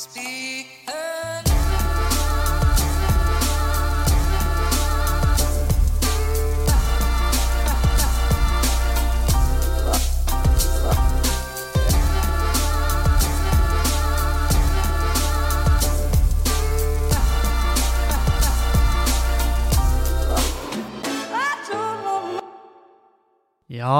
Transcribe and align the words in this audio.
Ja 0.00 0.06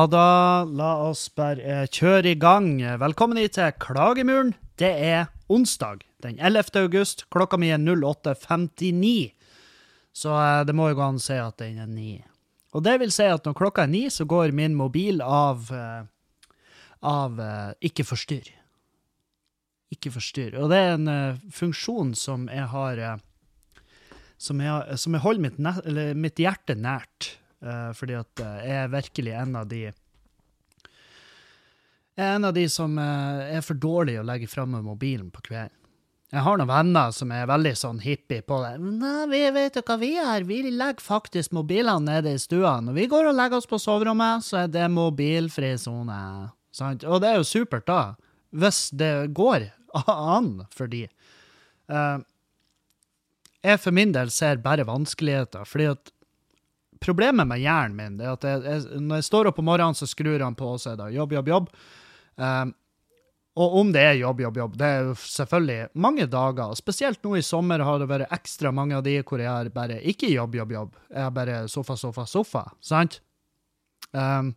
da, 0.06 0.64
la 0.64 1.10
oss 1.10 1.28
bare 1.36 1.84
kjøre 1.92 2.32
i 2.32 2.38
gang. 2.40 2.80
Velkommen 2.80 3.36
hit 3.36 3.58
til 3.58 3.68
Klagemuren. 3.76 4.56
Det 4.80 4.94
er 4.96 5.28
onsdag 5.50 6.06
den 6.22 6.38
11. 6.38 6.64
august. 6.74 7.26
Klokka 7.30 7.58
mi 7.58 7.72
er 7.74 7.78
08.59. 7.78 9.32
Så 10.12 10.34
eh, 10.34 10.62
det 10.66 10.76
må 10.76 10.90
jo 10.90 10.98
gå 10.98 11.06
an 11.06 11.20
å 11.20 11.24
si 11.24 11.38
at 11.38 11.58
den 11.62 11.80
er 11.82 11.90
ni. 11.90 12.14
Og 12.74 12.84
det 12.86 13.00
vil 13.02 13.12
si 13.14 13.26
at 13.26 13.46
når 13.46 13.56
klokka 13.58 13.84
er 13.84 13.90
ni, 13.90 14.04
så 14.14 14.26
går 14.30 14.54
min 14.54 14.76
mobil 14.78 15.22
av 15.24 15.70
eh, 15.74 16.02
av 17.06 17.40
eh, 17.40 17.72
ikke 17.90 18.06
forstyrr. 18.06 18.52
Ikke 19.90 20.12
forstyrr. 20.14 20.58
Og 20.60 20.70
det 20.70 20.78
er 20.78 20.92
en 20.94 21.40
funksjon 21.50 22.12
som 22.14 22.46
jeg 22.52 22.68
har 22.70 23.00
som 24.40 24.60
jeg, 24.62 24.98
som 25.02 25.16
jeg 25.16 25.22
holder 25.24 25.42
mitt, 25.42 25.58
mitt 26.14 26.38
hjerte 26.38 26.76
nært. 26.78 27.32
Fordi 27.98 28.14
at 28.14 28.40
jeg 28.40 28.76
er 28.84 28.92
virkelig 28.92 29.34
en 29.36 29.58
av 29.58 29.66
de 29.68 29.80
Jeg 32.18 32.26
er 32.26 32.38
en 32.38 32.48
av 32.48 32.54
de 32.56 32.64
som 32.68 32.96
eh, 32.98 33.56
er 33.56 33.62
for 33.64 33.78
dårlig 33.78 34.18
å 34.20 34.24
legge 34.26 34.48
framme 34.50 34.82
mobilen 34.84 35.30
på 35.32 35.42
kvelden. 35.50 35.76
Jeg 36.30 36.44
har 36.46 36.60
noen 36.60 36.70
venner 36.70 37.10
som 37.10 37.32
er 37.34 37.48
veldig 37.50 37.72
sånn 37.74 37.98
hippie 38.04 38.44
på 38.46 38.60
det. 38.62 38.76
Nei, 38.78 39.24
vi 39.32 39.40
vet 39.50 39.80
jo 39.80 39.82
hva 39.82 39.96
vi 39.98 40.12
gjør, 40.12 40.44
vi 40.46 40.60
legger 40.68 41.02
faktisk 41.02 41.50
mobilene 41.56 42.06
nede 42.06 42.36
i 42.36 42.38
stua. 42.38 42.76
Når 42.86 42.94
vi 43.00 43.06
går 43.10 43.32
og 43.32 43.34
legger 43.34 43.58
oss 43.58 43.66
på 43.66 43.80
soverommet, 43.82 44.46
så 44.46 44.60
er 44.62 44.70
det 44.70 44.86
mobilfri 44.94 45.72
sone. 45.82 46.20
Og 46.86 47.18
det 47.18 47.32
er 47.32 47.40
jo 47.40 47.48
supert, 47.48 47.88
da. 47.90 48.14
Hvis 48.54 48.92
det 48.94 49.10
går 49.34 49.72
an 50.06 50.52
for 50.70 50.90
de. 50.92 51.08
Eh, 51.90 52.22
jeg 53.66 53.82
for 53.82 53.98
min 53.98 54.14
del 54.14 54.30
ser 54.32 54.62
bare 54.62 54.86
vanskeligheter, 54.86 55.66
fordi 55.68 55.90
at 55.90 56.14
problemet 57.02 57.48
med 57.48 57.60
hjernen 57.60 57.96
min 57.96 58.22
er 58.22 58.36
at 58.36 58.46
jeg, 58.46 58.62
jeg, 58.64 59.00
når 59.02 59.20
jeg 59.20 59.28
står 59.32 59.50
opp 59.50 59.58
om 59.60 59.66
morgenen, 59.66 59.98
så 59.98 60.06
skrur 60.08 60.46
han 60.46 60.56
på, 60.56 60.76
og 60.76 60.80
så 60.80 60.94
er 60.94 61.00
det 61.00 61.10
jobb, 61.16 61.34
jobb, 61.40 61.50
jobb. 61.56 61.74
Um, 62.36 62.74
og 63.60 63.74
om 63.80 63.90
det 63.92 64.02
er 64.06 64.20
jobb, 64.20 64.44
jobb, 64.44 64.60
jobb, 64.60 64.76
det 64.78 64.86
er 64.86 65.08
jo 65.08 65.16
selvfølgelig 65.18 65.88
mange 66.00 66.26
dager. 66.30 66.76
Spesielt 66.78 67.24
nå 67.26 67.34
i 67.36 67.42
sommer 67.44 67.82
har 67.84 67.98
det 68.00 68.08
vært 68.10 68.32
ekstra 68.32 68.70
mange 68.72 68.96
av 68.96 69.02
de 69.04 69.16
hvor 69.26 69.42
jeg 69.42 69.50
er 69.50 69.72
bare 69.74 69.98
ikke 70.12 70.30
jobb, 70.30 70.54
jobb, 70.60 70.76
jobb. 70.76 70.96
Jeg 71.10 71.24
er 71.26 71.34
bare 71.34 71.58
sofa, 71.68 71.98
sofa, 71.98 72.24
sofa. 72.30 72.64
Sant? 72.80 73.18
Um, 74.12 74.54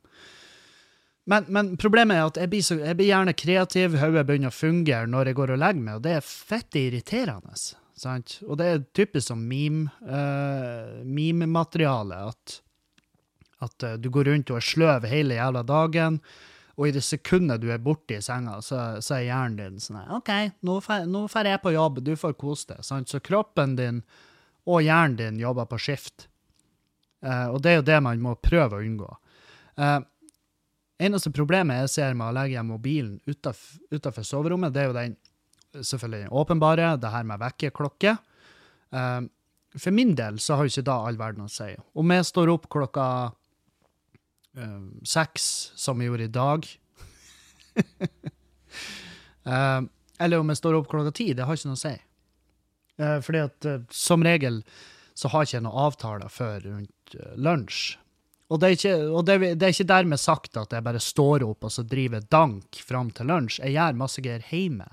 men, 1.30 1.46
men 1.56 1.74
problemet 1.80 2.20
er 2.20 2.28
at 2.28 2.40
jeg 2.42 2.52
blir, 2.52 2.64
så, 2.66 2.78
jeg 2.84 3.00
blir 3.00 3.10
gjerne 3.10 3.36
kreativ, 3.40 3.98
hodet 4.00 4.26
begynner 4.28 4.52
å 4.52 4.56
fungere 4.56 5.10
når 5.10 5.32
jeg 5.32 5.40
går 5.40 5.56
og 5.56 5.62
legger 5.64 5.86
meg, 5.86 5.98
og 5.98 6.06
det 6.06 6.18
er 6.20 6.28
fett 6.28 6.80
irriterende. 6.80 7.56
Sant? 7.98 8.38
Og 8.46 8.60
det 8.60 8.70
er 8.70 8.86
typisk 8.96 9.30
som 9.32 9.44
meme, 9.48 9.88
uh, 10.06 11.02
meme-materiale, 11.02 12.24
at, 12.34 12.58
at 13.64 13.86
eh, 13.88 14.00
du 14.02 14.10
går 14.14 14.28
rundt 14.32 14.52
og 14.52 14.60
er 14.60 14.68
sløv 14.68 15.08
hele 15.08 15.38
jævla 15.38 15.64
dagen, 15.68 16.20
og 16.74 16.88
i 16.88 16.94
det 16.96 17.04
sekundet 17.06 17.62
du 17.62 17.68
er 17.74 17.82
borte 17.84 18.18
i 18.18 18.22
senga, 18.24 18.58
så, 18.66 19.00
så 19.04 19.20
er 19.20 19.28
hjernen 19.28 19.58
din 19.60 19.82
sånn 19.82 20.00
her, 20.00 20.14
OK, 20.18 20.32
nå 20.66 20.80
drar 20.82 21.50
jeg 21.52 21.62
på 21.62 21.74
jobb, 21.76 22.00
du 22.02 22.16
får 22.18 22.34
kose 22.40 22.72
deg. 22.72 22.86
Sant? 22.86 23.12
Så 23.12 23.22
kroppen 23.22 23.76
din 23.78 24.02
og 24.66 24.82
hjernen 24.82 25.20
din 25.20 25.42
jobber 25.44 25.68
på 25.70 25.78
skift. 25.82 26.28
Eh, 27.22 27.46
og 27.52 27.62
det 27.62 27.72
er 27.74 27.78
jo 27.80 27.86
det 27.92 28.00
man 28.04 28.24
må 28.24 28.34
prøve 28.42 28.80
å 28.80 28.86
unngå. 28.86 29.12
Eh, 29.78 30.00
eneste 31.06 31.34
problemet 31.36 31.84
jeg 31.84 31.94
ser 31.94 32.18
med 32.18 32.32
å 32.32 32.38
legge 32.40 32.66
mobilen 32.66 33.20
utenfor 33.28 34.26
soverommet, 34.26 34.74
det 34.74 34.84
er 34.84 34.90
jo 34.90 34.98
den 34.98 35.16
selvfølgelig 35.74 36.34
åpenbare, 36.42 36.96
det 37.02 37.14
her 37.14 37.30
med 37.30 37.42
vekkerklokke. 37.44 38.18
Eh, 38.98 39.22
for 39.78 39.94
min 39.94 40.14
del 40.18 40.42
så 40.42 40.58
har 40.58 40.68
jo 40.68 40.74
ikke 40.74 40.90
da 40.90 41.00
all 41.06 41.22
verden 41.22 41.46
å 41.46 41.52
si. 41.52 41.70
Om 41.98 42.18
jeg 42.18 42.30
står 42.30 42.52
opp 42.54 42.70
klokka 42.74 43.06
eh, 44.58 44.80
seks, 45.08 45.72
som 45.80 46.02
jeg 46.02 46.12
gjorde 46.12 46.30
i 46.30 46.34
dag, 46.38 46.70
eh, 49.54 49.82
eller 50.24 50.40
om 50.40 50.52
jeg 50.52 50.62
står 50.62 50.80
opp 50.80 50.90
klokka 50.92 51.14
ti, 51.16 51.32
det 51.34 51.48
har 51.48 51.58
ikke 51.58 51.72
noe 51.72 51.80
å 51.80 51.84
si. 51.84 51.96
Eh, 53.02 53.20
fordi 53.26 53.44
at 53.44 53.70
eh, 53.70 53.82
som 53.90 54.24
regel 54.26 54.62
så 55.18 55.30
har 55.34 55.46
ikke 55.46 55.58
jeg 55.58 55.66
noen 55.66 55.86
avtaler 55.88 56.34
før 56.34 56.66
rundt 56.68 57.18
eh, 57.18 57.36
lunsj. 57.38 57.98
Og, 58.54 58.60
det 58.62 58.68
er, 58.68 58.76
ikke, 58.78 58.98
og 59.10 59.24
det, 59.26 59.38
det 59.58 59.66
er 59.66 59.74
ikke 59.74 59.90
dermed 59.90 60.22
sagt 60.22 60.58
at 60.62 60.76
jeg 60.76 60.86
bare 60.86 61.02
står 61.02 61.46
opp 61.48 61.66
og 61.66 61.72
så 61.74 61.86
driver 61.90 62.22
dank 62.30 62.78
fram 62.86 63.10
til 63.16 63.32
lunsj. 63.32 63.64
Jeg 63.64 63.74
gjør 63.74 63.98
masse 63.98 64.22
greier 64.22 64.44
hjemme. 64.52 64.86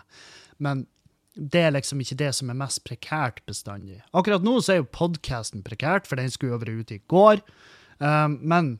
Men 0.64 0.86
det 1.34 1.66
er 1.66 1.74
liksom 1.74 2.00
ikke 2.00 2.18
det 2.22 2.30
som 2.36 2.52
er 2.52 2.58
mest 2.58 2.82
prekært 2.86 3.42
bestandig. 3.48 4.00
Akkurat 4.16 4.44
nå 4.44 4.56
så 4.64 4.74
er 4.74 4.80
jo 4.80 4.88
podkasten 4.96 5.64
prekært, 5.66 6.08
for 6.08 6.20
den 6.20 6.32
skulle 6.32 6.54
jo 6.54 6.62
vært 6.62 6.86
ute 6.86 6.96
i 6.96 7.02
går. 7.10 7.42
Um, 8.00 8.38
men 8.40 8.72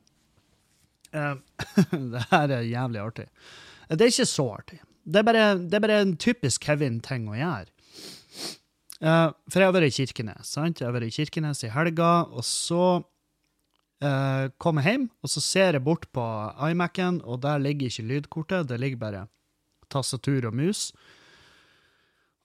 Det 2.13 2.23
her 2.31 2.55
er 2.55 2.69
jævlig 2.69 3.03
artig. 3.03 3.27
Det 3.91 4.07
er 4.07 4.13
ikke 4.13 4.31
så 4.31 4.47
artig. 4.55 4.81
Det 5.05 5.21
er 5.21 5.27
bare, 5.27 5.45
det 5.59 5.77
er 5.77 5.83
bare 5.83 6.01
en 6.05 6.17
typisk 6.21 6.63
Kevin-ting 6.69 7.29
å 7.31 7.39
gjøre. 7.39 7.71
Uh, 9.01 9.33
for 9.49 9.63
jeg 9.63 9.71
har 9.71 9.75
vært 9.75 9.89
i 9.89 9.97
Kirkenes, 9.97 10.51
sant? 10.53 10.81
Jeg 10.81 10.87
har 10.87 10.95
vært 10.95 11.09
i 11.09 11.15
Kirkenes 11.15 11.65
i 11.65 11.73
helga, 11.73 12.11
og 12.29 12.45
så 12.45 12.85
uh, 13.01 14.45
kom 14.61 14.81
jeg 14.81 14.93
hjem, 14.93 15.07
og 15.25 15.33
så 15.33 15.43
ser 15.43 15.79
jeg 15.79 15.87
bort 15.87 16.05
på 16.15 16.25
iMac-en, 16.69 17.23
og 17.25 17.41
der 17.47 17.63
ligger 17.65 17.89
ikke 17.89 18.07
lydkortet, 18.11 18.69
det 18.69 18.79
ligger 18.83 19.01
bare 19.01 19.25
tastatur 19.91 20.51
og 20.51 20.55
mus. 20.61 20.91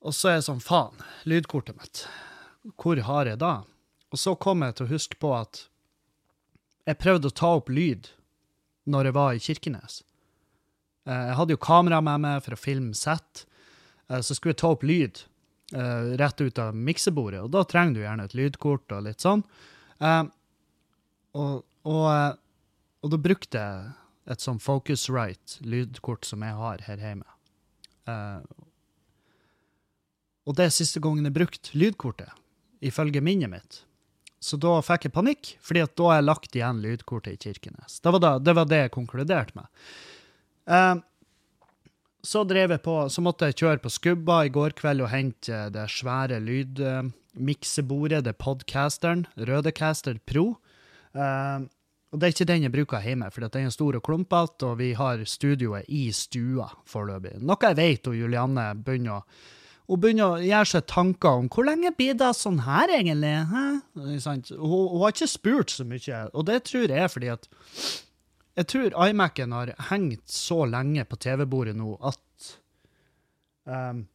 Og 0.06 0.16
så 0.16 0.32
er 0.32 0.40
jeg 0.40 0.48
sånn, 0.48 0.64
faen, 0.64 1.04
lydkortet 1.28 1.78
mitt, 1.78 2.06
hvor 2.80 3.04
har 3.04 3.30
jeg 3.30 3.42
da? 3.44 3.56
Og 4.14 4.22
så 4.22 4.36
kom 4.40 4.64
jeg 4.64 4.78
til 4.78 4.88
å 4.88 4.94
huske 4.94 5.20
på 5.20 5.34
at 5.36 5.66
jeg 6.86 7.02
prøvde 7.02 7.30
å 7.32 7.36
ta 7.36 7.52
opp 7.58 7.72
lyd 7.74 8.08
når 8.86 9.10
jeg 9.10 9.16
var 9.18 9.34
i 9.34 9.42
Kirkenes. 9.42 10.02
Eh, 11.08 11.26
Jeg 11.30 11.38
hadde 11.40 11.56
jo 11.56 11.62
kamera 11.62 12.02
med 12.02 12.22
meg 12.26 12.44
for 12.46 12.56
å 12.56 12.60
filme 12.60 12.94
sett, 12.98 13.46
eh, 14.10 14.22
så 14.22 14.36
skulle 14.36 14.54
jeg 14.56 14.62
ta 14.62 14.72
opp 14.74 14.84
lyd 14.86 15.22
eh, 15.74 16.16
rett 16.22 16.42
ut 16.42 16.60
av 16.62 16.76
miksebordet, 16.78 17.42
og 17.46 17.52
da 17.54 17.64
trenger 17.64 17.94
du 17.98 18.02
gjerne 18.04 18.26
et 18.26 18.38
lydkort 18.38 18.92
og 18.98 19.06
litt 19.08 19.22
sånn. 19.26 19.46
Og, 21.36 21.64
og, 21.88 22.08
og 23.02 23.12
da 23.12 23.18
brukte 23.22 23.62
jeg 23.62 23.94
et 24.34 24.44
sånn 24.44 24.60
Focusrite-lydkort 24.60 26.28
som 26.28 26.44
jeg 26.44 26.58
har 26.58 26.84
her 26.88 27.00
hjemme. 27.00 27.28
Og 30.46 30.58
det 30.58 30.68
er 30.68 30.74
siste 30.76 31.02
gangen 31.02 31.26
jeg 31.26 31.36
brukte 31.36 31.78
lydkortet, 31.80 32.32
ifølge 32.86 33.24
minnet 33.24 33.52
mitt. 33.54 33.80
Så 34.46 34.60
da 34.62 34.78
fikk 34.86 35.08
jeg 35.08 35.16
panikk, 35.16 35.56
fordi 35.66 35.82
at 35.82 35.96
da 35.98 36.12
har 36.12 36.20
jeg 36.20 36.28
lagt 36.28 36.58
igjen 36.58 36.82
lydkortet 36.84 37.34
i 37.34 37.42
Kirkenes. 37.48 37.98
Det 38.04 38.12
var, 38.14 38.22
da, 38.22 38.32
det, 38.38 38.54
var 38.54 38.70
det 38.70 38.82
jeg 38.84 38.94
konkluderte 38.94 39.58
med. 39.58 39.86
Uh, 40.70 41.02
så 42.26 42.44
drev 42.46 42.76
jeg 42.76 42.84
på, 42.86 42.98
så 43.10 43.24
måtte 43.26 43.50
jeg 43.50 43.58
kjøre 43.62 43.82
på 43.82 43.94
Skubba 43.94 44.44
i 44.46 44.52
går 44.54 44.76
kveld 44.78 45.02
og 45.06 45.10
hente 45.14 45.64
det 45.74 45.88
svære 45.94 46.38
lydmiksebordet, 46.46 48.22
det 48.28 48.36
podcasteren, 48.42 49.26
Rødecaster 49.50 50.22
Pro. 50.30 50.52
Uh, 51.18 51.66
og 52.14 52.22
det 52.22 52.28
er 52.28 52.38
ikke 52.38 52.50
den 52.54 52.68
jeg 52.68 52.74
bruker 52.78 53.04
hjemme, 53.04 53.34
for 53.34 53.50
den 53.50 53.66
er 53.68 53.74
stor 53.74 53.98
og 53.98 54.06
klumpete, 54.06 54.70
og 54.70 54.78
vi 54.80 54.94
har 54.96 55.26
studioet 55.26 55.90
i 55.90 56.06
stua 56.14 56.70
foreløpig. 56.88 57.40
Noe 57.42 57.58
jeg 57.66 57.82
vet, 57.82 58.10
og 58.14 58.22
Julianne 58.22 58.70
begynner 58.78 59.18
å 59.18 59.26
hun 59.86 60.02
begynner 60.02 60.34
å 60.34 60.42
gjøre 60.42 60.70
seg 60.72 60.88
tanker 60.90 61.42
om 61.42 61.50
hvor 61.52 61.68
lenge 61.68 61.92
blir 61.98 62.16
det 62.18 62.32
sånn 62.38 62.64
her, 62.66 62.90
egentlig? 62.98 63.36
Hun, 63.52 64.42
hun 64.58 65.04
har 65.04 65.14
ikke 65.14 65.30
spurt 65.30 65.74
så 65.76 65.86
mye, 65.88 66.24
og 66.34 66.48
det 66.50 66.64
tror 66.70 66.90
jeg 66.90 67.06
er 67.06 67.12
fordi 67.12 67.32
at 67.36 67.48
jeg 68.56 68.70
tror 68.72 68.96
iMac-en 69.10 69.54
har 69.54 69.74
hengt 69.92 70.30
så 70.32 70.64
lenge 70.70 71.04
på 71.10 71.20
TV-bordet 71.20 71.76
nå 71.76 71.98
at, 72.08 72.52
um, 73.68 74.06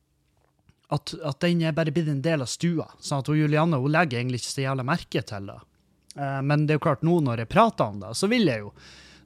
at 0.89 1.13
at 1.29 1.43
den 1.45 1.61
er 1.69 1.77
bare 1.77 1.93
blitt 1.93 2.09
en 2.09 2.25
del 2.25 2.47
av 2.47 2.49
stua. 2.49 2.89
Sånn 2.99 3.21
at 3.21 3.29
hun, 3.29 3.37
Julianne 3.43 3.79
hun 3.83 3.93
legger 3.93 4.23
egentlig 4.23 4.41
ikke 4.41 4.55
så 4.55 4.65
jævla 4.65 4.87
merke 4.89 5.23
til 5.29 5.53
det. 5.53 5.59
Uh, 6.17 6.41
men 6.41 6.65
det 6.65 6.75
er 6.75 6.81
jo 6.81 6.87
klart, 6.89 7.05
nå 7.07 7.21
når 7.27 7.45
jeg 7.45 7.53
prater 7.53 7.93
om 7.93 8.01
det, 8.01 8.15
så 8.17 8.31
vil 8.33 8.49
jeg 8.49 8.65
jo 8.65 8.73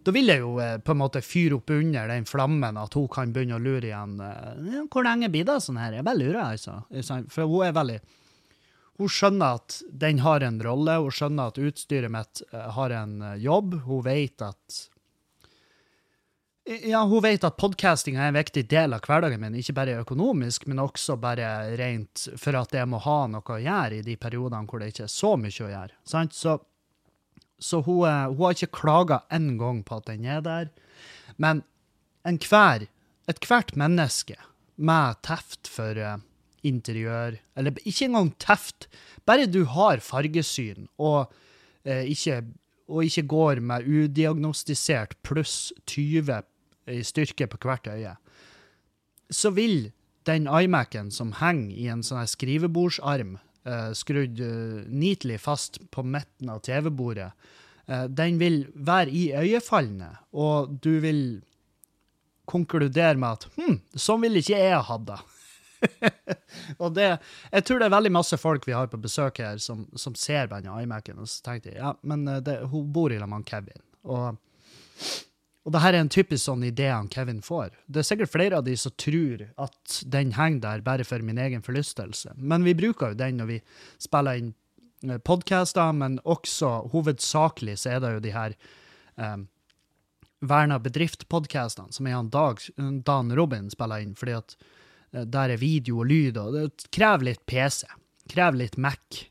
da 0.04 0.12
vil 0.12 0.28
jeg 0.28 0.42
jo 0.42 0.56
eh, 0.60 0.76
på 0.84 0.92
en 0.94 1.00
måte 1.00 1.22
fyre 1.24 1.56
opp 1.58 1.70
under 1.74 2.10
den 2.12 2.26
flammen, 2.28 2.76
at 2.80 2.94
hun 2.98 3.08
kan 3.12 3.32
begynne 3.32 3.56
å 3.56 3.62
lure 3.62 3.88
igjen. 3.88 4.18
eh, 4.20 4.82
hvor 4.92 5.06
lenge 5.06 5.30
blir 5.32 5.46
det 5.48 5.60
sånn 5.64 5.80
her? 5.80 5.96
Jeg 5.98 6.04
bare 6.06 6.20
lurer, 6.20 6.42
altså. 6.44 6.82
For 7.32 7.48
hun 7.48 7.66
er 7.68 7.74
veldig 7.76 8.00
Hun 8.94 9.08
skjønner 9.10 9.56
at 9.58 9.80
den 9.90 10.20
har 10.22 10.44
en 10.46 10.60
rolle, 10.62 11.00
hun 11.02 11.10
skjønner 11.10 11.50
at 11.50 11.56
utstyret 11.58 12.12
mitt 12.14 12.42
eh, 12.52 12.66
har 12.76 12.92
en 12.94 13.16
eh, 13.22 13.38
jobb. 13.42 13.80
Hun 13.88 14.04
vet 14.06 14.44
at 14.46 14.82
Ja, 16.64 17.02
hun 17.04 17.20
vet 17.20 17.42
at 17.44 17.58
podcasting 17.60 18.16
er 18.16 18.30
en 18.30 18.38
viktig 18.38 18.62
del 18.70 18.94
av 18.96 19.02
hverdagen 19.04 19.42
min, 19.42 19.56
ikke 19.60 19.74
bare 19.76 19.98
økonomisk, 20.00 20.64
men 20.70 20.78
også 20.80 21.18
bare 21.20 21.74
rent 21.76 22.28
for 22.40 22.56
at 22.56 22.72
jeg 22.72 22.88
må 22.88 23.00
ha 23.04 23.18
noe 23.28 23.42
å 23.44 23.58
gjøre 23.60 23.98
i 23.98 24.06
de 24.06 24.14
periodene 24.16 24.64
hvor 24.70 24.80
det 24.80 24.92
ikke 24.94 25.04
er 25.04 25.12
så 25.12 25.34
mye 25.36 25.66
å 25.66 25.72
gjøre. 25.74 25.98
Sant? 26.08 26.32
Så, 26.38 26.54
så 27.58 27.80
hun, 27.84 28.04
eh, 28.08 28.26
hun 28.32 28.42
har 28.46 28.56
ikke 28.56 28.80
klaga 28.80 29.22
en 29.32 29.54
gang 29.58 29.82
på 29.86 30.00
at 30.00 30.10
den 30.10 30.24
er 30.24 30.42
der. 30.44 30.70
Men 31.36 31.62
enhver, 32.26 32.86
ethvert 33.28 33.74
menneske 33.76 34.36
med 34.76 35.20
teft 35.22 35.68
for 35.70 35.96
eh, 35.96 36.18
interiør, 36.64 37.38
eller 37.56 37.80
ikke 37.84 38.08
engang 38.08 38.32
teft, 38.42 38.88
bare 39.26 39.46
du 39.46 39.64
har 39.68 40.02
fargesyn 40.04 40.88
og, 40.98 41.32
eh, 41.84 42.04
ikke, 42.10 42.42
og 42.88 43.04
ikke 43.04 43.26
går 43.28 43.60
med 43.60 43.86
udiagnostisert 43.88 45.16
pluss 45.22 45.72
20 45.86 46.42
i 46.92 47.02
styrke 47.02 47.48
på 47.48 47.60
hvert 47.64 47.88
øye, 47.88 48.16
så 49.30 49.50
vil 49.50 49.92
den 50.28 50.48
iMac-en 50.48 51.10
som 51.12 51.32
henger 51.40 51.76
i 51.76 51.88
en 51.92 52.04
sånn 52.04 52.24
skrivebordsarm, 52.28 53.38
eh, 53.66 53.90
skrudd 53.96 54.40
uh, 54.40 54.84
neatly 54.88 55.38
fast 55.40 55.78
på 55.90 56.05
midten 56.06 56.50
av 56.52 56.62
TV-bordet, 56.64 57.31
uh, 57.90 58.06
den 58.08 58.38
vil 58.40 58.64
være 58.75 59.11
i 59.11 59.25
øyefallene, 59.37 60.11
og 60.32 60.76
du 60.84 60.99
vil 61.05 61.22
konkludere 62.50 63.16
med 63.16 63.38
at 63.38 63.46
hm, 63.56 63.78
sånn 63.96 64.25
vil 64.26 64.40
ikke 64.40 64.61
jeg 64.61 64.82
hatt 64.90 65.06
det. 65.08 65.20
og 66.82 66.94
det, 66.96 67.11
jeg 67.52 67.64
tror 67.66 67.81
det 67.81 67.88
er 67.88 67.96
veldig 67.96 68.14
masse 68.16 68.38
folk 68.40 68.69
vi 68.69 68.76
har 68.76 68.88
på 68.93 69.00
besøk 69.00 69.40
her 69.44 69.61
som, 69.61 69.84
som 70.00 70.17
ser 70.17 70.49
denne 70.52 70.76
iMac-en, 70.84 71.22
og 71.25 71.31
så 71.31 71.44
tenkte 71.49 71.72
jeg 71.72 71.81
ja, 71.81 71.94
men 72.05 72.26
det, 72.44 72.60
hun 72.72 72.93
bor 72.93 73.12
i 73.12 73.20
lag 73.20 73.32
med 73.32 73.49
Kevin. 73.49 73.84
Og 74.05 74.37
og 75.64 75.72
det 75.72 75.81
her 75.81 75.96
er 75.96 76.02
en 76.05 76.12
typisk 76.12 76.44
sånn 76.44 76.64
idé 76.66 76.90
han 76.90 77.08
Kevin 77.08 77.40
får. 77.44 77.72
Det 77.88 78.02
er 78.02 78.06
sikkert 78.06 78.32
flere 78.34 78.58
av 78.61 78.66
de 78.66 78.75
som 78.76 78.93
tror 79.00 79.46
at 79.64 80.02
den 80.12 80.34
henger 80.37 80.61
der 80.61 80.84
bare 80.84 81.06
for 81.08 81.25
min 81.25 81.40
egen 81.40 81.64
forlystelse. 81.64 82.34
Men 82.37 82.66
vi 82.66 82.76
bruker 82.76 83.14
jo 83.14 83.19
den 83.22 83.40
når 83.40 83.49
vi 83.49 83.62
spiller 84.02 84.43
inn 84.43 84.52
podkaster, 85.05 85.20
podcaster, 85.25 85.93
men 85.93 86.19
også 86.25 86.70
hovedsakelig 86.93 87.78
så 87.82 87.94
er 87.94 88.00
det 88.00 88.12
jo 88.14 88.22
de 88.25 88.32
her 88.34 88.55
um, 89.16 89.49
Verna 90.44 90.78
bedrift-podkastene, 90.78 91.93
som 91.93 92.06
er 92.06 92.17
han 92.19 92.31
Dag, 92.32 92.60
Dan 92.76 93.32
Robin 93.32 93.70
spiller 93.70 94.05
inn, 94.05 94.14
fordi 94.17 94.37
at 94.37 94.56
uh, 95.14 95.25
der 95.25 95.55
er 95.55 95.60
video 95.60 96.00
og 96.02 96.08
lyd, 96.10 96.38
og 96.40 96.56
det 96.56 96.88
krever 96.93 97.31
litt 97.31 97.44
PC. 97.46 97.84
Krever 98.32 98.60
litt 98.60 98.76
Mac 98.76 99.25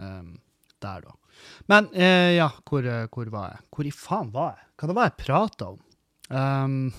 um, 0.00 0.38
der, 0.80 1.04
da. 1.04 1.16
Men 1.68 1.90
uh, 1.92 2.32
ja, 2.36 2.50
hvor, 2.64 2.84
eh, 2.84 3.08
hvor, 3.12 3.28
var 3.32 3.50
jeg? 3.52 3.64
Hvor 3.72 3.88
i 3.88 3.92
faen 3.92 4.32
var 4.32 4.54
jeg? 4.56 4.65
Hva 4.76 4.90
det 4.90 4.96
var 4.96 5.08
jeg 5.08 5.20
prata 5.24 5.70
om? 5.72 5.78
Um, 6.28 6.90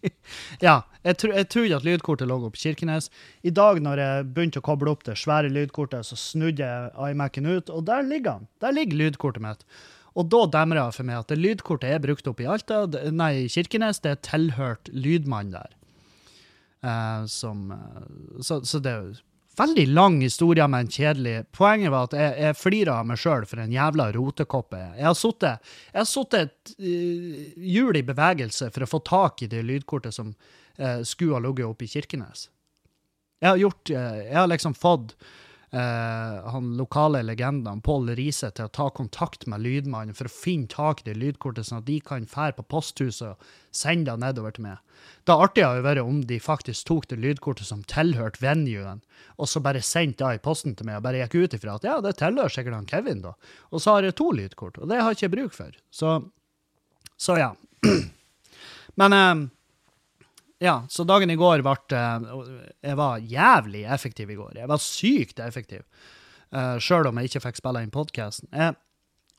ja, 0.66 0.80
jeg, 1.04 1.18
tro, 1.20 1.30
jeg 1.36 1.48
trodde 1.52 1.78
at 1.78 1.86
lydkortet 1.86 2.30
lå 2.30 2.40
oppe 2.48 2.58
i 2.58 2.64
Kirkenes. 2.64 3.10
I 3.46 3.52
dag 3.54 3.78
når 3.84 4.02
jeg 4.02 4.28
begynte 4.34 4.62
å 4.62 4.66
koble 4.66 4.92
opp 4.92 5.04
det 5.06 5.18
svære 5.20 5.52
lydkortet, 5.52 6.08
så 6.08 6.18
snudde 6.18 6.66
jeg 6.66 7.14
iMac-en 7.14 7.50
ut, 7.50 7.70
og 7.70 7.86
der 7.88 8.06
ligger 8.06 8.40
han. 8.40 8.50
Der 8.64 8.74
ligger 8.74 9.04
lydkortet 9.04 9.44
mitt. 9.44 9.66
Og 10.18 10.26
da 10.32 10.42
demrer 10.50 10.82
det 10.82 10.96
for 10.96 11.06
meg 11.06 11.20
at 11.22 11.30
det 11.30 11.38
lydkortet 11.38 11.94
er 11.94 12.02
brukt 12.02 12.26
opp 12.26 12.40
i 12.42 12.48
Alta, 12.50 12.82
nei, 13.14 13.32
i 13.44 13.50
Kirkenes, 13.52 14.02
det 14.02 14.16
er 14.16 14.24
tilhørt 14.26 14.90
lydmann 14.90 15.54
der. 15.54 15.76
Uh, 16.80 17.26
som, 17.28 17.68
uh, 17.76 18.40
så, 18.40 18.62
så, 18.64 18.80
det 18.80 18.90
er 18.90 19.04
jo 19.04 19.18
veldig 19.60 19.86
lang 19.94 20.20
historie, 20.24 20.66
men 20.70 20.88
kjedelig. 20.90 21.44
Poenget 21.56 21.92
var 21.92 22.08
at 22.08 22.16
jeg, 22.18 22.36
jeg 22.44 22.58
flirer 22.58 22.92
av 22.94 23.10
meg 23.10 23.20
sjøl 23.20 23.46
for 23.48 23.62
en 23.62 23.74
jævla 23.74 24.10
rotekopp 24.16 24.76
jeg 24.80 25.06
har 25.06 26.06
sittet 26.08 26.40
et 26.40 26.72
uh, 26.78 27.60
hjul 27.74 27.98
i 27.98 28.06
bevegelse 28.06 28.70
for 28.74 28.86
å 28.86 28.90
få 28.90 29.02
tak 29.06 29.44
i 29.44 29.50
det 29.50 29.62
lydkortet 29.66 30.16
som 30.16 30.32
uh, 30.32 31.00
skulle 31.06 31.38
ha 31.38 31.44
ligget 31.44 31.68
oppe 31.68 31.86
i 31.86 31.92
Kirkenes. 31.92 32.48
Jeg 33.40 33.48
har 33.48 33.60
gjort 33.60 33.92
uh, 33.94 34.18
Jeg 34.20 34.36
har 34.36 34.50
liksom 34.50 34.76
fått 34.76 35.16
han 35.70 36.72
lokale 36.74 37.20
legenden, 37.22 37.78
Pål 37.86 38.08
Riise, 38.18 38.48
til 38.50 38.66
å 38.66 38.72
ta 38.74 38.88
kontakt 38.90 39.46
med 39.46 39.62
lydmannen 39.62 40.16
for 40.18 40.26
å 40.26 40.32
finne 40.32 40.66
tak 40.70 41.02
i 41.02 41.10
det 41.10 41.14
lydkortet, 41.20 41.68
sånn 41.68 41.78
at 41.78 41.86
de 41.86 42.00
kan 42.02 42.26
fære 42.26 42.56
på 42.56 42.64
posthuset 42.74 43.28
og 43.28 43.52
sende 43.70 44.10
det 44.10 44.24
nedover 44.24 44.56
til 44.56 44.66
meg. 44.66 44.80
Det 45.28 45.36
artige 45.36 45.68
hadde 45.70 45.84
vært 45.86 46.02
om 46.02 46.18
de 46.26 46.40
faktisk 46.42 46.88
tok 46.90 47.06
det 47.12 47.20
lydkortet 47.22 47.68
som 47.68 47.84
tilhørte 47.86 48.42
venuen, 48.42 49.04
og 49.38 49.50
så 49.52 49.62
bare 49.62 49.84
sendte 49.84 50.26
det 50.26 50.40
i 50.40 50.42
posten 50.42 50.74
til 50.74 50.90
meg 50.90 50.98
og 50.98 51.06
bare 51.06 51.22
gikk 51.22 51.38
ut 51.38 51.56
ifra 51.60 51.78
at 51.78 51.86
ja, 51.86 52.00
det 52.02 52.16
tilhører 52.18 52.56
sikkert 52.56 52.78
han 52.80 52.90
Kevin, 52.90 53.22
da. 53.28 53.36
Og 53.70 53.84
så 53.84 53.94
har 53.94 54.08
jeg 54.08 54.18
to 54.18 54.30
lydkort, 54.34 54.80
og 54.82 54.90
det 54.90 54.98
har 54.98 55.14
jeg 55.14 55.20
ikke 55.20 55.34
bruk 55.36 55.54
for. 55.54 55.78
Så, 55.94 56.18
så 57.14 57.38
ja. 57.38 57.52
Men 59.00 59.14
um, 59.14 59.46
ja, 60.60 60.86
så 60.88 61.04
dagen 61.08 61.30
i 61.32 61.38
går 61.40 61.62
ble 61.64 62.00
Jeg 62.84 62.96
var 62.98 63.22
jævlig 63.24 63.84
effektiv 63.88 64.30
i 64.30 64.36
går. 64.36 64.58
Jeg 64.60 64.68
var 64.68 64.82
sykt 64.84 65.40
effektiv. 65.40 65.86
Uh, 66.52 66.60
eh, 66.60 66.78
Sjøl 66.84 67.08
om 67.08 67.20
jeg 67.20 67.30
ikke 67.30 67.44
fikk 67.46 67.60
spille 67.62 67.80
inn 67.84 67.92
podkasten. 67.94 68.50
Jeg 68.52 68.74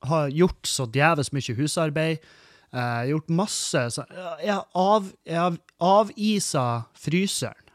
har 0.09 0.31
gjort 0.33 0.65
så 0.67 0.87
djevelsk 0.89 1.35
mye 1.37 1.57
husarbeid. 1.59 2.31
Uh, 2.71 3.03
gjort 3.11 3.29
masse 3.29 3.83
så, 3.93 4.05
Jeg 4.41 4.55
har 4.55 4.65
av, 4.73 5.59
avisa 5.77 6.65
fryseren 6.97 7.69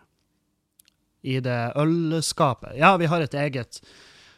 i 1.23 1.39
det 1.41 1.61
ølskapet. 1.79 2.75
Ja, 2.81 2.97
vi 2.97 3.07
har 3.11 3.23
et 3.23 3.35
eget 3.35 3.81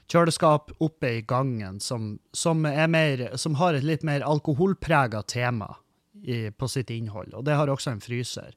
kjøleskap 0.08 0.72
oppe 0.84 1.14
i 1.18 1.22
gangen 1.22 1.80
som, 1.80 2.18
som, 2.32 2.60
mer, 2.64 3.24
som 3.36 3.56
har 3.60 3.76
et 3.76 3.84
litt 3.84 4.04
mer 4.04 4.24
alkoholprega 4.24 5.22
tema 5.28 5.76
i, 6.24 6.50
på 6.50 6.68
sitt 6.68 6.90
innhold, 6.90 7.34
og 7.36 7.44
det 7.44 7.56
har 7.60 7.68
også 7.68 7.92
en 7.92 8.04
fryser 8.04 8.56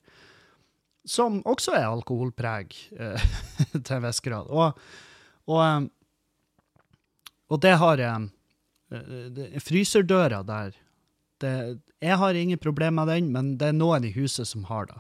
som 1.07 1.39
også 1.50 1.75
er 1.77 1.88
alkoholpreg 1.89 2.75
eh, 2.98 3.25
til 3.74 3.95
en 3.98 4.06
viss 4.06 4.21
grad. 4.24 4.50
Og, 4.50 4.77
og, 5.50 5.62
eh, 5.65 5.88
og, 7.50 7.62
det 7.63 7.75
har 7.81 8.03
eh, 8.06 8.27
det, 9.36 9.50
Fryserdøra 9.63 10.44
der 10.48 10.75
det, 11.42 11.80
Jeg 12.01 12.18
har 12.18 12.38
ingen 12.38 12.59
problemer 12.62 13.06
med 13.06 13.13
den, 13.15 13.31
men 13.33 13.56
det 13.57 13.71
er 13.71 13.77
noen 13.77 14.06
i 14.06 14.13
huset 14.13 14.48
som 14.48 14.68
har 14.69 14.89
det. 14.89 15.00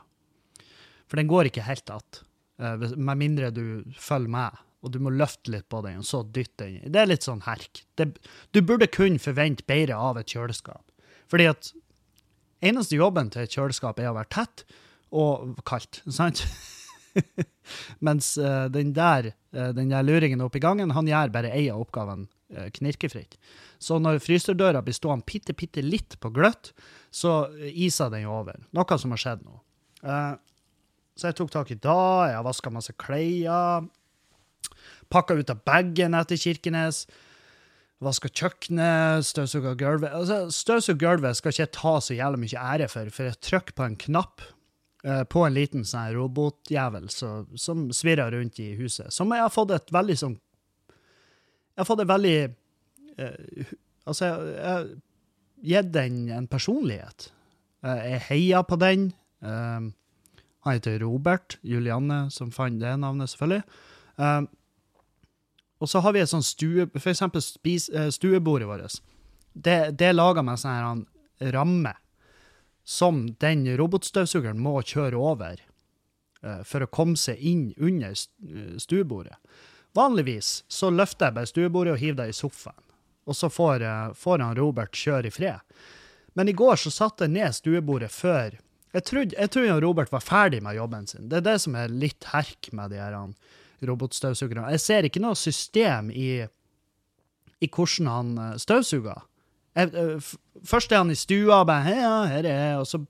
For 1.11 1.19
den 1.19 1.27
går 1.27 1.49
ikke 1.49 1.67
helt 1.67 1.89
att, 1.89 2.23
eh, 2.59 2.77
med 2.97 3.17
mindre 3.17 3.51
du 3.51 3.83
følger 3.97 4.29
med. 4.29 4.57
Og 4.81 4.91
du 4.91 4.97
må 4.97 5.11
løfte 5.13 5.51
litt 5.53 5.67
på 5.69 5.83
den, 5.85 5.99
og 6.01 6.05
så 6.05 6.23
dytte 6.23 6.65
den. 6.65 6.91
Det 6.91 7.01
er 7.03 7.09
litt 7.09 7.25
sånn 7.27 7.43
herk. 7.45 7.83
Det, 7.93 8.15
du 8.49 8.63
burde 8.65 8.87
kun 8.89 9.19
forvente 9.21 9.65
bedre 9.69 9.93
av 9.93 10.17
et 10.17 10.31
kjøleskap. 10.33 10.87
Fordi 11.29 11.45
at 11.51 11.69
eneste 12.65 12.97
jobben 12.97 13.29
til 13.29 13.43
et 13.43 13.53
kjøleskap 13.53 14.01
er 14.01 14.09
å 14.09 14.15
være 14.17 14.31
tett, 14.33 14.65
og 15.11 15.57
kaldt, 15.67 16.01
sant? 16.11 16.43
Mens 18.05 18.33
uh, 18.39 18.67
den, 18.71 18.93
der, 18.95 19.31
uh, 19.55 19.71
den 19.75 19.91
der 19.91 20.05
luringen 20.07 20.43
oppe 20.43 20.61
i 20.61 20.63
gangen, 20.63 20.93
han 20.95 21.09
gjør 21.09 21.33
bare 21.33 21.51
ei 21.55 21.65
av 21.71 21.83
oppgaven 21.83 22.27
uh, 22.55 22.67
knirkefritt. 22.77 23.37
Så 23.81 23.97
når 23.99 24.21
fryserdøra 24.23 24.83
blir 24.85 24.95
stående 24.95 25.27
bitte, 25.27 25.55
bitte 25.57 25.83
litt 25.83 26.17
på 26.21 26.31
gløtt, 26.33 26.71
så 27.11 27.49
iser 27.59 28.11
den 28.13 28.29
over. 28.29 28.61
Noe 28.77 28.99
som 29.01 29.11
har 29.15 29.19
skjedd 29.19 29.41
nå. 29.43 29.55
så 31.17 31.31
jeg 31.31 31.37
tok 31.39 31.49
tak 31.51 31.71
i 31.73 31.79
det, 31.81 31.95
jeg 32.29 32.37
har 32.37 32.45
vaska 32.45 32.71
masse 32.71 32.93
klær. 33.01 33.89
Pakka 35.11 35.35
ut 35.35 35.49
av 35.49 35.65
bagen 35.65 36.13
etter 36.15 36.39
Kirkenes. 36.39 37.07
Vaska 38.01 38.29
kjøkkenet, 38.29 39.25
støvsuga 39.27 39.75
gulvet. 39.77 40.13
Altså, 40.13 40.45
støvsuga 40.53 41.01
gulvet 41.03 41.37
skal 41.37 41.53
ikke 41.53 41.65
jeg 41.65 41.73
ta 41.75 41.97
så 42.01 42.15
jævlig 42.17 42.45
mye 42.45 42.63
ære 42.73 42.87
for, 42.89 43.11
for 43.13 43.29
jeg 43.29 43.41
trykker 43.49 43.77
på 43.77 43.85
en 43.85 43.97
knapp 44.05 44.45
på 45.01 45.45
en 45.45 45.55
liten 45.55 45.85
sånn 45.87 46.13
robotjævel 46.13 47.07
så, 47.09 47.31
som 47.57 47.87
svirrer 47.95 48.35
rundt 48.35 48.59
i 48.61 48.71
huset. 48.77 49.09
Som 49.13 49.33
jeg 49.33 49.41
har 49.41 49.53
fått 49.53 49.73
et 49.73 49.93
veldig 49.93 50.17
sånn 50.19 50.35
Jeg 51.71 51.81
har 51.81 51.87
fått 51.89 52.03
et 52.03 52.11
veldig 52.11 52.35
eh, 53.17 53.71
Altså, 54.05 54.27
jeg 54.27 54.67
har 54.67 54.85
gitt 55.61 55.91
den 55.93 56.23
en 56.33 56.47
personlighet. 56.49 57.27
Uh, 57.85 57.99
jeg 58.01 58.21
heier 58.29 58.63
på 58.65 58.79
den. 58.81 59.11
Eh, 59.45 59.89
han 60.65 60.73
heter 60.73 60.97
Robert 61.03 61.59
Julianne, 61.61 62.23
som 62.33 62.49
fant 62.53 62.81
det 62.81 62.95
navnet, 62.97 63.29
selvfølgelig. 63.29 63.61
og 65.79 65.89
så 65.89 66.01
har 66.01 66.13
vi 66.13 66.19
et 66.21 66.29
sånt 66.29 66.45
stue... 66.45 66.87
For 66.97 67.13
eksempel 67.13 67.41
spis, 67.45 67.91
stuebordet 68.09 68.67
vårt. 68.67 68.97
Det, 69.53 69.93
det 69.97 70.09
er 70.09 70.17
laga 70.17 70.41
med 70.41 70.61
sånn 70.61 71.05
ramme 71.53 71.93
som 72.83 73.35
den 73.39 73.65
robotstøvsugeren 73.77 74.59
må 74.61 74.79
kjøre 74.81 75.19
over 75.19 75.61
uh, 76.45 76.61
for 76.67 76.83
å 76.83 76.89
komme 76.91 77.19
seg 77.19 77.39
inn 77.39 77.69
under 77.77 78.13
eh, 78.15 78.77
stuebordet. 78.81 79.37
Vanligvis 79.97 80.61
så 80.71 80.89
løfter 80.93 81.29
jeg 81.29 81.37
bare 81.37 81.51
stuebordet 81.51 81.95
og 81.95 82.01
hiver 82.01 82.23
det 82.23 82.31
i 82.31 82.37
sofaen, 82.37 82.81
og 83.27 83.37
så 83.37 83.51
får, 83.51 83.85
uh, 83.85 84.13
får 84.17 84.43
han 84.43 84.57
Robert 84.57 84.97
kjøre 84.97 85.29
i 85.29 85.35
fred. 85.35 85.77
Men 86.33 86.49
i 86.49 86.55
går 86.55 86.79
så 86.79 86.93
satte 86.93 87.27
jeg 87.27 87.35
ned 87.35 87.57
stuebordet 87.57 88.11
før 88.11 88.59
Jeg 88.91 89.03
trodde, 89.07 89.35
jeg 89.39 89.49
trodde 89.51 89.75
Robert 89.79 90.11
var 90.11 90.19
ferdig 90.19 90.59
med 90.63 90.75
jobben 90.75 91.05
sin. 91.07 91.29
Det 91.31 91.37
er 91.37 91.43
det 91.45 91.59
som 91.63 91.75
er 91.79 91.87
litt 91.87 92.25
herk 92.27 92.67
med 92.75 92.91
de 92.91 92.97
her 92.99 93.13
robotstøvsugerne. 93.87 94.67
Jeg 94.75 94.81
ser 94.83 95.07
ikke 95.07 95.21
noe 95.23 95.37
system 95.39 96.09
i, 96.11 96.43
i 97.63 97.69
hvordan 97.71 98.09
han 98.11 98.59
støvsuger. 98.59 99.23
Jeg, 99.77 100.19
først 100.67 100.91
er 100.91 101.03
han 101.03 101.13
i 101.13 101.17
stua, 101.19 101.61
bare, 101.67 101.95
ja, 101.95 102.15
her 102.27 102.47
er 102.47 102.59
jeg, 102.59 102.79
og 102.81 102.87
så 102.89 103.01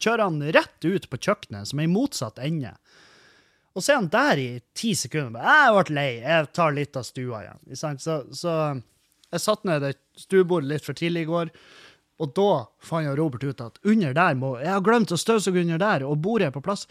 kjører 0.00 0.24
han 0.26 0.42
rett 0.56 0.86
ut 0.86 1.06
på 1.10 1.20
kjøkkenet, 1.20 1.70
som 1.70 1.80
er 1.80 1.86
i 1.86 1.92
motsatt 1.92 2.40
ende. 2.42 2.74
Og 3.76 3.84
så 3.84 3.92
er 3.92 4.00
han 4.00 4.10
der 4.10 4.40
i 4.42 4.48
ti 4.74 4.96
sekunder. 4.98 5.44
Jeg 5.44 5.76
ble 5.76 5.96
lei, 6.00 6.08
jeg 6.24 6.48
tar 6.56 6.74
litt 6.74 6.98
av 6.98 7.06
stua 7.06 7.44
igjen. 7.44 7.78
Så, 7.78 8.16
så 8.34 8.56
jeg 9.30 9.44
satte 9.44 9.70
ned 9.70 9.84
det 9.86 9.94
stuebordet 10.18 10.72
litt 10.72 10.86
for 10.86 10.98
tidlig 10.98 11.28
i 11.28 11.30
går, 11.30 11.54
og 12.20 12.34
da 12.36 12.50
fant 12.84 13.08
Robert 13.16 13.46
ut 13.46 13.62
at 13.64 13.78
under 13.88 14.12
der 14.12 14.34
må 14.36 14.50
Jeg 14.60 14.74
har 14.74 14.82
glemt 14.84 15.12
å 15.14 15.16
støvsuge 15.16 15.62
under 15.62 15.80
der, 15.80 16.04
og 16.04 16.20
bordet 16.20 16.50
er 16.50 16.56
på 16.56 16.64
plass. 16.64 16.86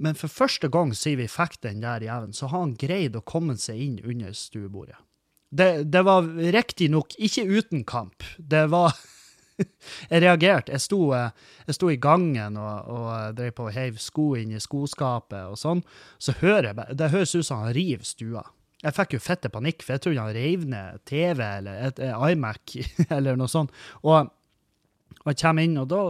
Men 0.00 0.14
for 0.16 0.32
første 0.32 0.70
gang 0.72 0.92
siden 0.96 1.24
vi 1.24 1.32
fikk 1.32 1.58
den 1.64 1.82
der 1.82 2.04
jævelen, 2.04 2.36
så 2.36 2.48
har 2.52 2.62
han 2.62 2.76
greid 2.78 3.16
å 3.18 3.24
komme 3.26 3.56
seg 3.60 3.80
inn 3.82 3.98
under 4.04 4.36
stuebordet. 4.36 5.00
Det, 5.50 5.84
det 5.90 6.02
var 6.06 6.28
riktignok 6.54 7.16
ikke 7.18 7.46
uten 7.50 7.84
kamp. 7.84 8.22
Det 8.38 8.68
var 8.70 8.94
Jeg 10.10 10.22
reagerte. 10.22 10.72
Jeg 10.72 11.00
eh, 11.16 11.50
jeg 11.66 11.76
sto 11.76 11.90
i 11.90 11.98
gangen 12.00 12.56
og, 12.56 12.88
og 12.88 13.36
drev 13.36 13.52
på 13.56 13.66
og 13.68 13.74
heiv 13.74 13.98
sko 14.00 14.32
inn 14.40 14.54
i 14.54 14.62
skoskapet 14.62 15.50
og 15.50 15.58
sånn. 15.60 15.82
Så 16.18 16.36
hører 16.40 16.70
jeg 16.70 16.96
Det 16.96 17.10
høres 17.12 17.34
ut 17.34 17.46
som 17.46 17.64
han 17.64 17.74
river 17.76 18.06
stua. 18.06 18.44
Jeg 18.80 18.96
fikk 18.96 19.14
jo 19.14 19.20
fette 19.20 19.50
panikk, 19.52 19.82
for 19.84 19.94
jeg 19.94 20.04
trodde 20.06 20.22
han 20.24 20.36
reiv 20.36 20.64
ned 20.64 21.02
TV 21.04 21.42
eller 21.44 21.82
et, 21.90 21.98
et 22.00 22.32
iMac 22.32 22.76
eller 23.16 23.36
noe 23.36 23.50
sånt. 23.52 23.74
Og, 24.00 24.30
og 25.20 25.32
jeg 25.32 25.40
kommer 25.42 25.66
inn, 25.66 25.76
og 25.82 25.90
da, 25.90 26.04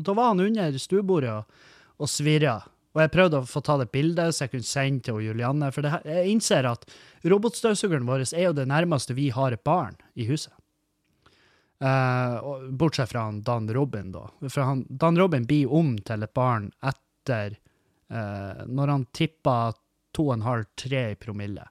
da 0.00 0.16
var 0.16 0.32
han 0.32 0.44
under 0.46 0.78
stuebordet 0.80 1.34
og, 1.34 1.66
og 2.00 2.08
svirra. 2.10 2.62
Og 2.94 3.02
jeg 3.02 3.10
prøvde 3.10 3.40
å 3.42 3.48
få 3.48 3.62
ta 3.66 3.74
det 3.80 3.90
bildet 3.94 4.34
så 4.34 4.44
jeg 4.44 4.52
kunne 4.52 4.68
sende 4.68 5.02
til 5.08 5.22
Julianne. 5.24 5.70
For 5.74 5.82
her- 5.82 6.06
jeg 6.06 6.30
innser 6.30 6.68
at 6.70 6.86
robotstøvsugeren 7.26 8.06
vår 8.06 8.26
er 8.32 8.46
jo 8.46 8.52
det 8.54 8.68
nærmeste 8.70 9.16
vi 9.18 9.30
har 9.34 9.52
et 9.52 9.64
barn 9.64 9.96
i 10.14 10.28
huset. 10.30 10.52
Uh, 11.82 12.70
bortsett 12.70 13.10
fra 13.10 13.26
han 13.26 13.42
Dan 13.42 13.66
Robin, 13.68 14.12
da. 14.12 14.28
For 14.48 14.62
han, 14.62 14.86
Dan 14.88 15.18
Robin 15.18 15.44
blir 15.44 15.72
om 15.74 15.98
til 15.98 16.22
et 16.22 16.32
barn 16.32 16.70
etter 16.80 17.58
uh, 18.08 18.62
Når 18.64 18.88
han 18.88 19.06
tipper 19.12 19.74
2,5-3 20.16 21.10
i 21.10 21.18
promille. 21.18 21.66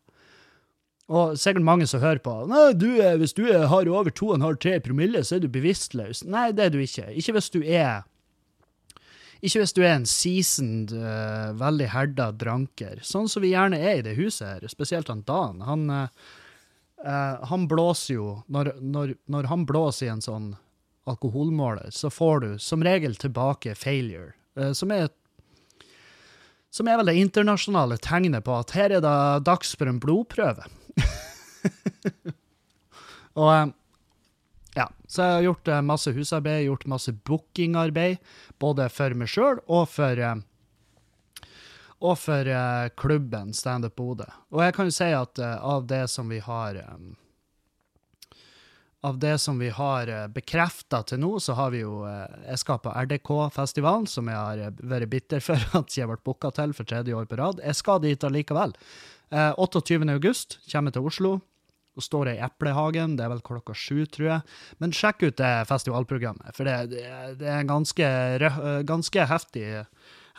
Og 1.08 1.38
sikkert 1.40 1.64
mange 1.64 1.88
som 1.88 2.02
hører 2.04 2.20
på. 2.24 2.34
Nei, 2.52 2.74
du 2.76 2.90
hvis 3.20 3.36
du 3.36 3.46
har 3.48 3.88
over 3.88 4.12
2,5-3 4.12 4.76
i 4.76 4.84
promille, 4.84 5.24
så 5.24 5.38
er 5.38 5.44
du 5.44 5.52
bevisstløs. 5.52 6.24
Nei, 6.28 6.52
det 6.52 6.68
er 6.68 6.74
du 6.74 6.80
ikke. 6.84 7.08
Ikke 7.16 7.36
hvis 7.38 7.52
du 7.54 7.62
er 7.64 8.04
ikke 9.44 9.60
hvis 9.60 9.76
du 9.76 9.82
er 9.84 9.98
en 9.98 10.08
seasoned, 10.08 10.94
uh, 10.96 11.52
veldig 11.60 11.90
herda 11.92 12.30
dranker, 12.32 13.02
sånn 13.04 13.28
som 13.32 13.44
vi 13.44 13.52
gjerne 13.52 13.80
er 13.80 14.00
i 14.00 14.06
det 14.06 14.16
huset 14.16 14.48
her, 14.48 14.68
spesielt 14.72 15.12
han 15.12 15.26
Dan. 15.28 15.60
Han, 15.68 15.90
eh, 15.92 17.42
han 17.52 17.66
blåser 17.68 18.16
jo 18.16 18.28
når, 18.48 18.72
når, 18.80 19.18
når 19.28 19.50
han 19.52 19.66
blåser 19.68 20.08
i 20.08 20.14
en 20.14 20.24
sånn 20.24 20.54
alkoholmåler, 21.10 21.92
så 21.92 22.08
får 22.14 22.40
du 22.40 22.52
som 22.64 22.86
regel 22.88 23.20
tilbake 23.20 23.76
failure, 23.76 24.32
uh, 24.60 24.72
som 24.72 24.96
er 24.96 25.12
som 26.74 26.88
er 26.90 26.98
vel 26.98 27.12
det 27.12 27.20
internasjonale 27.22 28.00
tegnet 28.02 28.48
på 28.48 28.54
at 28.58 28.72
her 28.74 28.96
er 28.96 29.04
det 29.04 29.44
dags 29.46 29.76
for 29.78 29.92
en 29.92 30.00
blodprøve. 30.02 30.64
Og 33.38 33.76
ja, 34.76 34.88
så 35.08 35.22
jeg 35.22 35.34
har 35.38 35.46
gjort 35.48 35.68
eh, 35.70 35.82
masse 35.86 36.12
husarbeid, 36.12 36.66
gjort 36.66 36.88
masse 36.90 37.14
bookingarbeid, 37.14 38.18
både 38.62 38.90
for 38.90 39.14
meg 39.18 39.30
sjøl 39.30 39.62
og 39.68 39.86
for 39.94 40.18
eh, 40.18 40.40
og 42.04 42.18
for 42.20 42.50
eh, 42.50 42.88
klubben 43.00 43.54
Standup 43.56 43.96
Bodø. 43.96 44.26
Og 44.52 44.64
jeg 44.66 44.76
kan 44.76 44.90
jo 44.90 44.96
si 44.96 45.12
at 45.16 45.40
av 45.40 45.86
det 45.88 46.08
som 46.12 46.32
vi 46.32 46.42
har 46.44 46.82
Av 49.04 49.18
det 49.20 49.38
som 49.44 49.58
vi 49.60 49.68
har 49.68 50.08
uh, 50.08 50.28
bekrefta 50.32 51.02
til 51.04 51.20
nå, 51.20 51.34
så 51.44 51.58
har 51.58 51.74
vi 51.74 51.82
jo 51.82 52.06
Jeg 52.08 52.60
skal 52.62 52.80
på 52.80 52.92
RDK-festivalen, 52.92 54.08
som 54.08 54.30
jeg 54.32 54.38
har 54.38 54.78
vært 54.80 55.10
bitter 55.12 55.44
for 55.44 55.60
at 55.80 55.98
jeg 55.98 56.08
ble 56.08 56.16
booka 56.24 56.52
til 56.56 56.72
for 56.72 56.88
tredje 56.88 57.12
år 57.12 57.28
på 57.28 57.36
rad. 57.36 57.60
Jeg 57.60 57.76
skal 57.76 58.00
dit 58.00 58.24
allikevel. 58.24 58.72
Uh, 59.28 59.52
28. 59.60 60.00
august 60.08 60.60
kommer 60.72 60.88
jeg 60.88 60.96
til 60.96 61.12
Oslo 61.12 61.34
og 61.94 62.06
står 62.06 62.34
i 62.34 62.40
Eplehagen. 62.46 63.16
Det 63.18 63.26
er 63.26 63.32
vel 63.34 63.44
klokka 63.46 63.76
sju, 63.78 64.06
tror 64.10 64.30
jeg. 64.30 64.56
Men 64.82 64.96
sjekk 64.96 65.28
ut 65.28 65.38
det 65.42 65.52
festivalprogrammet, 65.70 66.56
for 66.58 66.70
det, 66.70 66.98
det, 67.40 67.48
er 67.48 67.62
en 67.62 67.72
ganske, 67.72 68.10
ganske 68.90 69.30
heftig, 69.30 69.68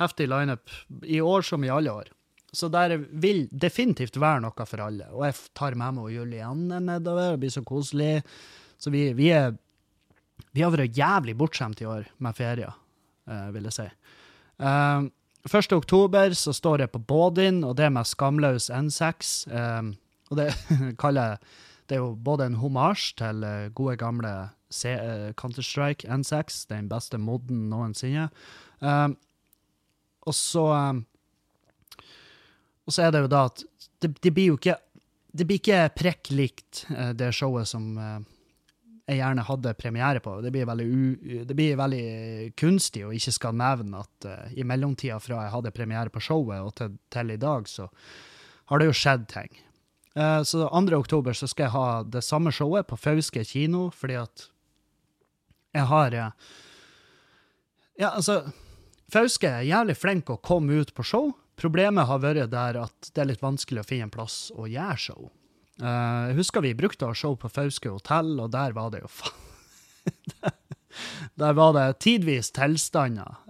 heftig 0.00 0.28
lineup 0.32 0.72
i 1.02 1.22
år 1.22 1.46
som 1.46 1.64
i 1.64 1.72
alle 1.72 1.94
år. 1.94 2.12
Så 2.54 2.68
der 2.70 2.96
vil 3.10 3.48
definitivt 3.50 4.16
være 4.22 4.44
noe 4.44 4.66
for 4.68 4.82
alle. 4.84 5.08
Og 5.10 5.26
jeg 5.26 5.38
tar 5.58 5.74
med 5.78 5.96
meg 5.96 6.14
Julianne 6.14 6.78
nedover, 6.82 7.34
det 7.34 7.42
blir 7.42 7.54
så 7.54 7.64
koselig. 7.66 8.20
Så 8.78 8.94
vi, 8.94 9.08
vi 9.16 9.30
er 9.34 9.54
Vi 10.54 10.62
har 10.62 10.70
vært 10.70 10.94
jævlig 10.94 11.34
bortskjemt 11.34 11.80
i 11.82 11.86
år 11.86 12.06
med 12.22 12.34
ferier, 12.34 12.74
vil 13.26 13.64
jeg 13.66 13.74
si. 13.74 13.86
Eh, 14.62 15.06
1. 15.50 15.72
oktober 15.74 16.34
så 16.38 16.54
står 16.54 16.84
jeg 16.84 16.92
på 16.92 17.00
Bådin, 17.02 17.64
og 17.66 17.76
det 17.76 17.90
med 17.92 18.06
Skamløs 18.06 18.70
N6. 18.70 19.32
Eh, 19.50 19.82
og 20.34 20.40
det 20.40 20.50
kaller 21.02 21.34
jeg 21.34 21.54
Det 21.84 21.96
er 21.96 22.00
jo 22.00 22.14
både 22.16 22.46
en 22.48 22.54
homasj 22.56 23.10
til 23.20 23.44
eh, 23.44 23.70
gode 23.76 23.98
gamle 24.00 24.30
eh, 24.88 25.32
Counter-Strike 25.36 26.08
N6, 26.08 26.62
den 26.70 26.88
beste 26.88 27.18
modden 27.20 27.68
noensinne. 27.68 28.30
Um, 28.80 29.18
og 30.24 30.34
så 30.34 30.64
um, 30.72 31.04
Og 32.86 32.92
så 32.92 33.02
er 33.04 33.12
det 33.12 33.20
jo 33.20 33.28
da 33.28 33.44
at 33.50 33.64
det, 34.00 34.14
det 34.24 34.32
blir 34.32 34.54
jo 34.54 34.56
ikke 34.56 34.78
Det 35.28 35.46
blir 35.46 35.60
ikke 35.60 35.92
prikk 35.96 36.30
likt 36.30 36.86
det 37.18 37.32
showet 37.34 37.68
som 37.68 37.98
jeg 39.04 39.18
gjerne 39.18 39.44
hadde 39.44 39.74
premiere 39.76 40.20
på. 40.24 40.38
Det 40.40 40.52
blir 40.52 40.68
veldig, 40.68 40.86
u, 40.86 41.42
det 41.44 41.56
blir 41.56 41.76
veldig 41.76 42.52
kunstig 42.56 43.04
å 43.04 43.12
ikke 43.12 43.34
skal 43.36 43.56
nevne 43.58 44.00
at 44.00 44.28
uh, 44.28 44.54
i 44.56 44.64
mellomtida 44.64 45.18
fra 45.20 45.42
jeg 45.44 45.54
hadde 45.58 45.74
premiere 45.76 46.12
på 46.12 46.22
showet 46.24 46.64
og 46.64 46.72
til, 46.78 46.96
til 47.12 47.34
i 47.34 47.40
dag, 47.40 47.68
så 47.68 47.90
har 48.70 48.80
det 48.80 48.88
jo 48.88 48.96
skjedd 48.96 49.26
ting. 49.28 49.60
Eh, 50.14 50.42
så 50.42 50.68
2. 50.68 50.94
oktober 50.94 51.32
så 51.32 51.48
skal 51.50 51.66
jeg 51.66 51.74
ha 51.74 52.02
det 52.06 52.22
samme 52.22 52.52
showet 52.54 52.86
på 52.86 52.98
Fauske 52.98 53.42
kino, 53.46 53.88
fordi 53.90 54.18
at 54.22 54.48
jeg 55.74 55.88
har 55.90 56.14
eh, 56.14 56.52
Ja, 57.98 58.12
altså 58.14 58.44
Fauske 59.10 59.50
er 59.50 59.66
jævlig 59.66 59.96
flink 59.98 60.30
å 60.30 60.40
komme 60.42 60.80
ut 60.80 60.94
på 60.94 61.04
show. 61.06 61.32
Problemet 61.58 62.08
har 62.08 62.22
vært 62.22 62.50
der 62.50 62.78
at 62.80 63.10
det 63.14 63.22
er 63.22 63.28
litt 63.30 63.42
vanskelig 63.42 63.82
å 63.82 63.86
finne 63.86 64.08
en 64.08 64.14
plass 64.14 64.48
å 64.54 64.66
gjøre 64.70 64.98
show. 64.98 65.28
Eh, 65.82 66.30
jeg 66.30 66.38
husker 66.38 66.64
vi 66.64 66.74
brukte 66.78 67.06
å 67.06 67.12
ha 67.12 67.18
show 67.18 67.36
på 67.38 67.50
Fauske 67.50 67.90
hotell, 67.90 68.36
og 68.40 68.54
der 68.54 68.74
var 68.74 68.94
det 68.94 69.02
jo 69.04 69.10
faen 69.10 69.42
Der 71.42 71.54
var 71.58 71.72
det 71.74 71.98
tidvis 72.04 72.52
tilstander. 72.54 73.40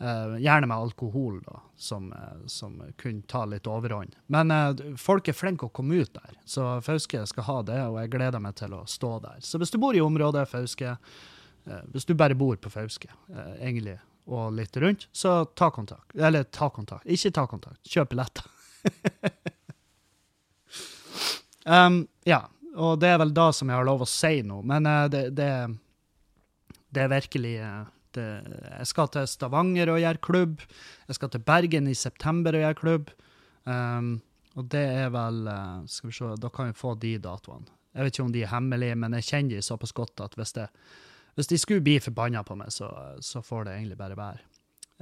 gjerne 0.00 0.66
med 0.66 0.76
alkohol, 0.76 1.42
da, 1.44 1.58
som, 1.82 2.12
eh, 2.12 2.46
som 2.46 2.78
kunne 2.96 3.22
ta 3.28 3.44
litt 3.48 3.66
overhånd. 3.66 4.16
Men 4.32 4.54
eh, 4.54 4.94
folk 5.00 5.28
er 5.28 5.36
flinke 5.36 5.66
å 5.66 5.74
komme 5.74 6.02
ut 6.02 6.14
der, 6.14 6.38
så 6.44 6.76
Fauske 6.84 7.24
skal 7.28 7.48
ha 7.48 7.58
det, 7.72 7.80
og 7.88 8.00
jeg 8.00 8.14
gleder 8.14 8.42
meg 8.42 8.56
til 8.60 8.78
å 8.78 8.84
stå 8.88 9.16
der. 9.26 9.42
Så 9.44 9.60
hvis 9.62 9.74
du 9.74 9.80
bor 9.82 9.98
i 9.98 10.04
området 10.04 10.46
Fauske, 10.50 10.96
eh, 10.96 11.84
hvis 11.92 12.08
du 12.08 12.16
bare 12.18 12.38
bor 12.38 12.56
på 12.56 12.72
Fauske, 12.72 13.10
eh, 13.34 13.54
egentlig, 13.60 13.98
og 14.30 14.52
litt 14.54 14.76
rundt, 14.78 15.08
så 15.12 15.42
ta 15.58 15.72
kontakt. 15.74 16.14
Eller 16.14 16.44
ta 16.44 16.70
kontakt. 16.70 17.06
Ikke 17.10 17.32
ta 17.34 17.46
kontakt. 17.50 17.82
Kjøp 17.90 18.12
billetter. 18.12 18.44
um, 21.66 22.04
ja, 22.28 22.44
og 22.76 23.00
det 23.02 23.10
er 23.12 23.18
vel 23.20 23.32
da 23.34 23.50
som 23.54 23.70
jeg 23.70 23.78
har 23.78 23.86
lov 23.86 24.04
å 24.04 24.08
si 24.08 24.40
noe, 24.46 24.64
men 24.66 24.86
eh, 24.88 25.08
det, 25.12 25.24
det, 25.36 25.50
det 26.94 27.04
er 27.04 27.12
virkelig 27.12 27.56
eh, 27.66 27.82
Jeg 28.20 28.88
skal 28.90 29.08
til 29.14 29.28
Stavanger 29.30 29.92
og 29.92 30.00
gjøre 30.02 30.22
klubb. 30.24 30.66
Jeg 31.08 31.18
skal 31.18 31.32
til 31.32 31.44
Bergen 31.46 31.88
i 31.88 31.94
september 31.98 32.56
og 32.56 32.64
gjøre 32.66 32.80
klubb. 32.80 33.14
Um, 33.64 34.16
og 34.58 34.68
det 34.72 34.82
er 34.82 35.12
vel 35.14 35.46
eh, 35.48 35.84
Skal 35.88 36.10
vi 36.10 36.16
se, 36.16 36.34
da 36.40 36.50
kan 36.52 36.68
vi 36.68 36.76
få 36.76 36.94
de 37.00 37.14
datoene. 37.22 37.78
Jeg 37.92 38.04
vet 38.04 38.14
ikke 38.14 38.24
om 38.24 38.32
de 38.32 38.42
er 38.44 38.52
hemmelige, 38.52 38.96
men 38.96 39.16
jeg 39.18 39.28
kjenner 39.28 39.58
de 39.58 39.64
såpass 39.64 39.92
godt 39.92 40.20
at 40.24 40.36
hvis, 40.38 40.54
det, 40.56 40.66
hvis 41.36 41.50
de 41.50 41.58
skulle 41.60 41.84
bli 41.84 41.98
forbanna 42.00 42.40
på 42.44 42.56
meg, 42.56 42.72
så, 42.72 42.88
så 43.20 43.42
får 43.44 43.66
det 43.68 43.74
egentlig 43.76 43.98
bare 44.00 44.16
være. 44.16 44.46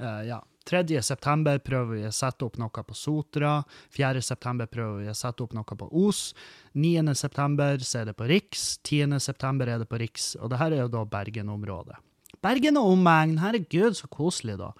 Uh, 0.01 0.23
ja. 0.27 0.41
3. 0.67 0.83
september 1.01 1.57
prøver 1.65 1.95
vi 1.95 2.03
å 2.05 2.13
sette 2.13 2.45
opp 2.45 2.59
noe 2.61 2.83
på 2.85 2.93
Sotra. 2.93 3.55
4. 3.95 4.21
september 4.21 4.69
prøver 4.69 5.01
vi 5.01 5.09
å 5.09 5.17
sette 5.17 5.41
opp 5.41 5.55
noe 5.57 5.77
på 5.77 5.87
Os. 6.03 6.35
9. 6.77 7.15
september 7.17 7.81
er 7.81 8.11
det 8.11 8.13
på 8.19 8.29
Riks. 8.29 8.77
10. 8.85 9.17
september 9.19 9.71
er 9.71 9.81
det 9.81 9.89
på 9.89 9.97
Riks. 10.01 10.35
Og 10.37 10.51
det 10.53 10.61
her 10.61 10.75
er 10.75 10.83
jo 10.83 10.93
da 10.93 11.01
Bergen-området. 11.09 11.97
Bergen 12.41 12.79
og 12.81 12.95
omegn, 12.95 13.37
herregud, 13.41 13.97
så 13.97 14.09
koselig, 14.11 14.57
da. 14.61 14.71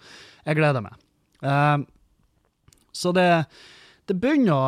Jeg 0.47 0.57
gleder 0.57 0.83
meg. 0.85 0.97
Eh, 1.45 1.83
så 2.91 3.13
det, 3.15 3.27
det 4.09 4.17
begynner 4.19 4.53
å 4.53 4.65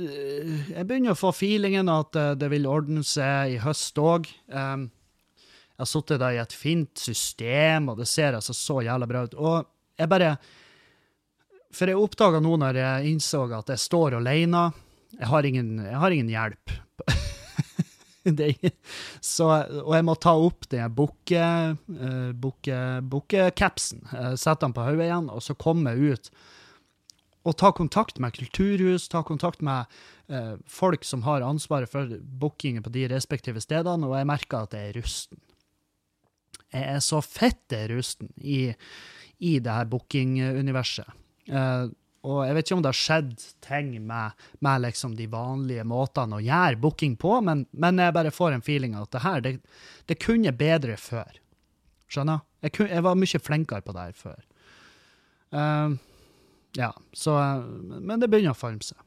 Jeg 0.00 0.86
begynner 0.88 1.12
å 1.12 1.18
få 1.18 1.32
feelingen 1.36 1.90
at 1.92 2.16
eh, 2.18 2.36
det 2.38 2.50
vil 2.54 2.68
ordne 2.70 3.02
seg 3.06 3.56
i 3.56 3.60
høst 3.62 3.98
òg. 4.00 4.30
Jeg 4.48 5.84
har 5.84 5.90
sittet 5.90 6.22
der 6.22 6.38
i 6.38 6.42
et 6.42 6.54
fint 6.54 6.98
system, 6.98 7.90
og 7.92 8.00
det 8.00 8.08
ser 8.10 8.38
altså 8.38 8.54
så 8.56 8.80
jævla 8.86 9.06
bra 9.10 9.26
ut. 9.26 9.36
Og 9.38 9.68
jeg 9.98 10.10
bare 10.10 10.36
For 11.74 11.90
jeg 11.90 12.00
oppdaga 12.00 12.40
nå 12.40 12.56
når 12.58 12.80
jeg 12.80 13.12
innså 13.12 13.44
at 13.52 13.68
jeg 13.74 13.82
står 13.82 14.16
alene 14.18 14.70
Jeg 15.18 15.28
har 15.28 15.44
ingen, 15.44 15.74
jeg 15.84 15.98
har 16.02 16.14
ingen 16.14 16.30
hjelp. 16.32 16.78
det, 18.40 18.52
så, 19.24 19.48
og 19.84 19.94
jeg 19.96 20.06
må 20.06 20.14
ta 20.20 20.34
opp 20.38 20.68
den 20.72 20.94
bukke, 20.94 21.48
uh, 21.76 22.30
bukke, 22.34 22.78
bukkecapsen, 23.10 24.04
uh, 24.12 24.32
sette 24.38 24.64
den 24.66 24.76
på 24.76 24.86
hodet 24.86 25.08
igjen, 25.08 25.28
og 25.32 25.44
så 25.44 25.58
komme 25.58 25.94
ut 25.96 26.32
og 27.48 27.54
ta 27.56 27.70
kontakt 27.72 28.18
med 28.20 28.34
kulturhus, 28.36 29.06
ta 29.08 29.22
kontakt 29.24 29.62
med 29.64 29.88
uh, 30.28 30.56
folk 30.68 31.06
som 31.06 31.22
har 31.24 31.46
ansvaret 31.46 31.88
for 31.88 32.10
bookingen 32.20 32.84
på 32.84 32.92
de 32.92 33.06
respektive 33.08 33.62
stedene, 33.64 34.08
og 34.08 34.18
jeg 34.18 34.28
merker 34.28 34.66
at 34.66 34.76
jeg 34.76 34.90
er 34.90 34.98
rusten. 34.98 35.40
Jeg 36.74 36.84
er 36.98 37.00
så 37.00 37.22
fette 37.24 37.86
rusten 37.88 38.28
i, 38.44 38.66
i 39.40 39.56
det 39.64 39.72
her 39.72 39.88
bookinguniverset. 39.88 41.08
Og 42.26 42.40
jeg 42.42 42.56
vet 42.56 42.66
ikke 42.66 42.76
om 42.76 42.82
det 42.82 42.90
har 42.90 42.98
skjedd 42.98 43.34
ting 43.62 43.90
med, 44.06 44.46
med 44.64 44.82
liksom 44.82 45.14
de 45.18 45.28
vanlige 45.30 45.84
måtene 45.86 46.38
å 46.38 46.42
gjøre 46.42 46.80
booking 46.82 47.14
på, 47.20 47.36
men, 47.46 47.64
men 47.70 48.00
jeg 48.02 48.14
bare 48.16 48.34
får 48.34 48.56
en 48.56 48.64
feeling 48.64 48.96
av 48.98 49.06
at 49.06 49.14
det 49.14 49.22
her, 49.22 49.44
det, 49.44 49.52
det 50.10 50.18
kunne 50.24 50.54
bedre 50.56 50.96
før. 50.98 51.38
Skjønner? 52.10 52.42
Jeg, 52.64 52.74
kunne, 52.74 52.90
jeg, 52.90 53.04
var 53.06 53.20
mye 53.20 53.42
flinkere 53.44 53.86
på 53.86 53.94
det 53.94 54.06
her 54.08 54.18
før. 54.18 54.40
Uh, 55.54 55.94
ja, 56.76 56.90
så 57.16 57.34
Men 57.86 58.18
det 58.20 58.28
begynner 58.28 58.56
å 58.56 58.58
forme 58.58 58.84
seg. 58.84 58.98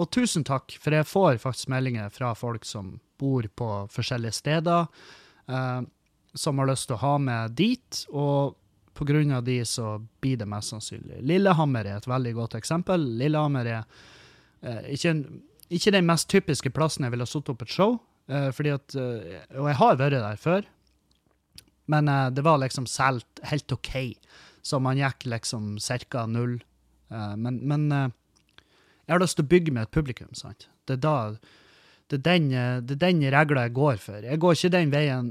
Og 0.00 0.08
tusen 0.14 0.46
takk, 0.46 0.72
for 0.80 0.94
jeg 0.94 1.08
får 1.08 1.42
faktisk 1.42 1.68
meldinger 1.72 2.12
fra 2.14 2.30
folk 2.38 2.64
som 2.64 2.94
bor 3.20 3.44
på 3.58 3.68
forskjellige 3.92 4.38
steder, 4.38 4.86
uh, 5.50 5.82
som 6.32 6.62
har 6.62 6.70
lyst 6.70 6.88
til 6.88 6.96
å 6.96 7.02
ha 7.02 7.16
med 7.20 7.58
dit. 7.58 8.04
og 8.08 8.54
av 9.32 9.44
de 9.44 9.64
så 9.64 9.98
blir 10.20 10.36
det 10.36 10.46
mest 10.46 10.70
sannsynlig. 10.70 11.22
Lillehammer 11.22 11.84
er 11.84 11.96
et 11.96 12.06
veldig 12.06 12.34
godt 12.34 12.54
eksempel. 12.54 13.00
Lillehammer 13.18 13.66
er 13.66 13.82
eh, 14.62 14.92
ikke, 14.94 15.10
en, 15.10 15.42
ikke, 15.68 15.92
den 15.92 16.06
mest 16.06 16.28
typiske 16.28 16.70
plassen 16.70 17.04
jeg 17.04 17.12
ville 17.12 17.26
satt 17.26 17.48
opp 17.48 17.62
et 17.62 17.72
show. 17.72 17.98
Eh, 18.28 18.50
fordi 18.54 18.70
at, 18.70 18.94
eh, 18.94 19.42
og 19.58 19.68
jeg 19.68 19.78
har 19.80 19.98
vært 19.98 20.20
der 20.20 20.36
før, 20.36 20.68
men 21.90 22.08
eh, 22.08 22.30
det 22.30 22.44
var 22.46 22.60
liksom 22.62 22.86
solgt 22.86 23.42
helt 23.50 23.72
OK. 23.74 23.94
Så 24.62 24.78
man 24.78 25.00
gikk 25.00 25.26
liksom 25.26 25.76
ca. 25.78 26.26
null. 26.26 26.60
Eh, 27.10 27.34
men, 27.36 27.60
men 27.66 27.88
eh, 27.92 28.08
jeg 29.06 29.16
har 29.16 29.24
lyst 29.24 29.38
til 29.40 29.46
å 29.46 29.52
bygge 29.52 29.74
med 29.74 29.88
et 29.88 29.94
publikum. 29.94 30.30
sant? 30.38 30.68
Det 30.86 30.98
er 30.98 31.04
da 31.08 31.16
det 32.12 32.18
er 32.18 32.24
den, 32.26 32.48
det 32.84 32.96
er 32.98 33.00
den 33.00 33.22
regla 33.32 33.62
jeg 33.64 33.72
går 33.72 34.00
for. 34.02 34.20
Jeg 34.20 34.40
går 34.42 34.56
ikke 34.58 34.70
den 34.74 34.90
veien, 34.92 35.30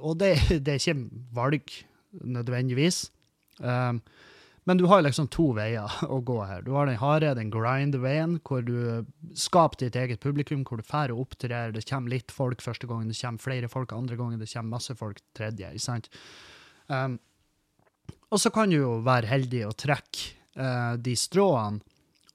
og 0.00 0.14
det, 0.16 0.30
det 0.64 0.72
er 0.72 0.78
ikke 0.80 1.10
valg 1.36 1.74
nødvendigvis. 2.22 3.10
Um, 3.58 4.00
men 4.66 4.80
du 4.80 4.86
har 4.90 5.04
liksom 5.04 5.28
to 5.30 5.52
veier 5.54 5.92
å 6.14 6.18
gå 6.26 6.40
her. 6.42 6.64
Du 6.66 6.72
har 6.74 6.88
den 6.90 6.98
harde, 7.00 7.34
den 7.38 7.52
grind-veien, 7.54 8.40
hvor 8.46 8.64
du 8.66 9.06
skaper 9.38 9.84
ditt 9.84 9.98
eget 9.98 10.22
publikum, 10.24 10.64
hvor 10.66 10.82
du 10.82 10.86
drar 10.86 11.14
og 11.14 11.26
opptrer. 11.26 11.74
Det 11.74 11.84
kommer 11.86 12.16
litt 12.16 12.34
folk 12.34 12.64
første 12.64 12.90
gangen, 12.90 13.12
det 13.12 13.20
kommer 13.20 13.44
flere 13.44 13.70
folk 13.70 13.94
andre 13.94 14.18
gangen, 14.18 14.42
det 14.42 14.50
kommer 14.50 14.78
masse 14.78 14.96
folk 14.98 15.22
tredje. 15.38 15.70
ikke 15.70 15.86
sant? 15.86 16.10
Um, 16.90 17.20
og 18.26 18.42
så 18.42 18.50
kan 18.54 18.72
du 18.72 18.80
jo 18.80 18.96
være 19.06 19.30
heldig 19.30 19.62
og 19.68 19.76
trekke 19.78 20.34
uh, 20.58 20.96
de 20.98 21.14
stråene, 21.18 21.78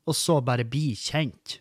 og 0.08 0.16
så 0.18 0.40
bare 0.42 0.66
bli 0.68 0.94
kjent. 0.98 1.60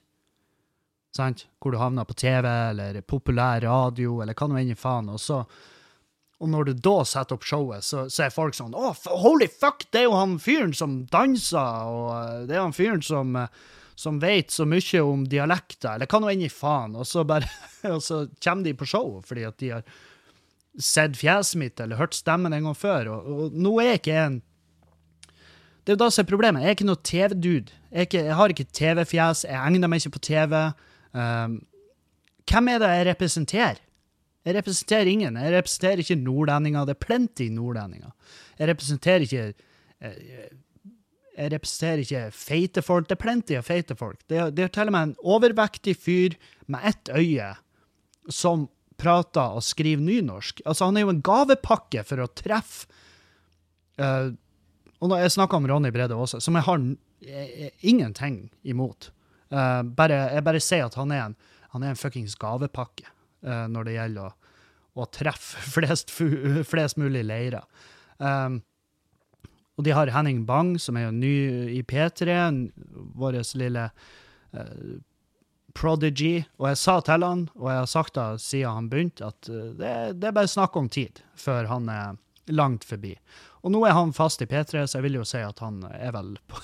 Sant? 1.15 1.49
Hvor 1.59 1.75
du 1.75 1.81
havner 1.81 2.07
på 2.07 2.15
TV 2.15 2.47
eller 2.47 3.03
populær 3.03 3.59
radio 3.67 4.21
eller 4.23 4.39
hva 4.39 4.47
nå 4.49 4.59
enn 4.61 4.79
faen. 4.79 5.11
Og 5.11 5.19
så 5.21 5.43
og 6.41 6.49
når 6.49 6.71
du 6.71 6.73
da 6.87 6.95
setter 7.05 7.37
opp 7.37 7.45
showet, 7.45 7.85
så, 7.85 8.07
så 8.09 8.25
er 8.25 8.33
folk 8.33 8.57
sånn 8.57 8.73
Å, 8.77 8.91
oh, 8.91 9.09
holy 9.21 9.49
fuck, 9.53 9.85
det 9.93 10.03
er 10.03 10.09
jo 10.09 10.17
han 10.17 10.39
fyren 10.41 10.73
som 10.77 11.03
danser, 11.13 11.91
og 11.91 12.15
eh, 12.17 12.47
det 12.49 12.57
er 12.57 12.65
han 12.65 12.77
fyren 12.77 13.03
som, 13.05 13.35
eh, 13.37 13.51
som 14.01 14.21
vet 14.23 14.53
så 14.55 14.65
mye 14.69 15.03
om 15.05 15.27
dialekter, 15.29 15.99
eller 15.99 16.09
hva 16.09 16.23
nå 16.23 16.31
enn 16.33 16.47
i 16.47 16.53
faen. 16.53 16.97
Og 16.97 17.09
så 17.09 17.27
bare 17.29 17.49
Og 17.95 18.01
så 18.05 18.23
kommer 18.45 18.65
de 18.65 18.77
på 18.77 18.89
show 18.89 19.19
fordi 19.25 19.45
at 19.49 19.61
de 19.61 19.75
har 19.77 19.85
sett 20.81 21.17
fjeset 21.19 21.59
mitt 21.61 21.81
eller 21.81 22.01
hørt 22.01 22.17
stemmen 22.17 22.57
en 22.57 22.71
gang 22.71 22.79
før. 22.79 23.13
Og, 23.13 23.29
og 23.29 23.61
nå 23.61 23.75
er 23.83 23.93
jeg 23.93 24.03
ikke 24.03 24.19
en 24.25 24.41
Det 25.85 25.93
er 25.93 25.97
jo 25.97 26.03
da 26.05 26.11
som 26.13 26.25
er 26.25 26.31
problemet. 26.31 26.65
Jeg 26.65 26.73
er 26.73 26.79
ikke 26.79 26.89
noe 26.89 27.05
TV-dude. 27.05 27.77
Jeg, 27.91 28.13
jeg, 28.15 28.35
har 28.37 28.53
ikke 28.53 28.69
TV-fjes, 28.69 29.45
jeg 29.49 29.61
egner 29.61 29.91
meg 29.91 30.01
ikke 30.01 30.17
på 30.17 30.27
TV. 30.29 30.57
Um, 31.13 31.61
hvem 32.49 32.69
er 32.71 32.83
det 32.83 32.91
jeg 32.93 33.09
representerer? 33.11 33.81
Jeg 34.47 34.57
representerer 34.57 35.11
ingen. 35.11 35.37
Jeg 35.37 35.53
representerer 35.53 36.01
ikke 36.01 36.17
nordlendinger. 36.17 36.87
Det 36.89 36.97
er 36.97 37.05
plenty 37.05 37.49
nordlendinger. 37.53 38.13
Jeg 38.59 38.71
representerer 38.73 39.27
ikke 39.27 39.45
jeg, 40.01 40.51
Jeg 41.37 41.53
representerer 41.53 42.03
ikke 42.05 42.23
feite 42.35 42.83
folk. 42.83 43.09
Det 43.09 43.17
er 43.17 43.23
plenty 43.23 43.57
av 43.57 43.65
feite 43.65 43.97
folk. 43.97 44.21
Det 44.29 44.51
det 44.57 44.65
er 44.65 44.73
til 44.73 44.91
og 44.91 44.93
med 44.93 45.03
en 45.03 45.17
overvektig 45.23 45.97
fyr 45.97 46.37
med 46.67 46.81
ett 46.85 47.09
øye 47.09 47.55
som 48.29 48.69
prater 49.01 49.57
og 49.57 49.65
skriver 49.65 50.03
nynorsk. 50.03 50.61
Altså, 50.67 50.85
han 50.85 50.97
er 50.97 51.07
jo 51.07 51.15
en 51.15 51.23
gavepakke 51.25 52.05
for 52.05 52.21
å 52.21 52.29
treffe 52.37 52.89
uh, 54.01 54.33
Og 55.01 55.09
når 55.09 55.23
jeg 55.23 55.37
snakker 55.37 55.57
om 55.57 55.69
Ronny 55.69 55.91
Brede 55.91 56.17
Aase, 56.17 56.41
som 56.41 56.55
jeg 56.55 56.67
har 56.67 56.83
ingenting 57.81 58.51
imot. 58.63 59.11
Uh, 59.49 59.81
bare, 59.83 60.27
jeg 60.35 60.45
bare 60.45 60.61
sier 60.61 60.85
at 60.85 60.99
han 61.01 61.13
er 61.13 61.23
en, 61.25 61.37
han 61.73 61.83
en 61.83 61.97
fuckings 61.97 62.37
gavepakke 62.37 63.09
når 63.41 63.87
det 63.87 63.95
gjelder 63.95 64.27
å, 64.27 64.51
å 65.01 65.07
treffe 65.09 65.63
flest, 65.77 66.13
flest, 66.13 66.99
mulig 67.01 67.23
leirer. 67.25 67.65
Um, 68.19 68.61
og 69.81 69.87
de 69.87 69.95
har 69.97 70.11
Henning 70.13 70.43
Bang, 70.45 70.75
som 70.77 70.99
er 71.01 71.07
jo 71.07 71.13
ny 71.17 71.37
i 71.73 71.81
P3, 71.89 72.35
vår 73.17 73.39
lille 73.57 73.87
uh, 73.89 74.91
prodigy. 75.73 76.43
Og 76.61 76.69
jeg 76.69 76.81
sa 76.83 76.99
til 77.07 77.25
han, 77.25 77.47
og 77.57 77.71
jeg 77.71 77.81
har 77.81 77.89
sagt 77.89 78.19
det 78.19 78.27
siden 78.45 78.77
han 78.77 78.91
begynte, 78.93 79.31
at 79.31 79.49
uh, 79.49 79.71
det, 79.79 79.95
det, 80.19 80.29
er 80.29 80.37
bare 80.37 80.53
snakk 80.53 80.77
om 80.77 80.91
tid 80.93 81.23
før 81.39 81.71
han 81.71 81.89
er 81.89 82.21
langt 82.53 82.85
forbi. 82.85 83.15
Og 83.65 83.73
nå 83.73 83.81
er 83.87 83.97
han 83.97 84.13
fast 84.17 84.45
i 84.45 84.49
P3, 84.51 84.85
så 84.85 84.99
jeg 84.99 85.07
vil 85.09 85.21
jo 85.21 85.25
si 85.29 85.41
at 85.41 85.65
han 85.65 85.81
er 85.95 86.13
vel 86.17 86.35
på 86.51 86.61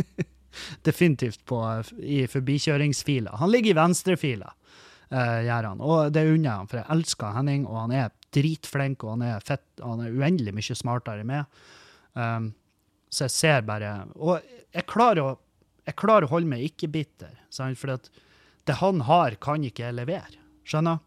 definitivt 0.88 1.40
på, 1.48 1.62
i 1.96 2.26
forbikjøringsfila. 2.28 3.38
Han 3.40 3.52
ligger 3.52 3.72
i 3.72 3.78
venstrefila 3.80 4.52
uh, 5.12 5.38
gjør 5.46 5.68
han. 5.70 5.84
Og 5.84 6.10
det 6.14 6.24
unner 6.26 6.48
jeg 6.48 6.56
han, 6.56 6.72
for 6.72 6.80
jeg 6.80 6.90
elsker 6.96 7.36
Henning, 7.36 7.68
og 7.68 7.78
han 7.84 7.94
er 8.00 8.10
dritflink, 8.32 9.04
og 9.04 9.16
han 9.16 9.24
er 9.28 9.44
fett, 9.44 9.64
han 9.82 10.02
er 10.04 10.16
uendelig 10.16 10.56
mye 10.56 10.78
smartere 10.78 11.28
med. 11.28 11.62
Um, 12.16 12.50
så 13.12 13.26
jeg 13.26 13.32
ser 13.32 13.64
bare 13.64 13.88
Og 14.20 14.42
jeg 14.72 14.84
klarer 14.88 15.22
å, 15.22 15.30
jeg 15.84 15.96
klarer 16.00 16.26
å 16.26 16.32
holde 16.32 16.48
meg 16.48 16.64
ikke 16.64 16.90
bitter, 16.92 17.32
for 17.52 17.96
det 18.68 18.76
han 18.78 19.02
har, 19.08 19.36
kan 19.42 19.64
ikke 19.66 19.84
jeg 19.88 19.98
levere. 19.98 20.38
Skjønner? 20.68 21.00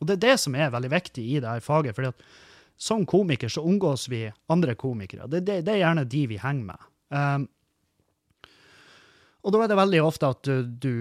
Og 0.00 0.08
det 0.08 0.16
er 0.16 0.24
det 0.24 0.38
som 0.42 0.56
er 0.58 0.72
veldig 0.74 0.90
viktig 0.90 1.22
i 1.22 1.40
det 1.42 1.46
her 1.46 1.62
faget. 1.62 1.94
fordi 1.94 2.10
at 2.10 2.24
som 2.82 3.04
komiker 3.06 3.48
så 3.48 3.62
omgås 3.62 4.08
vi 4.08 4.32
andre 4.50 4.74
komikere. 4.74 5.28
Det, 5.30 5.44
det, 5.46 5.60
det 5.62 5.76
er 5.76 5.84
gjerne 5.84 6.02
de 6.04 6.22
vi 6.26 6.38
henger 6.42 6.72
med. 6.72 6.88
Um, 7.14 7.44
og 9.42 9.54
da 9.54 9.60
er 9.62 9.70
det 9.70 9.78
veldig 9.78 10.00
ofte 10.02 10.30
at 10.34 10.42
du, 10.48 10.64
du 10.66 10.94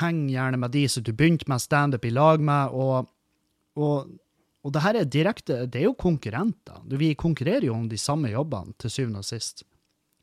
henger 0.00 0.32
gjerne 0.34 0.60
med 0.62 0.74
de 0.74 0.84
som 0.88 1.04
du 1.04 1.12
begynte 1.12 1.48
med 1.48 1.62
standup 1.62 2.04
i 2.04 2.12
lag 2.12 2.42
med, 2.44 2.74
og, 2.76 3.08
og, 3.78 4.10
og 4.64 4.74
det 4.74 4.82
her 4.84 4.98
er 5.00 5.08
direkte 5.08 5.60
Det 5.66 5.80
er 5.80 5.88
jo 5.88 5.94
konkurrenter. 5.98 6.82
Vi 6.98 7.14
konkurrerer 7.14 7.68
jo 7.68 7.76
om 7.76 7.88
de 7.88 7.98
samme 7.98 8.32
jobbene, 8.32 8.76
til 8.78 8.92
syvende 8.92 9.22
og 9.24 9.28
sist. 9.28 9.64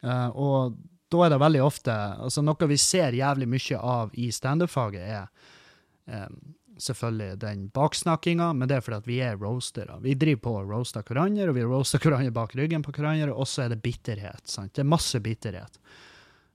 Uh, 0.05 0.29
og 0.35 0.75
da 1.09 1.23
er 1.25 1.33
det 1.33 1.41
veldig 1.41 1.61
ofte 1.63 1.93
altså 1.93 2.43
Noe 2.45 2.67
vi 2.69 2.77
ser 2.81 3.15
jævlig 3.15 3.47
mye 3.49 3.79
av 3.79 4.13
i 4.13 4.27
standup-faget, 4.33 5.01
er 5.01 6.27
um, 6.27 6.37
selvfølgelig 6.81 7.39
den 7.39 7.67
baksnakkinga, 7.73 8.51
men 8.53 8.69
det 8.69 8.77
er 8.77 8.83
fordi 8.83 8.97
at 8.97 9.07
vi 9.07 9.19
er 9.23 9.39
roastere. 9.39 9.97
Vi 10.03 10.15
driver 10.19 10.41
på 10.43 10.55
å 10.59 10.65
roaster 10.67 11.05
hverandre, 11.07 11.49
og 11.49 11.57
vi 11.57 11.63
roaster 11.63 12.01
hverandre 12.03 12.35
bak 12.35 12.55
ryggen 12.57 12.83
på 12.83 12.93
hverandre, 12.95 13.31
og 13.33 13.47
så 13.47 13.65
er 13.65 13.73
det 13.73 13.81
bitterhet. 13.85 14.43
sant? 14.49 14.73
Det 14.75 14.83
er 14.83 14.91
masse 14.91 15.21
bitterhet. 15.23 15.79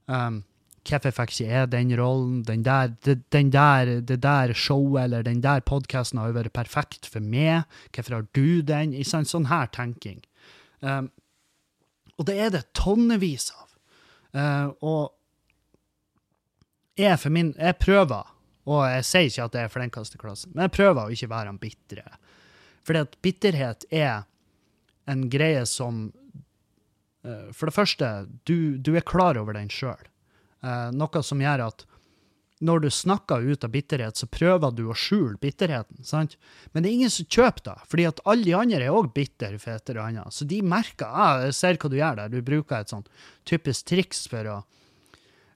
Um, 0.05 0.43
Hvorfor 0.81 1.13
fikk 1.13 1.33
ikke 1.35 1.45
jeg 1.45 1.69
den 1.71 1.93
rollen? 1.99 2.41
Den 2.47 2.63
der, 2.65 2.95
den 3.05 3.51
der, 3.53 3.99
det 4.01 4.17
der 4.23 4.53
showet 4.57 5.03
eller 5.03 5.23
den 5.23 5.43
der 5.43 5.61
podkasten 5.61 6.17
har 6.17 6.31
jo 6.31 6.39
vært 6.39 6.53
perfekt 6.57 7.05
for 7.05 7.21
meg. 7.21 7.69
Hvorfor 7.93 8.17
har 8.17 8.27
du 8.33 8.61
den? 8.65 8.95
I 8.97 9.05
sånn, 9.05 9.27
sånn 9.29 9.49
her 9.51 9.69
tenking. 9.69 10.23
Um, 10.81 11.11
og 12.17 12.25
det 12.29 12.37
er 12.41 12.53
det 12.53 12.63
tonnevis 12.77 13.51
av. 13.53 13.67
Uh, 14.33 14.67
og 14.81 15.11
jeg 16.97 17.17
for 17.19 17.33
min 17.33 17.53
Jeg 17.57 17.77
prøver, 17.81 18.27
og 18.65 18.81
jeg 18.87 19.05
sier 19.05 19.29
ikke 19.29 19.45
at 19.45 19.55
jeg 19.57 19.67
er 19.67 19.73
flinkest 19.73 20.15
i 20.15 20.21
klassen, 20.21 20.51
men 20.55 20.65
jeg 20.65 20.75
prøver 20.75 21.03
å 21.03 21.13
ikke 21.13 21.29
være 21.31 21.53
en 21.53 21.61
bitre. 21.61 22.05
Fordi 22.87 23.03
at 23.05 23.17
bitterhet 23.21 23.85
er 23.93 24.23
en 25.09 25.27
greie 25.29 25.65
som 25.69 26.07
uh, 27.25 27.49
For 27.53 27.69
det 27.69 27.75
første, 27.77 28.11
du, 28.49 28.77
du 28.81 28.95
er 28.95 29.05
klar 29.05 29.37
over 29.37 29.53
den 29.57 29.69
sjøl. 29.69 30.09
Eh, 30.61 30.89
noe 30.93 31.23
som 31.25 31.41
gjør 31.41 31.65
at 31.69 31.85
når 32.61 32.83
du 32.83 32.89
snakker 32.93 33.41
ut 33.41 33.63
av 33.65 33.71
bitterhet, 33.73 34.17
så 34.17 34.27
prøver 34.29 34.73
du 34.77 34.83
å 34.89 34.97
skjule 34.97 35.39
bitterheten. 35.41 36.03
sant? 36.05 36.37
Men 36.71 36.83
det 36.83 36.91
er 36.91 36.97
ingen 36.99 37.13
som 37.13 37.25
kjøper 37.25 37.63
det, 37.71 37.77
fordi 37.89 38.05
at 38.05 38.21
alle 38.29 38.45
de 38.45 38.53
andre 38.57 38.83
er 38.85 38.93
òg 38.93 39.09
bitre 39.15 39.57
for 39.57 39.73
et 39.73 39.89
eller 39.89 40.03
annet. 40.03 40.35
Så 40.35 40.45
de 40.45 40.61
merker 40.61 41.09
ah, 41.09 41.41
jeg 41.47 41.57
ser 41.57 41.81
hva 41.81 41.89
du 41.89 41.97
gjør 41.97 42.21
der. 42.21 42.29
Du 42.29 42.45
bruker 42.45 42.77
et 42.77 42.93
sånn 42.93 43.07
typisk 43.49 43.89
triks 43.89 44.27
for 44.29 44.51
å 44.53 44.59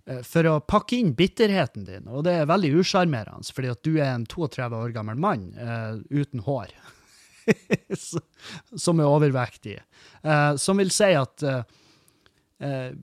eh, 0.10 0.26
for 0.26 0.50
å 0.50 0.58
pakke 0.66 0.98
inn 0.98 1.14
bitterheten 1.18 1.86
din, 1.86 2.10
og 2.10 2.26
det 2.26 2.40
er 2.40 2.50
veldig 2.50 2.74
usjarmerende, 2.82 3.54
fordi 3.54 3.74
at 3.76 3.86
du 3.86 3.94
er 4.00 4.16
en 4.16 4.26
32 4.26 4.82
år 4.82 4.98
gammel 4.98 5.22
mann 5.22 5.52
eh, 5.54 6.02
uten 6.10 6.42
hår, 6.50 6.74
som 8.86 8.98
er 8.98 9.12
overvektig, 9.12 9.78
eh, 9.78 10.54
som 10.58 10.82
vil 10.82 10.90
si 10.94 11.14
at 11.14 11.46
eh, 11.46 12.96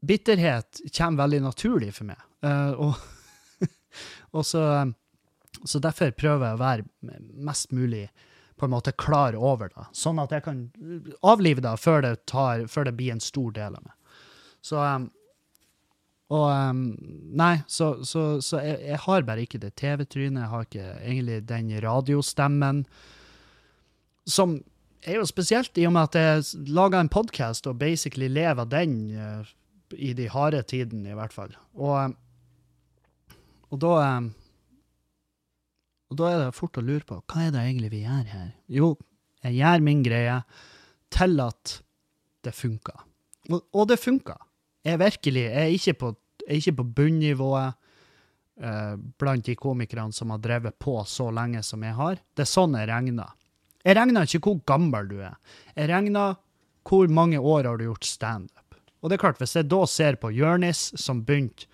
bitterhet 0.00 0.80
kommer 0.96 1.24
veldig 1.24 1.44
naturlig 1.48 1.92
for 1.96 2.12
meg, 2.12 2.24
Uh, 2.38 2.70
og, 2.78 3.66
og 4.38 4.44
så, 4.46 4.60
så 5.66 5.80
derfor 5.82 6.12
prøver 6.14 6.44
jeg 6.46 6.54
å 6.54 6.60
være 6.60 7.16
mest 7.34 7.72
mulig 7.74 8.04
på 8.58 8.68
en 8.68 8.74
måte 8.76 8.92
klar 8.94 9.34
over 9.34 9.72
det, 9.74 9.88
sånn 9.90 10.20
at 10.22 10.34
jeg 10.34 10.44
kan 10.46 10.60
avlive 11.26 11.62
det 11.64 11.72
før 11.82 12.02
det, 12.06 12.12
tar, 12.30 12.66
før 12.70 12.86
det 12.86 12.94
blir 12.98 13.16
en 13.16 13.22
stor 13.22 13.50
del 13.56 13.74
av 13.78 13.82
meg. 13.82 14.22
Så 14.62 14.78
um, 14.78 15.10
Og 16.34 16.46
um, 16.46 16.80
Nei, 17.38 17.54
så, 17.66 18.04
så, 18.04 18.40
så 18.44 18.62
jeg, 18.62 18.80
jeg 18.90 19.02
har 19.04 19.26
bare 19.26 19.44
ikke 19.46 19.62
det 19.62 19.74
TV-trynet, 19.80 20.42
jeg 20.42 20.52
har 20.54 20.66
ikke 20.66 20.88
egentlig 20.98 21.42
den 21.48 21.70
radiostemmen, 21.82 22.82
som 24.28 24.58
er 25.06 25.20
jo 25.20 25.26
spesielt 25.26 25.78
i 25.78 25.86
og 25.88 25.94
med 25.94 26.10
at 26.10 26.18
jeg 26.18 26.68
lager 26.74 27.00
en 27.00 27.10
podkast 27.12 27.66
og 27.70 27.78
basically 27.80 28.28
lever 28.28 28.66
av 28.66 28.70
den 28.70 28.98
i 29.96 30.12
de 30.16 30.28
harde 30.32 30.60
tidene, 30.68 31.12
i 31.12 31.16
hvert 31.16 31.34
fall. 31.34 31.54
Og, 31.78 31.94
um, 31.96 32.16
og 33.68 33.80
da 33.84 33.94
um, 34.18 34.30
og 36.08 36.16
da 36.16 36.30
er 36.32 36.38
det 36.40 36.56
fort 36.56 36.78
å 36.80 36.84
lure 36.84 37.04
på 37.04 37.18
hva 37.20 37.44
er 37.44 37.52
det 37.52 37.64
egentlig 37.66 37.92
vi 37.92 38.04
gjør 38.06 38.30
her? 38.32 38.48
Jo, 38.72 38.94
jeg 39.44 39.58
gjør 39.58 39.84
min 39.84 40.00
greie 40.04 40.38
til 41.12 41.42
at 41.44 41.74
det 42.46 42.54
funker. 42.56 43.04
Og, 43.52 43.60
og 43.76 43.90
det 43.90 43.98
funker. 44.00 44.38
Jeg 44.86 45.00
virkelig 45.02 45.44
jeg 45.44 45.66
er 45.66 45.74
ikke 45.74 45.96
på, 46.00 46.12
er 46.46 46.56
ikke 46.56 46.78
på 46.78 46.86
bunnivået 46.96 47.76
eh, 48.62 48.94
blant 49.20 49.44
de 49.44 49.56
komikerne 49.58 50.16
som 50.16 50.32
har 50.32 50.40
drevet 50.44 50.78
på 50.80 50.96
så 51.08 51.28
lenge 51.34 51.62
som 51.66 51.84
jeg 51.84 51.96
har. 51.98 52.22
Det 52.32 52.46
er 52.46 52.52
sånn 52.54 52.78
jeg 52.78 52.88
regner. 52.88 53.34
Jeg 53.84 53.98
regner 53.98 54.28
ikke 54.28 54.42
hvor 54.48 54.62
gammel 54.68 55.10
du 55.10 55.18
er. 55.20 55.36
Jeg 55.76 55.92
regner 55.92 56.38
hvor 56.88 57.10
mange 57.12 57.40
år 57.40 57.68
har 57.68 57.76
du 57.76 57.84
gjort 57.84 58.08
standup. 58.08 58.57
Og 59.00 59.10
det 59.10 59.18
er 59.18 59.24
klart, 59.26 59.40
hvis 59.42 59.56
jeg 59.56 59.68
da 59.70 59.82
ser 59.86 60.18
på 60.20 60.32
Jørnis, 60.34 60.88
som 60.98 61.22
begynte 61.26 61.68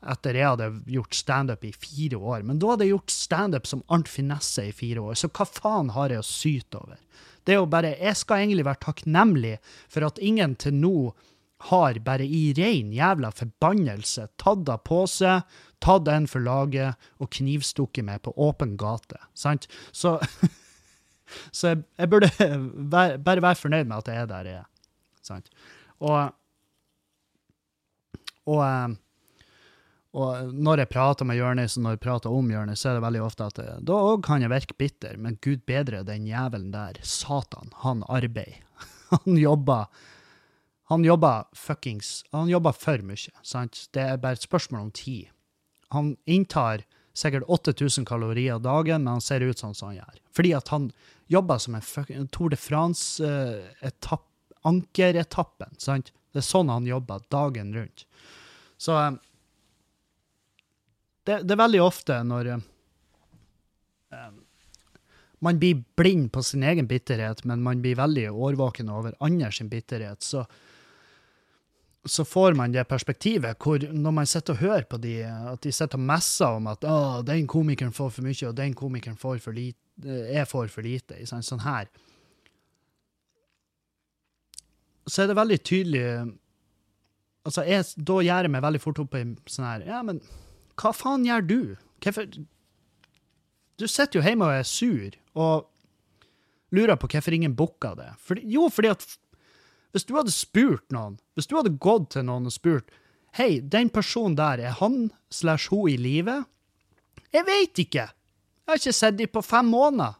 etter 0.00 0.36
jeg 0.38 0.48
hadde 0.48 0.68
gjort 0.88 1.16
standup 1.16 1.64
i 1.68 1.72
fire 1.76 2.16
år. 2.16 2.44
Men 2.46 2.60
da 2.60 2.72
hadde 2.72 2.86
jeg 2.86 2.94
gjort 2.94 3.12
standup 3.12 3.66
som 3.68 3.82
Arnt 3.92 4.08
Finesse 4.08 4.64
i 4.70 4.76
fire 4.76 5.02
år, 5.04 5.18
så 5.18 5.28
hva 5.28 5.44
faen 5.44 5.92
har 5.92 6.14
jeg 6.14 6.22
å 6.22 6.26
syte 6.26 6.80
over? 6.80 7.00
Det 7.44 7.54
er 7.54 7.60
jo 7.60 7.66
bare, 7.68 7.96
Jeg 8.00 8.16
skal 8.16 8.44
egentlig 8.44 8.64
være 8.64 8.84
takknemlig 8.84 9.58
for 9.88 10.06
at 10.06 10.18
ingen 10.18 10.54
til 10.56 10.74
nå 10.76 11.12
har 11.68 11.98
bare 12.00 12.24
i 12.24 12.54
rein 12.56 12.92
jævla 12.92 13.30
forbannelse 13.36 14.28
tatt 14.40 14.64
det 14.64 14.78
på 14.88 15.02
seg, 15.08 15.44
tatt 15.84 16.08
en 16.08 16.28
for 16.28 16.40
laget 16.40 16.96
og 17.20 17.28
knivstukket 17.36 18.04
meg 18.04 18.22
på 18.24 18.32
åpen 18.36 18.78
gate. 18.80 19.20
Sant? 19.34 19.68
Så, 19.92 20.16
så 21.56 21.74
jeg, 21.74 21.84
jeg 22.00 22.12
burde 22.12 22.30
bare 22.88 23.44
være 23.44 23.60
fornøyd 23.60 23.84
med 23.84 23.98
at 23.98 24.08
jeg 24.08 24.22
er 24.22 24.30
der 24.32 24.48
jeg 24.48 24.62
er. 24.62 24.68
Sant? 25.20 25.52
Og, 26.00 26.32
og 28.48 28.64
eh, 28.64 28.98
og 30.10 30.50
når 30.50 30.82
jeg 30.82 30.90
prater 30.90 31.26
med 31.28 31.38
Jonis, 31.38 31.76
og 31.78 31.84
når 31.84 31.92
jeg 31.94 32.02
prater 32.02 32.34
om 32.34 32.48
Jonis, 32.50 32.80
så 32.82 32.90
er 32.90 32.96
det 32.98 33.04
veldig 33.04 33.20
ofte 33.22 33.46
at 33.46 33.60
eh, 33.62 33.76
da 33.86 33.98
òg 34.10 34.24
kan 34.26 34.42
jeg 34.42 34.50
virke 34.50 34.74
bitter, 34.78 35.18
men 35.22 35.38
gud 35.44 35.62
bedre 35.70 36.02
den 36.06 36.26
jævelen 36.26 36.72
der. 36.74 36.98
Satan, 37.06 37.70
han 37.84 38.02
arbeider. 38.08 38.58
Han 39.10 39.34
jobber 39.36 39.88
Han 40.86 41.02
jobber 41.02 41.48
fuckings 41.52 42.22
Han 42.30 42.48
jobber 42.48 42.72
for 42.72 43.02
mye, 43.02 43.32
sant? 43.42 43.88
Det 43.90 44.04
er 44.04 44.20
bare 44.22 44.38
et 44.38 44.46
spørsmål 44.46 44.84
om 44.84 44.92
tid. 44.94 45.32
Han 45.90 46.12
inntar 46.30 46.84
sikkert 47.14 47.48
8000 47.50 48.06
kalorier 48.06 48.62
dagen, 48.62 49.02
men 49.02 49.16
han 49.18 49.24
ser 49.24 49.42
ut 49.42 49.58
sånn 49.58 49.74
som 49.74 49.90
han 49.90 49.98
gjør. 49.98 50.20
Fordi 50.30 50.52
at 50.54 50.70
han 50.70 50.88
jobber 51.30 51.58
som 51.58 51.74
en 51.74 51.84
fucking 51.84 52.28
Tour 52.30 52.54
de 52.54 52.58
France-etapp, 52.58 54.26
ankeretappen, 54.66 55.74
sant? 55.78 56.12
Det 56.30 56.42
er 56.42 56.46
sånn 56.46 56.70
han 56.70 56.86
jobber 56.86 57.26
dagen 57.34 57.74
rundt. 57.74 58.06
Så 58.80 58.96
eh, 58.96 59.12
det, 61.28 61.42
det 61.44 61.52
er 61.52 61.60
veldig 61.60 61.82
ofte 61.84 62.16
når 62.24 62.54
eh, 62.54 62.62
man 65.44 65.60
blir 65.60 65.84
blind 65.96 66.30
på 66.32 66.42
sin 66.44 66.64
egen 66.64 66.88
bitterhet, 66.88 67.44
men 67.44 67.62
man 67.64 67.82
blir 67.84 68.00
veldig 68.00 68.30
årvåken 68.30 68.88
over 68.92 69.16
andres 69.24 69.60
bitterhet, 69.72 70.24
så, 70.24 70.44
så 72.04 72.24
får 72.24 72.56
man 72.56 72.72
det 72.72 72.84
perspektivet 72.88 73.60
hvor 73.60 73.84
når 73.92 74.16
man 74.16 74.28
sitter 74.28 74.56
og 74.56 74.64
hører 74.64 74.88
på 74.88 75.00
de, 75.00 75.14
at 75.24 75.60
de 75.64 75.72
sitter 75.72 76.00
og 76.00 76.08
messer 76.12 76.60
om 76.60 76.68
at 76.72 76.84
å, 76.84 76.98
den 77.24 77.48
komikeren 77.48 77.96
får 77.96 78.14
for 78.16 78.28
mye, 78.28 78.48
og 78.48 78.56
den 78.56 78.76
komikeren 78.76 79.20
får 79.20 79.40
for 79.44 79.56
lite, 79.56 79.78
jeg 80.32 80.48
får 80.48 80.72
for 80.72 80.88
lite, 80.88 81.20
sånn, 81.28 81.44
sånn 81.44 81.64
her, 81.64 81.88
så 85.08 85.24
er 85.24 85.28
det 85.30 85.36
veldig 85.36 85.60
tydelig 85.64 86.04
Altså, 87.46 87.64
jeg, 87.64 87.86
da 87.96 88.18
gjør 88.20 88.46
jeg 88.46 88.52
meg 88.52 88.64
veldig 88.64 88.80
fort 88.82 89.00
opp 89.00 89.14
i 89.16 89.22
sånn 89.48 89.64
her 89.64 89.84
Ja, 89.88 90.02
men 90.04 90.20
hva 90.80 90.92
faen 90.96 91.24
gjør 91.24 91.46
du? 91.46 91.60
Hvorfor 92.04 92.28
Du 93.80 93.86
sitter 93.88 94.20
jo 94.20 94.24
hjemme 94.24 94.44
og 94.48 94.58
er 94.58 94.66
sur, 94.68 95.16
og 95.32 95.68
lurer 96.76 96.98
på 97.00 97.08
hvorfor 97.10 97.32
ingen 97.34 97.56
booka 97.56 97.94
det. 97.96 98.10
Fordi, 98.20 98.44
jo, 98.52 98.68
fordi 98.68 98.92
at 98.92 99.06
hvis 99.90 100.04
du 100.06 100.14
hadde 100.14 100.32
spurt 100.34 100.84
noen, 100.94 101.16
hvis 101.34 101.48
du 101.50 101.56
hadde 101.56 101.72
gått 101.82 102.12
til 102.14 102.26
noen 102.28 102.46
og 102.50 102.54
spurt 102.54 102.92
Hei, 103.38 103.60
den 103.62 103.92
personen 103.94 104.34
der, 104.34 104.58
er 104.58 104.74
han 104.80 105.04
slash 105.30 105.70
hun 105.70 105.86
i 105.92 105.94
live? 106.00 106.40
Jeg 107.30 107.46
veit 107.46 107.78
ikke! 107.78 108.08
Jeg 108.10 108.72
har 108.72 108.80
ikke 108.80 108.94
sett 108.94 109.18
dem 109.18 109.30
på 109.30 109.42
fem 109.42 109.68
måneder. 109.70 110.16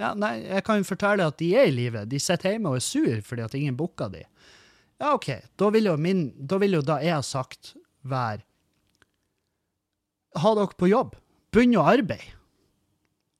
Ja, 0.00 0.10
nei, 0.16 0.34
jeg 0.44 0.64
kan 0.66 0.80
jo 0.80 0.84
fortelle 0.88 1.26
at 1.28 1.38
de 1.40 1.48
er 1.56 1.70
i 1.70 1.72
live. 1.72 2.04
De 2.08 2.20
sitter 2.20 2.54
hjemme 2.54 2.72
og 2.72 2.80
er 2.80 2.84
sur 2.84 3.24
fordi 3.24 3.44
at 3.46 3.56
ingen 3.56 3.76
booka 3.78 4.10
de. 4.12 4.24
Ja, 5.02 5.16
OK, 5.16 5.28
da 5.58 5.70
vil 5.74 5.88
jo, 5.90 5.96
min, 5.98 6.28
da 6.38 6.60
vil 6.62 6.78
jo 6.78 6.82
da 6.86 7.00
jeg 7.02 7.16
har 7.16 7.26
sagt 7.26 7.74
være 8.06 8.44
Ha 10.38 10.52
dere 10.56 10.78
på 10.78 10.88
jobb. 10.88 11.16
Begynn 11.52 11.74
å 11.76 11.82
arbeide. 11.90 12.30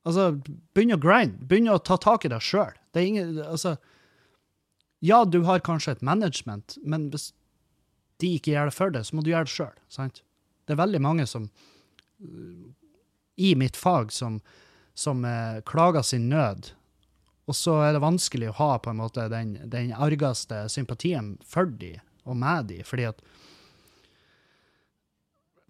Altså, 0.04 0.34
begynn 0.74 0.96
å 0.96 0.98
grind. 1.00 1.38
Begynn 1.48 1.70
å 1.72 1.78
ta 1.80 1.96
tak 1.96 2.26
i 2.26 2.32
deg 2.32 2.42
sjøl. 2.44 2.74
Det 2.92 3.00
er 3.00 3.06
ingen 3.08 3.38
Altså 3.46 3.76
Ja, 5.00 5.22
du 5.24 5.40
har 5.46 5.62
kanskje 5.64 5.96
et 5.96 6.02
management, 6.04 6.76
men 6.84 7.08
hvis 7.14 7.30
de 8.20 8.34
ikke 8.36 8.52
gjør 8.52 8.68
det 8.68 8.76
for 8.76 8.92
deg, 8.94 9.06
så 9.06 9.16
må 9.16 9.24
du 9.24 9.32
gjøre 9.32 9.48
det 9.48 9.54
sjøl. 9.54 9.78
Sant? 9.90 10.20
Det 10.66 10.74
er 10.74 10.82
veldig 10.82 11.00
mange 11.02 11.26
som 11.30 11.48
i 13.36 13.54
mitt 13.58 13.76
fag 13.76 14.12
som, 14.12 14.40
som 14.94 15.24
eh, 15.24 15.62
klager 15.66 16.04
sin 16.06 16.28
nød, 16.28 16.70
og 17.50 17.56
så 17.58 17.78
er 17.82 17.96
det 17.96 18.04
vanskelig 18.04 18.52
å 18.52 18.56
ha 18.60 18.70
på 18.82 18.92
en 18.92 19.00
måte 19.00 19.26
den, 19.32 19.56
den 19.70 19.90
argeste 19.92 20.64
sympatien 20.70 21.34
for 21.46 21.66
de 21.66 21.96
og 22.22 22.38
med 22.38 22.68
de, 22.70 22.82
fordi 22.86 23.08
at 23.10 23.22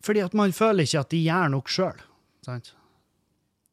fordi 0.03 0.23
at 0.25 0.33
man 0.35 0.53
føler 0.55 0.83
ikke 0.83 1.03
at 1.05 1.13
de 1.15 1.21
gjør 1.23 1.51
nok 1.53 1.69
sjøl. 1.71 2.01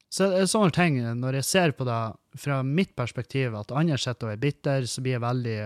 Så 0.09 0.27
det 0.29 0.43
er 0.43 0.49
sånne 0.49 0.73
ting, 0.73 0.99
når 1.17 1.39
jeg 1.39 1.47
ser 1.47 1.73
på 1.77 1.87
det 1.87 1.97
fra 2.37 2.59
mitt 2.65 2.95
perspektiv, 2.97 3.55
at 3.57 3.73
andre 3.73 3.97
sitter 3.97 4.29
og 4.29 4.35
er 4.35 4.41
bitter, 4.41 4.85
så 4.89 5.01
blir 5.05 5.17
jeg 5.17 5.25
veldig 5.25 5.59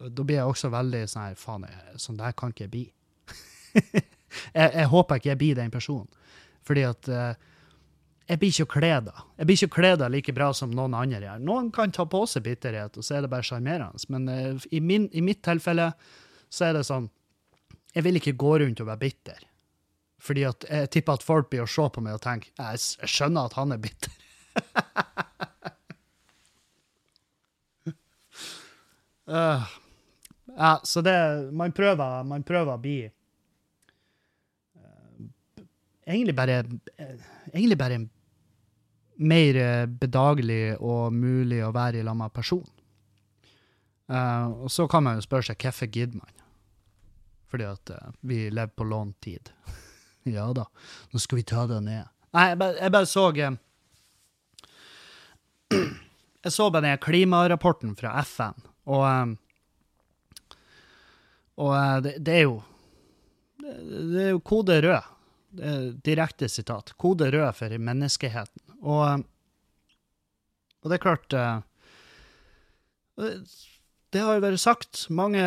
Da 0.00 0.24
blir 0.24 0.40
jeg 0.40 0.48
også 0.48 0.70
veldig 0.72 1.02
sånn 1.12 1.26
her 1.28 1.38
Faen, 1.38 1.66
sånn 2.00 2.18
der 2.18 2.32
kan 2.32 2.54
ikke 2.54 2.64
jeg 2.64 2.72
bli. 2.72 2.84
jeg, 4.56 4.68
jeg 4.72 4.86
håper 4.88 5.20
ikke 5.20 5.30
jeg 5.30 5.40
blir 5.42 5.58
den 5.58 5.70
personen. 5.74 6.08
Fordi 6.66 6.84
at 6.88 7.10
eh, 7.12 7.49
jeg 8.30 8.38
blir 8.38 8.52
ikke 8.54 8.78
kledd 8.78 9.08
av. 9.10 9.22
Jeg 9.40 9.48
blir 9.48 9.56
ikke 9.58 9.74
kledd 9.74 10.02
av 10.06 10.12
like 10.14 10.32
bra 10.34 10.52
som 10.54 10.70
noen 10.70 10.94
andre 10.94 11.18
gjør. 11.24 11.40
Noen 11.42 11.70
kan 11.74 11.90
ta 11.94 12.04
på 12.06 12.20
seg 12.30 12.44
bitterhet, 12.46 12.94
og 12.94 13.02
så 13.02 13.16
er 13.16 13.24
det 13.24 13.30
bare 13.32 13.46
sjarmerende. 13.46 13.98
Men 14.12 14.28
uh, 14.30 14.66
i, 14.70 14.78
min, 14.78 15.08
i 15.10 15.22
mitt 15.24 15.40
tilfelle 15.42 15.88
så 16.50 16.68
er 16.68 16.78
det 16.78 16.84
sånn 16.86 17.08
Jeg 17.94 18.04
vil 18.06 18.20
ikke 18.20 18.38
gå 18.38 18.52
rundt 18.62 18.80
og 18.82 18.86
være 18.86 19.02
bitter. 19.02 19.40
Fordi 20.22 20.44
at 20.46 20.66
jeg 20.68 20.90
tipper 20.94 21.18
at 21.18 21.26
folk 21.26 21.50
blir 21.50 21.64
å 21.64 21.70
se 21.70 21.88
på 21.90 22.02
meg 22.04 22.14
og 22.18 22.22
tenke 22.22 22.52
jeg, 22.54 22.78
skjønner 23.10 23.50
at 23.50 23.56
han 23.58 23.74
er 23.74 23.82
bitter. 23.82 24.14
uh, 29.26 29.66
ja, 30.62 30.72
så 30.84 31.02
det 31.02 31.16
Man 31.50 31.74
prøver, 31.74 32.22
man 32.30 32.42
prøver 32.46 32.72
å 32.74 32.82
bli 32.82 32.96
eh, 33.06 33.12
Egentlig 36.06 36.34
bare 36.36 36.62
Egentlig 37.54 37.78
bare 37.78 38.00
mer 39.20 39.56
eh, 39.56 39.86
bedagelig 39.86 40.76
og 40.80 41.12
mulig 41.12 41.60
å 41.64 41.72
være 41.74 42.00
i 42.00 42.04
lag 42.06 42.16
med 42.16 42.32
person. 42.32 42.66
Uh, 44.10 44.64
og 44.64 44.70
så 44.74 44.88
kan 44.90 45.04
man 45.06 45.20
jo 45.20 45.22
spørre 45.22 45.46
seg 45.46 45.60
hvorfor 45.62 45.86
gidder 45.86 46.18
man? 46.18 46.38
Fordi 47.50 47.66
at 47.68 47.92
uh, 47.94 48.08
vi 48.26 48.48
lever 48.50 48.72
på 48.74 48.86
lånt 48.90 49.20
tid. 49.22 49.52
ja 50.36 50.48
da, 50.56 50.64
nå 51.12 51.22
skal 51.22 51.38
vi 51.38 51.44
ta 51.46 51.66
det 51.70 51.78
ned. 51.86 52.08
Nei, 52.34 52.46
jeg 52.50 52.58
bare, 52.58 52.74
jeg 52.80 52.94
bare 52.96 53.10
så 53.10 53.28
uh, 53.30 53.58
Jeg 56.40 56.56
så 56.56 56.70
bare 56.72 56.88
den 56.88 57.04
klimarapporten 57.04 57.94
fra 57.98 58.16
FN, 58.24 58.66
og 58.88 59.04
um, 59.04 59.36
Og 61.60 61.74
eh, 61.76 61.96
det, 62.00 62.12
det 62.24 62.34
er 62.38 62.44
jo 62.46 62.62
det 63.60 64.22
er 64.24 64.30
jo 64.32 64.40
kode 64.40 64.78
rød. 64.80 65.08
Direkte 66.00 66.48
sitat. 66.48 66.94
Kode 66.96 67.28
rød 67.30 67.52
for 67.58 67.74
menneskeheten. 67.76 68.69
Og, 68.80 69.24
og 70.80 70.90
det 70.90 70.96
er 70.96 71.02
klart 71.02 71.36
eh, 71.36 71.58
Det 74.10 74.22
har 74.24 74.38
jo 74.38 74.44
vært 74.46 74.62
sagt 74.62 75.04
mange, 75.12 75.42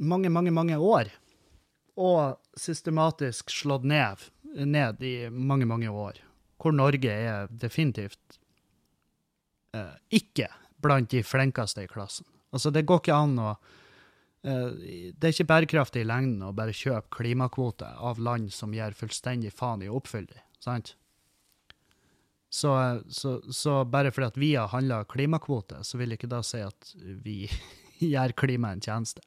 mange, 0.00 0.32
mange, 0.32 0.54
mange 0.54 0.78
år, 0.80 1.12
og 1.94 2.40
systematisk 2.58 3.52
slått 3.52 3.84
ned, 3.86 4.24
ned 4.54 5.02
i 5.04 5.28
mange, 5.30 5.68
mange 5.68 5.90
år, 5.90 6.18
hvor 6.58 6.74
Norge 6.74 7.12
er 7.12 7.50
definitivt 7.50 8.40
eh, 9.76 9.94
ikke 10.10 10.48
blant 10.84 11.12
de 11.12 11.22
flinkeste 11.24 11.84
i 11.84 11.90
klassen. 11.90 12.26
Altså, 12.54 12.70
det 12.70 12.86
går 12.86 13.02
ikke 13.02 13.16
an 13.18 13.38
å 13.42 13.52
eh, 14.46 15.12
Det 15.14 15.28
er 15.28 15.32
ikke 15.32 15.50
bærekraftig 15.50 16.04
i 16.04 16.08
lengden 16.08 16.44
å 16.46 16.54
bare 16.56 16.74
kjøpe 16.74 17.18
klimakvoter 17.18 17.98
av 17.98 18.20
land 18.22 18.52
som 18.54 18.74
gir 18.74 18.96
fullstendig 18.96 19.52
faen 19.54 19.82
i 19.82 19.90
å 19.90 19.98
oppfylle 20.00 20.32
dem, 20.32 20.46
sant? 20.62 20.94
Så, 22.54 23.02
så, 23.10 23.42
så 23.52 23.80
bare 23.84 24.12
fordi 24.14 24.26
at 24.26 24.36
vi 24.38 24.52
har 24.54 24.70
handla 24.70 25.00
klimakvote, 25.10 25.80
så 25.82 25.98
vil 25.98 26.14
ikke 26.14 26.30
da 26.30 26.38
si 26.46 26.60
at 26.62 26.92
vi 27.24 27.48
gjør 28.14 28.34
klimaet 28.38 28.78
en 28.78 28.84
tjeneste. 28.84 29.24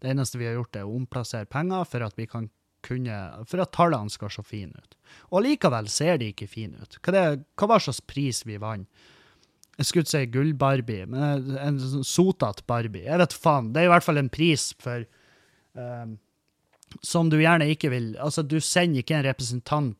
Det 0.00 0.08
eneste 0.08 0.40
vi 0.40 0.48
har 0.48 0.56
gjort, 0.56 0.78
er 0.80 0.88
å 0.88 0.94
omplassere 0.96 1.50
penger 1.52 1.84
for 1.90 2.06
at 2.06 2.16
vi 2.16 2.24
kan 2.30 2.48
kunne, 2.82 3.18
for 3.46 3.60
at 3.62 3.74
tallene 3.76 4.10
skal 4.10 4.32
se 4.32 4.42
fine 4.46 4.72
ut. 4.72 4.96
Og 5.30 5.44
likevel 5.44 5.90
ser 5.92 6.16
de 6.22 6.32
ikke 6.32 6.48
fine 6.48 6.80
ut. 6.80 6.96
Hva, 7.04 7.12
det, 7.14 7.24
hva 7.60 7.68
var 7.74 7.84
slags 7.84 8.00
pris 8.08 8.40
vi 8.48 8.56
vant? 8.62 8.88
Jeg 9.76 9.88
skulle 9.88 10.06
ikke 10.06 10.14
si 10.14 10.32
gull-Barbie, 10.32 11.06
men 11.12 11.52
en 11.60 11.80
sånn 11.80 12.08
sotete 12.08 12.64
Barbie. 12.68 13.04
Jeg 13.04 13.20
vet 13.20 13.36
faen. 13.36 13.72
Det 13.76 13.82
er 13.82 13.90
i 13.90 13.92
hvert 13.92 14.08
fall 14.08 14.20
en 14.20 14.32
pris 14.32 14.70
for 14.80 15.04
um, 15.76 16.16
Som 17.04 17.30
du 17.32 17.38
gjerne 17.40 17.70
ikke 17.72 17.88
vil 17.92 18.10
Altså, 18.20 18.44
du 18.44 18.58
sender 18.60 19.00
ikke 19.00 19.16
en 19.16 19.24
representant 19.24 19.96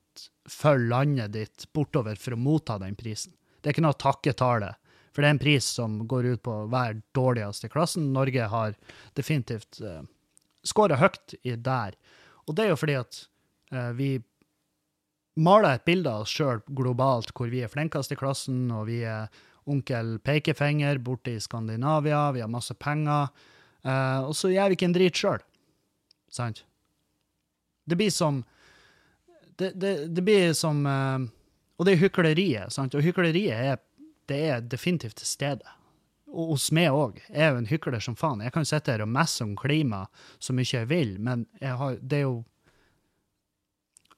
for 0.48 0.78
landet 0.78 1.32
ditt 1.32 1.66
bortover 1.72 2.18
for 2.18 2.34
å 2.34 2.40
motta 2.40 2.78
den 2.82 2.96
prisen. 2.98 3.34
Det 3.60 3.70
er 3.70 3.76
ikke 3.76 3.84
noe 3.84 3.98
takketale, 3.98 4.72
for 5.12 5.22
det 5.22 5.28
er 5.28 5.36
en 5.36 5.42
pris 5.42 5.68
som 5.78 6.00
går 6.08 6.32
ut 6.32 6.42
på 6.42 6.54
å 6.64 6.70
være 6.72 7.02
dårligst 7.14 7.68
i 7.68 7.70
klassen. 7.70 8.10
Norge 8.14 8.48
har 8.50 8.74
definitivt 9.18 9.78
uh, 9.84 10.00
skåra 10.66 10.98
høyt 10.98 11.36
i 11.42 11.54
der. 11.54 11.94
Og 12.48 12.56
det 12.56 12.66
er 12.66 12.72
jo 12.72 12.80
fordi 12.80 12.98
at 12.98 13.20
uh, 13.74 13.92
vi 13.98 14.16
maler 15.38 15.76
et 15.76 15.86
bilde 15.86 16.10
av 16.10 16.26
oss 16.26 16.34
sjøl 16.34 16.60
globalt 16.74 17.30
hvor 17.36 17.52
vi 17.52 17.62
er 17.62 17.70
flinkest 17.72 18.12
i 18.12 18.18
klassen, 18.18 18.66
og 18.74 18.88
vi 18.90 19.02
er 19.06 19.30
onkel 19.70 20.16
pekefinger 20.26 20.98
borte 21.04 21.36
i 21.36 21.40
Skandinavia, 21.40 22.32
vi 22.34 22.42
har 22.42 22.50
masse 22.50 22.74
penger, 22.74 23.30
uh, 23.86 24.20
og 24.26 24.34
så 24.36 24.50
gjør 24.50 24.72
vi 24.72 24.80
ikke 24.80 24.90
en 24.90 24.96
drit 24.96 25.22
sjøl. 25.22 25.44
Sant? 26.32 26.64
Det 27.86 27.98
blir 28.00 28.10
som 28.14 28.42
det, 29.62 29.70
det, 29.80 29.92
det 30.16 30.24
blir 30.26 30.52
som 30.58 30.82
uh, 30.86 31.22
Og 31.78 31.86
det 31.86 31.94
er 31.94 32.02
hykleriet, 32.04 32.74
sant? 32.74 32.94
Og 32.94 33.04
hykleriet 33.04 33.54
er, 33.54 33.80
det 34.30 34.40
er 34.50 34.64
definitivt 34.66 35.18
til 35.20 35.28
stede. 35.28 35.76
Og 36.32 36.54
hos 36.54 36.70
meg 36.74 36.94
òg. 36.94 37.18
Jeg 37.28 37.42
er 37.44 37.52
jo 37.52 37.60
en 37.60 37.68
hykler 37.68 38.02
som 38.02 38.16
faen. 38.16 38.44
Jeg 38.44 38.54
kan 38.54 38.66
sitte 38.68 38.94
her 38.94 39.04
og 39.04 39.10
messe 39.12 39.44
om 39.44 39.56
klima 39.58 40.06
så 40.38 40.54
mye 40.56 40.68
jeg 40.68 40.88
vil, 40.90 41.16
men 41.20 41.46
jeg 41.60 41.76
har, 41.80 42.00
det 42.00 42.22
er 42.22 42.26
jo 42.28 42.40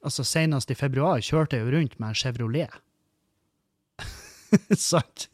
Altså, 0.05 0.21
senest 0.29 0.69
i 0.69 0.75
februar 0.77 1.23
kjørte 1.25 1.57
jeg 1.57 1.65
jo 1.65 1.71
rundt 1.73 1.95
med 1.97 2.11
en 2.11 2.19
Chevrolet. 2.21 2.75
Sant? 4.91 5.31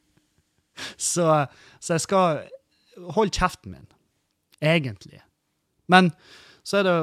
så, 1.12 1.26
så 1.76 1.98
jeg 1.98 2.04
skal 2.06 2.40
holde 3.12 3.36
kjeften 3.36 3.74
min, 3.74 3.86
egentlig. 4.64 5.20
Men 5.92 6.08
så 6.64 6.80
er 6.80 6.88
det 6.88 6.96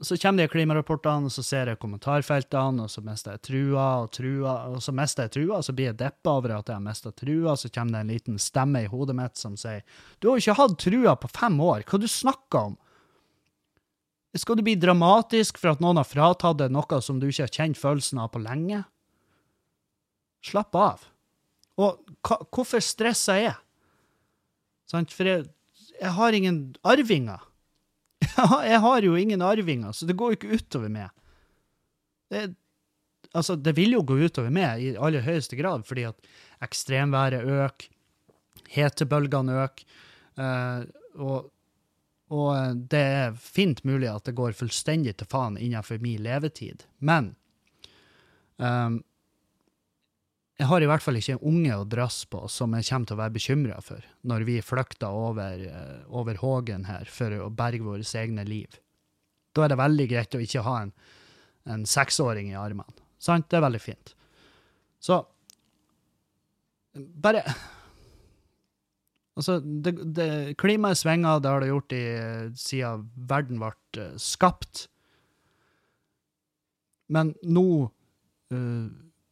så 0.00 0.16
kommer 0.16 0.42
de 0.42 0.50
klimarapportene, 0.52 1.28
og 1.28 1.32
så 1.34 1.42
ser 1.44 1.70
jeg 1.70 1.78
kommentarfeltene, 1.82 2.86
og 2.86 2.90
så 2.92 3.02
mister 3.04 3.36
jeg 3.36 3.42
trua 3.48 3.86
og 4.02 4.10
trua, 4.14 4.54
og 4.74 4.82
så 4.82 4.94
mister 4.96 5.26
jeg 5.26 5.34
trua, 5.36 5.60
så 5.62 5.74
blir 5.76 5.90
jeg 5.90 5.98
deppa 6.00 6.36
over 6.38 6.56
at 6.56 6.70
jeg 6.70 6.78
har 6.78 6.84
mista 6.84 7.12
trua, 7.12 7.56
så 7.58 7.70
kommer 7.74 7.96
det 7.96 8.02
en 8.02 8.12
liten 8.14 8.40
stemme 8.42 8.84
i 8.84 8.90
hodet 8.90 9.16
mitt 9.18 9.40
som 9.40 9.58
sier 9.60 9.84
du 10.18 10.28
har 10.28 10.38
jo 10.38 10.44
ikke 10.44 10.58
hatt 10.60 10.76
trua 10.80 11.14
på 11.20 11.30
fem 11.34 11.60
år, 11.62 11.84
hva 11.88 12.00
du 12.00 12.08
snakker 12.10 12.70
om? 12.70 12.76
Skal 14.34 14.58
du 14.58 14.64
bli 14.66 14.74
dramatisk 14.80 15.60
for 15.62 15.74
at 15.74 15.82
noen 15.82 16.00
har 16.00 16.08
fratatt 16.10 16.58
deg 16.58 16.72
noe 16.74 17.00
som 17.04 17.20
du 17.22 17.28
ikke 17.28 17.46
har 17.46 17.54
kjent 17.54 17.78
følelsen 17.78 18.18
av 18.18 18.32
på 18.34 18.42
lenge? 18.42 18.82
Slapp 20.44 20.74
av. 20.74 21.04
Og 21.78 22.02
hvorfor 22.50 22.82
stresser 22.82 23.40
jeg? 23.44 23.58
Sant? 24.90 25.14
For 25.14 25.30
jeg, 25.30 25.46
jeg 26.00 26.14
har 26.18 26.36
ingen 26.36 26.58
arvinger. 26.82 27.46
Jeg 28.70 28.80
har 28.84 29.06
jo 29.06 29.16
ingen 29.18 29.42
arvinger, 29.44 29.92
så 29.92 30.06
det 30.08 30.16
går 30.18 30.32
jo 30.32 30.38
ikke 30.38 30.58
utover 30.58 30.92
meg. 30.92 31.10
Det, 32.32 32.44
altså, 33.32 33.56
det 33.56 33.74
vil 33.76 33.96
jo 33.96 34.04
gå 34.06 34.18
utover 34.26 34.54
meg 34.54 34.82
i 34.82 34.92
aller 34.96 35.24
høyeste 35.26 35.58
grad, 35.60 35.86
fordi 35.88 36.08
at 36.10 36.30
ekstremværet 36.64 37.44
øker, 37.44 37.90
hetebølgene 38.74 39.58
øker, 39.64 39.98
eh, 40.40 40.86
og, 41.20 41.50
og 42.34 42.84
det 42.90 43.02
er 43.20 43.38
fint 43.38 43.84
mulig 43.86 44.08
at 44.10 44.26
det 44.26 44.36
går 44.38 44.56
fullstendig 44.58 45.16
til 45.18 45.30
faen 45.30 45.58
innenfor 45.60 46.00
min 46.02 46.22
levetid. 46.24 46.86
Men 46.98 47.34
um, 48.56 49.02
jeg 50.54 50.70
har 50.70 50.84
i 50.84 50.86
hvert 50.86 51.02
fall 51.02 51.18
ikke 51.18 51.40
unge 51.42 51.74
å 51.74 51.86
drasse 51.88 52.28
på 52.30 52.44
som 52.52 52.74
jeg 52.76 52.86
kommer 52.86 53.08
til 53.10 53.16
å 53.16 53.20
være 53.20 53.34
bekymra 53.34 53.78
for 53.82 54.04
når 54.22 54.46
vi 54.46 54.60
flykter 54.62 55.10
over, 55.10 55.64
eh, 55.66 56.02
over 56.06 56.38
Hågen 56.38 56.86
her 56.86 57.10
for 57.10 57.34
å 57.42 57.50
berge 57.50 57.82
våre 57.82 58.06
egne 58.20 58.44
liv. 58.46 58.78
Da 59.54 59.64
er 59.64 59.72
det 59.72 59.80
veldig 59.82 60.08
greit 60.10 60.34
å 60.34 60.42
ikke 60.42 60.62
ha 60.66 60.76
en, 60.84 60.92
en 61.66 61.84
seksåring 61.86 62.52
i 62.52 62.58
armene. 62.58 63.02
Sant? 63.18 63.48
Det 63.50 63.58
er 63.58 63.66
veldig 63.66 63.82
fint. 63.82 64.14
Så 65.02 65.24
bare 66.94 67.42
Altså, 69.34 69.56
det, 69.58 69.96
det, 70.14 70.54
klimaet 70.62 71.00
svinger, 71.00 71.40
det 71.42 71.50
har 71.50 71.64
det 71.64 71.72
gjort 71.72 71.94
i, 71.96 72.04
siden 72.54 73.08
verden 73.26 73.58
ble 73.58 73.72
uh, 73.98 74.12
skapt. 74.14 74.84
Men 77.10 77.32
nå 77.42 77.64
uh, 78.54 78.84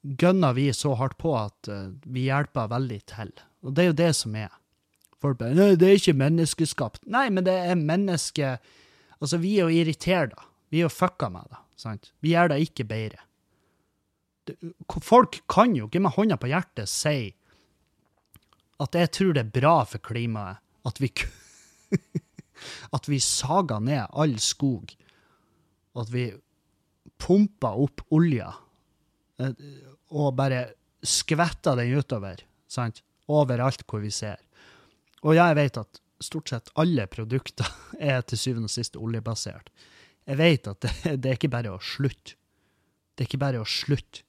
gønner 0.03 0.57
vi 0.57 0.69
så 0.75 0.95
hardt 0.99 1.19
på 1.21 1.35
at 1.39 1.71
uh, 1.71 1.93
vi 2.05 2.27
hjelper 2.27 2.71
veldig 2.73 3.01
til. 3.11 3.33
Og 3.63 3.75
det 3.75 3.85
er 3.85 3.91
jo 3.91 3.99
det 4.03 4.13
som 4.19 4.37
er. 4.39 4.51
Folk 5.23 5.39
bare 5.39 5.55
Nei, 5.55 5.75
det 5.79 5.89
er 5.89 6.01
ikke 6.01 6.19
menneskeskapt. 6.19 7.05
Nei, 7.07 7.29
men 7.31 7.47
det 7.47 7.55
er 7.55 7.79
menneske... 7.79 8.57
Altså, 9.23 9.39
vi 9.39 9.55
er 9.59 9.69
jo 9.69 9.83
irritert, 9.83 10.35
da. 10.35 10.49
Vi 10.73 10.81
er 10.81 10.89
jo 10.89 10.95
fucka 10.95 11.29
med 11.31 11.47
det. 11.53 11.61
Sant? 11.79 12.11
Vi 12.25 12.33
gjør 12.33 12.51
det 12.51 12.63
ikke 12.65 12.87
bedre. 12.89 13.23
Det, 14.49 14.57
folk 15.05 15.39
kan 15.51 15.77
jo 15.79 15.87
ikke 15.87 16.03
med 16.03 16.17
hånda 16.17 16.39
på 16.41 16.51
hjertet 16.51 16.91
si 16.91 17.31
at 18.83 18.97
jeg 18.99 19.13
tror 19.15 19.37
det 19.37 19.45
er 19.45 19.53
bra 19.55 19.75
for 19.87 20.03
klimaet 20.03 20.59
at 20.89 20.99
vi 20.99 21.13
At 22.97 23.09
vi 23.11 23.19
sager 23.19 23.81
ned 23.83 24.07
all 24.15 24.37
skog. 24.39 24.93
At 25.99 26.13
vi 26.13 26.29
pumper 27.19 27.79
opp 27.85 28.05
olja 28.15 28.53
og 29.41 30.35
bare 30.37 30.67
skvetter 31.03 31.79
den 31.81 31.97
utover. 31.99 32.43
sant? 32.69 33.03
Overalt 33.29 33.85
hvor 33.89 34.03
vi 34.03 34.11
ser. 34.11 34.41
Og 35.23 35.37
jeg 35.37 35.57
vet 35.57 35.79
at 35.79 36.01
stort 36.23 36.51
sett 36.51 36.71
alle 36.79 37.07
produkter 37.11 37.67
er 38.13 38.23
til 38.23 38.39
syvende 38.39 38.71
og 38.71 38.75
sist 38.75 38.97
oljebasert. 38.97 39.71
Jeg 40.27 40.39
vet 40.39 40.69
at 40.71 40.85
det, 40.85 41.17
det 41.23 41.31
er 41.31 41.39
ikke 41.39 41.53
bare 41.53 41.75
å 41.75 41.83
slutte. 41.83 42.37
Det 43.13 43.25
er 43.25 43.31
ikke 43.31 43.43
bare 43.43 43.63
å 43.63 43.69
slutte. 43.69 44.25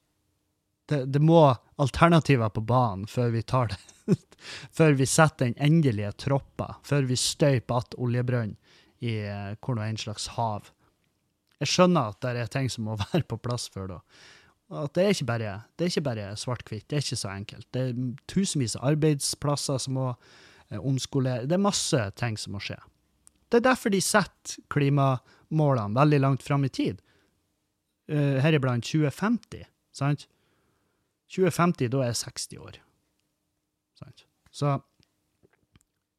Det, 0.90 1.06
det, 1.08 1.22
må 1.24 1.40
alternativer 1.80 2.50
på 2.52 2.62
banen 2.68 3.06
før 3.08 3.32
vi 3.32 3.44
tar 3.48 3.72
det. 3.72 4.18
før 4.78 4.98
vi 5.00 5.08
setter 5.08 5.48
den 5.48 5.60
endelige 5.62 6.12
troppa. 6.26 6.76
Før 6.84 7.08
vi 7.08 7.16
støyper 7.16 7.76
att 7.76 7.96
oljebrønn 7.96 8.58
i 9.04 9.18
eh, 9.24 9.54
hvor 9.64 9.78
nå 9.78 9.86
en 9.86 10.00
slags 10.00 10.28
hav. 10.36 10.72
Jeg 11.64 11.72
skjønner 11.72 12.12
at 12.12 12.20
det 12.26 12.36
er 12.42 12.52
ting 12.52 12.70
som 12.72 12.90
må 12.90 12.98
være 13.06 13.24
på 13.28 13.40
plass 13.40 13.70
før 13.72 13.96
da. 13.96 14.00
At 14.74 14.96
det 14.98 15.04
er 15.04 15.14
ikke 15.14 15.28
bare, 15.30 15.52
bare 16.06 16.30
svart-hvitt. 16.40 16.88
Det 16.90 16.98
er 16.98 17.06
ikke 17.06 17.20
så 17.20 17.30
enkelt. 17.34 17.68
Det 17.74 17.84
er 17.90 18.02
tusenvis 18.32 18.76
av 18.80 18.94
arbeidsplasser 18.94 19.82
som 19.82 19.98
må 20.00 20.08
eh, 20.12 20.80
omskolere. 20.80 21.46
Det 21.46 21.58
er 21.58 21.62
masse 21.62 22.00
ting 22.20 22.38
som 22.40 22.56
må 22.56 22.62
skje. 22.64 22.80
Det 23.52 23.60
er 23.60 23.68
derfor 23.68 23.94
de 23.94 24.02
setter 24.02 24.64
klimamålene 24.74 25.94
veldig 26.00 26.22
langt 26.24 26.46
fram 26.46 26.66
i 26.66 26.72
tid. 26.74 27.04
Uh, 28.10 28.42
Heriblant 28.44 28.84
2050, 28.84 29.68
sant? 29.96 30.26
2050, 31.32 31.92
da 31.94 32.02
er 32.02 32.12
jeg 32.12 32.20
60 32.24 32.58
år. 32.66 32.80
Sant? 34.00 34.26
Så 34.52 34.80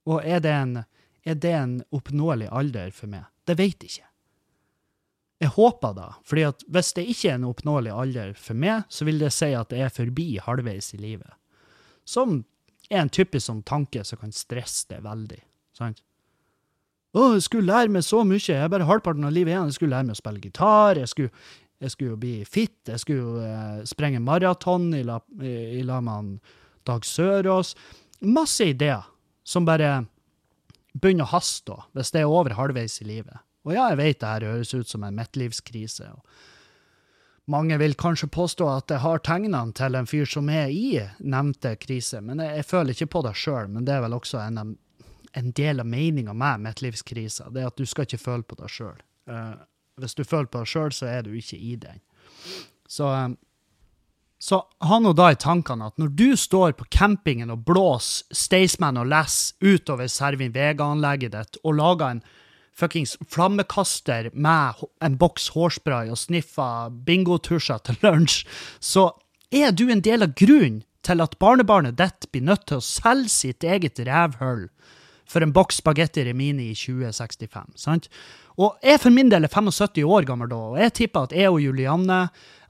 Og 0.06 0.20
er 0.24 0.40
det, 0.44 0.52
en, 0.52 0.84
er 1.24 1.34
det 1.34 1.52
en 1.56 1.78
oppnåelig 1.90 2.48
alder 2.52 2.90
for 2.92 3.08
meg? 3.08 3.24
Det 3.48 3.56
vet 3.58 3.82
jeg 3.82 3.90
ikke. 3.90 4.08
Jeg 5.44 5.52
håper 5.58 5.92
da, 5.92 6.08
fordi 6.24 6.46
at 6.48 6.62
hvis 6.72 6.94
det 6.96 7.04
ikke 7.12 7.28
er 7.28 7.36
en 7.36 7.48
oppnåelig 7.50 7.92
alder 7.92 8.30
for 8.40 8.56
meg, 8.56 8.86
så 8.88 9.04
vil 9.04 9.18
det 9.20 9.32
si 9.34 9.50
at 9.52 9.68
det 9.68 9.82
er 9.84 9.92
forbi 9.92 10.38
halvveis 10.40 10.94
i 10.96 11.00
livet. 11.02 11.36
Som 12.08 12.38
er 12.88 13.02
en 13.02 13.12
typisk 13.12 13.50
sånn 13.50 13.60
tanke 13.66 14.04
som 14.08 14.22
kan 14.22 14.32
stresse 14.32 14.88
det 14.88 15.02
veldig. 15.04 15.42
sant? 15.76 16.00
Å, 17.14 17.34
jeg 17.36 17.44
skulle 17.46 17.68
lære 17.68 17.92
meg 17.92 18.06
så 18.06 18.22
mye, 18.26 18.40
jeg 18.40 18.56
er 18.58 18.72
bare 18.72 18.88
halvparten 18.88 19.26
av 19.28 19.34
livet 19.36 19.52
igjen. 19.52 19.68
Jeg 19.70 19.76
skulle 19.76 19.94
lære 19.94 20.08
meg 20.08 20.16
å 20.16 20.22
spille 20.22 20.42
gitar, 20.42 20.98
jeg 20.98 21.12
skulle, 21.12 21.44
jeg 21.84 21.94
skulle 21.94 22.18
bli 22.24 22.34
fit, 22.48 22.78
jeg 22.88 23.02
skulle 23.04 23.50
eh, 23.50 23.84
sprenge 23.86 24.22
maraton 24.24 24.88
i 24.96 25.04
lag 25.06 25.44
lag 25.90 26.08
med 26.08 26.38
Dag 26.88 27.04
Sørås. 27.06 27.74
Masse 28.24 28.72
ideer 28.72 29.04
som 29.44 29.68
bare 29.68 30.06
begynner 30.96 31.28
å 31.28 31.34
haste, 31.36 31.76
hvis 31.92 32.14
det 32.14 32.24
er 32.24 32.32
over 32.32 32.56
halvveis 32.56 33.02
i 33.04 33.08
livet. 33.12 33.43
Og 33.64 33.72
ja, 33.72 33.88
jeg 33.92 34.00
vet 34.00 34.20
det 34.20 34.32
her 34.32 34.48
høres 34.52 34.74
ut 34.74 34.90
som 34.90 35.04
en 35.06 35.16
midtlivskrise. 35.16 36.10
Mange 37.50 37.76
vil 37.80 37.96
kanskje 38.00 38.30
påstå 38.32 38.68
at 38.72 38.92
jeg 38.92 39.02
har 39.04 39.20
tegnene 39.24 39.72
til 39.76 39.96
en 39.98 40.08
fyr 40.08 40.28
som 40.28 40.48
er 40.52 40.72
i 40.72 41.00
nevnte 41.20 41.74
krise, 41.80 42.22
men 42.24 42.40
jeg, 42.40 42.60
jeg 42.60 42.68
føler 42.68 42.96
ikke 42.96 43.12
på 43.16 43.24
det 43.26 43.34
sjøl. 43.36 43.68
Men 43.72 43.88
det 43.88 43.96
er 43.96 44.04
vel 44.04 44.16
også 44.16 44.40
en, 44.40 44.76
en 45.36 45.50
del 45.56 45.80
av 45.84 45.88
meninga 45.88 46.36
med 46.36 46.64
midtlivskrisa, 46.68 47.50
det 47.52 47.64
er 47.64 47.72
at 47.72 47.80
du 47.80 47.88
skal 47.88 48.08
ikke 48.08 48.22
føle 48.22 48.48
på 48.48 48.60
det 48.60 48.70
sjøl. 48.72 49.00
hvis 50.00 50.14
du 50.14 50.24
føler 50.24 50.46
på 50.46 50.60
det 50.64 50.68
sjøl, 50.68 50.92
så 50.92 51.06
er 51.06 51.22
du 51.22 51.32
ikke 51.32 51.56
i 51.56 51.76
den. 51.76 52.00
Så, 52.88 53.08
um, 53.08 53.36
så 54.38 54.60
ha 54.84 54.98
nå 55.00 55.12
da 55.16 55.30
i 55.32 55.40
tankene 55.40 55.86
at 55.88 55.98
når 55.98 56.08
du 56.16 56.36
står 56.36 56.74
på 56.76 56.84
campingen 56.92 57.52
og 57.52 57.64
blåser 57.64 58.26
Staysman 58.34 59.00
og 59.00 59.08
Lass 59.08 59.54
utover 59.64 60.08
Servin 60.12 60.52
Vega-anlegget 60.52 61.32
ditt 61.32 61.60
og 61.62 61.78
lager 61.78 62.10
en 62.10 62.24
fuckings 62.74 63.16
flammekaster 63.30 64.30
med 64.34 64.82
en 65.04 65.18
boks 65.20 65.50
hårspray 65.54 66.10
og 66.12 66.18
sniffer 66.18 66.90
bingotusjer 67.06 67.82
til 67.86 68.00
lunsj, 68.04 68.42
så 68.80 69.10
er 69.54 69.72
du 69.72 69.86
en 69.90 70.02
del 70.04 70.26
av 70.26 70.34
grunnen 70.38 70.82
til 71.04 71.20
at 71.20 71.36
barnebarnet 71.38 71.98
ditt 72.00 72.30
blir 72.32 72.46
nødt 72.48 72.64
til 72.68 72.80
å 72.80 72.84
selge 72.84 73.32
sitt 73.32 73.64
eget 73.64 74.00
rævhull 74.06 74.68
for 75.28 75.44
en 75.44 75.52
boks 75.56 75.80
spagetti 75.80 76.24
Remini 76.24 76.70
i 76.72 76.76
2065. 76.76 77.76
sant? 77.80 78.08
Og 78.60 78.76
jeg 78.84 79.00
for 79.02 79.14
min 79.14 79.30
del 79.32 79.46
er 79.46 79.52
75 79.52 80.04
år 80.04 80.26
gammel 80.28 80.50
da, 80.50 80.60
og 80.72 80.80
jeg 80.80 80.94
tipper 81.00 81.28
at 81.28 81.36
jeg 81.36 81.50
og 81.50 81.62
Julianne 81.62 82.20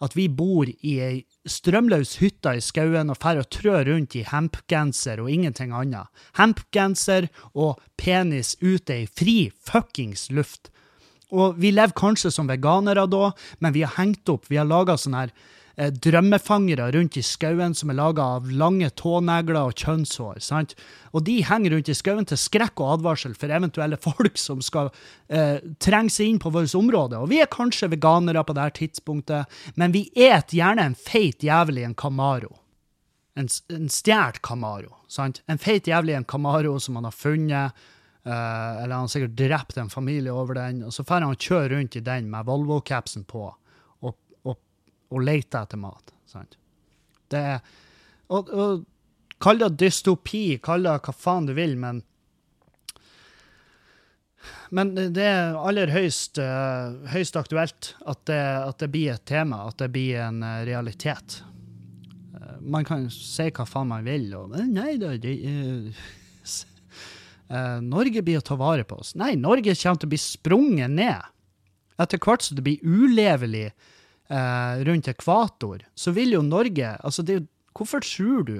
at 0.04 0.16
vi 0.16 0.28
bor 0.32 0.68
i 0.68 0.94
ei 1.04 1.24
strømløs 1.44 2.16
hytta 2.22 2.54
i 2.56 2.62
skauen 2.64 3.12
og 3.12 3.18
drar 3.20 3.40
og 3.42 3.48
trør 3.52 3.84
rundt 3.90 4.16
i 4.16 4.24
hempgenser 4.28 5.20
og 5.22 5.30
ingenting 5.32 5.74
annet. 5.76 6.08
Hempgenser 6.38 7.28
og 7.52 7.82
penis 8.00 8.54
ute 8.62 9.02
i 9.04 9.08
fri 9.10 9.38
fuckings 9.66 10.30
luft. 10.32 10.70
Og 11.34 11.58
vi 11.58 11.72
lever 11.74 11.96
kanskje 11.96 12.30
som 12.32 12.48
veganere 12.48 13.06
da, 13.10 13.32
men 13.58 13.74
vi 13.74 13.82
har 13.84 13.96
hengt 13.98 14.28
opp, 14.30 14.46
vi 14.48 14.60
har 14.60 14.68
laga 14.68 14.96
sånne 15.00 15.24
her 15.24 15.34
eh, 15.76 15.90
drømmefangere 15.92 16.90
rundt 16.94 17.18
i 17.18 17.22
skauen 17.24 17.74
som 17.76 17.90
er 17.90 17.98
laga 17.98 18.26
av 18.36 18.50
lange 18.50 18.90
tånegler 18.98 19.60
og 19.60 19.78
kjønnshår. 19.80 20.40
sant? 20.44 20.74
Og 21.12 21.24
de 21.26 21.38
henger 21.46 21.76
rundt 21.76 21.90
i 21.90 21.96
skauen 21.96 22.26
til 22.28 22.40
skrekk 22.40 22.82
og 22.82 22.98
advarsel 22.98 23.36
for 23.38 23.54
eventuelle 23.54 23.98
folk 24.00 24.38
som 24.40 24.62
skal 24.64 24.90
eh, 25.28 25.62
trenge 25.82 26.14
seg 26.14 26.32
inn 26.32 26.42
på 26.42 26.52
vårt 26.54 26.74
område. 26.78 27.20
Og 27.20 27.30
vi 27.32 27.40
er 27.42 27.50
kanskje 27.52 27.92
veganere 27.94 28.44
på 28.44 28.56
dette 28.56 28.80
tidspunktet, 28.80 29.50
men 29.80 29.94
vi 29.94 30.08
et 30.14 30.54
gjerne 30.54 30.90
en 30.90 30.98
feit 30.98 31.42
jævel 31.44 31.82
i 31.82 31.88
en 31.88 31.96
Camaro. 31.98 32.54
En, 33.34 33.48
en 33.74 33.90
stjålet 33.90 34.42
Camaro. 34.46 34.94
sant? 35.08 35.42
En 35.50 35.58
feit 35.58 35.86
jævel 35.90 36.14
i 36.14 36.18
en 36.18 36.28
Camaro 36.28 36.78
som 36.78 37.00
han 37.00 37.10
har 37.10 37.16
funnet. 37.16 37.84
Uh, 38.24 38.80
eller 38.80 38.94
han 38.94 39.04
har 39.04 39.10
sikkert 39.12 39.36
drept 39.36 39.76
en 39.76 39.90
familie 39.92 40.32
over 40.32 40.56
den, 40.56 40.78
og 40.86 40.94
så 40.96 41.04
får 41.04 41.26
han 41.26 41.36
kjøre 41.36 41.74
rundt 41.74 41.98
i 41.98 42.00
den 42.00 42.30
med 42.32 42.46
Volvo-capsen 42.48 43.26
på 43.28 43.50
og 45.14 45.22
lete 45.24 45.62
etter 45.62 45.80
mat. 45.80 46.12
Sant? 46.28 46.58
Det 47.30 47.40
er 47.54 47.62
og, 48.32 48.50
og 48.50 48.84
Kall 49.44 49.60
det 49.60 49.74
dystopi, 49.76 50.58
kall 50.62 50.86
det 50.86 51.00
hva 51.04 51.12
faen 51.12 51.48
du 51.48 51.54
vil, 51.56 51.76
men 51.76 52.02
Men 54.74 54.92
det 54.94 55.24
er 55.24 55.56
aller 55.56 55.88
høyst, 55.92 56.38
uh, 56.40 56.96
høyst 57.12 57.36
aktuelt 57.38 57.94
at 58.10 58.24
det, 58.28 58.40
at 58.40 58.78
det 58.82 58.88
blir 58.92 59.14
et 59.14 59.24
tema, 59.24 59.62
at 59.68 59.78
det 59.80 59.88
blir 59.94 60.18
en 60.20 60.42
uh, 60.42 60.64
realitet. 60.66 61.38
Uh, 62.34 62.58
man 62.60 62.84
kan 62.84 63.06
si 63.12 63.46
hva 63.48 63.64
faen 63.68 63.88
man 63.92 64.04
vil, 64.04 64.26
og 64.36 64.56
Nei 64.68 64.96
da, 65.00 65.14
Norge 67.94 68.24
blir 68.24 68.40
å 68.40 68.44
ta 68.44 68.56
vare 68.58 68.84
på 68.88 68.98
oss. 68.98 69.14
Nei, 69.20 69.34
Norge 69.38 69.76
kommer 69.78 70.00
til 70.02 70.10
å 70.10 70.12
bli 70.12 70.20
sprunget 70.20 70.92
ned. 70.92 71.32
Etter 72.00 72.20
hvert 72.20 72.44
som 72.44 72.58
det 72.58 72.64
blir 72.66 72.82
ulevelig 72.82 73.68
eh, 74.28 74.84
rundt 74.88 75.08
ekvator, 75.08 75.84
så 75.94 76.14
vil 76.16 76.36
jo 76.36 76.44
Norge 76.46 76.96
altså 77.00 77.26
det, 77.26 77.44
Hvorfor 77.74 78.04
tror 78.06 78.44
du 78.46 78.58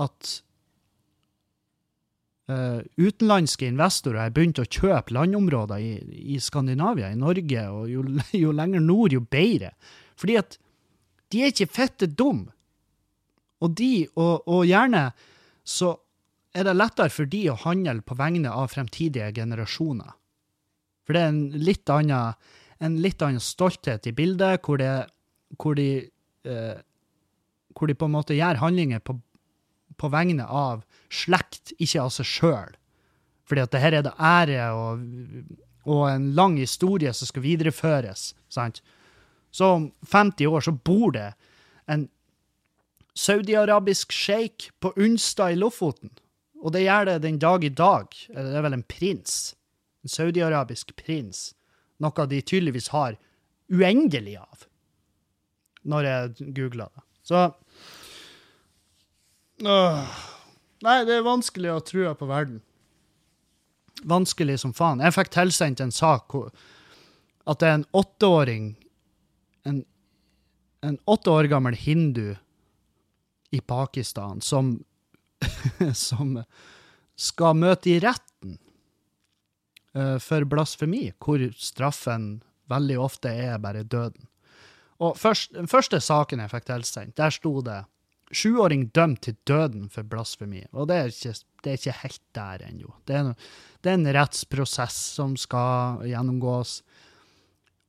at 0.00 0.28
eh, 2.48 2.78
utenlandske 2.96 3.68
investorer 3.68 4.22
har 4.22 4.32
begynt 4.32 4.62
å 4.62 4.64
kjøpe 4.64 5.12
landområder 5.12 5.82
i, 5.84 5.90
i 6.32 6.38
Skandinavia, 6.40 7.10
i 7.12 7.18
Norge, 7.20 7.66
og 7.68 7.90
jo, 7.92 8.06
jo 8.44 8.54
lenger 8.56 8.80
nord, 8.80 9.12
jo 9.12 9.20
bedre? 9.20 9.74
Fordi 10.16 10.38
at 10.40 10.56
de 11.32 11.42
er 11.42 11.52
ikke 11.52 11.74
fette 11.74 12.08
dum. 12.08 12.46
Og 13.60 13.76
de, 13.76 14.06
og, 14.16 14.48
og 14.48 14.64
gjerne 14.64 15.10
så 15.62 15.94
er 16.52 16.66
det 16.66 16.74
lettere 16.76 17.12
for 17.12 17.28
de 17.28 17.44
å 17.52 17.60
handle 17.62 18.00
på 18.04 18.16
vegne 18.18 18.52
av 18.52 18.72
fremtidige 18.72 19.30
generasjoner. 19.36 20.12
For 21.06 21.16
det 21.16 21.22
er 21.22 21.32
en 21.32 21.64
litt 21.68 21.90
annen, 21.90 22.36
en 22.82 22.98
litt 23.02 23.22
annen 23.22 23.42
stolthet 23.42 24.06
i 24.10 24.14
bildet, 24.16 24.62
hvor, 24.66 24.80
det, 24.80 25.06
hvor, 25.60 25.78
de, 25.78 26.08
eh, 26.48 26.78
hvor 27.76 27.90
de 27.90 27.98
på 27.98 28.08
en 28.08 28.16
måte 28.16 28.36
gjør 28.36 28.60
handlinger 28.62 29.02
på, 29.04 29.16
på 29.98 30.10
vegne 30.12 30.46
av 30.46 30.82
slekt, 31.12 31.74
ikke 31.78 32.02
av 32.02 32.14
seg 32.16 32.28
sjøl. 32.28 32.72
Fordi 33.46 33.64
at 33.64 33.74
det 33.74 33.82
her 33.82 33.98
er 33.98 34.06
det 34.06 34.14
ære 34.18 34.66
og, 34.74 35.06
og 35.86 36.02
en 36.10 36.32
lang 36.34 36.58
historie 36.58 37.12
som 37.14 37.30
skal 37.30 37.44
videreføres. 37.44 38.32
sant? 38.48 38.82
Så 39.52 39.68
om 39.76 39.88
50 40.08 40.48
år 40.48 40.64
så 40.64 40.72
bor 40.72 41.12
det 41.14 41.32
en 41.90 42.08
saudiarabisk 43.14 44.12
sjeik 44.14 44.70
på 44.80 44.94
Unstad 44.96 45.52
i 45.52 45.60
Lofoten. 45.60 46.10
Og 46.62 46.72
det 46.72 46.86
gjør 46.86 47.10
det 47.10 47.22
den 47.24 47.38
dag 47.42 47.64
i 47.64 47.68
dag. 47.74 48.14
Det 48.28 48.54
er 48.56 48.64
vel 48.64 48.78
en 48.78 48.86
prins. 48.86 49.54
En 50.02 50.12
saudiarabisk 50.12 50.94
prins. 50.96 51.50
Noe 52.02 52.26
de 52.28 52.42
tydeligvis 52.42 52.90
har 52.94 53.16
uendelig 53.72 54.36
av. 54.40 54.66
Når 55.88 56.08
jeg 56.08 56.52
googla 56.56 56.88
det. 56.90 57.04
Så 57.26 57.40
øh, 59.62 60.12
Nei, 60.82 60.98
det 61.06 61.14
er 61.14 61.26
vanskelig 61.26 61.70
å 61.70 61.82
tro 61.86 62.12
på 62.18 62.26
verden. 62.26 62.60
Vanskelig 64.02 64.58
som 64.64 64.74
faen. 64.74 65.02
Jeg 65.04 65.14
fikk 65.14 65.30
tilsendt 65.34 65.82
en 65.82 65.94
sak 65.94 66.34
hvor 66.34 66.50
at 67.46 67.58
det 67.58 67.68
er 67.68 67.76
en 67.80 67.90
åtteåring 67.98 68.72
en, 69.66 69.82
en 70.86 70.98
åtte 71.10 71.30
år 71.30 71.48
gammel 71.50 71.74
hindu 71.78 72.34
i 73.54 73.60
Pakistan 73.60 74.40
som 74.42 74.76
som 75.94 76.36
skal 77.18 77.56
møte 77.58 77.90
i 77.92 77.98
retten 78.02 78.26
eh, 78.26 78.31
for 79.92 80.46
blasfemi, 80.48 81.10
hvor 81.20 81.42
straffen 81.60 82.42
veldig 82.72 82.98
ofte 83.02 83.28
er 83.28 83.58
bare 83.60 83.82
døden. 83.84 84.28
Og 85.02 85.16
først, 85.18 85.52
den 85.56 85.68
første 85.70 85.98
saken 86.00 86.40
jeg 86.40 86.52
fikk 86.52 86.68
tilsendt, 86.68 87.16
der 87.18 87.34
sto 87.34 87.58
det 87.66 87.82
sjuåring 88.32 88.86
dømt 88.94 89.24
til 89.26 89.36
døden 89.48 89.88
for 89.92 90.06
blasfemi. 90.08 90.62
Og 90.72 90.88
det 90.88 90.98
er 90.98 91.12
ikke, 91.12 91.34
det 91.62 91.70
er 91.72 91.80
ikke 91.80 91.98
helt 92.02 92.22
der 92.38 92.66
ennå. 92.68 92.94
Det, 93.08 93.22
det 93.82 93.92
er 93.92 93.98
en 93.98 94.12
rettsprosess 94.16 95.00
som 95.18 95.36
skal 95.40 96.04
gjennomgås. 96.08 96.80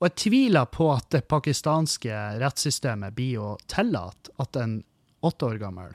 Og 0.02 0.10
jeg 0.10 0.18
tviler 0.26 0.68
på 0.68 0.90
at 0.92 1.08
det 1.16 1.28
pakistanske 1.32 2.24
rettssystemet 2.42 3.16
blir 3.16 3.40
å 3.40 3.54
tillate 3.72 4.34
at 4.44 4.60
en 4.60 4.82
åtte 5.24 5.48
år 5.48 5.62
gammel 5.62 5.94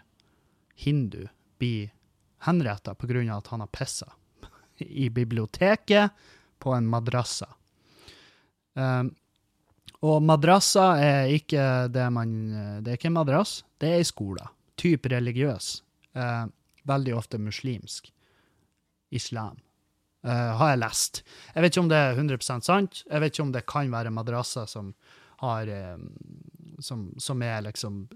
hindu 0.79 1.27
blir 1.61 1.91
henretta 2.47 2.95
pga. 2.95 3.21
at 3.37 3.51
han 3.53 3.61
har 3.61 3.75
pissa 3.75 4.13
i 4.83 5.09
biblioteket 5.11 6.11
på 6.59 6.75
en 6.75 6.89
madrassa. 6.91 7.49
Um, 8.79 9.13
og 10.07 10.23
madrassa 10.23 10.93
er 11.03 11.33
ikke 11.35 11.63
det 11.91 12.05
man 12.15 12.35
Det 12.85 12.93
er 12.93 12.99
ikke 13.01 13.09
en 13.11 13.17
madrass, 13.17 13.65
det 13.83 13.89
er 13.91 14.03
ei 14.03 14.07
skole. 14.07 14.45
Typ 14.79 15.09
religiøs. 15.11 15.81
Uh, 16.15 16.47
veldig 16.87 17.17
ofte 17.19 17.41
muslimsk. 17.43 18.13
Islam. 19.11 19.59
Uh, 20.27 20.55
har 20.61 20.75
jeg 20.75 20.83
lest. 20.83 21.23
Jeg 21.55 21.65
vet 21.65 21.73
ikke 21.73 21.83
om 21.87 21.91
det 21.91 21.99
er 21.99 22.15
100 22.15 22.61
sant. 22.63 23.03
Jeg 23.09 23.23
vet 23.23 23.35
ikke 23.35 23.47
om 23.49 23.53
det 23.55 23.67
kan 23.67 23.91
være 23.91 24.15
madrasser 24.15 24.71
som 24.71 24.95
har 25.43 25.71
um, 25.95 26.07
som, 26.79 27.15
som 27.19 27.43
er 27.43 27.63
liksom 27.67 28.07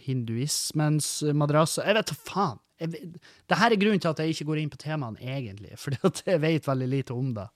hinduismens 0.00 1.22
madrasser. 1.34 1.86
Jeg 1.86 1.98
vet 1.98 2.12
da 2.12 2.18
faen. 2.28 2.62
Det 2.78 3.56
her 3.56 3.72
er 3.72 3.80
grunnen 3.80 4.02
til 4.02 4.12
at 4.12 4.20
jeg 4.20 4.34
ikke 4.34 4.48
går 4.50 4.60
inn 4.60 4.72
på 4.72 4.80
temaene, 4.80 5.20
egentlig. 5.20 5.76
For 5.82 5.96
jeg 5.96 6.42
vet 6.42 6.68
veldig 6.68 6.88
lite 6.92 7.16
om 7.16 7.32
det. 7.36 7.46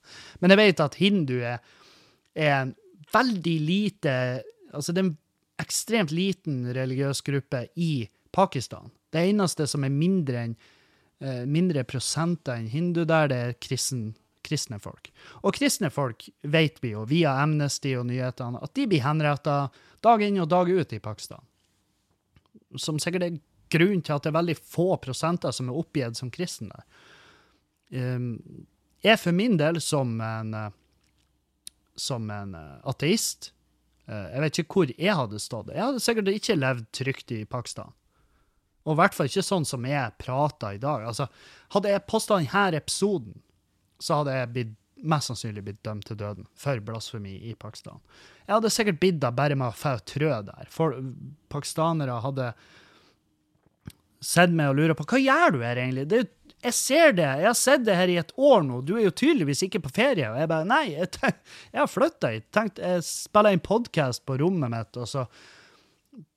Men 0.41 0.53
jeg 0.53 0.61
vet 0.61 0.83
at 0.85 0.97
hindu 1.01 1.35
er, 1.39 1.59
en 2.33 2.75
veldig 3.11 3.57
lite 3.59 4.15
Altså, 4.71 4.93
det 4.95 5.01
er 5.01 5.07
en 5.09 5.17
ekstremt 5.59 6.13
liten 6.15 6.61
religiøs 6.71 7.19
gruppe 7.27 7.65
i 7.75 8.07
Pakistan. 8.31 8.87
Det 9.11 9.19
eneste 9.27 9.65
som 9.67 9.83
er 9.83 9.91
mindre 9.91 10.45
enn 10.45 10.53
eh, 11.21 11.43
mindre 11.43 11.83
prosenter 11.83 12.55
enn 12.55 12.69
hindu 12.71 13.03
der, 13.03 13.27
det 13.27 13.39
er 13.39 13.57
kristen, 13.59 14.13
kristne 14.47 14.79
folk. 14.81 15.11
Og 15.43 15.55
kristne 15.57 15.91
folk 15.93 16.27
vet 16.41 16.81
vi 16.83 16.93
jo 16.95 17.05
via 17.09 17.35
Amnesty 17.43 17.93
og 17.99 18.07
nyhetene 18.09 18.61
at 18.63 18.73
de 18.77 18.87
blir 18.89 19.03
henretta 19.05 19.65
dag 20.03 20.23
inn 20.25 20.39
og 20.41 20.49
dag 20.51 20.71
ut 20.71 20.95
i 20.95 21.01
Pakistan. 21.03 21.43
Som 22.79 22.99
sikkert 23.01 23.27
er 23.27 23.39
grunnen 23.71 24.03
til 24.05 24.15
at 24.15 24.25
det 24.25 24.31
er 24.31 24.39
veldig 24.39 24.57
få 24.59 24.89
prosenter 25.03 25.55
som 25.55 25.71
er 25.71 25.79
oppgitt 25.79 26.19
som 26.19 26.31
kristne 26.33 26.83
jeg 29.01 29.19
for 29.19 29.35
min 29.35 29.57
del, 29.59 29.81
som 29.81 30.13
en, 30.21 30.53
eh, 30.53 30.69
som 31.95 32.29
en 32.31 32.55
eh, 32.55 32.77
ateist 32.87 33.51
eh, 34.07 34.27
Jeg 34.33 34.43
vet 34.43 34.59
ikke 34.59 34.77
hvor 34.77 34.93
jeg 34.97 35.17
hadde 35.17 35.41
stått. 35.41 35.73
Jeg 35.73 35.83
hadde 35.83 36.03
sikkert 36.03 36.33
ikke 36.33 36.59
levd 36.59 36.91
trygt 36.95 37.33
i 37.35 37.43
Pakistan. 37.45 37.95
Og 38.85 38.95
i 38.95 38.97
hvert 38.97 39.15
fall 39.15 39.29
ikke 39.29 39.45
sånn 39.45 39.65
som 39.67 39.85
jeg 39.85 40.17
prater 40.21 40.77
i 40.77 40.81
dag. 40.81 41.05
Altså, 41.05 41.27
hadde 41.75 41.91
jeg 41.91 42.07
posta 42.09 42.39
denne 42.39 42.77
episoden, 42.79 43.41
så 44.01 44.21
hadde 44.21 44.37
jeg 44.39 44.53
blitt, 44.55 44.77
mest 45.01 45.31
sannsynlig 45.31 45.63
blitt 45.65 45.81
dømt 45.85 46.05
til 46.05 46.17
døden 46.17 46.45
for 46.57 46.77
blasfemi 46.85 47.33
i 47.49 47.55
Pakistan. 47.57 48.01
Jeg 48.45 48.53
hadde 48.53 48.69
sikkert 48.73 48.99
bidd 49.01 49.21
det 49.21 49.31
bare 49.33 49.55
med 49.57 49.71
å 49.71 49.77
få 49.77 49.95
trø 50.05 50.29
der. 50.45 50.67
For 50.69 50.93
pakistanere 51.49 52.19
hadde 52.21 52.51
sett 54.21 54.53
meg 54.53 54.71
og 54.71 54.77
lurer 54.77 54.97
på 54.97 55.07
hva 55.09 55.19
gjør 55.21 55.55
du 55.55 55.63
her 55.65 55.81
egentlig? 55.81 56.07
Det 56.11 56.25
jeg 56.61 56.77
ser 56.77 57.15
det, 57.17 57.25
jeg 57.25 57.47
har 57.47 57.57
sett 57.57 57.85
det 57.87 57.95
her 57.97 58.11
i 58.11 58.19
et 58.21 58.33
år 58.37 58.61
nå, 58.67 58.83
du 58.85 58.93
er 58.99 59.07
jo 59.07 59.13
tydeligvis 59.17 59.63
ikke 59.65 59.81
på 59.81 59.93
ferie. 59.95 60.27
Og 60.29 60.37
jeg 60.37 60.49
bare 60.51 60.67
nei, 60.69 60.83
jeg, 60.93 61.09
tenk, 61.15 61.39
jeg 61.71 61.81
har 61.81 61.89
flytta 61.89 62.29
hit. 62.35 62.45
Tenkt, 62.53 62.81
jeg 62.81 63.01
spiller 63.07 63.55
inn 63.55 63.63
podkast 63.65 64.23
på 64.29 64.37
rommet 64.41 64.69
mitt, 64.69 64.99
og 65.01 65.09
så 65.09 65.25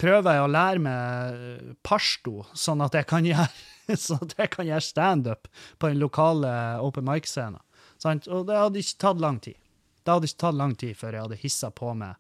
prøver 0.01 0.39
jeg 0.39 0.45
å 0.45 0.53
lære 0.55 0.85
meg 0.85 1.75
pashto, 1.85 2.47
sånn 2.57 2.85
at 2.87 2.97
jeg 2.97 3.09
kan 3.11 3.27
gjøre, 3.31 3.99
sånn 4.01 4.33
gjøre 4.33 4.81
standup 4.85 5.51
på 5.77 5.93
den 5.93 6.01
lokale 6.01 6.55
open 6.85 7.05
mic-scenen. 7.09 7.61
Og 8.05 8.49
det 8.49 8.57
hadde 8.57 8.81
ikke 8.81 9.03
tatt 9.05 9.21
lang 9.21 9.43
tid. 9.45 9.61
Det 10.05 10.13
hadde 10.13 10.29
ikke 10.29 10.43
tatt 10.47 10.61
lang 10.61 10.75
tid 10.81 10.97
før 10.97 11.17
jeg 11.17 11.27
hadde 11.27 11.41
hissa 11.41 11.71
på 11.73 11.93
meg 11.97 12.17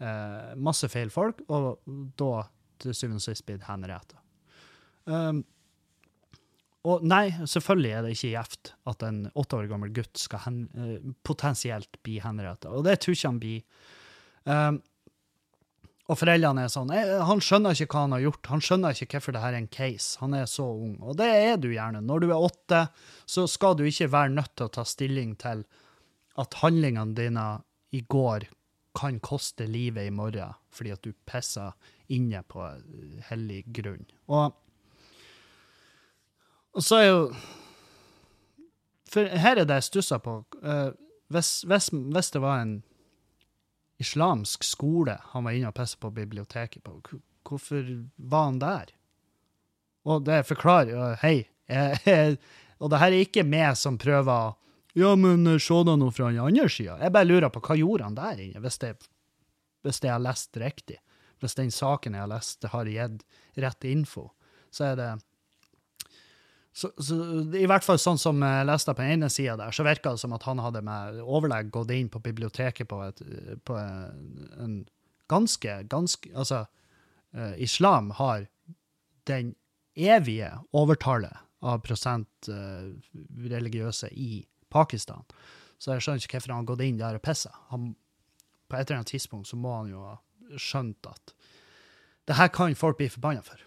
eh, 0.00 0.56
masse 0.56 0.88
feil 0.92 1.12
folk, 1.12 1.44
og 1.52 1.84
da 2.20 2.46
til 2.82 2.96
syvende 2.96 3.20
og 3.20 3.28
sist 3.28 3.44
blitt 3.48 3.68
henrettet. 3.68 4.21
Um, 5.06 5.42
og 6.88 7.02
nei, 7.06 7.28
selvfølgelig 7.46 7.90
er 7.94 8.06
det 8.06 8.14
ikke 8.16 8.32
gjevt 8.32 8.72
at 8.90 9.04
en 9.06 9.20
åtte 9.38 9.58
år 9.58 9.68
gammel 9.70 9.92
gutt 9.94 10.18
skal 10.18 10.42
hen, 10.46 10.62
uh, 10.74 11.12
potensielt 11.26 12.00
bli 12.02 12.18
henrettet. 12.22 12.70
Og 12.70 12.86
det 12.86 12.98
tror 13.02 13.16
ikke 13.16 13.30
han 13.30 13.42
blir. 13.42 13.60
Um, 14.44 14.80
og 16.10 16.18
foreldrene 16.18 16.64
er 16.66 16.70
sånn 16.72 16.90
Han 16.90 17.40
skjønner 17.40 17.76
ikke 17.78 17.94
hva 17.94 18.06
han 18.06 18.14
har 18.16 18.24
gjort. 18.24 18.48
Han 18.50 18.64
skjønner 18.64 18.96
ikke 18.96 19.20
hvorfor 19.20 19.36
det 19.36 19.42
her 19.44 19.54
er 19.54 19.62
en 19.62 19.70
case. 19.72 20.16
Han 20.20 20.34
er 20.36 20.48
så 20.50 20.66
ung. 20.66 20.96
Og 21.00 21.16
det 21.20 21.28
er 21.30 21.60
du 21.62 21.68
gjerne. 21.70 22.02
Når 22.04 22.24
du 22.24 22.32
er 22.32 22.48
åtte, 22.48 22.80
så 23.24 23.46
skal 23.48 23.78
du 23.78 23.84
ikke 23.86 24.10
være 24.12 24.34
nødt 24.34 24.52
til 24.56 24.66
å 24.66 24.74
ta 24.74 24.84
stilling 24.88 25.36
til 25.40 25.62
at 26.42 26.58
handlingene 26.62 27.14
dine 27.16 27.46
i 27.94 28.02
går 28.02 28.48
kan 28.98 29.20
koste 29.24 29.64
livet 29.68 30.08
i 30.08 30.12
morgen 30.12 30.56
fordi 30.72 30.92
at 30.92 31.04
du 31.04 31.12
pisser 31.28 31.72
inne 32.12 32.40
på 32.48 32.64
hellig 33.28 33.62
grunn. 33.76 34.04
Og 34.32 34.56
og 36.72 36.84
så 36.84 37.00
er 37.00 37.08
jo 37.08 37.20
For 39.12 39.28
her 39.28 39.60
er 39.60 39.68
det 39.68 39.76
jeg 39.76 39.88
stusser 39.90 40.22
på. 40.24 40.38
Uh, 40.64 40.94
hvis, 41.32 41.62
hvis, 41.68 41.90
hvis, 41.92 42.30
det 42.32 42.40
var 42.40 42.62
en 42.62 42.78
islamsk 44.00 44.64
skole 44.64 45.18
han 45.34 45.44
var 45.44 45.52
inne 45.56 45.68
og 45.68 45.76
pissa 45.76 46.00
på 46.00 46.10
biblioteket 46.10 46.82
på, 46.82 46.96
hvorfor 47.44 47.84
var 48.16 48.48
han 48.48 48.58
der? 48.62 48.94
Og 50.08 50.24
det 50.24 50.42
forklarer 50.48 50.94
jo 50.96 51.12
Hei. 51.22 51.36
Og 52.82 52.90
det 52.90 52.98
her 52.98 53.12
er 53.12 53.22
ikke 53.22 53.46
meg 53.46 53.76
som 53.78 54.00
prøver 54.00 54.56
Ja, 54.98 55.14
men 55.16 55.46
eh, 55.46 55.60
se 55.62 55.78
da 55.86 55.94
noe 55.96 56.12
fra 56.12 56.28
den 56.28 56.42
andre 56.42 56.68
sida. 56.68 56.98
Jeg 57.00 57.14
bare 57.14 57.28
lurer 57.28 57.52
på 57.52 57.62
hva 57.64 57.78
gjorde 57.78 58.04
han 58.04 58.16
der 58.18 58.40
inne, 58.44 58.60
hvis 58.60 58.76
det, 58.82 58.90
hvis 59.86 60.02
det 60.02 60.10
jeg 60.10 60.16
har 60.18 60.24
lest 60.24 60.58
riktig. 60.60 60.98
Hvis 61.40 61.56
den 61.56 61.70
saken 61.72 62.18
jeg 62.18 62.22
har 62.22 62.28
lest, 62.28 62.66
har 62.74 62.90
gitt 62.90 63.22
rett 63.56 63.86
info, 63.88 64.26
så 64.70 64.90
er 64.90 64.98
det 65.00 65.08
så, 66.72 66.88
I 67.52 67.66
hvert 67.68 67.84
fall 67.84 67.98
sånn 68.00 68.20
som 68.20 68.40
jeg 68.40 68.64
leste 68.64 68.94
på 68.96 69.04
ene 69.04 69.28
sida 69.32 69.58
der, 69.60 69.74
så 69.76 69.84
virka 69.84 70.14
det 70.14 70.22
som 70.22 70.32
at 70.32 70.46
han 70.48 70.60
hadde 70.64 70.80
med 70.86 71.18
overlegg 71.20 71.68
gått 71.74 71.92
inn 71.92 72.08
på 72.12 72.22
biblioteket 72.24 72.88
på, 72.88 73.00
et, 73.04 73.20
på 73.68 73.76
en 73.76 74.78
ganske, 75.28 75.74
ganske 75.92 76.32
Altså, 76.32 76.64
uh, 77.36 77.54
islam 77.60 78.10
har 78.16 78.46
den 79.28 79.54
evige 79.92 80.48
overtallet 80.72 81.44
av 81.62 81.82
prosent 81.84 82.48
uh, 82.48 82.88
religiøse 83.52 84.08
i 84.16 84.46
Pakistan. 84.72 85.28
Så 85.76 85.92
jeg 85.92 86.06
skjønner 86.06 86.24
ikke 86.24 86.38
hvorfor 86.38 86.54
han 86.54 86.62
har 86.62 86.70
gått 86.72 86.84
inn 86.86 87.00
der 87.00 87.18
og 87.18 87.24
pissa. 87.26 87.52
På 87.68 88.78
et 88.78 88.86
eller 88.86 89.02
annet 89.02 89.12
tidspunkt 89.12 89.50
så 89.50 89.58
må 89.60 89.74
han 89.76 89.92
jo 89.92 90.06
ha 90.06 90.16
skjønt 90.56 91.04
at 91.10 91.34
det 92.30 92.38
her 92.38 92.48
kan 92.54 92.74
folk 92.78 92.96
bli 93.00 93.10
forbanna 93.12 93.42
for. 93.44 93.60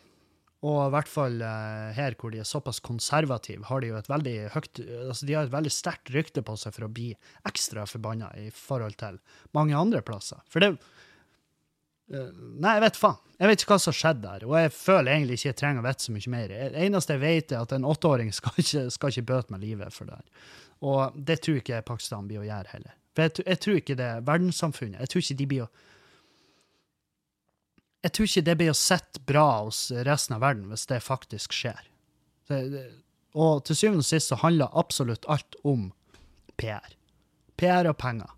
Og 0.66 0.80
i 0.88 0.92
hvert 0.96 1.10
fall 1.12 1.42
uh, 1.44 1.94
her 1.94 2.16
hvor 2.18 2.34
de 2.34 2.40
er 2.42 2.48
såpass 2.48 2.80
konservative, 2.84 3.68
har 3.70 3.84
de 3.84 3.92
jo 3.92 3.98
et 4.00 4.10
veldig 4.10 4.36
høyt 4.56 4.82
altså 5.12 5.28
de 5.28 5.36
har 5.38 5.46
et 5.46 5.54
veldig 5.54 5.74
sterkt 5.74 6.14
rykte 6.16 6.42
på 6.46 6.56
seg 6.58 6.74
for 6.74 6.88
å 6.88 6.94
bli 6.96 7.12
ekstra 7.46 7.86
forbanna 7.90 8.32
i 8.42 8.48
forhold 8.56 8.98
til 9.02 9.20
mange 9.58 9.78
andre 9.78 10.02
plasser. 10.06 10.42
For 10.50 10.64
det 10.64 10.74
uh, 10.76 12.32
Nei, 12.62 12.78
jeg 12.78 12.86
vet 12.88 13.00
faen. 13.04 13.22
Jeg 13.36 13.52
vet 13.52 13.64
ikke 13.64 13.74
hva 13.74 13.82
som 13.84 13.92
har 13.92 14.00
skjedd 14.00 14.20
der, 14.24 14.44
og 14.48 14.54
jeg 14.56 14.72
føler 14.72 15.12
egentlig 15.12 15.36
ikke 15.36 15.50
jeg 15.50 15.58
trenger 15.60 15.84
å 15.84 15.88
vite 15.90 16.06
så 16.06 16.14
mye 16.16 16.32
mer. 16.32 16.52
Det 16.56 16.84
eneste 16.86 17.18
jeg 17.18 17.24
vet, 17.26 17.52
er 17.52 17.66
at 17.66 17.74
en 17.76 17.88
åtteåring 17.90 18.30
skal 18.32 18.62
ikke, 18.64 18.84
skal 18.96 19.12
ikke 19.12 19.30
bøte 19.34 19.52
med 19.52 19.66
livet 19.66 19.92
for 19.92 20.08
det 20.08 20.22
her. 20.22 20.46
Og 20.88 21.18
det 21.28 21.42
tror 21.44 21.60
ikke 21.60 21.82
Pakistan 21.88 22.30
blir 22.30 22.40
å 22.40 22.48
gjøre 22.48 22.72
heller. 22.72 22.96
For 23.16 23.28
jeg, 23.28 23.44
jeg 23.44 23.62
tror 23.66 23.82
ikke 23.82 23.98
det 24.00 24.08
er 24.08 24.24
verdenssamfunnet. 24.30 25.02
Jeg 25.04 25.12
tror 25.12 25.26
ikke 25.26 25.38
de 25.42 25.50
blir 25.52 25.66
å 25.66 25.70
jeg 28.06 28.14
tror 28.14 28.30
ikke 28.30 28.46
det 28.46 28.56
blir 28.60 28.76
sett 28.78 29.20
bra 29.26 29.48
hos 29.64 29.88
resten 30.06 30.38
av 30.38 30.44
verden 30.46 30.70
hvis 30.70 30.86
det 30.92 31.02
faktisk 31.02 31.56
skjer. 31.56 31.82
Det, 32.46 32.84
og 33.34 33.64
til 33.66 33.78
syvende 33.80 34.04
og 34.06 34.08
sist 34.08 34.30
så 34.30 34.38
handler 34.44 34.78
absolutt 34.78 35.26
alt 35.32 35.58
om 35.66 35.88
PR. 36.62 36.94
PR 37.58 37.90
og 37.90 37.98
penger. 37.98 38.30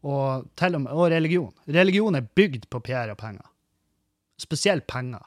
Og, 0.00 0.48
og, 0.48 0.80
med, 0.80 0.90
og 0.90 1.06
religion. 1.12 1.52
Religion 1.70 2.18
er 2.18 2.26
bygd 2.26 2.66
på 2.72 2.80
PR 2.82 3.12
og 3.12 3.20
penger. 3.20 3.46
Spesielt 4.40 4.88
penger. 4.90 5.22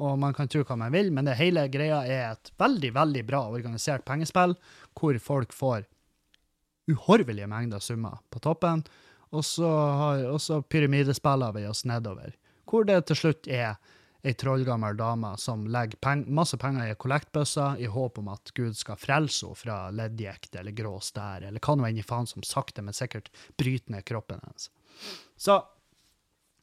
Og 0.00 0.16
man 0.18 0.34
kan 0.34 0.48
tro 0.48 0.64
hva 0.64 0.78
man 0.80 0.94
vil, 0.96 1.12
men 1.12 1.28
det 1.28 1.38
hele 1.38 1.66
greia 1.70 2.02
er 2.08 2.24
et 2.32 2.52
veldig, 2.58 2.94
veldig 2.96 3.24
bra 3.28 3.44
organisert 3.52 4.06
pengespill, 4.08 4.56
hvor 4.96 5.18
folk 5.22 5.52
får 5.54 5.84
uhorvelige 6.90 7.46
mengder 7.46 7.84
summer 7.84 8.18
på 8.32 8.40
toppen, 8.42 8.82
og 9.30 9.44
så, 9.46 9.68
har, 10.00 10.24
og 10.32 10.40
så 10.42 10.58
pyramidespiller 10.66 11.52
vi 11.54 11.68
oss 11.68 11.84
nedover 11.86 12.32
hvor 12.70 12.86
det 12.86 13.00
til 13.08 13.18
slutt 13.18 13.48
er 13.50 13.74
ei 14.20 14.34
trollgammel 14.36 14.98
dame 14.98 15.30
som 15.40 15.62
legger 15.72 16.00
peng 16.04 16.26
masse 16.36 16.58
penger 16.60 16.92
i 16.92 16.98
kollektbøsser 17.00 17.80
i 17.80 17.88
håp 17.88 18.18
om 18.20 18.28
at 18.34 18.52
Gud 18.56 18.76
skal 18.76 19.00
frelse 19.00 19.46
henne 19.48 19.56
fra 19.56 19.78
leddgikt 19.96 20.58
eller 20.60 20.76
grå 20.76 20.98
stær, 21.04 21.46
eller 21.48 21.62
hva 21.64 21.76
nå 21.76 21.88
enn 21.88 22.02
i 22.02 22.04
faen 22.04 22.28
som 22.28 22.44
sakte, 22.44 22.84
men 22.84 22.96
sikkert 22.96 23.30
bryter 23.58 23.96
ned 23.96 24.04
kroppen 24.08 24.42
hennes. 24.44 24.68
Så 25.40 25.56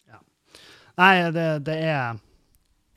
ja. 0.05 0.21
Nei, 1.01 1.13
det, 1.33 1.47
det 1.65 1.79
er 1.89 2.21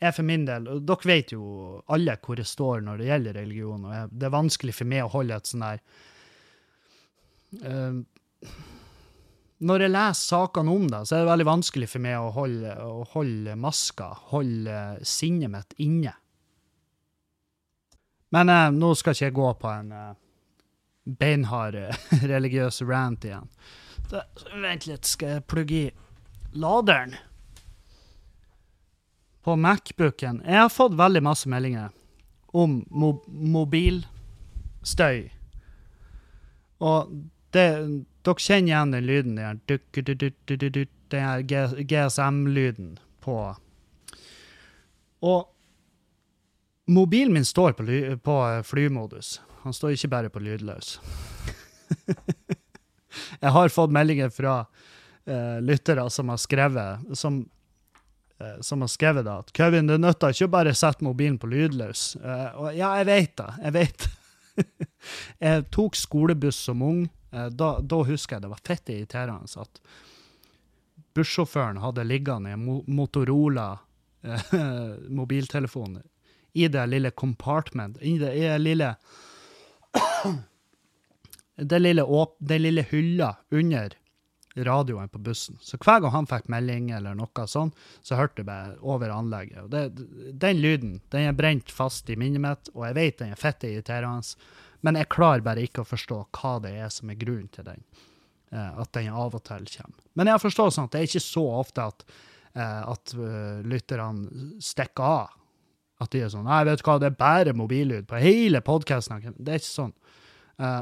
jeg 0.00 0.16
for 0.16 0.24
min 0.24 0.46
del, 0.48 0.68
Dere 0.88 1.08
vet 1.08 1.32
jo 1.34 1.44
alle 1.92 2.16
hvor 2.24 2.40
jeg 2.40 2.48
står 2.48 2.84
når 2.84 3.00
det 3.00 3.08
gjelder 3.10 3.36
religion. 3.36 3.84
og 3.84 3.94
jeg, 3.94 4.12
Det 4.12 4.28
er 4.28 4.36
vanskelig 4.36 4.74
for 4.76 4.92
meg 4.92 5.04
å 5.04 5.12
holde 5.12 5.36
et 5.36 5.50
sånn 5.50 5.66
der 5.66 5.82
uh, 7.64 7.98
når 9.60 9.84
jeg 9.84 9.92
leser 9.92 10.34
sakene 10.34 10.72
om 10.72 10.86
det, 10.88 11.02
så 11.04 11.16
er 11.16 11.24
det 11.24 11.30
veldig 11.30 11.48
vanskelig 11.50 11.90
for 11.92 12.04
meg 12.04 12.16
å 12.16 12.32
holde, 12.32 12.72
å 12.80 13.04
holde 13.12 13.56
maska, 13.60 14.08
holde 14.32 14.80
sinnet 15.04 15.52
mitt 15.52 15.76
inne. 15.84 16.14
Men 18.32 18.48
eh, 18.48 18.68
nå 18.72 18.94
skal 18.96 19.16
ikke 19.16 19.26
jeg 19.26 19.36
gå 19.36 19.48
på 19.60 19.72
en 19.72 19.92
eh, 19.92 20.12
beinhard 21.20 21.76
eh, 21.76 22.04
religiøs 22.32 22.80
rant 22.88 23.26
igjen. 23.26 23.50
Da, 24.10 24.24
vent 24.62 24.86
litt, 24.88 25.06
skal 25.06 25.36
jeg 25.36 25.48
plugge 25.50 25.80
i 25.80 25.90
laderen? 26.56 27.18
På 29.40 29.54
Macbooken 29.56 30.42
Jeg 30.44 30.58
har 30.60 30.68
fått 30.68 30.98
veldig 30.98 31.22
masse 31.24 31.48
meldinger 31.48 31.94
om 32.52 32.80
mo 32.90 33.14
mobilstøy. 33.26 35.30
Og 36.84 37.12
det 37.54 37.68
dere 38.26 38.42
kjenner 38.42 38.68
igjen 38.68 38.94
den 38.94 39.06
lyden 39.08 39.38
der, 39.38 39.60
den 41.10 41.86
GSM-lyden 41.88 42.98
på 43.20 43.36
Og 45.20 45.48
mobilen 46.88 47.32
min 47.32 47.44
står 47.44 47.72
på, 47.76 47.84
på 48.24 48.36
flymodus. 48.64 49.40
Han 49.62 49.74
står 49.76 49.96
ikke 49.96 50.08
bare 50.08 50.30
på 50.32 50.40
lydløs. 50.40 51.00
Jeg 53.42 53.52
har 53.52 53.72
fått 53.72 53.92
meldinger 53.92 54.30
fra 54.32 54.60
uh, 54.64 55.58
lyttere 55.60 56.06
som 56.10 56.30
har 56.32 56.40
skrevet 56.40 57.18
som, 57.18 57.42
uh, 58.40 58.56
som 58.64 58.84
har 58.84 58.92
skrevet 58.92 59.28
at 59.28 59.52
Kevin, 59.56 59.90
det 59.90 59.98
nytter 60.00 60.32
ikke 60.32 60.48
å 60.48 60.54
bare 60.54 60.76
sette 60.78 61.04
mobilen 61.04 61.38
på 61.40 61.50
lydløs. 61.50 62.14
Uh, 62.22 62.48
og 62.62 62.78
ja, 62.78 62.94
jeg 63.00 63.10
vet 63.10 63.36
det. 63.42 63.50
Jeg 63.66 63.76
vet. 63.76 64.08
Jeg 65.40 65.62
tok 65.72 65.96
skolebuss 65.96 66.58
som 66.68 66.82
ung. 66.84 67.04
Eh, 67.30 67.46
Da, 67.46 67.80
da 67.80 68.02
husker 68.04 68.36
jeg 68.36 68.42
det 68.46 68.52
var 68.54 68.64
fett 68.64 68.92
irriterende 68.92 69.60
at 69.60 69.80
bussjåføren 71.14 71.80
hadde 71.82 72.04
liggende 72.06 72.54
en 72.54 72.66
Motorola 72.86 73.78
eh, 74.22 74.52
mobiltelefon 75.20 76.00
i 76.52 76.68
det 76.68 76.86
lille 76.86 77.10
compartment, 77.10 77.98
i 78.02 78.18
det, 78.18 78.34
i 78.34 78.40
det 78.46 78.58
lille 78.58 78.94
lille, 81.78 82.02
åp, 82.02 82.36
den 82.38 82.62
lille 82.62 82.82
hylla 82.90 83.36
under 83.50 83.94
radioen 84.56 85.08
på 85.08 85.18
bussen. 85.18 85.58
Så 85.60 85.78
hver 85.78 86.00
gang 86.00 86.10
han 86.10 86.26
fikk 86.26 86.48
melding 86.50 86.90
eller 86.90 87.14
noe 87.14 87.46
sånn, 87.46 87.70
så 88.02 88.18
hørte 88.18 88.42
jeg 88.42 88.48
bare 88.48 88.74
over 88.82 89.12
anlegget. 89.14 89.62
Og 89.62 89.70
det, 89.70 89.84
den 90.42 90.58
lyden 90.62 90.96
den 91.14 91.28
er 91.28 91.36
brent 91.38 91.70
fast 91.70 92.10
i 92.10 92.16
minnet 92.18 92.42
mitt, 92.42 92.72
og 92.74 92.88
jeg 92.88 92.98
vet 92.98 93.20
den 93.22 93.36
er 93.36 93.40
fett 93.40 93.66
irriterende, 93.68 94.34
men 94.86 94.96
jeg 94.96 95.10
klarer 95.12 95.44
bare 95.44 95.64
ikke 95.66 95.84
å 95.84 95.88
forstå 95.88 96.20
hva 96.36 96.54
det 96.64 96.72
er 96.80 96.92
som 96.92 97.10
er 97.12 97.20
grunnen 97.20 97.50
til 97.52 97.66
den. 97.66 97.84
eh, 98.52 98.78
at 98.82 98.92
den 98.96 99.12
av 99.14 99.34
og 99.34 99.44
til 99.46 99.66
kommer. 99.76 100.06
Men 100.14 100.26
jeg 100.26 100.34
har 100.34 100.54
sånn 100.72 100.88
at 100.88 100.94
det 100.94 101.00
er 101.00 101.10
ikke 101.10 101.22
så 101.22 101.44
ofte 101.60 101.84
at, 101.86 102.04
eh, 102.54 102.80
at 102.94 103.14
eh, 103.14 103.60
lytterne 103.62 104.56
stikker 104.58 105.04
av. 105.06 105.36
At 106.00 106.10
de 106.10 106.22
er 106.24 106.32
sånn 106.32 106.48
Nei, 106.48 106.64
vet 106.64 106.80
du 106.80 106.86
hva, 106.88 106.96
det 106.98 107.10
er 107.10 107.18
bare 107.20 107.52
mobillyd 107.52 108.08
på 108.08 108.22
hele 108.22 108.62
podkasten. 108.64 109.34
Det 109.36 109.52
er 109.52 109.60
ikke 109.60 109.68
sånn. 109.68 109.92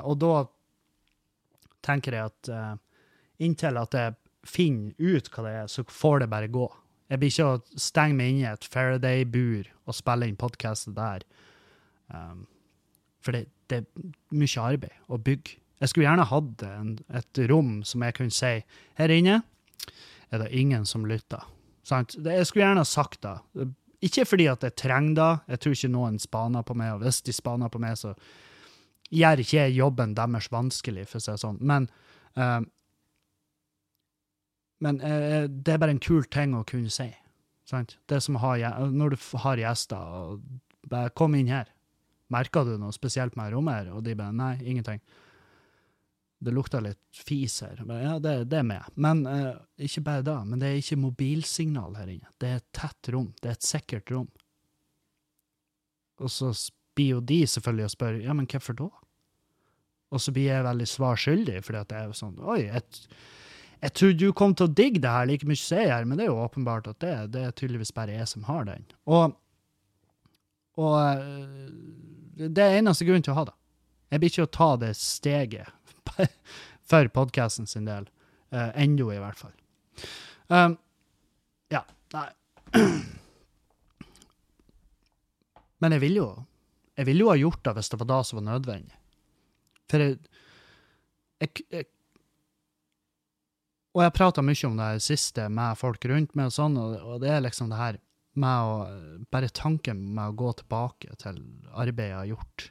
Og 0.06 0.14
da 0.18 0.44
tenker 1.82 2.14
jeg 2.14 2.30
at 2.30 2.50
inntil 3.42 3.80
at 3.82 3.96
jeg 3.98 4.14
finner 4.46 4.94
ut 4.98 5.30
hva 5.34 5.42
det 5.42 5.54
er, 5.56 5.66
så 5.70 5.82
får 5.90 6.22
det 6.22 6.30
bare 6.30 6.50
gå. 6.54 6.68
Jeg 7.10 7.18
blir 7.18 7.32
ikke 7.32 7.50
å 7.50 7.80
stenge 7.80 8.18
meg 8.18 8.30
inne 8.30 8.44
i 8.44 8.48
et 8.52 8.68
Faraday-bur 8.68 9.70
og 9.88 9.96
spille 9.96 10.28
inn 10.28 10.38
podkasten 10.38 10.94
der. 10.94 11.24
Um, 12.12 12.44
for 13.24 13.34
det, 13.34 13.48
det 13.68 13.82
er 13.82 14.10
mye 14.34 14.64
arbeid 14.64 15.08
å 15.08 15.18
bygge. 15.20 15.58
Jeg 15.78 15.92
skulle 15.92 16.08
gjerne 16.08 16.26
hatt 16.26 16.64
et 17.20 17.40
rom 17.50 17.78
som 17.86 18.02
jeg 18.02 18.16
kunne 18.16 18.34
si 18.34 18.56
her 18.98 19.14
inne 19.14 19.42
er 20.30 20.42
det 20.42 20.48
ingen 20.56 20.86
som 20.86 21.06
lytter. 21.08 21.44
Sant? 21.86 22.16
Jeg 22.20 22.46
skulle 22.46 22.66
gjerne 22.66 22.84
sagt 22.84 23.22
det. 23.24 23.36
Ikke 24.04 24.26
fordi 24.28 24.48
at 24.50 24.62
jeg 24.62 24.76
trenger 24.78 25.14
det, 25.18 25.30
jeg 25.54 25.62
tror 25.62 25.76
ikke 25.76 25.92
noen 25.94 26.18
spaner 26.22 26.66
på 26.66 26.76
meg, 26.78 26.94
og 26.94 27.04
hvis 27.04 27.22
de 27.26 27.34
spaner 27.34 27.70
på 27.72 27.80
meg, 27.82 27.96
så 27.98 28.12
gjør 29.14 29.42
ikke 29.42 29.62
jeg 29.62 29.78
jobben 29.78 30.12
deres 30.18 30.50
vanskelig, 30.52 31.06
for 31.08 31.18
å 31.18 31.24
si 31.24 31.32
det 31.32 31.42
sånn. 31.42 31.62
Men, 31.64 31.88
uh, 32.36 32.60
men 34.84 35.00
uh, 35.00 35.48
det 35.48 35.74
er 35.74 35.80
bare 35.80 35.96
en 35.96 36.04
kul 36.04 36.28
ting 36.30 36.54
å 36.54 36.66
kunne 36.68 36.92
si. 36.92 37.08
Sant? 37.68 37.96
Det 38.08 38.20
som 38.24 38.38
har, 38.42 38.60
når 38.92 39.16
du 39.16 39.18
har 39.42 39.60
gjester, 39.60 39.98
og 39.98 40.88
bare 40.88 41.12
kom 41.16 41.34
inn 41.36 41.50
her. 41.52 41.72
Merker 42.32 42.66
du 42.68 42.76
noe 42.80 42.92
spesielt 42.92 43.36
med 43.38 43.52
rommet 43.54 43.80
her? 43.80 43.90
Og 43.96 44.04
de 44.04 44.16
bare 44.18 44.36
nei, 44.36 44.54
ingenting. 44.62 45.00
Det 46.38 46.54
lukter 46.54 46.84
litt 46.84 47.00
fis 47.24 47.56
her. 47.64 47.80
Men, 47.84 48.02
ja, 48.04 48.16
det, 48.22 48.34
det 48.52 48.60
er 48.60 48.66
med. 48.68 48.92
Men 48.94 49.24
eh, 49.26 49.54
ikke 49.88 50.04
bare 50.06 50.26
det, 50.26 50.36
men 50.46 50.60
det 50.60 50.68
er 50.68 50.82
ikke 50.82 51.00
mobilsignal 51.02 51.96
her 51.98 52.12
inne. 52.12 52.30
Det 52.38 52.50
er 52.50 52.60
et 52.60 52.68
tett 52.76 53.10
rom. 53.14 53.32
Det 53.40 53.50
er 53.50 53.58
et 53.58 53.70
sikkert 53.70 54.12
rom. 54.14 54.28
Og 56.22 56.30
så 56.30 56.52
blir 56.98 57.16
jo 57.16 57.24
de 57.24 57.42
selvfølgelig 57.46 57.88
og 57.88 57.94
spør 57.94 58.22
ja, 58.22 58.34
men 58.34 58.48
hvorfor 58.50 58.78
da? 58.78 58.88
Og 60.14 60.22
så 60.22 60.32
blir 60.34 60.48
jeg 60.48 60.64
veldig 60.64 60.86
svar 60.88 61.20
skyldig, 61.20 61.58
fordi 61.66 61.82
at 61.82 61.90
det 61.90 61.98
er 61.98 62.14
sånn 62.16 62.38
Oi, 62.40 62.62
jeg, 62.64 63.10
jeg 63.82 63.94
trodde 63.94 64.22
du 64.22 64.36
kom 64.36 64.54
til 64.56 64.68
å 64.68 64.74
digge 64.80 65.02
det 65.04 65.12
her 65.12 65.28
like 65.28 65.46
mye 65.46 65.60
som 65.60 65.78
jeg 65.78 65.90
gjør, 65.90 66.08
men 66.08 66.18
det 66.18 66.24
er 66.24 66.32
jo 66.32 66.40
åpenbart 66.46 66.88
at 66.90 67.00
det, 67.04 67.12
det 67.34 67.44
er 67.44 67.54
tydeligvis 67.58 67.94
bare 67.94 68.16
jeg 68.16 68.30
som 68.30 68.46
har 68.48 68.66
den. 68.70 68.88
Og, 69.10 69.36
og 70.78 70.94
eh, 71.02 72.48
det 72.48 72.64
er 72.64 72.78
eneste 72.78 73.06
grunn 73.08 73.24
til 73.24 73.34
å 73.34 73.40
ha 73.40 73.48
det. 73.48 73.56
Jeg 74.12 74.22
blir 74.22 74.32
ikke 74.32 74.46
å 74.46 74.54
ta 74.58 74.68
det 74.80 74.92
steget 74.96 75.68
for 76.90 77.10
podkasten 77.12 77.66
sin 77.68 77.88
del. 77.88 78.06
Uh, 78.48 78.70
Ennå, 78.78 79.10
i 79.12 79.20
hvert 79.20 79.36
fall. 79.36 79.52
Um, 80.48 80.78
ja, 81.68 81.82
nei 82.14 82.30
Men 85.82 85.92
jeg 85.92 86.00
ville 86.00 86.22
jo 86.22 86.28
jeg 86.96 87.06
ville 87.06 87.22
jo 87.22 87.28
ha 87.30 87.36
gjort 87.38 87.60
det 87.66 87.74
hvis 87.76 87.92
det 87.92 87.98
var 88.00 88.08
det 88.10 88.22
som 88.26 88.38
var 88.40 88.46
nødvendig. 88.48 88.96
For 89.88 90.02
jeg, 90.02 90.16
jeg, 91.38 91.66
jeg 91.70 91.86
Og 93.94 94.02
jeg 94.02 94.14
prata 94.16 94.42
mye 94.42 94.66
om 94.68 94.80
det 94.80 94.88
siste 95.04 95.46
med 95.48 95.78
folk 95.78 96.04
rundt 96.10 96.34
meg, 96.38 96.50
og 96.50 96.54
sånn, 96.56 96.76
og, 96.80 96.96
og 97.02 97.22
det 97.22 97.30
er 97.34 97.44
liksom 97.44 97.70
det 97.70 97.78
her 97.78 98.00
med 98.38 98.72
å 98.72 98.74
Bare 99.28 99.50
tanken 99.52 99.98
med 100.16 100.30
å 100.30 100.36
gå 100.40 100.52
tilbake 100.56 101.12
til 101.20 101.40
arbeidet 101.76 102.06
jeg 102.08 102.16
har 102.16 102.28
gjort. 102.30 102.62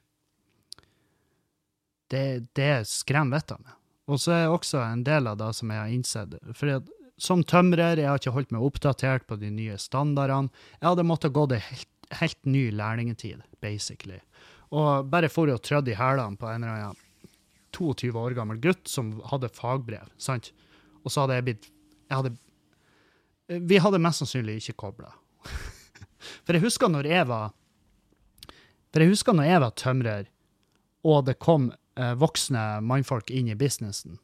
Det, 2.09 2.23
det 2.57 2.71
skremmer 2.89 3.37
vettet 3.37 3.59
av 3.59 3.65
meg. 3.65 3.75
Og 4.07 4.21
så 4.23 4.33
er 4.33 4.45
det 4.45 4.55
også 4.55 4.79
en 4.81 5.03
del 5.05 5.27
av 5.29 5.37
det 5.37 5.51
som 5.53 5.69
jeg 5.69 5.81
har 5.83 5.91
innsett. 5.93 6.33
For 6.57 6.79
som 7.21 7.43
tømrer, 7.43 7.99
jeg 7.99 8.07
har 8.07 8.21
ikke 8.21 8.33
holdt 8.35 8.53
meg 8.53 8.63
oppdatert 8.63 9.25
på 9.27 9.37
de 9.41 9.49
nye 9.53 9.77
standardene. 9.81 10.53
Jeg 10.79 10.87
hadde 10.87 11.05
måttet 11.09 11.35
gå 11.35 11.45
det 11.51 11.59
helt, 11.65 11.89
helt 12.19 12.39
ny 12.45 12.67
lærlingetid, 12.77 13.41
basically. 13.63 14.19
Og 14.69 15.09
bare 15.11 15.29
for 15.31 15.49
å 15.49 15.59
trødde 15.61 15.93
i 15.93 15.97
hælene 15.97 16.39
på 16.39 16.49
en 16.49 16.63
eller 16.63 16.89
annen 16.89 17.03
22 17.75 18.13
år 18.17 18.35
gammel 18.37 18.59
gutt 18.61 18.89
som 18.89 19.15
hadde 19.29 19.51
fagbrev, 19.53 20.09
sant? 20.21 20.51
Og 21.03 21.11
så 21.11 21.23
hadde 21.23 21.37
jeg 21.37 21.47
blitt 21.49 21.67
jeg 22.07 22.15
hadde, 22.15 22.37
Vi 23.67 23.79
hadde 23.83 23.99
mest 23.99 24.23
sannsynlig 24.23 24.61
ikke 24.61 24.77
kobla. 24.85 25.11
For 26.45 26.57
jeg 26.57 26.65
husker 26.65 26.91
når 26.91 27.09
jeg 27.09 27.27
var 27.29 27.51
For 28.91 29.03
jeg 29.03 29.13
husker 29.13 29.35
når 29.37 29.49
jeg 29.49 29.63
var 29.63 29.75
tømrer, 29.79 30.29
og 31.07 31.27
det 31.27 31.37
kom 31.43 31.69
eh, 31.71 32.15
voksne 32.19 32.79
mannfolk 32.83 33.29
inn 33.31 33.51
i 33.51 33.57
businessen, 33.59 34.17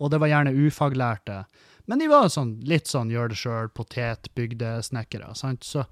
og 0.00 0.12
det 0.12 0.20
var 0.22 0.30
gjerne 0.30 0.54
ufaglærte, 0.54 1.40
men 1.86 2.02
de 2.02 2.10
var 2.10 2.28
sånn, 2.32 2.56
litt 2.66 2.90
sånn 2.90 3.10
gjør 3.10 3.32
det 3.32 3.40
sjøl, 3.40 3.72
potetbygdesnekkere, 3.74 5.32
sant, 5.38 5.66
så 5.66 5.86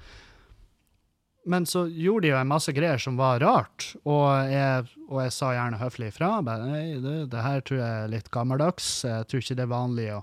men 1.45 1.67
så 1.69 1.85
gjorde 1.89 2.25
de 2.25 2.31
jo 2.33 2.37
en 2.41 2.49
masse 2.49 2.73
greier 2.73 3.01
som 3.01 3.19
var 3.21 3.43
rart, 3.45 3.91
og 4.09 4.49
jeg, 4.49 4.87
og 5.11 5.19
jeg 5.21 5.33
sa 5.37 5.51
gjerne 5.53 5.81
høflig 5.81 6.09
ifra. 6.09 6.39
Nei, 6.41 6.97
det, 7.05 7.17
det 7.35 7.43
her 7.45 7.61
tror 7.61 7.81
jeg 7.83 8.05
er 8.05 8.13
litt 8.15 8.31
gammeldags. 8.33 8.87
Jeg 9.05 9.29
tror 9.29 9.45
ikke 9.45 9.57
det 9.59 9.67
er 9.67 9.75
vanlig 9.75 10.07
å 10.15 10.23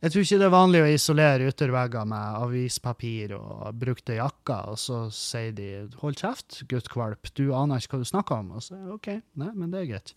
jeg 0.00 0.12
tror 0.12 0.24
ikke 0.24 0.38
det 0.40 0.46
er 0.46 0.52
vanlig 0.54 0.80
å 0.80 0.88
isolere 0.88 1.48
yttervegger 1.50 2.06
med 2.08 2.36
avispapir 2.40 3.34
og 3.36 3.76
brukte 3.76 4.16
jakker, 4.16 4.70
og 4.72 4.78
så 4.80 5.00
sier 5.12 5.52
de 5.52 5.68
'hold 6.00 6.16
kjeft, 6.16 6.62
guttkvalp, 6.68 7.28
du 7.36 7.52
aner 7.52 7.76
ikke 7.76 7.98
hva 7.98 8.00
du 8.00 8.08
snakker 8.08 8.40
om'. 8.40 8.54
Og 8.56 8.62
så 8.62 8.78
OK, 8.94 9.08
nei, 9.36 9.50
men 9.52 9.70
det 9.70 9.82
er 9.82 9.90
greit. 9.92 10.14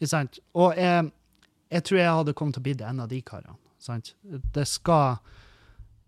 Ikke 0.00 0.10
sant? 0.10 0.40
Og 0.54 0.74
jeg, 0.74 1.12
jeg 1.70 1.84
tror 1.84 1.98
jeg 1.98 2.16
hadde 2.18 2.34
kommet 2.34 2.54
til 2.54 2.60
å 2.60 2.66
bli 2.66 2.74
en 2.82 3.00
av 3.00 3.08
de 3.08 3.22
karene. 3.22 3.56
Sant? 3.78 4.14
Det 4.22 4.66
skal 4.66 5.18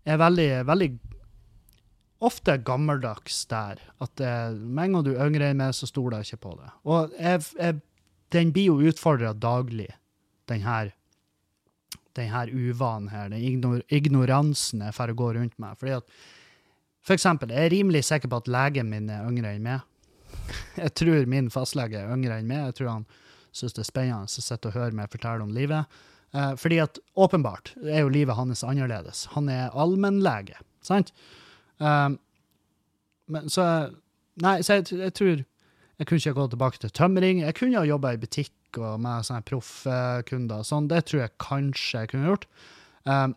Jeg 0.05 0.13
er 0.13 0.17
veldig, 0.19 0.65
veldig 0.67 0.99
ofte 2.19 2.57
gammeldags 2.57 3.45
der. 3.47 3.79
At 4.01 4.19
med 4.19 4.83
en 4.83 4.93
gang 4.97 5.03
du 5.05 5.13
yngre 5.15 5.47
enn 5.47 5.61
meg, 5.61 5.71
så 5.71 5.87
stoler 5.87 6.19
jeg 6.19 6.33
ikke 6.33 6.49
på 6.49 6.57
det. 6.59 6.71
Og 6.83 7.13
jeg, 7.17 7.41
jeg, 7.55 7.79
den 8.35 8.51
blir 8.51 8.65
jo 8.65 8.91
utfordra 8.91 9.31
daglig, 9.31 9.87
den 10.51 10.65
her 10.67 10.91
den 12.17 12.29
her 12.31 12.51
uvanen 12.51 13.09
her, 13.09 13.29
den 13.31 13.41
ignor 13.41 13.81
ignoransen 13.89 14.83
jeg 14.85 14.95
får 14.95 15.15
gå 15.17 15.31
rundt 15.37 15.57
med. 15.61 15.77
Fordi 15.79 15.95
at, 15.97 16.15
for 17.03 17.15
eksempel, 17.17 17.51
jeg 17.51 17.65
er 17.65 17.73
rimelig 17.73 18.03
sikker 18.07 18.31
på 18.31 18.41
at 18.43 18.51
legen 18.51 18.91
min 18.91 19.09
er 19.11 19.27
yngre 19.27 19.55
enn 19.55 19.65
meg. 19.65 19.89
Jeg 20.83 20.95
tror 20.97 21.27
min 21.29 21.51
fastlege 21.53 21.99
er 21.99 22.09
yngre 22.09 22.39
enn 22.41 22.47
meg. 22.49 22.63
Jeg 22.71 22.75
tror 22.79 22.89
han 22.89 23.03
syns 23.53 23.75
det 23.75 23.83
er 23.83 23.89
spennende 23.91 24.25
å 24.25 24.43
sitte 24.43 24.71
og 24.71 24.73
høre 24.73 24.97
meg 24.97 25.11
fortelle 25.13 25.45
om 25.45 25.51
livet. 25.53 25.99
Eh, 26.33 26.53
fordi 26.57 26.79
at 26.81 26.97
åpenbart 27.13 27.75
er 27.83 28.01
jo 28.01 28.09
livet 28.09 28.35
hans 28.35 28.63
annerledes. 28.65 29.27
Han 29.35 29.49
er 29.53 29.75
allmennlege, 29.77 30.57
sant? 30.81 31.13
Um, 31.77 32.17
men 33.29 33.49
så 33.49 33.65
Nei, 34.41 34.63
så 34.65 34.79
jeg, 34.79 34.87
jeg 34.97 35.13
tror 35.13 35.43
jeg 35.99 36.07
kunne 36.09 36.17
ikke 36.17 36.33
gå 36.33 36.45
tilbake 36.49 36.79
til 36.81 36.89
tømring. 36.89 37.43
Jeg 37.43 37.53
kunne 37.53 37.77
ha 37.77 37.85
jobba 37.85 38.15
i 38.15 38.17
butikk 38.17 38.49
og 38.81 38.99
med 39.03 39.27
sånne 39.27 39.45
proffkunder. 39.47 40.65
Sånn, 40.67 40.89
det 40.91 41.05
tror 41.09 41.25
jeg 41.25 41.39
kanskje 41.41 42.03
jeg 42.03 42.11
kunne 42.13 42.29
gjort. 42.31 42.47
Um, 43.05 43.35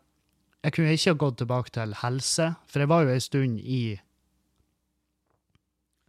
jeg 0.67 0.75
kunne 0.75 0.97
ikke 0.97 1.17
gått 1.23 1.39
tilbake 1.43 1.73
til 1.75 1.95
helse, 2.03 2.51
for 2.67 2.83
jeg 2.83 2.91
var 2.91 3.05
jo 3.07 3.15
en 3.15 3.23
stund 3.23 3.59
i 3.63 3.81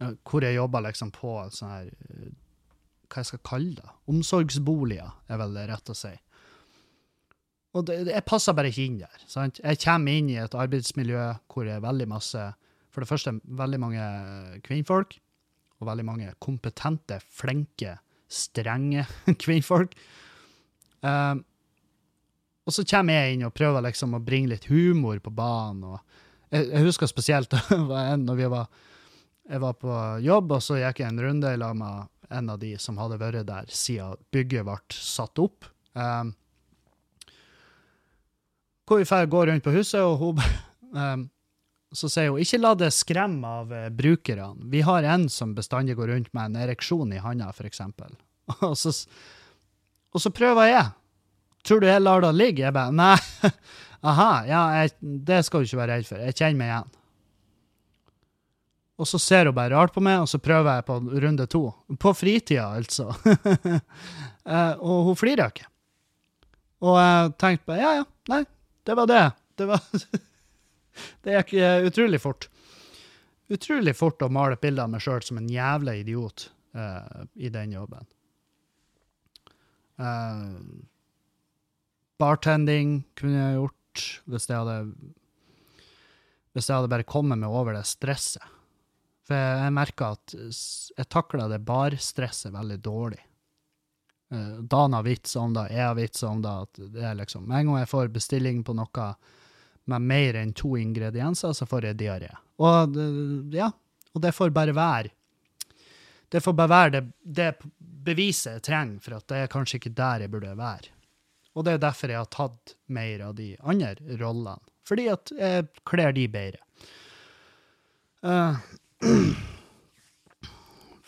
uh, 0.02 0.14
Hvor 0.26 0.46
jeg 0.46 0.58
jobba 0.58 0.82
liksom 0.86 1.12
på 1.14 1.34
sånn 1.54 1.74
her 1.74 1.90
uh, 1.90 2.30
Hva 3.06 3.22
jeg 3.22 3.30
skal 3.32 3.44
kalle 3.46 3.76
det? 3.78 3.92
Omsorgsboliger, 4.10 5.12
er 5.28 5.42
vel 5.42 5.54
det 5.58 5.68
rett 5.70 5.94
å 5.94 5.98
si. 5.98 6.14
Og 7.76 7.86
det, 7.86 8.00
jeg 8.08 8.26
passer 8.26 8.56
bare 8.56 8.72
ikke 8.72 8.86
inn 8.88 8.98
der. 9.02 9.22
Sant? 9.28 9.60
Jeg 9.62 9.80
kommer 9.84 10.18
inn 10.18 10.32
i 10.32 10.40
et 10.40 10.56
arbeidsmiljø 10.56 11.30
hvor 11.52 11.68
det 11.68 11.76
er 11.76 11.84
veldig 11.84 12.08
masse 12.10 12.42
For 12.88 13.04
det 13.04 13.10
første 13.10 13.34
veldig 13.44 13.78
mange 13.82 14.04
kvinnfolk, 14.64 15.18
og 15.78 15.86
veldig 15.86 16.06
mange 16.06 16.30
kompetente, 16.42 17.20
flinke, 17.22 17.98
strenge 18.28 19.06
kvinnfolk. 19.42 19.94
Um, 21.00 21.44
og 22.68 22.74
så 22.74 22.84
kommer 22.84 23.16
jeg 23.16 23.36
inn 23.36 23.46
og 23.48 23.54
prøver 23.56 23.86
liksom 23.86 24.16
å 24.18 24.20
bringe 24.20 24.52
litt 24.52 24.66
humor 24.68 25.20
på 25.24 25.32
banen. 25.32 25.96
Jeg, 26.52 26.68
jeg 26.68 26.84
husker 26.84 27.08
spesielt 27.08 27.54
når 28.26 28.36
vi 28.36 28.50
var, 28.52 28.68
jeg 29.48 29.62
var 29.62 29.78
på 29.80 29.94
jobb, 30.24 30.52
og 30.58 30.64
så 30.64 30.76
gikk 30.82 31.00
jeg 31.00 31.12
en 31.14 31.22
runde 31.24 31.54
i 31.54 31.60
lag 31.60 31.76
med 31.78 32.12
en 32.28 32.52
av 32.52 32.60
de 32.60 32.74
som 32.76 32.98
hadde 33.00 33.16
vært 33.20 33.48
der 33.48 33.72
siden 33.72 34.20
bygget 34.34 34.66
ble 34.68 34.76
satt 34.92 35.40
opp. 35.40 35.64
Um, 35.96 36.34
hvor 38.88 39.00
vi 39.00 39.08
går 39.08 39.32
gå 39.32 39.46
rundt 39.48 39.64
på 39.64 39.72
huset, 39.72 40.00
og 40.04 40.20
hun 40.20 40.44
um, 40.92 41.26
så 41.92 42.10
sier 42.12 42.32
hun 42.32 42.42
ikke 42.42 42.60
la 42.60 42.74
det 42.76 42.90
skremme 42.92 43.48
av 43.62 43.72
eh, 43.72 43.88
brukerne. 43.94 44.68
Vi 44.72 44.82
har 44.84 45.06
en 45.08 45.28
som 45.32 45.54
bestandig 45.56 45.96
går 45.96 46.12
rundt 46.12 46.32
med 46.36 46.50
en 46.50 46.62
ereksjon 46.66 47.14
i 47.16 47.22
handa, 47.22 47.48
f.eks. 47.54 47.80
Og, 48.68 48.74
så, 48.80 48.92
og 50.12 50.22
så 50.24 50.32
prøver 50.32 50.70
jeg. 50.70 50.86
Tror 51.68 51.82
du 51.82 51.88
jeg 51.88 52.00
lar 52.00 52.22
det 52.24 52.30
ligge? 52.36 52.64
Jeg 52.64 52.76
bare 52.76 52.94
nei. 52.94 53.16
Aha, 54.08 54.30
ja, 54.48 54.60
jeg, 54.78 54.94
det 55.28 55.42
skal 55.44 55.60
du 55.60 55.68
ikke 55.68 55.80
være 55.80 55.96
redd 55.98 56.08
for. 56.08 56.22
Jeg 56.22 56.36
kjenner 56.38 56.60
meg 56.60 56.70
igjen. 56.70 56.94
Og 58.98 59.06
så 59.06 59.20
ser 59.22 59.50
hun 59.50 59.54
bare 59.54 59.76
rart 59.76 59.92
på 59.94 60.02
meg, 60.02 60.22
og 60.22 60.30
så 60.30 60.40
prøver 60.42 60.78
jeg 60.78 60.86
på 60.88 60.96
runde 61.24 61.46
to. 61.50 61.62
På 62.00 62.14
fritida, 62.16 62.70
altså. 62.78 63.12
Eh, 64.48 64.78
og 64.80 65.10
hun 65.10 65.16
flirer 65.20 65.50
ikke. 65.50 65.66
Og 66.80 66.94
jeg 66.96 67.32
tenkte 67.36 67.68
bare 67.68 67.82
ja, 67.82 67.90
ja, 67.98 68.06
nei, 68.32 68.38
det 68.88 68.94
var 68.96 69.10
det. 69.10 69.24
Det 69.60 69.66
var 69.68 69.82
Det 71.24 71.36
gikk 71.36 71.54
utrolig 71.88 72.20
fort. 72.22 72.48
Utrolig 73.48 73.96
fort 73.96 74.22
å 74.22 74.28
male 74.32 74.58
et 74.58 74.62
bilde 74.64 74.84
av 74.84 74.90
meg 74.92 75.00
sjøl 75.00 75.22
som 75.24 75.40
en 75.40 75.48
jævla 75.48 75.94
idiot 76.02 76.50
uh, 76.76 77.24
i 77.34 77.48
den 77.52 77.72
jobben. 77.72 78.04
Uh, 79.96 80.60
bartending 82.20 83.00
kunne 83.18 83.40
jeg 83.40 83.56
gjort 83.56 84.04
hvis 84.30 84.46
jeg 84.46 84.60
hadde 84.60 84.76
Hvis 86.54 86.68
jeg 86.68 86.76
hadde 86.76 86.90
bare 86.92 87.06
kommet 87.08 87.40
meg 87.40 87.50
over 87.50 87.74
det 87.74 87.86
stresset. 87.88 88.44
For 89.26 89.36
jeg, 89.36 89.56
jeg 89.64 89.74
merka 89.74 90.12
at 90.16 90.34
jeg 90.34 91.08
takla 91.10 91.48
det 91.50 91.58
barstresset 91.66 92.52
veldig 92.52 92.78
dårlig. 92.84 93.20
Uh, 94.34 94.60
Dan 94.60 94.92
har 94.92 95.08
vits 95.08 95.36
om 95.40 95.56
det, 95.56 95.70
jeg 95.72 95.86
har 95.86 95.96
vits 95.96 96.22
om 96.28 96.44
det. 96.44 96.54
at 96.68 96.86
det 96.92 97.04
er 97.04 97.16
liksom, 97.16 97.48
en 97.48 97.72
gang 97.72 97.80
jeg 97.80 97.92
får 97.96 98.12
bestilling 98.12 98.60
på 98.60 98.76
noe 98.76 99.12
med 99.88 100.04
mer 100.04 100.38
enn 100.40 100.54
to 100.56 100.76
ingredienser, 100.78 101.54
så 101.56 101.66
får 101.68 101.90
jeg 101.90 102.00
diaré. 102.02 102.30
Og 102.64 102.96
ja, 103.54 103.70
og 104.14 104.22
det 104.24 104.34
får 104.34 104.54
bare 104.54 104.74
være. 104.76 105.12
Det 106.28 106.42
får 106.44 106.56
bare 106.56 106.72
være 106.72 106.94
det, 106.96 107.02
det 107.24 107.50
beviset 107.80 108.58
jeg 108.58 108.64
trenger 108.68 109.04
for 109.04 109.18
at 109.18 109.28
det 109.30 109.42
er 109.42 109.52
kanskje 109.52 109.80
ikke 109.80 109.94
der 109.96 110.24
jeg 110.24 110.32
burde 110.32 110.56
være. 110.58 110.94
Og 111.56 111.64
det 111.66 111.74
er 111.74 111.82
derfor 111.82 112.12
jeg 112.12 112.20
har 112.20 112.32
tatt 112.32 112.74
mer 112.94 113.22
av 113.28 113.36
de 113.38 113.52
andre 113.60 114.18
rollene. 114.20 114.60
Fordi 114.88 115.08
at 115.12 115.32
jeg 115.36 115.68
kler 115.88 116.14
de 116.16 116.24
bedre. 116.32 116.60
Uh, 118.24 118.56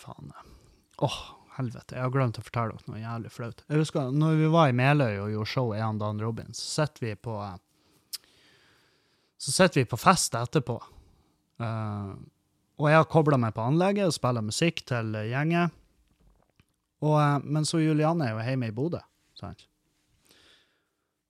faen. 0.02 0.32
Åh, 1.00 1.20
helvete. 1.56 1.96
Jeg 1.96 2.04
har 2.04 2.12
glemt 2.14 2.40
å 2.40 2.44
fortelle 2.44 2.76
dere 2.76 2.92
noe 2.92 3.00
jævlig 3.00 3.32
flaut. 3.32 3.64
Jeg 3.68 3.82
husker 3.84 4.12
når 4.12 4.36
vi 4.40 4.50
var 4.52 4.70
i 4.70 4.76
Meløy 4.76 5.20
og 5.22 5.32
gjorde 5.34 5.52
show, 5.54 5.72
jeg 5.76 5.86
og 5.86 6.00
Dan 6.02 6.22
Robins, 6.22 6.60
sitter 6.60 7.06
vi 7.06 7.14
på 7.16 7.38
eh, 7.44 7.56
så 9.40 9.52
sitter 9.52 9.80
vi 9.80 9.88
på 9.88 9.96
fest 9.96 10.34
etterpå. 10.36 10.76
Uh, 11.60 12.12
og 12.80 12.88
jeg 12.90 13.00
har 13.00 13.08
kobla 13.08 13.38
meg 13.40 13.54
på 13.56 13.64
anlegget 13.64 14.08
og 14.08 14.16
spiller 14.16 14.44
musikk 14.44 14.82
til 14.88 15.14
gjengen. 15.28 15.72
Eh, 17.00 17.36
men 17.44 17.66
så 17.68 17.80
Julianne 17.80 18.26
er 18.26 18.34
jo 18.34 18.44
hjemme 18.44 18.68
i 18.68 18.74
Bodø. 18.76 19.00
Sant? 19.36 19.66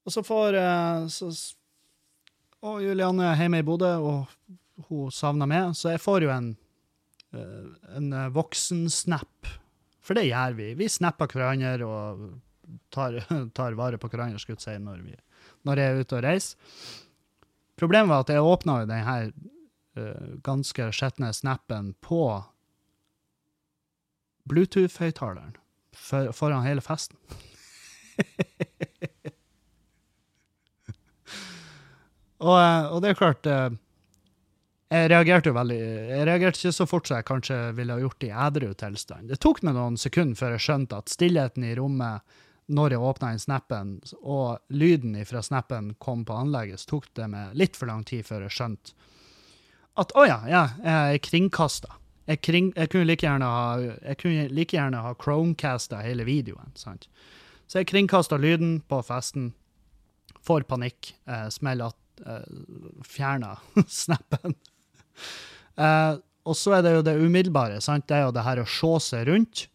Og 0.07 0.15
så 0.15 0.23
får 0.27 0.59
uh, 0.59 1.07
så, 1.11 1.31
Og 2.67 2.83
Julianne 2.83 3.33
er 3.33 3.43
hjemme 3.43 3.63
i 3.63 3.67
Bodø, 3.67 3.91
og 3.99 4.87
hun 4.89 5.11
savner 5.15 5.51
meg, 5.51 5.75
så 5.79 5.95
jeg 5.95 6.03
får 6.03 6.27
jo 6.27 6.33
en, 6.35 6.49
en 7.35 8.15
voksensnap. 8.35 9.51
For 10.03 10.19
det 10.19 10.27
gjør 10.31 10.57
vi. 10.59 10.73
Vi 10.79 10.89
snapper 10.91 11.31
hverandre 11.31 11.87
og 11.87 12.27
tar, 12.95 13.21
tar 13.59 13.79
vare 13.79 14.03
på 14.03 14.11
hverandre, 14.11 14.43
skulle 14.43 14.59
jeg 14.59 14.67
si, 14.67 14.83
når, 14.83 15.07
vi, 15.07 15.15
når 15.69 15.83
jeg 15.83 15.95
er 15.95 16.03
ute 16.03 16.19
og 16.19 16.27
reiser. 16.27 16.75
Problemet 17.81 18.13
var 18.13 18.27
at 18.27 18.29
jeg 18.35 18.45
åpna 18.45 18.83
jo 18.83 18.89
den 18.91 19.09
eh, 19.09 19.33
ganske 20.45 20.91
skjetne 20.93 21.33
snappen 21.33 21.95
på 22.05 22.45
Bluetooth-høyttaleren 24.51 25.55
for, 25.97 26.29
foran 26.37 26.67
hele 26.67 26.85
festen. 26.85 27.17
og, 32.45 32.57
eh, 32.61 32.85
og 32.93 33.01
det 33.01 33.09
er 33.09 33.17
klart 33.17 33.47
uh, 33.49 33.71
Jeg 34.93 35.09
reagerte 35.09 35.49
jo 35.49 35.55
veldig 35.57 35.79
Jeg 35.81 36.27
reagerte 36.29 36.59
ikke 36.61 36.75
så 36.77 36.87
fort 36.91 37.07
som 37.09 37.17
jeg 37.17 37.29
kanskje 37.31 37.59
ville 37.79 37.97
ha 37.97 38.01
gjort 38.03 38.27
i 38.29 38.35
edru 38.49 38.71
tilstand. 38.77 39.25
Det 39.33 39.41
tok 39.41 39.59
meg 39.65 39.73
noen 39.79 39.97
sekunder 40.01 40.37
før 40.37 40.51
jeg 40.59 40.65
skjønte 40.67 41.01
at 41.01 41.15
stillheten 41.17 41.65
i 41.65 41.77
rommet 41.81 42.21
når 42.71 42.95
jeg 42.95 43.03
åpna 43.11 43.33
inn 43.35 43.43
snappen, 43.43 43.95
og 44.23 44.61
lyden 44.71 45.19
fra 45.27 45.43
snappen 45.43 45.95
kom 45.99 46.23
på 46.25 46.37
anlegget, 46.39 46.83
så 46.83 46.95
tok 46.95 47.09
det 47.19 47.27
meg 47.33 47.57
litt 47.59 47.79
for 47.79 47.91
lang 47.91 48.05
tid 48.07 48.25
før 48.29 48.47
jeg 48.47 48.57
skjønte 48.57 48.95
at 50.01 50.13
å 50.17 50.27
ja, 50.27 50.39
ja, 50.49 50.63
jeg 50.81 51.17
er 51.17 51.23
kringkasta. 51.25 51.97
Jeg, 52.31 52.41
kring, 52.47 52.71
jeg 52.77 52.91
kunne 52.93 53.09
like 53.09 53.27
gjerne 53.27 53.47
ha, 53.49 53.95
jeg 54.15 54.51
like 54.55 54.79
ha 54.79 55.15
Chromecasta 55.19 56.03
hele 56.05 56.27
videoen. 56.29 56.71
sant? 56.79 57.09
Så 57.67 57.81
jeg 57.81 57.91
kringkasta 57.91 58.39
lyden 58.39 58.79
på 58.89 59.01
festen, 59.07 59.53
får 60.47 60.65
panikk, 60.71 61.13
eh, 61.29 61.49
smeller 61.53 61.91
at 61.91 62.23
eh, 62.25 62.61
Fjerner 63.05 63.61
snappen. 64.03 64.55
Eh, 65.77 66.15
og 66.49 66.57
så 66.57 66.79
er 66.79 66.87
det 66.87 66.95
jo 66.95 67.05
det 67.05 67.19
umiddelbare. 67.21 67.81
sant? 67.85 68.07
Det 68.09 68.17
er 68.17 68.29
jo 68.29 68.37
det 68.37 68.47
her 68.47 68.63
å 68.63 68.69
se 68.69 68.95
seg 69.11 69.29
rundt 69.29 69.67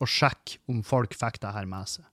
og 0.00 0.08
sjekke 0.08 0.62
om 0.70 0.80
folk 0.86 1.12
fikk 1.18 1.42
det 1.42 1.52
her 1.52 1.68
med 1.68 1.90
seg. 1.90 2.06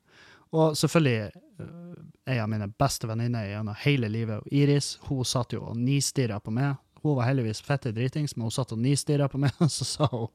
Og 0.56 0.78
selvfølgelig 0.80 1.32
eh, 1.64 2.34
ei 2.34 2.40
av 2.40 2.50
mine 2.52 2.70
beste 2.80 3.08
venninner 3.10 3.48
gjennom 3.50 3.78
hele 3.84 4.10
livet, 4.12 4.44
Iris, 4.52 4.96
hun 5.08 5.26
satt 5.28 5.56
jo 5.56 5.64
og 5.68 5.80
nistirra 5.80 6.40
på 6.44 6.54
meg. 6.56 6.78
Hun 7.04 7.18
var 7.20 7.30
heldigvis 7.30 7.62
fette 7.64 7.94
dritings, 7.96 8.36
men 8.36 8.48
hun 8.48 8.54
satt 8.56 8.74
og 8.76 8.82
nistirra 8.82 9.30
på 9.32 9.40
meg, 9.42 9.56
og 9.64 9.72
så 9.78 9.88
sa 9.88 10.12
hun 10.12 10.30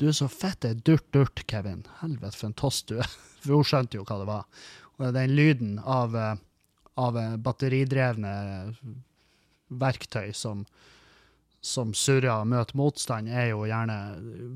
du 0.00 0.08
er 0.08 0.16
så 0.16 0.26
fette 0.26 0.72
durt-durt, 0.74 1.44
Kevin. 1.46 1.84
Helvete, 2.00 2.34
for 2.34 2.48
en 2.48 2.56
toss 2.58 2.80
du 2.88 2.96
er. 2.98 3.10
For 3.42 3.58
hun 3.58 3.66
skjønte 3.66 3.98
jo 3.98 4.06
hva 4.06 4.16
det 4.20 4.26
var. 4.28 4.64
Og 4.98 5.14
den 5.14 5.34
lyden 5.34 5.76
av, 5.78 6.16
eh, 6.16 6.40
av 6.98 7.18
eh, 7.18 7.36
batteridrevne 7.42 8.32
verktøy 9.82 10.32
som, 10.36 10.64
som 11.62 11.92
surrer 11.94 12.32
og 12.34 12.50
møter 12.50 12.78
motstand, 12.78 13.30
er 13.30 13.52
jo 13.52 13.64
gjerne 13.66 13.98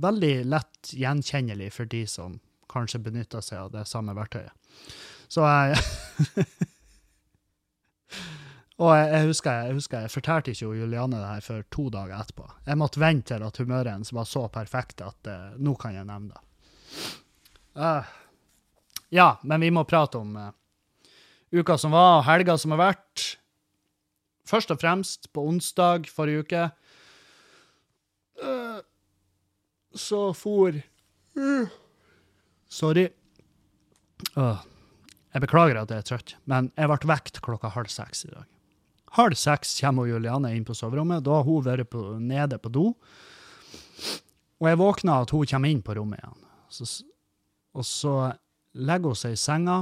veldig 0.03 0.35
lett 0.51 0.93
gjenkjennelig 0.95 1.73
for 1.75 1.91
de 1.91 2.03
som 2.11 2.39
kanskje 2.77 3.03
benytta 3.03 3.43
seg 3.45 3.65
av 3.65 3.75
det 3.75 3.87
samme 3.89 4.15
verktøyet. 4.17 4.53
Så 5.33 5.43
jeg 5.43 5.77
Og 8.77 8.91
jeg, 8.93 9.07
jeg, 9.09 9.25
husker, 9.31 9.63
jeg 9.65 9.77
husker 9.79 10.03
jeg 10.05 10.13
fortalte 10.13 10.53
ikke 10.53 10.75
Juliane 10.77 11.17
det 11.17 11.29
her 11.31 11.45
før 11.45 11.63
to 11.73 11.87
dager 11.93 12.19
etterpå. 12.19 12.45
Jeg 12.67 12.77
måtte 12.77 13.01
vente 13.01 13.33
til 13.33 13.45
at 13.47 13.61
humøret 13.63 13.89
hennes 13.89 14.13
var 14.13 14.29
så 14.29 14.43
perfekt 14.53 15.01
at 15.01 15.31
uh, 15.33 15.55
nå 15.57 15.73
kan 15.81 15.97
jeg 15.97 16.05
nevne 16.05 16.35
det. 16.35 16.43
Uh, 17.73 18.05
ja, 19.17 19.31
men 19.49 19.65
vi 19.65 19.73
må 19.73 19.87
prate 19.89 20.21
om 20.21 20.37
uh, 20.37 20.51
uka 21.57 21.79
som 21.81 21.97
var, 21.97 22.19
og 22.19 22.27
helga 22.29 22.59
som 22.61 22.75
har 22.77 22.83
vært. 22.83 23.25
Først 24.47 24.71
og 24.71 24.83
fremst, 24.83 25.31
på 25.33 25.43
onsdag 25.49 26.11
forrige 26.13 26.45
uke, 26.45 26.67
eh, 28.39 28.79
så 29.97 30.21
for 30.39 30.77
Sorry. 32.69 33.09
Åh, 34.37 34.63
jeg 35.35 35.45
beklager 35.45 35.79
at 35.81 35.93
jeg 35.93 36.03
er 36.03 36.09
trøtt, 36.09 36.37
men 36.49 36.71
jeg 36.77 36.91
ble 36.91 37.11
vekt 37.11 37.41
klokka 37.45 37.71
halv 37.75 37.91
seks 37.93 38.25
i 38.27 38.33
dag. 38.33 38.47
Halv 39.17 39.37
seks 39.39 39.75
kommer 39.81 40.09
Juliane 40.09 40.53
inn 40.57 40.65
på 40.67 40.75
soverommet. 40.77 41.25
Da 41.25 41.39
har 41.39 41.47
hun 41.47 41.65
vært 41.65 41.91
på, 41.93 42.03
nede 42.21 42.59
på 42.61 42.73
do. 42.73 42.87
Og 44.57 44.71
jeg 44.71 44.81
våkner 44.81 45.25
at 45.25 45.33
hun 45.33 45.47
kommer 45.49 45.73
inn 45.73 45.85
på 45.85 45.97
rommet 45.97 46.21
igjen. 46.21 46.43
Så, 46.73 46.89
og 47.77 47.87
så 47.87 48.15
legger 48.77 49.13
hun 49.13 49.21
seg 49.21 49.37
i 49.37 49.41
senga, 49.41 49.79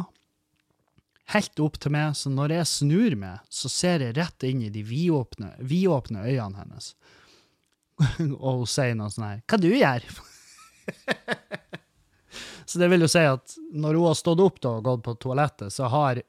helt 1.32 1.62
opp 1.64 1.78
til 1.80 1.94
meg, 1.94 2.18
så 2.18 2.30
når 2.30 2.58
jeg 2.58 2.70
snur 2.70 3.16
meg, 3.18 3.46
så 3.48 3.70
ser 3.72 4.04
jeg 4.04 4.16
rett 4.18 4.46
inn 4.46 4.66
i 4.66 4.72
de 4.74 4.82
vidåpne, 4.86 5.54
vidåpne 5.64 6.26
øynene 6.26 6.60
hennes. 6.60 6.92
og 8.44 8.64
hun 8.64 8.68
sier 8.68 8.98
noe 8.98 9.12
sånn 9.14 9.28
her 9.28 9.42
Hva 9.46 9.58
du 9.62 9.70
gjør? 9.70 10.06
Så 12.64 12.80
det 12.80 12.88
vil 12.92 13.04
jo 13.04 13.10
si 13.10 13.22
at 13.28 13.56
når 13.72 13.98
hun 13.98 14.08
har 14.08 14.18
stått 14.18 14.42
opp 14.44 14.60
da, 14.62 14.76
og 14.78 14.88
gått 14.88 15.04
på 15.06 15.14
toalettet, 15.22 15.72
så 15.72 15.88
har, 15.92 16.20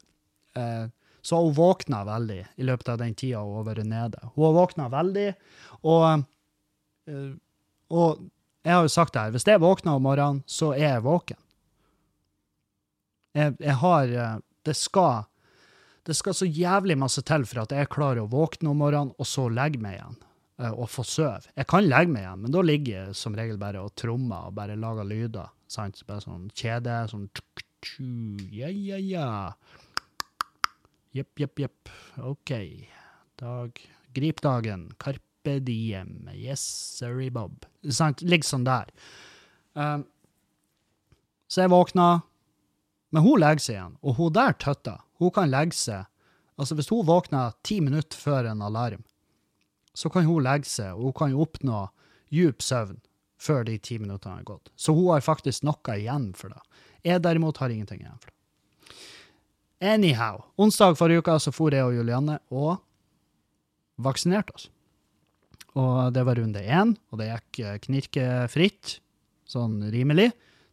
eh, 0.56 0.86
så 1.26 1.42
hun 1.42 1.56
våkna 1.58 2.04
veldig 2.08 2.42
i 2.56 2.68
løpet 2.68 2.92
av 2.94 3.00
den 3.02 3.16
tida 3.18 3.44
hun 3.44 3.60
har 3.62 3.70
vært 3.70 3.90
nede. 3.90 4.32
Hun 4.36 4.48
har 4.48 4.58
våkna 4.60 4.90
veldig, 4.94 5.30
og, 5.84 6.26
eh, 7.08 7.32
og 7.92 8.26
jeg 8.66 8.74
har 8.74 8.84
jo 8.88 8.94
sagt 8.96 9.14
det 9.14 9.24
her, 9.28 9.36
hvis 9.36 9.48
jeg 9.48 9.62
våkner 9.62 9.96
om 10.00 10.06
morgenen, 10.06 10.44
så 10.50 10.74
er 10.74 10.98
jeg 10.98 11.06
våken. 11.06 11.40
Jeg, 13.36 13.56
jeg 13.60 13.80
har 13.82 14.12
eh, 14.12 14.36
Det 14.66 14.74
skal 14.74 15.26
det 16.06 16.14
skal 16.14 16.36
så 16.38 16.46
jævlig 16.46 16.98
masse 17.02 17.22
til 17.26 17.48
for 17.50 17.64
at 17.64 17.72
jeg 17.74 17.90
klarer 17.90 18.22
å 18.22 18.30
våkne 18.30 18.70
om 18.70 18.78
morgenen, 18.78 19.14
og 19.18 19.26
så 19.26 19.48
legge 19.50 19.82
meg 19.82 19.98
igjen. 19.98 20.18
Eh, 20.60 20.72
og 20.72 20.90
få 20.92 21.06
sove. 21.08 21.50
Jeg 21.56 21.68
kan 21.72 21.88
legge 21.88 22.14
meg 22.14 22.26
igjen, 22.26 22.44
men 22.46 22.56
da 22.56 22.64
ligger 22.66 22.98
jeg 22.98 23.18
som 23.20 23.38
regel 23.38 23.60
bare 23.62 23.84
og 23.84 23.96
trommer 24.00 24.50
og 24.50 24.56
bare 24.58 24.78
lager 24.80 25.08
lyder. 25.08 25.52
Sant? 25.72 26.02
Bare 26.08 26.24
sånn 26.24 26.50
kjede, 26.54 27.02
sånn 27.12 27.30
Ja, 28.52 28.70
ja, 28.70 28.98
ja. 28.98 29.28
Jepp, 31.16 31.32
jepp, 31.40 31.60
jepp. 31.60 31.92
OK. 32.18 32.56
Dag 33.40 33.84
Grip 34.16 34.42
dagen. 34.42 34.92
Carpe 34.98 35.60
diem. 35.60 36.30
Yes, 36.34 36.62
sorry, 36.98 37.30
Bob. 37.30 37.66
Sant? 37.92 38.24
Ligger 38.24 38.48
sånn 38.48 38.68
der. 38.68 38.92
Um, 39.76 40.06
så 41.52 41.66
jeg 41.66 41.74
våkna, 41.74 42.08
men 43.12 43.26
hun 43.26 43.42
legger 43.44 43.64
seg 43.66 43.76
igjen. 43.76 43.98
Og 44.04 44.16
hun 44.20 44.36
der 44.36 44.56
tøtta, 44.60 45.02
hun 45.20 45.34
kan 45.36 45.52
legge 45.52 45.78
seg 45.78 46.12
Altså, 46.56 46.78
hvis 46.80 46.88
hun 46.88 47.04
våkner 47.04 47.52
ti 47.68 47.82
minutter 47.84 48.16
før 48.16 48.46
en 48.48 48.62
alarm, 48.64 49.02
så 49.96 50.12
kan 50.12 50.28
hun 50.28 50.44
legge 50.46 50.70
seg, 50.70 50.94
og 50.94 51.10
hun 51.10 51.18
kan 51.20 51.34
jo 51.34 51.44
oppnå 51.46 51.82
djup 52.34 52.64
søvn 52.64 53.00
før 53.42 53.66
de 53.68 53.78
ti 53.80 53.98
minuttene 54.02 54.40
har 54.40 54.48
gått. 54.48 54.72
Så 54.76 54.96
hun 54.96 55.12
har 55.14 55.26
faktisk 55.26 55.66
noe 55.68 55.98
igjen 55.98 56.32
for 56.38 56.54
det. 56.54 56.62
Jeg 57.06 57.24
derimot 57.24 57.60
har 57.62 57.74
ingenting 57.74 58.02
igjen 58.04 58.20
for 58.20 58.32
det. 58.32 58.36
Anyhow. 59.86 60.42
Onsdag 60.58 60.96
forrige 60.98 61.22
uke 61.22 61.36
så 61.44 61.52
for 61.54 61.76
jeg 61.76 61.86
og 61.86 61.98
Julianne 61.98 62.40
og 62.56 62.80
vaksinerte 64.02 64.56
oss. 64.56 64.70
Og 65.76 66.14
det 66.16 66.24
var 66.24 66.40
runde 66.40 66.64
én, 66.64 66.96
og 67.12 67.20
det 67.20 67.28
gikk 67.28 67.60
eh, 67.66 67.80
knirkefritt, 67.84 68.98
sånn 69.52 69.82
rimelig, 69.92 70.30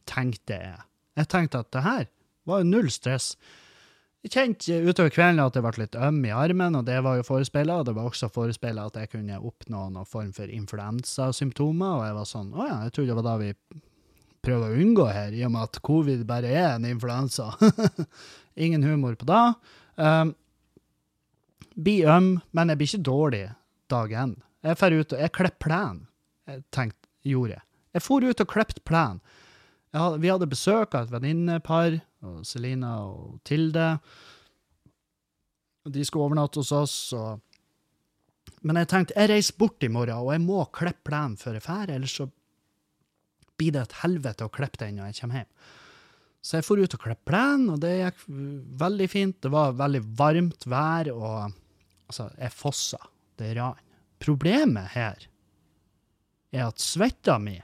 tenkte 0.08 0.58
jeg. 0.60 0.84
Jeg 1.18 1.28
tenkte 1.30 1.62
at 1.64 1.72
det 1.74 1.82
her 1.84 2.06
var 2.48 2.62
jo 2.62 2.70
null 2.70 2.88
stress. 2.94 3.34
Kjente 4.22 4.76
utover 4.86 5.10
kvelden 5.10 5.40
at 5.42 5.56
jeg 5.58 5.64
ble 5.64 5.82
litt 5.82 5.96
øm 5.98 6.20
i 6.28 6.30
armen, 6.30 6.76
og 6.78 6.84
det 6.86 7.00
var 7.02 7.16
jo 7.18 7.24
forespeila. 7.26 7.80
Det 7.82 7.94
var 7.96 8.06
også 8.06 8.28
forespeila 8.30 8.84
at 8.86 9.00
jeg 9.00 9.10
kunne 9.16 9.40
oppnå 9.40 9.88
noen 9.90 10.06
form 10.06 10.30
for 10.36 10.46
influensasymptomer, 10.46 11.96
og 11.96 12.04
jeg 12.06 12.18
var 12.20 12.28
sånn 12.30 12.52
Å 12.54 12.68
ja, 12.68 12.76
jeg 12.86 12.94
trodde 12.94 13.10
det 13.10 13.16
var 13.18 13.26
da 13.26 13.34
vi 13.40 13.50
prøver 14.42 14.68
å 14.70 14.84
unngå 14.84 15.08
her, 15.10 15.34
i 15.34 15.42
og 15.46 15.52
med 15.54 15.66
at 15.66 15.80
covid 15.86 16.22
bare 16.28 16.54
er 16.54 16.68
en 16.76 16.86
influensa. 16.86 17.50
Ingen 18.64 18.86
humor 18.86 19.18
på 19.18 19.26
det. 19.26 19.42
Um, 19.98 20.32
blir 21.74 22.06
øm, 22.14 22.32
men 22.54 22.70
jeg 22.70 22.78
blir 22.78 22.92
ikke 22.92 23.10
dårlig 23.10 23.44
dag 23.90 24.16
én. 24.22 24.38
Jeg 24.62 24.78
drar 24.78 24.98
ut 25.00 25.14
og 25.16 25.22
jeg 25.24 25.34
klipper 25.34 25.74
jeg 25.74 26.62
tenkte, 26.74 27.08
gjorde 27.26 27.56
jeg. 27.56 27.64
Jeg 27.92 28.04
for 28.06 28.24
ut 28.24 28.42
og 28.42 28.50
klippet 28.50 28.82
plenen. 28.88 29.20
Vi 29.92 30.30
hadde 30.30 30.48
besøk 30.48 30.94
av 30.96 31.06
et 31.06 31.12
venninnepar 31.12 31.98
og 32.28 32.42
Selina 32.46 32.92
og 33.08 33.40
Tilde. 33.46 33.86
De 35.90 36.04
skulle 36.06 36.28
overnatte 36.28 36.62
hos 36.62 36.72
oss, 36.76 36.98
og 37.16 37.40
Men 38.62 38.78
jeg 38.78 38.88
tenkte 38.90 39.14
jeg 39.18 39.30
reiser 39.30 39.56
bort 39.58 39.82
i 39.82 39.90
morgen, 39.90 40.18
og 40.22 40.32
jeg 40.32 40.42
må 40.42 40.64
klippe 40.74 41.10
plenen 41.10 41.36
før 41.38 41.58
jeg 41.58 41.64
drar, 41.66 41.90
ellers 41.90 42.14
så 42.14 42.28
blir 43.58 43.72
det 43.74 43.82
et 43.82 43.96
helvete 44.02 44.46
å 44.46 44.52
klippe 44.54 44.78
den 44.82 44.98
når 44.98 45.10
jeg 45.10 45.18
kommer 45.20 45.40
hjem. 45.40 45.50
Så 46.42 46.58
jeg 46.58 46.66
for 46.66 46.82
ut 46.82 46.94
og 46.94 47.02
klippe 47.02 47.30
plenen, 47.30 47.70
og 47.74 47.80
det 47.82 47.92
gikk 48.00 48.22
veldig 48.82 49.08
fint. 49.10 49.36
Det 49.42 49.50
var 49.50 49.76
veldig 49.78 50.02
varmt 50.18 50.66
vær, 50.66 51.10
og 51.14 51.36
altså, 52.10 52.28
jeg 52.38 52.54
fossa. 52.54 53.02
Det 53.38 53.52
rann. 53.56 53.78
Problemet 54.22 54.92
her 54.92 55.22
er 56.52 56.66
at 56.66 56.82
svetta 56.82 57.38
mi, 57.42 57.56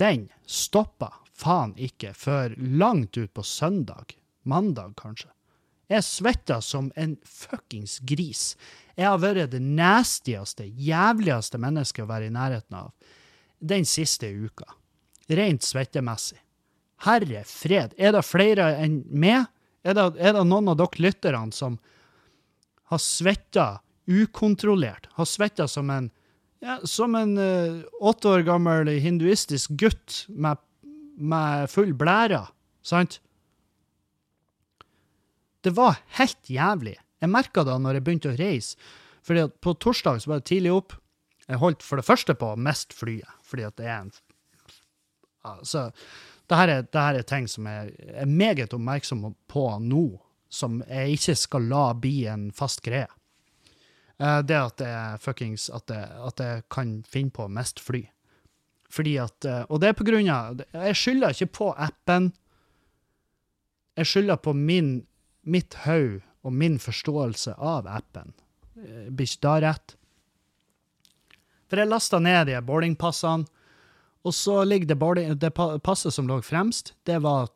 den 0.00 0.28
stoppa 0.48 1.10
faen 1.40 1.74
ikke 1.80 2.12
før 2.16 2.54
langt 2.58 3.16
ut 3.16 3.32
på 3.34 3.44
søndag. 3.46 4.16
Mandag, 4.42 4.94
kanskje. 5.00 5.30
Jeg 5.90 6.06
svetta 6.06 6.60
som 6.62 6.92
en 6.94 7.16
fuckings 7.26 7.98
gris. 8.06 8.54
Jeg 8.94 9.08
har 9.08 9.18
vært 9.18 9.50
det 9.54 9.62
nastieste, 9.64 10.68
jævligste 10.68 11.58
mennesket 11.58 12.04
å 12.04 12.10
være 12.10 12.28
i 12.28 12.34
nærheten 12.34 12.76
av 12.78 12.92
den 13.58 13.86
siste 13.88 14.30
uka. 14.30 14.68
Rent 15.30 15.66
svettemessig. 15.66 16.38
Herre 17.06 17.42
fred, 17.48 17.94
er 17.96 18.14
det 18.14 18.22
flere 18.28 18.74
enn 18.82 19.00
meg? 19.08 19.48
Er 19.82 19.96
det, 19.96 20.06
er 20.20 20.36
det 20.36 20.44
noen 20.44 20.68
av 20.70 20.76
dere 20.78 21.00
lytterne 21.00 21.56
som 21.56 21.78
har 22.92 23.00
svetta 23.00 23.68
ukontrollert? 24.10 25.08
Har 25.16 25.28
svetta 25.28 25.66
som 25.70 25.90
en 25.90 26.10
ja, 26.60 26.76
som 26.84 27.14
en 27.16 27.38
uh, 27.40 27.80
åtte 28.04 28.28
år 28.28 28.42
gammel 28.44 28.90
hinduistisk 29.00 29.72
gutt 29.80 30.26
med 30.28 30.60
med 31.20 31.70
full 31.70 31.92
blære, 31.96 32.44
sant? 32.82 33.20
Det 35.60 35.74
var 35.76 36.00
helt 36.16 36.48
jævlig. 36.48 36.96
Jeg 37.20 37.32
merka 37.32 37.64
det 37.68 37.76
når 37.82 37.98
jeg 37.98 38.04
begynte 38.06 38.32
å 38.32 38.38
reise. 38.38 38.80
Fordi 39.26 39.44
at 39.44 39.60
På 39.60 39.74
torsdag 39.76 40.22
så 40.22 40.30
var 40.30 40.40
det 40.40 40.48
tidlig 40.48 40.72
opp. 40.72 40.96
Jeg 41.46 41.60
holdt 41.60 41.84
for 41.84 42.00
det 42.00 42.06
første 42.06 42.34
på 42.38 42.54
å 42.54 42.58
miste 42.60 42.96
flyet, 42.96 43.28
fordi 43.44 43.66
at 43.68 43.76
det 43.76 43.86
er 43.86 43.96
en 44.00 44.12
Altså, 45.40 45.86
det 46.52 46.56
her 46.58 46.68
er, 46.68 46.82
det 46.82 47.00
her 47.00 47.16
er 47.16 47.24
ting 47.24 47.46
som 47.48 47.64
jeg 47.64 47.94
er 48.12 48.26
meget 48.28 48.74
oppmerksom 48.76 49.22
på 49.48 49.62
nå, 49.80 50.02
som 50.52 50.82
jeg 50.84 51.14
ikke 51.16 51.34
skal 51.40 51.68
la 51.70 51.84
bli 51.96 52.26
en 52.28 52.50
fast 52.52 52.82
greie. 52.84 53.08
Eh, 54.20 54.40
det 54.44 54.58
at 54.58 54.84
jeg 54.84 55.22
fuckings 55.24 55.70
at 55.72 55.88
jeg, 55.88 56.10
at 56.28 56.42
jeg 56.44 56.66
kan 56.68 56.98
finne 57.08 57.32
på 57.32 57.46
å 57.46 57.52
miste 57.52 57.80
fly. 57.80 58.02
Fordi 58.90 59.16
at, 59.22 59.44
eh, 59.44 59.64
Og 59.68 59.80
det 59.80 59.88
er 59.88 59.98
på 59.98 60.04
grunn 60.04 60.28
av 60.28 60.62
Jeg 60.72 60.96
skylder 60.98 61.30
ikke 61.30 61.52
på 61.52 61.70
appen. 61.76 62.32
Jeg 63.96 64.06
skylder 64.06 64.36
på 64.36 64.54
min, 64.54 65.06
mitt 65.44 65.74
hode 65.86 66.22
og 66.42 66.52
min 66.52 66.78
forståelse 66.78 67.54
av 67.58 67.86
appen. 67.86 68.32
Blir 68.74 69.28
ikke 69.28 69.44
da 69.44 69.54
rett? 69.60 69.96
For 71.68 71.78
jeg 71.78 71.90
lasta 71.90 72.18
ned 72.18 72.48
de 72.48 72.58
boardingpassene, 72.64 73.46
og 74.26 74.34
så 74.34 74.64
ligger 74.64 74.90
det, 74.90 74.98
boarding, 75.00 75.34
det 75.38 75.52
passet 75.54 76.12
som 76.12 76.28
lå 76.28 76.40
fremst, 76.44 76.94
det 77.04 77.20
var 77.22 77.48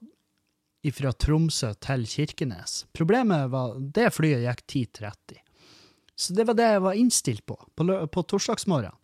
fra 0.92 1.12
Tromsø 1.12 1.72
til 1.80 2.04
Kirkenes. 2.08 2.84
Problemet 2.92 3.50
var 3.52 3.78
det 3.78 4.10
flyet 4.12 4.44
gikk 4.44 4.62
10.30. 5.00 5.40
Så 6.14 6.36
det 6.36 6.46
var 6.46 6.56
det 6.58 6.68
jeg 6.74 6.82
var 6.84 6.98
innstilt 7.00 7.44
på 7.46 7.56
på, 7.56 7.84
på 7.84 8.22
torsdagsmorgenen. 8.22 8.96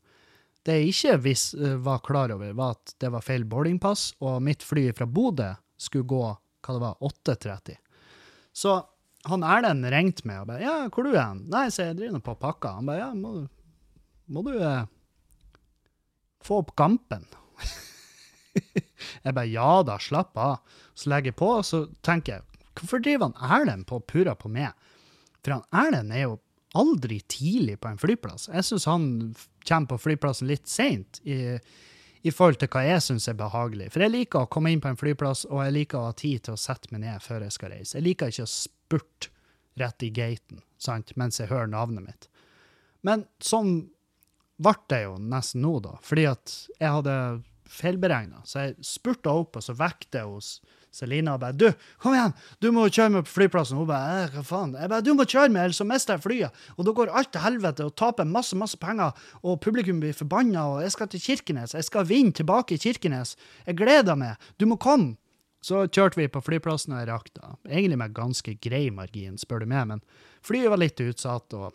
Det 0.66 0.76
jeg 0.76 0.92
ikke 0.92 1.16
vis, 1.24 1.44
eh, 1.54 1.76
var 1.80 2.02
klar 2.04 2.32
over, 2.34 2.52
var 2.56 2.76
at 2.76 2.94
det 3.00 3.10
var 3.12 3.24
feil 3.24 3.46
boardingpass, 3.48 4.14
og 4.20 4.42
mitt 4.44 4.64
fly 4.66 4.90
fra 4.96 5.06
Bodø 5.08 5.54
skulle 5.80 6.08
gå 6.08 6.24
hva 6.60 6.74
det 6.76 6.82
var, 6.82 6.96
8.30. 7.00 7.78
Så 8.52 8.74
han 9.28 9.44
Erlend 9.44 9.88
ringte 9.92 10.26
meg 10.28 10.42
og 10.42 10.48
bare 10.48 10.62
'Ja, 10.64 10.76
hvor 10.88 11.04
du 11.04 11.12
er 11.12 11.22
hen?' 11.22 11.48
'Nei, 11.48 11.68
så 11.68 11.88
jeg 11.88 11.96
driver 11.96 12.12
nå 12.16 12.20
på 12.24 12.36
pakka.' 12.40 12.74
Han 12.76 12.86
bare 12.86 12.98
'Ja, 12.98 13.12
må, 13.14 13.48
må 14.28 14.44
du 14.44 14.58
eh, 14.58 14.86
få 16.42 16.60
opp 16.60 16.74
gampen?' 16.76 17.26
jeg 19.24 19.34
bare 19.34 19.48
'Ja 19.48 19.82
da, 19.82 19.98
slapp 19.98 20.36
av'. 20.36 20.60
Så 20.94 21.10
legger 21.12 21.32
jeg 21.32 21.36
på, 21.36 21.50
og 21.60 21.64
så 21.64 21.86
tenker 22.02 22.38
jeg 22.38 22.42
'Hvorfor 22.74 23.02
driver 23.02 23.32
han 23.32 23.60
Erlend 23.60 23.86
på 23.86 24.00
og 24.00 24.06
purrer 24.06 24.36
på 24.36 24.48
meg?' 24.48 24.72
For 25.44 25.56
han 25.56 25.68
Erlend 25.72 26.12
er 26.12 26.26
jo 26.28 26.40
aldri 26.76 27.20
tidlig 27.28 27.80
på 27.80 27.88
en 27.88 27.98
flyplass. 27.98 28.48
Jeg 28.48 28.64
syns 28.64 28.84
han 28.86 29.34
kommer 29.68 29.92
på 29.92 30.00
flyplassen 30.06 30.48
litt 30.50 30.68
seint 30.68 31.20
i, 31.24 31.58
i, 32.22 32.30
forhold 32.30 32.60
til 32.60 32.70
hva 32.72 32.84
jeg 32.86 33.04
syns 33.04 33.28
er 33.30 33.38
behagelig. 33.38 33.90
For 33.94 34.04
jeg 34.04 34.14
liker 34.14 34.44
å 34.44 34.50
komme 34.52 34.72
inn 34.72 34.82
på 34.82 34.90
en 34.90 35.00
flyplass, 35.00 35.46
og 35.50 35.62
jeg 35.64 35.76
liker 35.76 36.00
å 36.00 36.08
ha 36.10 36.16
tid 36.16 36.46
til 36.46 36.56
å 36.56 36.60
sette 36.60 36.92
meg 36.94 37.04
ned 37.04 37.22
før 37.24 37.46
jeg 37.46 37.56
skal 37.56 37.74
reise. 37.74 37.96
Jeg 37.98 38.06
liker 38.08 38.32
ikke 38.32 38.48
å 38.48 38.52
spurte 38.54 39.32
rett 39.80 40.04
i 40.04 40.10
gaten 40.14 40.64
sant, 40.80 41.14
mens 41.20 41.40
jeg 41.40 41.50
hører 41.52 41.70
navnet 41.70 42.04
mitt. 42.04 42.28
Men 43.06 43.24
sånn 43.42 43.90
ble 44.60 44.74
det 44.92 45.04
jo 45.06 45.14
nesten 45.22 45.62
nå, 45.64 45.78
da, 45.84 45.94
fordi 46.04 46.26
at 46.28 46.56
jeg 46.80 46.96
hadde 46.98 47.16
feilberegna. 47.70 48.42
Så 48.44 48.66
jeg 48.66 48.84
spurta 48.84 49.32
opp, 49.32 49.56
og 49.56 49.64
så 49.64 49.76
vekket 49.78 50.20
jeg 50.20 50.28
hos 50.28 50.52
Selina 50.90 51.36
bare 51.38 51.52
'Du, 51.52 51.72
kom 51.98 52.14
igjen! 52.14 52.32
Du 52.58 52.70
må 52.74 52.88
kjøre 52.88 53.12
meg 53.14 53.24
på 53.28 53.34
flyplassen.' 53.38 53.78
Hun 53.78 53.86
bare 53.86 54.28
'Hva 54.32 54.42
faen?' 54.42 54.74
Jeg 54.74 54.90
bare 54.90 55.02
'Du 55.02 55.14
må 55.14 55.24
kjøre 55.24 55.48
meg, 55.48 55.62
ellers 55.64 55.78
så 55.78 55.86
mister 55.86 56.14
jeg 56.14 56.24
flyet.' 56.24 56.52
Og 56.76 56.84
da 56.84 56.92
går 56.92 57.12
alt 57.14 57.32
til 57.32 57.44
helvete 57.44 57.86
og 57.86 57.94
taper 57.96 58.24
masse, 58.24 58.56
masse 58.56 58.76
penger, 58.76 59.12
og 59.42 59.60
publikum 59.60 60.00
blir 60.00 60.12
forbanna, 60.12 60.66
og 60.66 60.82
jeg 60.82 60.92
skal 60.92 61.08
til 61.08 61.20
Kirkenes. 61.20 61.74
Jeg 61.74 61.84
skal 61.84 62.08
vinne 62.08 62.32
tilbake 62.32 62.74
i 62.74 62.78
Kirkenes. 62.78 63.36
Jeg 63.66 63.76
gleder 63.76 64.16
meg. 64.16 64.36
Du 64.58 64.66
må 64.66 64.76
komme. 64.76 65.16
Så 65.62 65.86
kjørte 65.92 66.16
vi 66.16 66.26
på 66.26 66.40
flyplassen, 66.40 66.94
og 66.94 67.00
jeg 67.00 67.08
rakk 67.08 67.34
da. 67.36 67.54
Egentlig 67.68 67.98
med 67.98 68.14
ganske 68.14 68.54
grei 68.60 68.90
margin, 68.90 69.36
spør 69.36 69.60
du 69.60 69.66
meg, 69.66 69.86
men 69.86 70.00
flyet 70.42 70.70
var 70.70 70.80
litt 70.80 71.00
utsatt, 71.00 71.52
og, 71.52 71.74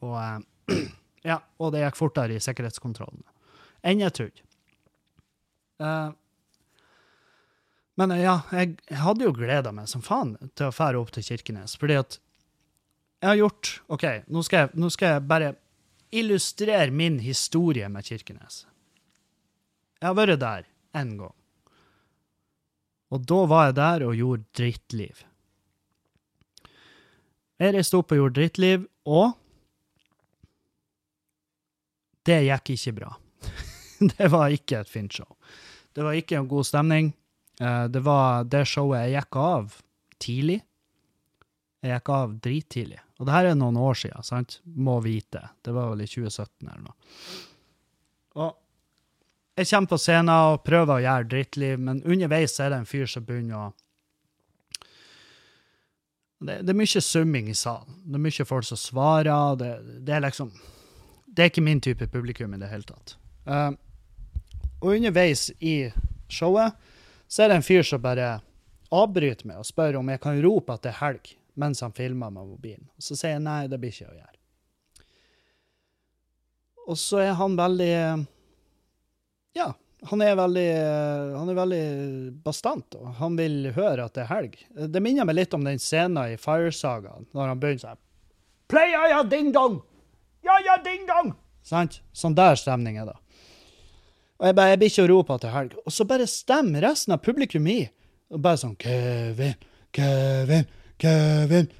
og 0.00 0.16
eh, 0.16 0.86
Ja, 1.26 1.40
og 1.58 1.72
det 1.74 1.82
gikk 1.82 1.98
fortere 1.98 2.36
i 2.36 2.42
sikkerhetskontrollen 2.42 3.24
enn 3.86 4.02
jeg 4.02 4.14
trodde. 4.16 4.44
Uh, 5.82 6.10
men 7.96 8.12
ja, 8.20 8.40
jeg, 8.52 8.76
hadde 9.00 9.24
jo 9.24 9.34
gleda 9.36 9.72
meg 9.72 9.88
som 9.88 10.04
faen 10.04 10.34
til 10.54 10.68
å 10.68 10.74
fære 10.74 11.00
opp 11.00 11.14
til 11.16 11.24
Kirkenes, 11.24 11.78
fordi 11.80 11.96
at 11.96 12.18
jeg 13.22 13.30
har 13.30 13.38
gjort 13.40 13.70
OK, 13.96 14.04
nå 14.28 14.42
skal 14.44 14.66
jeg, 14.66 14.72
nå 14.76 14.90
skal 14.92 15.14
jeg 15.14 15.28
bare 15.30 15.54
illustrere 16.16 16.92
min 16.92 17.18
historie 17.24 17.88
med 17.88 18.04
Kirkenes. 18.04 18.66
Jeg 19.96 20.10
har 20.10 20.18
vært 20.18 20.42
der 20.42 20.68
én 20.96 21.16
gang. 21.16 21.32
Og 23.10 23.24
da 23.24 23.40
var 23.48 23.68
jeg 23.68 23.78
der 23.78 24.04
og 24.04 24.20
gjorde 24.20 24.46
drittliv. 24.58 25.24
Jeg 27.56 27.72
reiste 27.72 27.96
opp 27.96 28.12
og 28.12 28.20
gjorde 28.20 28.40
drittliv, 28.42 28.86
og 29.08 29.36
Det 32.26 32.40
gikk 32.42 32.72
ikke 32.74 32.92
bra. 32.96 33.12
det 34.18 34.28
var 34.32 34.50
ikke 34.50 34.80
et 34.80 34.88
fint 34.90 35.12
show. 35.14 35.28
Det 35.94 36.02
var 36.02 36.16
ikke 36.18 36.40
en 36.40 36.48
god 36.50 36.66
stemning. 36.66 37.12
Eh, 37.60 37.84
det 37.88 38.02
var 38.04 38.44
det 38.44 38.64
showet 38.68 39.06
jeg 39.06 39.16
gikk 39.16 39.40
av 39.40 39.80
tidlig. 40.22 40.60
Jeg 41.84 41.94
gikk 41.94 42.12
av 42.12 42.36
drittidlig. 42.42 43.00
Og 43.16 43.28
det 43.28 43.36
her 43.36 43.50
er 43.50 43.58
noen 43.58 43.78
år 43.80 43.96
siden, 43.96 44.26
sant? 44.26 44.60
Må 44.64 44.98
vite. 45.04 45.42
Det 45.64 45.72
var 45.72 45.92
vel 45.92 46.04
i 46.04 46.10
2017 46.10 46.68
eller 46.68 46.84
noe. 46.84 46.96
Og 48.36 48.52
jeg 49.56 49.70
kommer 49.70 49.88
på 49.88 49.98
scenen 50.00 50.32
og 50.34 50.62
prøver 50.66 50.98
å 50.98 51.04
gjøre 51.04 51.28
drittliv, 51.32 51.80
men 51.80 52.02
underveis 52.04 52.58
er 52.60 52.72
det 52.72 52.80
en 52.82 52.88
fyr 52.88 53.08
som 53.08 53.24
begynner 53.24 53.56
å 53.56 53.74
det, 56.36 56.58
det, 56.68 56.68
er 56.68 56.76
mye 56.76 57.00
summing 57.00 57.46
i 57.48 57.54
salen. 57.56 57.94
Det 58.04 58.18
er 58.18 58.24
mye 58.26 58.44
folk 58.44 58.66
som 58.68 58.76
svarer. 58.76 59.56
Det, 59.56 59.70
det, 60.04 60.12
er 60.12 60.20
liksom 60.20 60.50
Det 61.24 61.42
er 61.42 61.48
ikke 61.48 61.64
min 61.64 61.80
type 61.80 62.08
publikum 62.12 62.52
i 62.52 62.60
det 62.60 62.68
hele 62.68 62.84
tatt. 62.84 63.14
Uh, 63.48 63.72
og 64.82 64.98
underveis 64.98 65.48
i 65.64 65.88
showet 66.28 66.76
så 67.28 67.42
er 67.42 67.50
det 67.50 67.58
en 67.60 67.66
fyr 67.66 67.84
som 67.86 68.02
bare 68.02 68.36
avbryter 68.94 69.48
meg 69.48 69.60
og 69.60 69.66
spør 69.66 69.98
om 70.00 70.12
jeg 70.12 70.22
kan 70.22 70.38
rope 70.44 70.74
at 70.74 70.84
det 70.84 70.92
er 70.92 71.00
helg, 71.00 71.32
mens 71.58 71.82
han 71.82 71.94
filmer 71.96 72.30
med 72.30 72.52
mobilen. 72.52 72.86
Og 72.96 73.06
så 73.06 73.16
sier 73.18 73.36
jeg 73.36 73.44
nei, 73.46 73.64
det 73.70 73.80
blir 73.82 73.94
ikke 73.94 74.10
å 74.10 74.16
gjøre. 74.18 74.32
Og 76.86 76.98
så 77.00 77.24
er 77.24 77.34
han 77.34 77.56
veldig 77.58 77.94
Ja, 79.56 79.72
han 80.06 80.22
er 80.22 80.36
veldig, 80.38 80.68
han 81.34 81.50
er 81.50 81.58
veldig 81.58 81.84
bastant, 82.44 82.94
og 83.00 83.16
han 83.18 83.38
vil 83.38 83.72
høre 83.74 84.04
at 84.06 84.14
det 84.14 84.26
er 84.26 84.30
helg. 84.30 84.58
Det 84.94 85.02
minner 85.02 85.26
meg 85.26 85.40
litt 85.40 85.56
om 85.56 85.64
den 85.66 85.80
scenen 85.82 86.36
i 86.36 86.38
Fire-Saga, 86.38 87.16
når 87.34 87.52
han 87.52 87.62
begynner 87.62 87.86
sånn 87.88 88.02
Play 88.66 88.90
ja, 88.90 89.04
ja, 89.12 89.20
ding 89.22 89.52
dong! 89.54 89.78
Ja, 90.42 90.58
ja, 90.64 90.74
ding 90.82 91.06
dong! 91.06 91.32
Sant? 91.66 92.00
Sånn 92.14 92.34
der 92.38 92.58
stemning 92.58 92.98
er 92.98 93.08
det. 93.10 93.16
Og 94.36 94.48
jeg 94.48 94.56
bare, 94.56 94.72
jeg 94.72 94.80
blir 94.80 94.92
ikke 94.92 95.06
å 95.06 95.10
rope 95.12 95.38
til 95.40 95.54
helg. 95.54 95.76
Og 95.84 95.94
så 95.94 96.06
bare 96.08 96.28
stemmer 96.28 96.84
resten 96.84 97.14
av 97.16 97.22
publikum 97.24 97.68
i. 97.72 97.80
Og 98.32 98.42
bare 98.42 98.60
sånn 98.60 98.76
Kevin, 98.80 99.54
Kevin, 99.94 100.66
Kevin. 101.00 101.70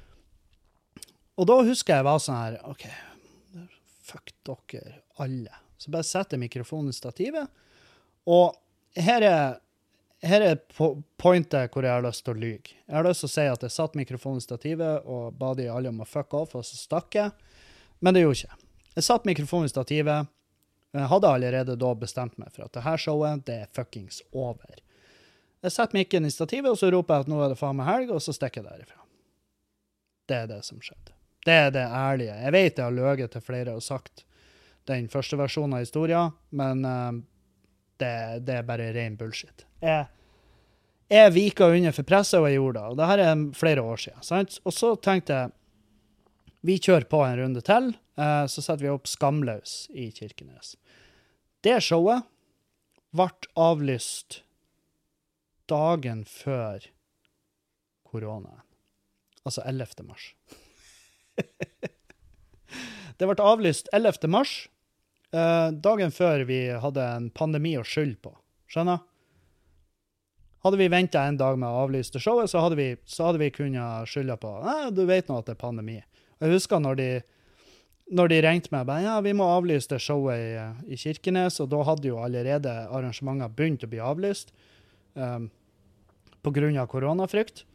Og 1.37 1.45
da 1.49 1.59
husker 1.67 1.99
jeg 1.99 2.07
var 2.07 2.21
sånn 2.23 2.39
her 2.39 2.57
OK, 2.65 2.87
fuck 4.07 4.33
dere 4.47 5.01
alle. 5.21 5.63
Så 5.77 5.93
bare 5.93 6.07
setter 6.07 6.37
jeg 6.37 6.47
mikrofonen 6.47 6.89
i 6.89 6.97
stativet. 6.97 7.51
Og 8.27 8.55
her 8.97 9.25
er, 9.27 9.59
her 10.25 10.45
er 10.47 10.57
pointet 11.21 11.73
hvor 11.73 11.85
jeg 11.85 11.93
har 11.93 12.05
lyst 12.05 12.25
til 12.25 12.33
å 12.33 12.41
lyge. 12.41 12.73
Jeg 12.87 12.95
har 12.95 13.05
lyst 13.05 13.21
til 13.21 13.29
å 13.29 13.35
si 13.35 13.45
at 13.51 13.67
jeg 13.67 13.75
satte 13.75 13.99
mikrofonen 13.99 14.41
i 14.41 14.47
stativet 14.47 15.05
og 15.05 15.37
ba 15.37 15.53
de 15.57 15.69
alle 15.69 15.93
om 15.93 16.01
å 16.01 16.09
fuck 16.09 16.33
off, 16.37 16.55
og 16.57 16.65
så 16.65 16.79
stakk 16.79 17.19
jeg. 17.19 17.53
Men 18.01 18.17
det 18.17 18.25
gjorde 18.25 18.41
ikke. 18.41 18.57
Jeg 18.97 19.05
satte 19.05 19.29
mikrofonen 19.29 19.69
i 19.69 19.73
stativet. 19.73 20.33
Jeg 20.95 21.09
hadde 21.11 21.29
allerede 21.29 21.75
da 21.79 21.93
bestemt 21.99 22.37
meg 22.39 22.53
for 22.53 22.67
at 22.67 22.73
det 22.77 22.85
her 22.85 23.01
showet, 23.01 23.43
det 23.45 23.57
er 23.63 23.73
fuckings 23.75 24.21
over. 24.31 24.79
Jeg 25.65 25.73
setter 25.73 25.97
mikken 25.97 26.25
i 26.25 26.31
stativet, 26.31 26.69
og 26.71 26.79
så 26.79 26.89
roper 26.93 27.17
jeg 27.17 27.27
at 27.27 27.31
nå 27.31 27.41
er 27.43 27.51
det 27.51 27.59
faen 27.59 27.77
meg 27.79 27.89
helg, 27.89 28.13
og 28.15 28.23
så 28.23 28.33
stikker 28.35 28.63
jeg 28.63 28.69
derifra. 28.69 29.01
Det 30.27 30.37
er 30.43 30.49
det 30.51 30.61
som 30.67 30.79
skjedde. 30.83 31.15
Det 31.47 31.55
er 31.55 31.71
det 31.75 31.85
ærlige. 31.85 32.35
Jeg 32.43 32.53
vet 32.55 32.79
jeg 32.79 32.85
har 32.85 32.95
løyet 32.95 33.33
til 33.33 33.43
flere 33.43 33.75
og 33.77 33.83
sagt 33.83 34.23
den 34.87 35.07
første 35.11 35.39
versjonen 35.39 35.77
av 35.77 35.83
historien, 35.83 36.35
men 36.55 36.85
uh, 36.87 37.11
det, 37.99 38.13
det, 38.47 38.59
er 38.59 38.67
bare 38.67 38.91
ren 38.95 39.17
bullshit. 39.19 39.65
Jeg, 39.83 40.07
jeg 41.11 41.33
vika 41.35 41.69
under 41.71 41.95
for 41.95 42.07
presset, 42.07 42.39
og 42.39 42.47
jeg 42.47 42.59
gjorde 42.59 42.79
det. 42.79 42.91
Og 42.91 42.99
det 42.99 43.09
her 43.11 43.23
er 43.25 43.45
flere 43.57 43.83
år 43.83 44.03
siden. 44.03 44.25
Sant? 44.27 44.59
Og 44.63 44.75
så 44.75 44.93
tenkte 45.03 45.39
jeg 45.39 45.56
vi 46.65 46.77
kjører 46.79 47.07
på 47.09 47.21
en 47.25 47.37
runde 47.39 47.63
til. 47.65 47.91
Eh, 48.17 48.45
så 48.49 48.63
setter 48.63 48.85
vi 48.85 48.93
opp 48.93 49.09
Skamløs 49.09 49.87
i 49.93 50.09
Kirkenes. 50.15 50.75
Det 51.65 51.79
showet 51.83 52.27
ble 53.15 53.29
avlyst 53.57 54.41
dagen 55.67 56.23
før 56.29 56.85
korona. 58.07 58.63
Altså 59.43 59.63
11. 59.65 60.03
mars. 60.07 60.31
det 63.17 63.29
ble 63.29 63.47
avlyst 63.51 63.91
11. 63.93 64.27
mars, 64.31 64.57
Uh, 65.35 65.73
dagen 65.75 66.11
før 66.15 66.45
vi 66.47 66.61
hadde 66.79 67.03
en 67.03 67.25
pandemi 67.35 67.73
å 67.75 67.83
skylde 67.83 68.15
på. 68.23 68.31
Skjønner? 68.71 69.01
Hadde 70.63 70.79
vi 70.79 70.87
venta 70.91 71.25
en 71.27 71.39
dag 71.39 71.57
med 71.59 71.67
å 71.67 71.81
avlyse 71.83 72.19
showet, 72.23 72.49
så 72.51 72.63
hadde 72.63 72.77
vi, 72.79 72.87
vi 72.95 73.49
kunnet 73.51 74.07
skylde 74.09 74.37
på 74.39 74.53
Nei, 74.63 74.89
du 74.95 75.03
vet 75.07 75.27
nå 75.27 75.41
at 75.41 75.49
det 75.49 75.57
er 75.57 75.59
pandemi. 75.59 75.97
Jeg 76.41 76.53
husker 76.53 76.81
når 76.83 76.99
de, 76.99 77.09
når 78.13 78.31
de 78.31 78.41
ringte 78.45 78.73
meg 78.73 78.87
bare, 78.89 79.05
ja, 79.05 79.15
vi 79.25 79.33
må 79.37 79.47
avlyse 79.49 79.89
det 79.93 80.01
showet 80.03 80.37
i, 80.37 80.65
i, 80.93 80.99
Kirkenes, 80.99 81.59
og 81.63 81.71
da 81.73 81.83
hadde 81.87 82.11
jo 82.11 82.19
allerede 82.21 82.73
arrangementer 82.87 83.53
begynt 83.53 83.85
å 83.85 83.91
bli 83.91 84.01
avlyst 84.03 84.53
um, 85.15 85.49
pga. 86.45 86.85
koronafrykt. 86.89 87.65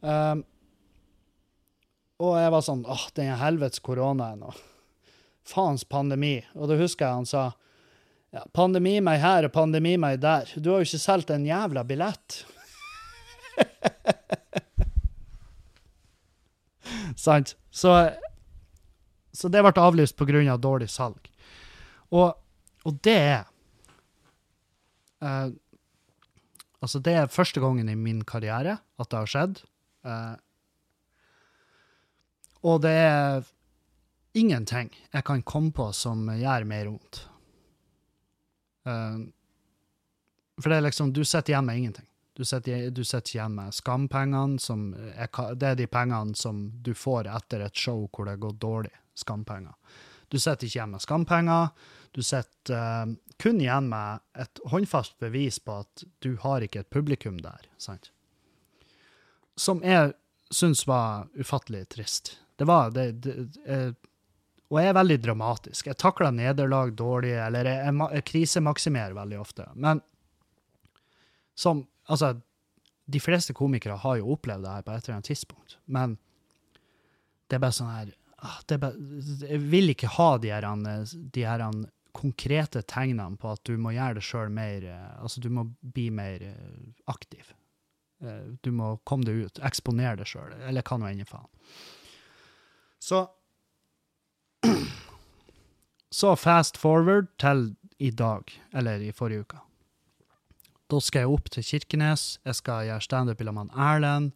Um, 0.00 0.42
og 2.18 2.34
jeg 2.40 2.50
var 2.50 2.66
sånn 2.66 2.82
åh, 2.90 3.06
den 3.14 3.30
helvetes 3.38 3.82
koronaen. 3.84 4.42
og 4.42 4.58
faens 5.48 5.84
pandemi. 5.84 6.38
Og 6.56 6.68
da 6.70 6.78
husker 6.78 7.06
jeg 7.06 7.20
han 7.20 7.28
sa 7.28 7.44
ja, 8.34 8.44
pandemi 8.52 8.98
meg 9.04 9.22
her 9.22 9.48
og 9.48 9.54
pandemi 9.54 9.96
meg 10.00 10.20
der. 10.22 10.50
Du 10.56 10.72
har 10.72 10.82
jo 10.82 10.88
ikke 10.88 11.02
solgt 11.02 11.32
en 11.34 11.46
jævla 11.48 11.84
billett. 11.88 12.42
Sant? 17.18 17.56
Så, 17.74 17.92
så, 19.34 19.50
det 19.50 19.62
ble 19.66 19.74
avlyst 19.82 20.16
pga. 20.18 20.42
Av 20.52 20.60
dårlig 20.62 20.90
salg. 20.92 21.30
Og, 22.14 22.30
og 22.86 23.00
det 23.04 23.16
er 23.16 23.48
uh, 25.24 25.48
Altså, 26.78 27.00
det 27.02 27.10
er 27.18 27.32
første 27.34 27.58
gangen 27.58 27.88
i 27.90 27.96
min 27.98 28.20
karriere 28.22 28.76
at 29.02 29.08
det 29.10 29.18
har 29.18 29.30
skjedd. 29.30 29.56
Uh, 30.06 30.36
og 32.62 32.84
det 32.84 32.92
er 32.94 33.48
ingenting 34.38 34.92
jeg 34.94 35.24
kan 35.26 35.42
komme 35.42 35.74
på 35.74 35.88
som 35.90 36.22
gjør 36.30 36.68
mer 36.70 36.92
vondt. 36.92 37.24
Uh, 38.86 39.26
for 40.58 40.70
det 40.70 40.78
er 40.78 40.86
liksom, 40.86 41.10
du 41.14 41.24
sitter 41.24 41.56
igjen 41.56 41.66
med 41.66 41.82
ingenting. 41.82 42.07
Du 42.38 42.44
sitter, 42.44 42.90
du 42.94 43.04
sitter 43.04 43.34
igjen 43.34 43.54
med 43.58 43.74
skampengene, 43.74 44.60
som 44.62 44.92
er, 44.94 45.26
det 45.58 45.72
er 45.72 45.78
de 45.80 45.86
pengene 45.90 46.38
som 46.38 46.68
du 46.86 46.92
får 46.94 47.26
etter 47.34 47.64
et 47.66 47.74
show 47.74 48.04
hvor 48.06 48.28
det 48.30 48.36
går 48.38 48.52
dårlig. 48.62 48.92
Skampenger. 49.18 49.74
Du 50.30 50.36
sitter 50.38 50.68
ikke 50.68 50.78
igjen 50.78 50.92
med 50.94 51.02
skampenger. 51.02 51.72
Du 52.14 52.20
sitter 52.22 52.78
uh, 52.78 53.10
kun 53.42 53.58
igjen 53.58 53.88
med 53.90 54.22
et 54.38 54.62
håndfast 54.70 55.18
bevis 55.18 55.58
på 55.58 55.80
at 55.82 56.04
du 56.22 56.36
har 56.44 56.62
ikke 56.62 56.84
et 56.84 56.90
publikum 56.94 57.42
der. 57.42 57.66
sant? 57.74 58.12
Som 59.58 59.82
jeg 59.82 60.14
syns 60.54 60.86
var 60.86 61.26
ufattelig 61.34 61.88
trist. 61.96 62.36
Det 62.54 62.70
var 62.70 62.94
det, 62.94 63.10
det, 63.26 63.36
jeg, 63.66 63.98
og 64.70 64.78
jeg 64.78 64.92
er 64.92 64.98
veldig 65.02 65.18
dramatisk. 65.26 65.90
Jeg 65.90 65.98
takler 65.98 66.38
nederlag 66.38 66.94
dårlig, 66.94 67.34
eller 67.34 67.66
jeg, 67.66 67.82
jeg, 67.82 68.10
jeg 68.14 68.30
krisemaksimerer 68.30 69.18
veldig 69.18 69.42
ofte. 69.42 69.70
Men 69.74 70.06
som 71.58 71.82
Altså, 72.08 72.32
de 73.08 73.20
fleste 73.20 73.54
komikere 73.56 73.98
har 74.02 74.18
jo 74.20 74.32
opplevd 74.34 74.64
det 74.64 74.72
her 74.72 74.86
på 74.86 74.94
et 74.94 75.04
eller 75.04 75.18
annet 75.18 75.30
tidspunkt, 75.30 75.78
men 75.86 76.16
det 77.48 77.56
er 77.56 77.62
bare 77.64 77.76
sånn 77.76 77.92
her 77.92 78.10
ah, 78.44 78.58
bare, 78.68 78.92
Jeg 79.48 79.62
vil 79.72 79.94
ikke 79.94 80.10
ha 80.18 80.30
de 80.40 80.50
her, 80.52 80.66
de 81.08 81.46
her 81.46 81.64
konkrete 82.16 82.82
tegnene 82.88 83.38
på 83.40 83.54
at 83.54 83.62
du 83.68 83.78
må 83.80 83.94
gjøre 83.96 84.18
det 84.18 84.26
sjøl 84.26 84.52
mer 84.52 84.84
Altså, 85.20 85.40
du 85.40 85.48
må 85.52 85.64
bli 85.80 86.08
mer 86.12 86.44
aktiv. 87.08 87.54
Eh, 88.20 88.44
du 88.60 88.70
må 88.74 88.96
komme 89.06 89.26
deg 89.28 89.46
ut, 89.46 89.60
eksponere 89.64 90.18
det 90.20 90.28
sjøl, 90.28 90.52
eller 90.66 90.84
hva 90.84 90.98
nå 90.98 91.10
enn 91.10 91.26
faen. 91.28 91.48
Så 92.98 93.24
så 96.20 96.34
fast 96.36 96.80
forward 96.80 97.30
til 97.38 97.70
i 98.02 98.10
dag, 98.10 98.50
eller 98.74 99.02
i 99.02 99.12
forrige 99.14 99.46
uke. 99.46 99.62
Da 100.88 101.00
skal 101.04 101.26
jeg 101.26 101.32
opp 101.34 101.50
til 101.52 101.66
Kirkenes. 101.68 102.38
Jeg 102.48 102.56
skal 102.56 102.86
gjøre 102.88 103.04
standup 103.04 103.42
i 103.42 103.46
lag 103.46 103.56
med 103.58 103.74
Erlend, 103.76 104.30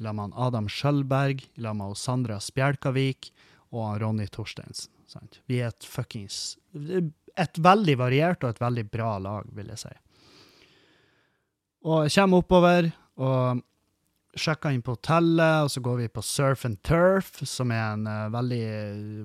i 0.00 0.02
lag 0.02 0.16
med 0.18 0.34
Adam 0.34 0.66
Skjølberg, 0.66 1.44
i 1.54 1.62
lag 1.62 1.76
med 1.78 1.94
Sandra 1.98 2.40
Spjelkavik 2.42 3.30
og 3.70 4.00
Ronny 4.02 4.26
Torsteinsen. 4.26 4.90
Sant? 5.06 5.38
Vi 5.46 5.60
er 5.60 5.68
et 5.68 5.84
fuckings 5.84 6.56
Et 7.36 7.58
veldig 7.60 7.94
variert 8.00 8.44
og 8.44 8.50
et 8.52 8.60
veldig 8.62 8.86
bra 8.92 9.18
lag, 9.22 9.46
vil 9.54 9.70
jeg 9.72 9.82
si. 9.84 9.92
Og 11.86 12.06
jeg 12.06 12.14
kommer 12.16 12.42
oppover, 12.42 12.88
og 13.22 13.62
sjekker 14.38 14.72
inn 14.72 14.82
på 14.84 14.96
hotellet, 14.96 15.64
og 15.64 15.70
så 15.72 15.82
går 15.84 15.96
vi 16.02 16.10
på 16.12 16.24
Surf 16.24 16.66
and 16.68 16.80
Turf, 16.84 17.40
som 17.48 17.72
er 17.74 17.94
en 17.94 18.04
uh, 18.08 18.32
veldig, 18.32 18.66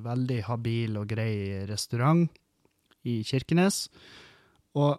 veldig 0.06 0.40
habil 0.48 0.98
og 1.00 1.10
grei 1.10 1.66
restaurant 1.70 2.28
i 3.08 3.22
Kirkenes. 3.28 3.86
Og 4.78 4.98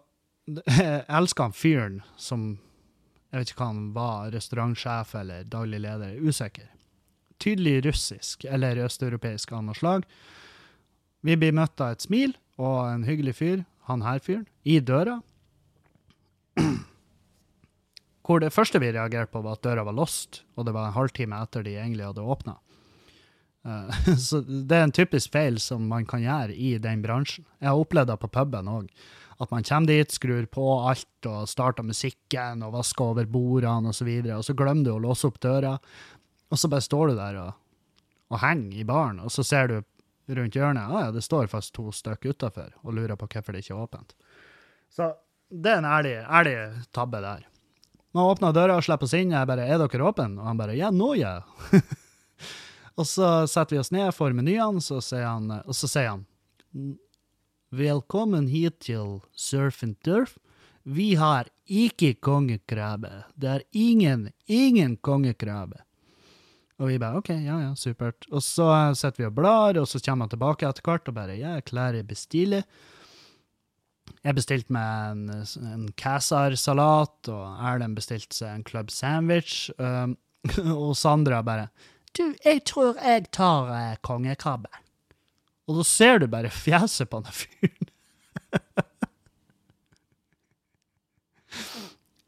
jeg 0.49 1.05
elsker 1.19 1.49
han 1.49 1.55
fyren 1.55 2.01
som 2.17 2.49
Jeg 3.29 3.37
vet 3.37 3.51
ikke 3.51 3.61
hva 3.61 3.69
han 3.69 3.81
var, 3.93 4.29
restaurantsjef 4.33 5.11
eller 5.19 5.43
daglig 5.45 5.83
leder, 5.83 6.15
usikker. 6.17 6.65
Tydelig 7.37 7.83
russisk 7.85 8.45
eller 8.49 8.79
østeuropeisk 8.87 9.51
av 9.53 9.67
noe 9.67 9.77
slag. 9.77 10.07
Vi 11.21 11.35
blir 11.37 11.53
møtt 11.53 11.77
av 11.77 11.93
et 11.93 12.01
smil 12.01 12.33
og 12.57 12.87
en 12.87 13.05
hyggelig 13.05 13.35
fyr, 13.37 13.61
han 13.85 14.01
her 14.01 14.17
fyren, 14.25 14.47
i 14.65 14.79
døra. 14.81 15.19
Hvor 18.25 18.41
det 18.41 18.49
første 18.55 18.81
vi 18.81 18.89
reagerte 18.97 19.35
på, 19.35 19.43
var 19.45 19.59
at 19.59 19.67
døra 19.67 19.85
var 19.85 19.99
låst, 20.01 20.41
og 20.57 20.65
det 20.65 20.73
var 20.73 20.89
en 20.89 20.97
halvtime 20.97 21.37
etter 21.45 21.69
de 21.69 21.77
egentlig 21.77 22.09
hadde 22.09 22.25
åpna. 22.25 22.57
så 24.27 24.41
det 24.41 24.75
er 24.75 24.85
en 24.87 24.95
typisk 24.95 25.33
feil 25.33 25.59
som 25.61 25.87
man 25.89 26.05
kan 26.09 26.23
gjøre 26.23 26.55
i 26.55 26.77
den 26.81 27.01
bransjen. 27.03 27.45
Jeg 27.59 27.71
har 27.71 27.81
opplevd 27.81 28.11
det 28.13 28.19
på 28.21 28.31
puben 28.39 28.71
òg. 28.71 28.89
At 29.39 29.51
man 29.51 29.63
kommer 29.63 29.87
dit, 29.87 30.11
skrur 30.11 30.45
på 30.51 30.65
alt 30.89 31.27
og 31.29 31.47
starter 31.47 31.85
musikken 31.87 32.63
og 32.65 32.73
vasker 32.75 33.13
over 33.13 33.29
bordene 33.29 33.93
osv., 33.93 34.09
og, 34.09 34.25
så 34.27 34.37
og 34.37 34.47
så 34.49 34.55
glemmer 34.59 34.83
du 34.83 34.91
å 34.93 35.03
låse 35.03 35.29
opp 35.29 35.39
døra, 35.39 35.77
og 36.49 36.59
så 36.59 36.67
bare 36.71 36.83
står 36.83 37.11
du 37.11 37.15
der 37.19 37.39
og, 37.39 37.53
og 38.33 38.41
henger 38.43 38.81
i 38.81 38.87
baren, 38.87 39.21
og 39.23 39.31
så 39.31 39.45
ser 39.47 39.71
du 39.71 39.77
rundt 40.35 40.57
hjørnet 40.57 40.91
ah, 40.91 41.07
ja, 41.07 41.13
det 41.15 41.23
står 41.25 41.47
faktisk 41.49 41.77
to 41.79 41.87
stykker 41.95 42.35
utafor, 42.35 42.73
og 42.83 42.93
lurer 42.97 43.17
på 43.17 43.29
hvorfor 43.31 43.55
det 43.55 43.63
ikke 43.63 43.77
er 43.77 43.85
åpent. 43.85 44.13
Så 44.93 45.13
det 45.49 45.71
er 45.71 45.81
en 45.81 45.89
ærlig, 45.89 46.17
ærlig 46.25 46.57
tabbe 46.93 47.21
der. 47.23 47.47
Man 48.13 48.25
åpner 48.29 48.53
døra 48.53 48.77
og 48.77 48.85
slipper 48.85 49.05
oss 49.05 49.13
inn. 49.17 49.31
Jeg 49.33 49.47
bare 49.47 49.65
'Er 49.65 49.77
dere 49.77 50.05
åpne?' 50.05 50.39
Og 50.39 50.45
han 50.45 50.57
bare 50.57 50.75
'Ja, 50.75 50.89
nå, 50.89 51.13
ja'. 51.15 51.43
og 52.99 53.05
så 53.05 53.47
setter 53.47 53.75
vi 53.75 53.79
oss 53.79 53.91
ned 53.91 54.13
for 54.13 54.33
menyene, 54.33 54.81
og 54.81 54.81
så 54.81 55.01
sier 55.87 56.09
han 56.09 56.97
Velkommen 57.69 58.47
hit 58.49 58.79
til 58.81 59.19
Surf 59.37 59.83
and 59.85 59.99
Turf. 60.01 60.39
Vi 60.89 61.11
har 61.19 61.51
ikke 61.69 62.15
kongekrabbe. 62.17 63.11
Det 63.37 63.49
er 63.51 63.65
ingen, 63.77 64.31
ingen 64.49 64.95
kongekrabbe. 64.97 65.83
Og 66.81 66.89
vi 66.89 66.97
bare 66.97 67.21
OK, 67.21 67.29
ja 67.29 67.59
ja, 67.61 67.75
supert. 67.77 68.25
Og 68.31 68.41
så 68.41 68.71
sitter 68.97 69.21
vi 69.21 69.27
og 69.27 69.37
blar, 69.37 69.77
og 69.77 69.85
så 69.85 70.01
kommer 70.01 70.25
han 70.25 70.33
tilbake 70.33 70.65
etter 70.65 70.81
hvert 70.81 71.13
og 71.13 71.17
bare 71.19 71.37
ja, 71.37 71.53
jeg 71.59 71.61
er 71.61 71.67
klar, 71.69 71.99
bestille. 72.09 72.63
Jeg 74.25 74.39
bestilte 74.41 74.73
meg 74.73 75.13
en, 75.13 75.45
en 75.69 75.87
Cæsar-salat, 75.93 77.29
og 77.29 77.63
Erlend 77.69 78.01
bestilte 78.01 78.33
seg 78.33 78.49
en 78.49 78.65
club 78.65 78.89
sandwich. 78.89 79.69
Um, 79.77 80.17
og 80.73 80.97
Sandra 80.97 81.43
bare 81.45 81.69
Du, 82.17 82.33
jeg 82.41 82.63
tror 82.65 82.97
jeg 82.97 83.29
tar 83.29 83.69
eh, 83.77 83.97
kongekrabbe. 84.01 84.73
Og 85.69 85.77
da 85.77 85.85
ser 85.85 86.19
du 86.21 86.25
bare 86.31 86.49
fjeset 86.49 87.09
på 87.09 87.19
han 87.21 87.29
fyren. 87.29 87.91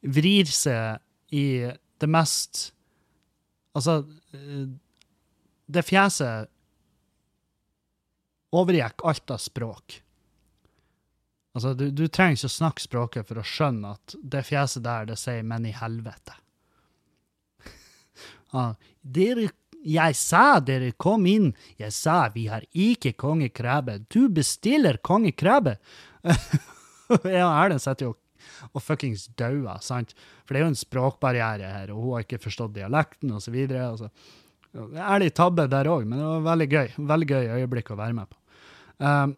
Vrir 0.01 0.49
seg 0.49 1.01
i 1.33 1.45
det 2.01 2.09
mest 2.09 2.69
Altså, 3.71 4.01
det 5.71 5.83
fjeset 5.87 6.49
overgikk 8.51 9.05
alt 9.07 9.31
av 9.31 9.39
språk. 9.39 9.95
Altså, 11.55 11.71
du, 11.79 11.85
du 11.95 12.03
trenger 12.11 12.35
ikke 12.35 12.49
å 12.49 12.55
snakke 12.57 12.83
språket 12.83 13.29
for 13.29 13.39
å 13.39 13.45
skjønne 13.47 13.93
at 13.95 14.17
det 14.33 14.43
fjeset 14.49 14.83
der, 14.83 15.07
det 15.07 15.15
sier 15.19 15.39
'men 15.47 15.69
i 15.69 15.73
helvete'. 15.75 16.35
ah, 18.59 18.75
dere 19.01 19.47
jeg 19.81 20.17
sa 20.17 20.59
dere 20.63 20.91
kom 20.99 21.25
inn. 21.29 21.51
Jeg 21.81 21.93
sa 21.95 22.23
vi 22.33 22.47
har 22.51 22.65
ikke 22.71 23.13
kongekrabbe. 23.19 24.01
Du 24.11 24.29
bestiller 24.29 25.01
kongekrabbe! 25.01 25.77
ja, 27.25 27.47
Erlend 27.49 27.81
sitter 27.81 28.11
jo 28.11 28.17
og 28.71 28.83
fuckings 28.83 29.27
dauer, 29.39 29.81
sant? 29.83 30.13
For 30.45 30.53
det 30.53 30.61
er 30.61 30.65
jo 30.65 30.71
en 30.73 30.79
språkbarriere 30.79 31.71
her, 31.73 31.93
og 31.93 32.03
hun 32.03 32.15
har 32.15 32.25
ikke 32.25 32.41
forstått 32.43 32.75
dialekten, 32.77 33.33
osv. 33.35 33.57
Altså. 33.75 34.11
Ærlig 34.71 35.31
tabbe 35.37 35.67
der 35.71 35.89
òg, 35.91 36.05
men 36.07 36.21
det 36.21 36.27
var 36.27 36.45
veldig 36.51 36.67
gøy. 36.71 36.91
Veldig 37.11 37.29
gøy 37.31 37.53
øyeblikk 37.57 37.93
å 37.93 37.99
være 37.99 38.17
med 38.17 38.31
på. 38.31 38.39
Um, 39.01 39.35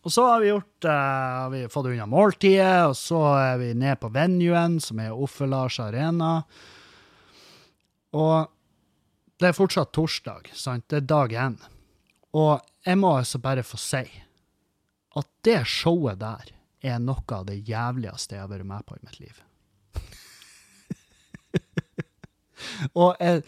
og 0.00 0.14
så 0.14 0.24
har 0.30 0.40
vi 0.42 0.50
gjort, 0.50 0.88
uh, 0.88 1.48
vi 1.52 1.64
fått 1.72 1.90
unna 1.92 2.08
måltidet, 2.08 2.88
og 2.88 2.96
så 2.98 3.20
er 3.36 3.60
vi 3.60 3.72
ned 3.78 4.00
på 4.00 4.10
venuen, 4.12 4.78
som 4.82 5.00
er 5.02 5.16
Offelars 5.16 5.76
Arena. 5.84 6.38
Og 8.16 8.50
det 9.40 9.50
er 9.50 9.56
fortsatt 9.56 9.92
torsdag, 9.96 10.50
sant? 10.56 10.86
Det 10.90 11.00
er 11.00 11.06
dag 11.08 11.32
én. 11.32 11.56
Og 12.36 12.60
jeg 12.86 12.98
må 13.00 13.14
altså 13.18 13.40
bare 13.42 13.64
få 13.66 13.78
si 13.80 14.04
at 15.18 15.26
det 15.44 15.62
showet 15.68 16.20
der 16.20 16.52
er 16.86 17.00
noe 17.02 17.24
av 17.34 17.48
det 17.48 17.58
jævligste 17.68 18.36
jeg 18.36 18.44
har 18.44 18.52
vært 18.52 18.68
med 18.68 18.86
på 18.86 18.96
i 18.96 19.02
mitt 19.04 19.18
liv. 19.20 19.40
og, 23.00 23.16
jeg, 23.18 23.42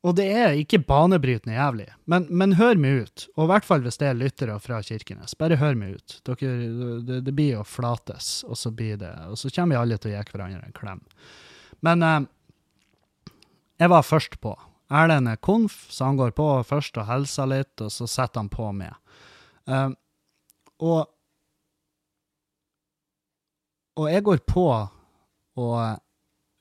og, 0.00 0.14
det 0.18 0.26
er 0.30 0.56
ikke 0.58 0.80
banebrytende 0.88 1.58
jævlig, 1.58 1.88
men, 2.10 2.26
men, 2.30 2.56
hør 2.58 2.80
meg 2.80 3.04
ut. 3.04 3.26
Og 3.36 3.44
i 3.44 3.50
hvert 3.52 3.68
fall 3.68 3.84
hvis 3.84 4.00
det 4.00 4.08
er 4.08 4.18
lyttere 4.18 4.56
fra 4.62 4.80
Kirkenes. 4.86 5.36
Bare 5.38 5.60
hør 5.60 5.78
meg 5.78 5.98
ut. 5.98 6.18
Dere, 6.26 6.56
det, 7.06 7.20
det, 7.26 7.36
blir 7.36 7.60
å 7.60 7.66
flates, 7.66 8.40
og 8.48 8.58
så 8.58 8.72
blir 8.74 8.98
det, 9.02 9.12
og 9.28 9.38
så 9.38 9.52
kommer 9.52 9.76
vi 9.76 9.82
alle 9.82 10.00
til 10.00 10.14
å 10.14 10.16
gi 10.16 10.32
hverandre 10.32 10.64
en 10.64 10.80
klem. 10.80 11.04
Men 11.86 12.06
eh, 12.06 12.20
jeg 13.80 13.92
var 13.92 14.04
først 14.06 14.40
på. 14.42 14.56
Erlend 14.90 15.30
er 15.30 15.38
konf, 15.38 15.84
så 15.90 16.08
han 16.08 16.18
går 16.18 16.32
på 16.34 16.48
først 16.66 16.98
og 16.98 17.06
hilser 17.06 17.50
litt, 17.50 17.74
og 17.78 17.92
så 17.94 18.08
setter 18.10 18.42
han 18.42 18.50
på 18.50 18.72
med. 18.74 18.94
Uh, 19.70 19.92
og, 20.82 21.10
og 24.00 24.08
jeg 24.10 24.26
går 24.26 24.42
på 24.50 24.66
og 25.60 26.00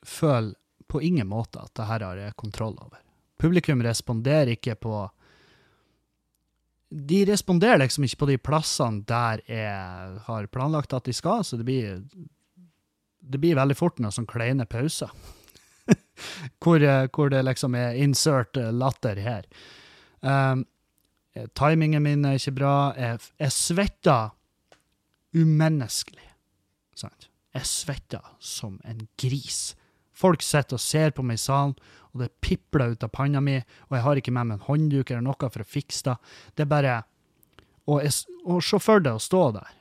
føler 0.06 0.56
på 0.90 1.02
ingen 1.06 1.28
måte 1.30 1.62
at 1.62 1.74
det 1.78 1.86
her 1.86 2.06
har 2.06 2.20
jeg 2.20 2.38
kontroll 2.38 2.76
over. 2.82 3.00
Publikum 3.40 3.82
responderer 3.86 4.56
ikke 4.56 4.76
på 4.76 4.94
De 6.90 7.20
responderer 7.30 7.78
liksom 7.84 8.08
ikke 8.08 8.24
på 8.24 8.28
de 8.32 8.38
plassene 8.42 9.04
der 9.08 9.44
jeg 9.46 10.22
har 10.26 10.48
planlagt 10.50 10.94
at 10.98 11.06
de 11.06 11.14
skal, 11.14 11.44
så 11.46 11.58
det 11.58 11.68
blir, 11.68 12.02
det 13.22 13.38
blir 13.38 13.60
veldig 13.60 13.78
fort 13.78 14.02
noen 14.02 14.16
sånn 14.16 14.30
kleine 14.30 14.66
pauser. 14.66 15.14
hvor, 16.64 16.82
eh, 16.82 17.08
hvor, 17.14 17.32
det 17.34 17.44
liksom 17.48 17.78
er 17.78 17.98
insert 18.00 18.58
eh, 18.60 18.72
latter 18.74 19.22
her. 19.24 19.48
Um, 20.22 20.66
timingen 21.56 22.04
min 22.04 22.26
er 22.28 22.40
ikke 22.40 22.58
bra. 22.60 22.74
Jeg, 22.98 23.22
jeg 23.40 23.56
svetter 23.56 24.34
umenneskelig. 25.36 26.26
Sant? 26.98 27.30
Jeg 27.56 27.70
svetter 27.70 28.34
som 28.44 28.80
en 28.86 29.06
gris. 29.22 29.74
Folk 30.20 30.44
sitter 30.44 30.76
og 30.76 30.84
ser 30.84 31.16
på 31.16 31.24
meg 31.24 31.40
i 31.40 31.42
salen, 31.46 31.78
og 32.12 32.24
det 32.24 32.34
pipler 32.44 32.96
ut 32.96 33.06
av 33.06 33.12
panna 33.14 33.40
mi, 33.44 33.56
og 33.88 33.96
jeg 33.96 34.04
har 34.04 34.20
ikke 34.20 34.34
med 34.36 34.50
meg 34.50 34.60
en 34.60 34.68
håndduk 34.68 35.12
eller 35.12 35.24
noe 35.24 35.50
for 35.54 35.64
å 35.64 35.68
fikse 35.68 36.10
det. 36.10 36.18
Det 36.58 36.66
er 36.66 36.74
bare 36.74 36.98
Og, 37.90 38.04
jeg, 38.04 38.12
og 38.46 38.62
se 38.62 38.78
for 38.78 39.02
å 39.10 39.16
stå 39.18 39.44
der 39.56 39.79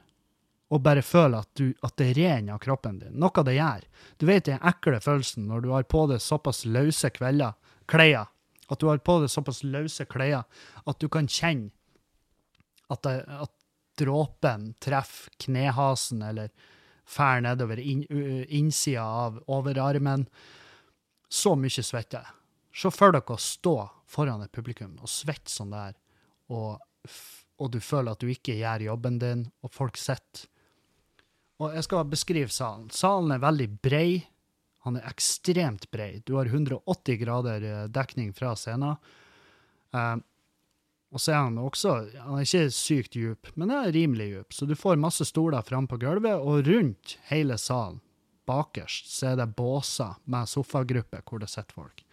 og 0.69 0.83
bare 0.85 1.03
føle 1.05 1.41
at, 1.41 1.49
du, 1.57 1.73
at 1.85 1.97
det 2.01 2.11
renner 2.19 2.57
av 2.57 2.61
kroppen 2.61 2.99
din. 3.01 3.15
Noe 3.21 3.45
det 3.45 3.57
gjør. 3.57 3.85
Du 4.21 4.27
vet 4.29 4.49
den 4.49 4.61
ekle 4.69 5.01
følelsen 5.01 5.47
når 5.49 5.65
du 5.65 5.71
har 5.73 5.87
på 5.89 6.05
deg 6.11 6.21
såpass 6.21 6.65
løse 6.69 7.11
kvelder, 7.15 7.57
klær, 7.89 8.29
at 8.69 8.81
du 8.81 8.89
har 8.91 9.01
på 9.01 9.17
deg 9.23 9.33
såpass 9.33 9.63
løse 9.65 10.05
klær 10.09 10.43
at 10.85 10.99
du 11.01 11.09
kan 11.09 11.29
kjenne 11.29 11.73
at, 12.93 13.01
det, 13.05 13.25
at 13.25 13.53
dråpen 14.01 14.75
treffer 14.81 15.33
knehasen 15.45 16.23
eller 16.25 16.53
fær 17.09 17.41
nedover 17.45 17.81
inn, 17.81 18.05
innsida 18.53 19.05
av 19.25 19.41
overarmen. 19.49 20.27
Så 21.29 21.55
mye 21.57 21.85
svette. 21.85 22.21
Se 22.73 22.93
for 22.93 23.13
dere 23.17 23.35
å 23.35 23.41
stå 23.41 23.77
foran 24.09 24.45
et 24.45 24.53
publikum 24.53 24.97
og 25.01 25.11
svette 25.13 25.53
sånn 25.53 25.73
der, 25.73 25.97
og, 26.53 26.79
og 27.61 27.73
du 27.73 27.81
føler 27.85 28.15
at 28.15 28.23
du 28.23 28.31
ikke 28.33 28.57
gjør 28.57 28.87
jobben 28.87 29.19
din, 29.21 29.43
og 29.65 29.73
folk 29.75 30.01
sitter 30.01 30.49
og 31.59 31.75
jeg 31.75 31.87
skal 31.89 32.11
beskrive 32.11 32.53
salen. 32.55 32.87
Salen 32.95 33.35
er 33.35 33.43
veldig 33.43 33.69
brei. 33.83 34.11
Han 34.87 34.99
er 34.99 35.09
ekstremt 35.11 35.89
brei. 35.91 36.21
Du 36.27 36.37
har 36.39 36.47
180 36.47 37.19
grader 37.21 37.65
eh, 37.67 37.87
dekning 37.91 38.31
fra 38.37 38.55
scenen. 38.57 38.99
Uh, 39.95 40.21
og 41.09 41.23
så 41.25 41.33
er 41.33 41.39
han 41.47 41.57
også 41.57 41.93
Han 42.21 42.37
er 42.37 42.45
ikke 42.45 42.75
sykt 42.77 43.15
djup, 43.17 43.49
men 43.57 43.71
det 43.73 43.79
er 43.79 43.95
rimelig 43.97 44.29
djup. 44.31 44.55
Så 44.55 44.69
du 44.69 44.77
får 44.79 45.01
masse 45.01 45.25
stoler 45.27 45.65
fram 45.67 45.89
på 45.89 45.99
gulvet, 46.01 46.37
og 46.37 46.69
rundt 46.69 47.17
hele 47.31 47.57
salen, 47.59 48.03
bakerst, 48.49 49.11
så 49.13 49.33
er 49.33 49.41
det 49.41 49.51
båser 49.57 50.17
med 50.31 50.49
sofagrupper 50.49 51.25
hvor 51.27 51.43
det 51.43 51.51
sitter 51.53 51.81
folk. 51.81 52.05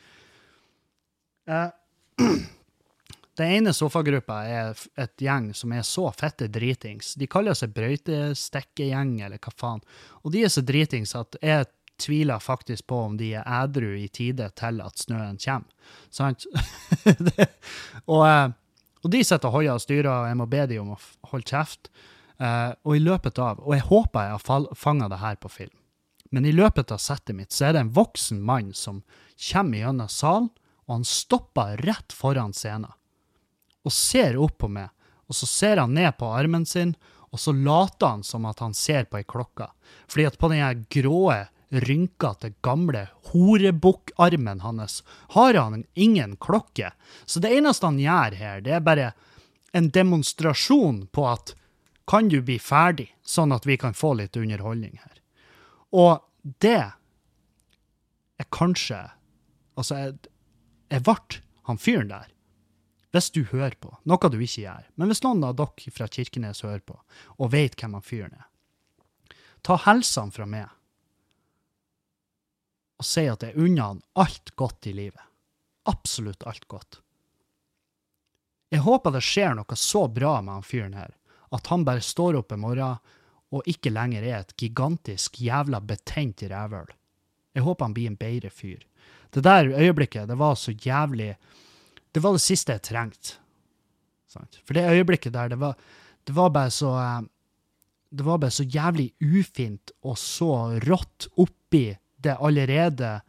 Uh, 1.46 1.70
Den 3.36 3.52
ene 3.52 3.74
sofagruppa 3.76 4.38
er 4.48 4.84
et 4.96 5.20
gjeng 5.20 5.50
som 5.58 5.74
er 5.76 5.84
så 5.84 6.08
fette 6.16 6.48
dritings. 6.48 7.16
De 7.20 7.28
kaller 7.28 7.58
seg 7.58 7.74
brøytestekkegjeng, 7.76 9.18
eller 9.26 9.42
hva 9.44 9.52
faen. 9.60 9.82
Og 10.24 10.32
de 10.32 10.46
er 10.48 10.54
så 10.54 10.64
dritings 10.64 11.12
at 11.20 11.36
jeg 11.44 11.68
tviler 12.00 12.40
faktisk 12.40 12.88
på 12.88 13.02
om 13.10 13.18
de 13.20 13.34
er 13.36 13.48
ædru 13.48 13.92
i 14.00 14.08
tide 14.08 14.48
til 14.56 14.82
at 14.84 15.04
snøen 15.04 15.40
kommer. 15.44 15.96
Sant? 16.12 16.48
og, 18.14 18.24
eh, 18.28 18.50
og, 19.04 19.12
de 19.12 19.24
sitter 19.24 19.52
og 19.52 19.60
hoier 19.60 19.76
og 19.76 19.84
styrer, 19.84 20.12
og 20.12 20.30
jeg 20.32 20.40
må 20.40 20.48
be 20.52 20.66
dem 20.72 20.88
om 20.88 20.96
å 20.96 21.32
holde 21.32 21.52
kjeft. 21.52 21.92
Uh, 22.36 22.76
og 22.84 22.98
i 22.98 23.00
løpet 23.00 23.40
av, 23.40 23.62
og 23.64 23.72
jeg 23.72 23.86
håper 23.88 24.26
jeg 24.26 24.36
har 24.36 24.66
fanga 24.76 25.08
det 25.08 25.22
her 25.22 25.38
på 25.40 25.48
film, 25.48 25.72
men 26.36 26.44
i 26.44 26.52
løpet 26.52 26.92
av 26.92 27.00
settet 27.00 27.32
mitt 27.38 27.56
så 27.56 27.70
er 27.70 27.78
det 27.78 27.86
en 27.86 27.94
voksen 27.96 28.42
mann 28.44 28.74
som 28.76 28.98
kommer 29.40 29.80
gjennom 29.80 30.10
salen, 30.12 30.50
og 30.84 30.98
han 30.98 31.08
stopper 31.08 31.80
rett 31.88 32.12
foran 32.12 32.52
scenen 32.52 32.92
og 33.86 33.94
ser 33.94 34.38
opp 34.42 34.58
på 34.64 34.70
meg 34.72 34.90
og 35.28 35.36
så 35.36 35.46
ser 35.50 35.78
han 35.78 35.94
ned 35.94 36.18
på 36.18 36.30
armen 36.30 36.66
sin, 36.66 36.96
og 37.34 37.40
så 37.42 37.52
later 37.52 38.08
han 38.08 38.24
som 38.24 38.46
at 38.46 38.62
han 38.64 38.74
ser 38.78 39.08
på 39.10 39.20
ei 39.20 39.28
klokke. 39.28 39.68
Fordi 40.08 40.28
at 40.30 40.38
på 40.40 40.50
den 40.54 40.86
grå, 40.94 41.34
rynkete, 41.70 42.54
gamle 42.64 43.08
horebukkarmen 43.32 44.62
hans 44.64 45.02
har 45.34 45.58
han 45.58 45.84
ingen 45.94 46.38
klokke. 46.38 46.94
Så 47.26 47.42
det 47.44 47.52
eneste 47.58 47.90
han 47.90 48.00
gjør 48.00 48.38
her, 48.40 48.62
det 48.62 48.78
er 48.78 48.86
bare 48.86 49.12
en 49.76 49.90
demonstrasjon 49.92 51.08
på 51.12 51.28
at 51.28 51.56
kan 52.08 52.30
du 52.30 52.38
bli 52.46 52.60
ferdig, 52.62 53.10
sånn 53.26 53.52
at 53.52 53.66
vi 53.66 53.80
kan 53.82 53.98
få 53.98 54.14
litt 54.22 54.38
underholdning 54.38 55.02
her. 55.02 55.18
Og 55.92 56.22
det 56.62 56.82
er 58.40 58.50
kanskje 58.54 59.08
Altså, 59.76 59.98
jeg, 60.00 60.30
jeg 60.88 61.04
ble 61.04 61.42
han 61.68 61.80
fyren 61.84 62.08
der. 62.08 62.30
Hvis 63.16 63.32
du 63.32 63.46
hører 63.48 63.78
på, 63.80 63.94
noe 64.04 64.30
du 64.32 64.36
ikke 64.42 64.66
gjør. 64.66 64.88
Men 65.00 65.08
hvis 65.08 65.24
noen 65.24 65.44
av 65.48 65.56
dere 65.56 65.92
fra 65.96 66.08
Kirkenes 66.12 66.66
hører 66.66 66.84
på, 66.84 66.98
og 67.40 67.54
vet 67.54 67.78
hvem 67.80 67.96
han 67.96 68.04
fyren 68.04 68.36
er, 68.36 68.50
ta 69.64 69.78
helsene 69.86 70.36
fra 70.36 70.48
meg 70.50 70.68
og 72.96 73.04
si 73.04 73.26
at 73.28 73.44
jeg 73.44 73.60
unner 73.60 73.90
han 73.90 74.04
alt 74.16 74.54
godt 74.56 74.88
i 74.88 74.94
livet. 74.96 75.24
Absolutt 75.92 76.46
alt 76.48 76.64
godt. 76.72 77.02
Jeg 78.72 78.84
håper 78.86 79.14
det 79.14 79.24
skjer 79.24 79.56
noe 79.58 79.78
så 79.80 80.06
bra 80.12 80.38
med 80.42 80.58
han 80.58 80.66
fyren 80.66 80.96
her, 80.98 81.12
at 81.56 81.68
han 81.72 81.84
bare 81.88 82.04
står 82.04 82.40
opp 82.40 82.56
en 82.56 82.64
morgen 82.64 83.02
og 83.56 83.68
ikke 83.70 83.92
lenger 83.94 84.24
er 84.26 84.40
et 84.42 84.56
gigantisk 84.60 85.40
jævla 85.44 85.80
betent 85.80 86.44
rævhøl. 86.50 86.90
Jeg 87.56 87.64
håper 87.64 87.86
han 87.86 87.96
blir 87.96 88.10
en 88.12 88.20
bedre 88.20 88.52
fyr. 88.52 88.82
Det 89.32 89.44
der 89.44 89.70
øyeblikket, 89.76 90.28
det 90.28 90.40
var 90.40 90.56
så 90.60 90.72
jævlig 90.72 91.36
Det 92.16 92.22
var 92.24 92.38
det 92.38 92.44
siste 92.46 92.78
jeg 92.78 92.84
trengte. 92.88 93.36
For 94.64 94.76
det 94.76 94.88
øyeblikket 94.88 95.34
der, 95.36 95.52
det 95.52 95.60
var, 95.60 95.76
det 96.28 96.36
var 96.36 96.50
bare 96.52 96.72
så 96.72 96.92
eh, 97.00 97.22
Det 98.16 98.24
var 98.24 98.38
bare 98.40 98.52
så 98.52 98.64
jævlig 98.64 99.14
ufint 99.20 99.92
og 100.04 100.18
så 100.18 100.80
rått 100.80 101.28
oppi 101.36 101.90
det 102.24 102.38
allerede 102.40 103.20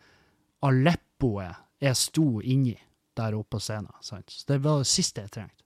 Aleppoet 0.62 1.57
jeg 1.82 1.97
sto 1.99 2.41
inni 2.41 2.76
der 3.16 3.34
oppe 3.34 3.57
på 3.57 3.61
scenen. 3.61 3.91
Sant? 4.01 4.30
Så 4.30 4.45
det 4.53 4.61
var 4.62 4.78
det 4.78 4.91
siste 4.91 5.24
jeg 5.24 5.32
trengte. 5.34 5.64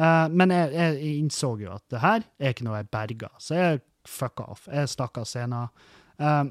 Eh, 0.00 0.26
men 0.32 0.54
jeg, 0.54 0.72
jeg 0.72 1.18
innså 1.18 1.54
jo 1.60 1.74
at 1.74 1.84
det 1.92 2.00
her 2.00 2.24
er 2.38 2.54
ikke 2.54 2.66
noe 2.66 2.80
jeg 2.80 2.90
berga, 2.94 3.30
så 3.38 3.58
jeg 3.58 3.82
fucka 4.08 4.48
off. 4.54 4.64
Jeg 4.72 4.88
stakk 4.88 5.20
av 5.20 5.28
scenen. 5.28 5.68
Eh, 6.16 6.44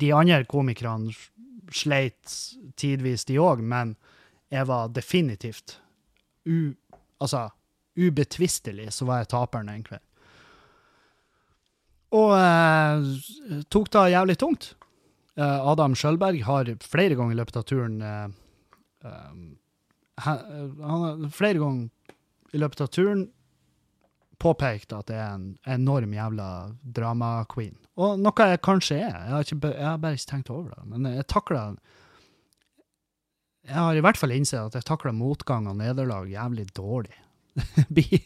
de 0.00 0.12
andre 0.16 0.44
komikerne 0.48 1.12
sleit 1.74 2.38
tidvis, 2.80 3.26
de 3.28 3.36
òg, 3.42 3.60
men 3.60 3.94
jeg 4.50 4.66
var 4.66 4.92
definitivt 4.94 5.78
u... 6.44 6.72
Altså, 7.20 7.48
ubetvistelig 8.00 8.88
så 8.96 9.04
var 9.04 9.20
jeg 9.20 9.30
taperen 9.34 9.68
den 9.68 9.82
kvelden. 9.84 10.06
Og 12.16 12.32
eh, 12.34 13.64
tok 13.70 13.90
det 13.94 14.04
jævlig 14.14 14.38
tungt. 14.40 14.70
Eh, 15.38 15.66
Adam 15.72 15.94
Skjølberg 15.94 16.42
har 16.46 16.70
flere 16.82 17.18
ganger 17.18 17.36
i 17.36 17.38
løpet 17.38 17.58
av 17.60 17.66
turen 17.68 18.00
eh, 18.02 18.24
eh, 19.06 19.36
Han 20.24 21.04
har 21.04 21.28
flere 21.34 21.60
ganger 21.62 22.56
i 22.56 22.60
løpet 22.60 22.82
av 22.82 22.90
turen 22.90 23.28
påpekt 24.40 24.94
at 24.96 25.12
jeg 25.12 25.20
er 25.20 25.36
en 25.36 25.46
enorm 25.68 26.14
jævla 26.16 26.48
drama-queen. 26.96 27.76
Og 28.00 28.18
noe 28.18 28.46
jeg 28.48 28.62
kanskje 28.64 28.96
er. 28.96 29.14
Jeg 29.14 29.34
har, 29.34 29.44
ikke, 29.44 29.72
jeg 29.76 29.86
har 29.86 29.98
bare 30.00 30.16
ikke 30.16 30.30
tenkt 30.32 30.52
over 30.52 30.72
det. 30.72 30.86
Men 30.88 31.08
jeg 31.12 31.26
takler 31.28 31.76
Jeg 33.68 33.76
har 33.76 33.96
i 33.96 34.02
hvert 34.04 34.18
fall 34.18 34.32
innsett 34.34 34.70
at 34.70 34.78
jeg 34.78 34.88
takler 34.88 35.16
motgang 35.16 35.68
og 35.70 35.78
nederlag 35.80 36.30
jævlig 36.30 36.68
dårlig. 36.76 37.16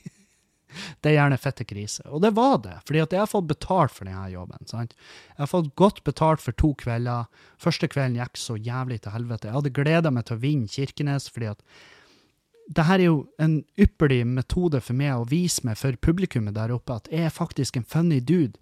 Det 0.74 1.10
er 1.10 1.14
gjerne 1.14 1.38
fette 1.38 1.64
krise. 1.68 2.02
Og 2.10 2.22
det 2.24 2.32
var 2.34 2.56
det, 2.64 2.74
fordi 2.86 3.02
at 3.04 3.12
jeg 3.14 3.22
har 3.22 3.30
fått 3.30 3.46
betalt 3.46 3.92
for 3.94 4.08
denne 4.08 4.26
jobben. 4.32 4.66
sant? 4.66 4.94
Jeg 5.34 5.42
har 5.44 5.50
fått 5.50 5.74
godt 5.78 6.00
betalt 6.06 6.42
for 6.42 6.56
to 6.58 6.72
kvelder. 6.80 7.28
Første 7.62 7.86
kvelden 7.90 8.18
gikk 8.18 8.40
så 8.40 8.56
jævlig 8.58 9.00
til 9.04 9.14
helvete. 9.14 9.48
Jeg 9.48 9.58
hadde 9.58 9.74
gleda 9.76 10.10
meg 10.10 10.26
til 10.26 10.38
å 10.38 10.42
vinne 10.42 10.70
Kirkenes, 10.70 11.28
fordi 11.30 11.52
at 11.52 11.62
det 12.74 12.86
her 12.88 12.98
er 12.98 13.10
jo 13.10 13.18
en 13.38 13.58
ypperlig 13.78 14.22
metode 14.26 14.80
for 14.80 14.96
meg 14.96 15.14
å 15.14 15.26
vise 15.28 15.62
meg 15.68 15.76
for 15.76 15.96
publikummet 16.00 16.56
der 16.56 16.72
oppe 16.72 16.96
at 16.96 17.10
jeg 17.12 17.28
er 17.28 17.34
faktisk 17.34 17.76
en 17.76 17.84
funny 17.84 18.22
dude. 18.24 18.58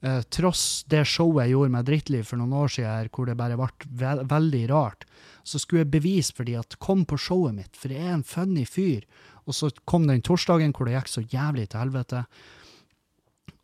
Eh, 0.00 0.20
tross 0.32 0.84
det 0.88 1.02
showet 1.04 1.44
jeg 1.44 1.52
gjorde 1.54 1.72
med 1.74 1.88
Drittliv 1.88 2.24
for 2.24 2.40
noen 2.40 2.54
år 2.56 2.70
siden, 2.72 2.88
her, 2.88 3.10
hvor 3.12 3.28
det 3.28 3.36
bare 3.36 3.58
ble 3.60 3.68
ve 4.00 4.14
veldig 4.30 4.62
rart, 4.70 5.04
så 5.44 5.60
skulle 5.60 5.84
jeg 5.84 5.92
bevise 5.92 6.36
for 6.36 6.48
de 6.48 6.56
at 6.56 6.78
kom 6.80 7.04
på 7.08 7.18
showet 7.20 7.56
mitt, 7.58 7.76
for 7.76 7.92
jeg 7.92 8.06
er 8.06 8.16
en 8.16 8.24
funny 8.24 8.64
fyr. 8.68 9.04
Og 9.44 9.56
så 9.56 9.68
kom 9.88 10.06
den 10.08 10.22
torsdagen 10.24 10.72
hvor 10.76 10.88
det 10.88 10.96
gikk 10.96 11.12
så 11.12 11.24
jævlig 11.28 11.68
til 11.68 11.82
helvete. 11.82 12.24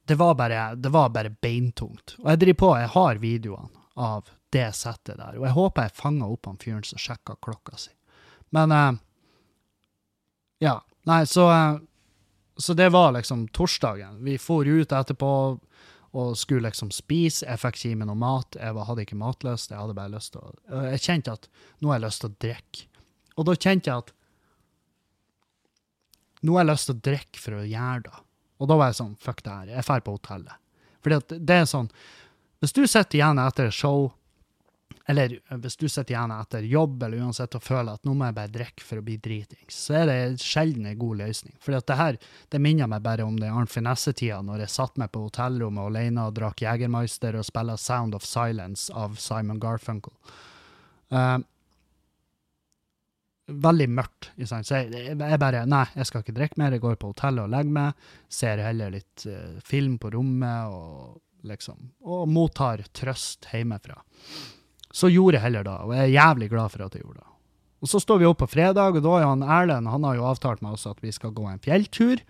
Det 0.06 0.16
var 0.20 0.36
bare, 0.38 0.68
det 0.76 0.92
var 0.92 1.10
bare 1.14 1.32
beintungt. 1.32 2.18
Og 2.20 2.30
jeg 2.32 2.42
driver 2.42 2.60
på, 2.60 2.70
jeg 2.82 2.92
har 2.94 3.22
videoene 3.22 3.84
av 3.96 4.30
det 4.52 4.68
settet 4.76 5.16
der, 5.16 5.38
og 5.38 5.46
jeg 5.46 5.56
håper 5.56 5.86
jeg 5.86 5.96
fanger 5.96 6.32
opp 6.32 6.46
han 6.46 6.60
fyren 6.60 6.84
som 6.84 7.00
sjekka 7.00 7.38
klokka 7.42 7.78
si. 7.80 7.92
Men 8.54 8.72
uh, 8.72 8.92
ja. 10.62 10.78
Nei, 11.06 11.20
så, 11.26 11.46
uh, 11.48 11.78
så 12.56 12.74
det 12.74 12.90
var 12.94 13.14
liksom 13.16 13.48
torsdagen. 13.54 14.20
Vi 14.26 14.36
for 14.42 14.66
ut 14.66 14.92
etterpå 14.92 15.32
og 16.16 16.36
skulle 16.40 16.64
liksom 16.64 16.90
spise. 16.94 17.44
Jeg 17.44 17.60
fikk 17.60 17.78
ikke 17.78 17.92
i 17.92 17.96
meg 18.00 18.08
noe 18.08 18.18
mat. 18.18 18.56
Jeg 18.56 18.86
hadde 18.88 19.04
ikke 19.04 19.18
matlyst. 19.20 19.72
Jeg 19.72 19.80
hadde 19.82 19.96
bare 19.96 20.14
lyst 20.14 20.32
til 20.32 20.44
å 20.44 20.84
Jeg 20.88 21.02
kjente 21.04 21.34
at 21.36 21.48
nå 21.82 21.90
har 21.90 21.98
jeg 21.98 22.06
lyst 22.06 22.22
til 22.22 22.30
å 22.30 22.38
drikke. 22.46 22.86
Og 23.36 23.48
da 23.48 23.56
kjente 23.56 23.90
jeg 23.90 24.04
at 24.04 24.14
nå 26.46 26.54
har 26.56 26.64
jeg 26.64 26.70
lyst 26.70 26.88
til 26.88 26.96
å 26.96 27.04
drikke 27.10 27.42
for 27.42 27.58
å 27.58 27.64
gjøre 27.66 28.04
det. 28.06 28.22
Og 28.56 28.70
da 28.70 28.78
var 28.80 28.92
jeg 28.92 28.98
sånn, 29.00 29.16
fuck 29.20 29.42
det 29.44 29.52
her, 29.52 29.72
jeg 29.74 29.84
drar 29.88 30.04
på 30.06 30.14
hotellet. 30.16 30.62
Fordi 31.04 31.18
at 31.20 31.34
det 31.48 31.58
er 31.60 31.68
sånn, 31.68 31.90
hvis 32.64 32.72
du 32.72 32.82
sitter 32.86 33.18
igjen 33.18 33.40
etter 33.42 33.68
et 33.68 33.76
show, 33.76 34.08
eller 35.06 35.36
hvis 35.62 35.76
du 35.78 35.86
sitter 35.86 36.16
igjen 36.16 36.32
etter 36.34 36.64
jobb, 36.66 37.02
eller 37.06 37.22
uansett 37.22 37.54
og 37.54 37.62
føler 37.62 37.94
at 37.94 38.06
nå 38.06 38.14
må 38.18 38.26
jeg 38.26 38.36
bare 38.40 38.52
drikke 38.56 38.82
for 38.82 38.98
å 38.98 39.04
bli 39.06 39.14
dritings, 39.22 39.76
så 39.86 40.00
er 40.00 40.06
det 40.10 40.42
sjelden 40.42 40.88
en 40.90 40.98
god 40.98 41.20
løsning. 41.20 41.54
For 41.62 41.76
det 41.76 41.98
her, 42.00 42.18
det 42.50 42.60
minner 42.62 42.90
meg 42.90 43.04
bare 43.04 43.26
om 43.26 43.36
den 43.38 43.54
Arnt 43.54 43.70
Finesse-tida, 43.70 44.40
når 44.42 44.64
jeg 44.64 44.74
satt 44.74 44.98
meg 44.98 45.12
på 45.14 45.22
hotellrommet 45.28 45.92
alene 45.92 46.24
og 46.26 46.34
drakk 46.38 46.64
Jegermeister 46.66 47.38
og 47.38 47.46
spilte 47.46 47.78
Sound 47.78 48.18
of 48.18 48.26
Silence 48.26 48.90
av 48.90 49.14
Simon 49.22 49.60
Garfunkel. 49.62 50.16
Uh, 51.14 51.38
veldig 53.46 53.88
mørkt. 53.94 54.32
Så 54.42 54.58
jeg, 54.74 54.90
jeg 55.06 55.38
bare 55.38 55.62
Nei, 55.70 55.84
jeg 55.94 56.10
skal 56.10 56.26
ikke 56.26 56.34
drikke 56.40 56.60
mer. 56.64 56.74
Jeg 56.74 56.82
går 56.82 56.98
på 56.98 57.12
hotellet 57.12 57.46
og 57.46 57.54
legger 57.54 57.78
meg. 57.78 58.10
Ser 58.26 58.64
heller 58.64 58.90
litt 58.98 59.28
uh, 59.30 59.62
film 59.62 60.00
på 60.02 60.10
rommet 60.18 60.74
og 60.74 61.22
liksom 61.46 61.92
Og 62.10 62.26
mottar 62.26 62.82
trøst 62.90 63.46
hjemmefra. 63.52 64.00
Så 64.94 65.10
gjorde 65.12 65.38
jeg 65.38 65.46
heller 65.48 65.66
det, 65.66 65.78
og 65.82 65.94
jeg 65.94 66.04
er 66.04 66.14
jævlig 66.14 66.50
glad 66.52 66.72
for 66.72 66.86
at 66.86 66.94
jeg 66.94 67.02
gjorde 67.04 67.20
det. 67.20 67.32
Og 67.84 67.90
så 67.90 68.00
står 68.00 68.22
vi 68.22 68.28
opp 68.28 68.38
på 68.40 68.48
fredag, 68.48 68.96
og 68.96 69.04
da 69.04 69.18
er 69.18 69.26
han 69.28 69.44
Erlend 69.44 69.90
han 69.92 70.06
har 70.06 70.16
jo 70.16 70.28
avtalt 70.30 70.62
med 70.64 70.78
oss 70.78 70.86
at 70.88 71.02
vi 71.04 71.12
skal 71.12 71.34
gå 71.36 71.44
en 71.50 71.60
fjelltur. 71.62 72.22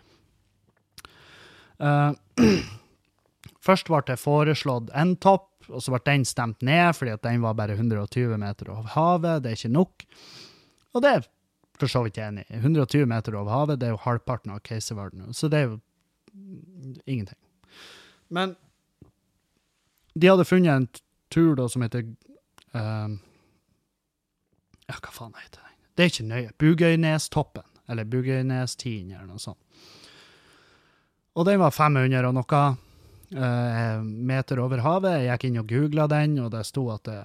Uh, 1.78 2.16
først 3.66 3.90
ble 3.92 4.02
det 4.08 4.18
foreslått 4.18 4.90
en 4.96 5.14
topp, 5.22 5.52
og 5.70 5.82
så 5.82 5.94
ble 5.94 6.02
den 6.06 6.26
stemt 6.26 6.62
ned 6.66 6.94
fordi 6.94 7.14
at 7.14 7.24
den 7.26 7.42
var 7.42 7.56
bare 7.58 7.78
120 7.78 8.36
meter 8.42 8.70
over 8.74 8.92
havet. 8.96 9.44
Det 9.44 9.52
er 9.52 9.60
ikke 9.60 9.74
nok. 9.76 10.06
Og 10.94 11.04
det 11.04 11.14
er 11.14 11.26
for 11.80 11.92
så 11.92 12.02
vidt 12.06 12.18
enig 12.22 12.46
i. 12.48 12.60
120 12.60 13.06
meter 13.10 13.36
over 13.36 13.52
havet, 13.52 13.80
det 13.80 13.88
er 13.88 13.96
jo 13.96 14.04
halvparten 14.04 14.54
av 14.54 14.62
Keiserverden, 14.64 15.32
så 15.36 15.50
det 15.52 15.58
er 15.58 15.66
jo 15.68 15.80
ingenting. 17.04 17.38
Men 18.32 18.56
de 20.16 20.30
hadde 20.30 20.48
funnet 20.48 20.72
en 20.72 20.88
tur 21.32 21.54
da 21.58 21.66
som 21.68 21.84
heter 21.84 22.06
ehm, 22.76 23.18
Ja, 24.86 24.98
hva 25.00 25.10
faen 25.10 25.34
heter 25.34 25.62
den? 25.64 25.76
Det 25.96 26.04
er 26.04 26.10
ikke 26.12 26.26
nøye. 26.28 26.50
Bugøynestoppen, 26.60 27.64
eller 27.88 28.04
Bugøynestien, 28.04 29.10
eller 29.10 29.26
noe 29.26 29.42
sånt. 29.42 29.58
Og 31.36 31.44
den 31.48 31.58
var 31.60 31.74
500 31.74 32.28
og 32.28 32.36
noe 32.36 32.60
uh, 33.36 34.02
meter 34.02 34.60
over 34.62 34.84
havet. 34.84 35.24
Jeg 35.24 35.32
gikk 35.32 35.48
inn 35.48 35.58
og 35.60 35.72
googla 35.72 36.06
den, 36.12 36.38
og 36.44 36.52
det 36.54 36.62
sto 36.68 36.86
at 36.94 37.04
det 37.08 37.24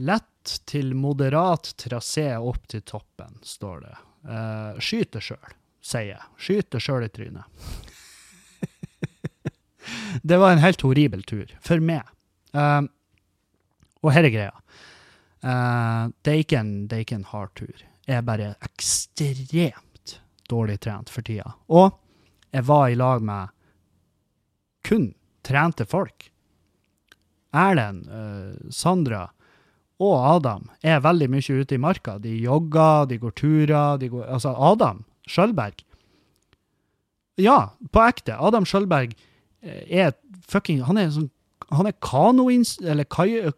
Lett 0.00 0.52
til 0.70 0.92
moderat 0.94 1.72
trasé 1.82 2.28
opp 2.38 2.68
til 2.70 2.84
toppen, 2.86 3.40
står 3.42 3.80
det. 3.82 3.96
Uh, 4.22 4.78
skyter 4.78 5.24
sjøl, 5.24 5.56
sier 5.82 6.12
jeg. 6.12 6.28
Skyter 6.38 6.84
sjøl 6.84 7.08
i 7.08 7.10
trynet. 7.10 7.74
det 10.30 10.38
var 10.38 10.54
en 10.54 10.62
helt 10.62 10.84
horribel 10.86 11.26
tur, 11.26 11.50
for 11.66 11.82
meg. 11.82 12.06
Eh, 12.54 12.80
og 14.04 14.12
her 14.14 14.26
er 14.26 14.34
greia. 14.34 14.56
Eh, 15.40 16.10
det, 16.24 16.34
er 16.34 16.58
en, 16.60 16.74
det 16.88 16.96
er 16.96 17.06
ikke 17.06 17.20
en 17.20 17.30
hard 17.32 17.54
tur. 17.58 17.86
Jeg 18.06 18.18
er 18.18 18.26
bare 18.26 18.54
ekstremt 18.66 20.16
dårlig 20.50 20.80
trent 20.82 21.12
for 21.12 21.24
tida. 21.26 21.54
Og 21.68 21.92
jeg 22.50 22.66
var 22.66 22.88
i 22.90 22.98
lag 22.98 23.22
med 23.22 23.52
kun 24.86 25.12
trente 25.46 25.86
folk. 25.88 26.30
Erlend, 27.50 28.06
uh, 28.06 28.70
Sandra 28.70 29.24
og 30.00 30.14
Adam 30.36 30.68
er 30.86 31.02
veldig 31.04 31.28
mye 31.32 31.60
ute 31.60 31.76
i 31.76 31.80
marka. 31.82 32.16
De 32.22 32.32
jogger, 32.40 33.08
de 33.10 33.18
går 33.20 33.34
turer. 33.36 33.98
De 34.00 34.08
går, 34.08 34.24
altså 34.32 34.54
Adam 34.54 35.02
Skjølberg. 35.28 35.82
Ja, 37.40 37.72
på 37.92 38.04
ekte. 38.06 38.38
Adam 38.38 38.64
Skjølberg 38.68 39.12
eh, 39.62 39.84
er 40.04 40.14
fucking 40.48 40.82
Han 40.88 40.98
er 40.98 41.08
en 41.08 41.16
sånn 41.18 41.30
han 41.70 41.86
er 41.86 41.96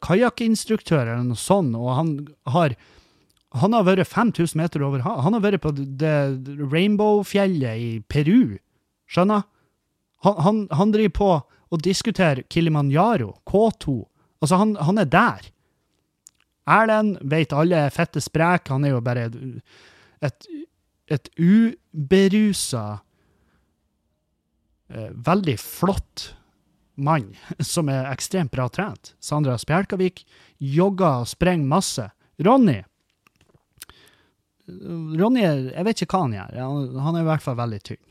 kajakkinstruktør 0.05 1.01
eller 1.03 1.15
eller 1.15 1.31
noe 1.31 1.41
sånt, 1.41 1.77
og 1.77 1.95
han 1.97 2.11
har 2.53 2.77
han 3.53 3.75
har 3.77 3.85
vært 3.85 4.09
5000 4.09 4.57
meter 4.57 4.83
over 4.85 5.03
havet. 5.05 5.25
Han 5.27 5.35
har 5.37 5.43
vært 5.45 5.63
på 5.65 5.75
det 5.77 6.41
Rainbow-fjellet 6.73 7.81
i 7.85 7.91
Peru. 8.09 8.57
Skjønner? 9.13 9.45
Han, 10.25 10.39
han, 10.41 10.61
han 10.73 10.95
driver 10.95 11.15
på 11.19 11.31
og 11.73 11.83
diskuterer 11.85 12.47
Kilimanjaro, 12.49 13.35
K2. 13.49 13.99
Altså, 14.41 14.57
han, 14.61 14.77
han 14.81 15.01
er 15.03 15.09
der. 15.13 15.49
Erlend 16.69 17.19
vet 17.29 17.53
alle 17.53 17.87
er 17.89 17.95
fette 17.95 18.23
sprek. 18.25 18.73
Han 18.73 18.87
er 18.87 18.95
jo 18.95 19.05
bare 19.05 19.29
et, 19.29 19.37
et, 20.25 20.49
et 21.13 21.31
uberusa 21.37 22.87
eh, 24.93 25.11
Veldig 25.13 25.59
flott 25.61 26.31
mann 26.95 27.33
som 27.61 27.89
er 27.93 28.11
ekstremt 28.11 28.53
bra 28.53 28.69
trent. 28.73 29.15
Sandra 29.21 29.57
Spjelkavik 29.61 30.25
jogger 30.59 31.23
og 31.23 31.31
sprenger 31.31 31.69
masse. 31.69 32.09
Ronny 32.43 32.81
Ronny 35.19 35.43
Jeg 35.43 35.85
vet 35.87 36.03
ikke 36.05 36.17
hva 36.17 36.27
han 36.27 36.37
gjør. 36.37 36.59
Han, 37.03 37.17
er 37.17 37.25
i 37.25 37.29
hvert 37.29 37.45
fall 37.45 37.59
veldig 37.59 37.81
tynn. 37.87 38.03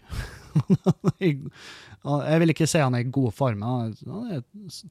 jeg 1.21 2.41
vil 2.43 2.53
ikke 2.53 2.67
si 2.69 2.81
han 2.81 2.97
er 2.97 3.05
i 3.05 3.13
god 3.13 3.35
form. 3.35 3.63
Er, 3.63 3.93
han 4.07 4.31
er 4.35 4.43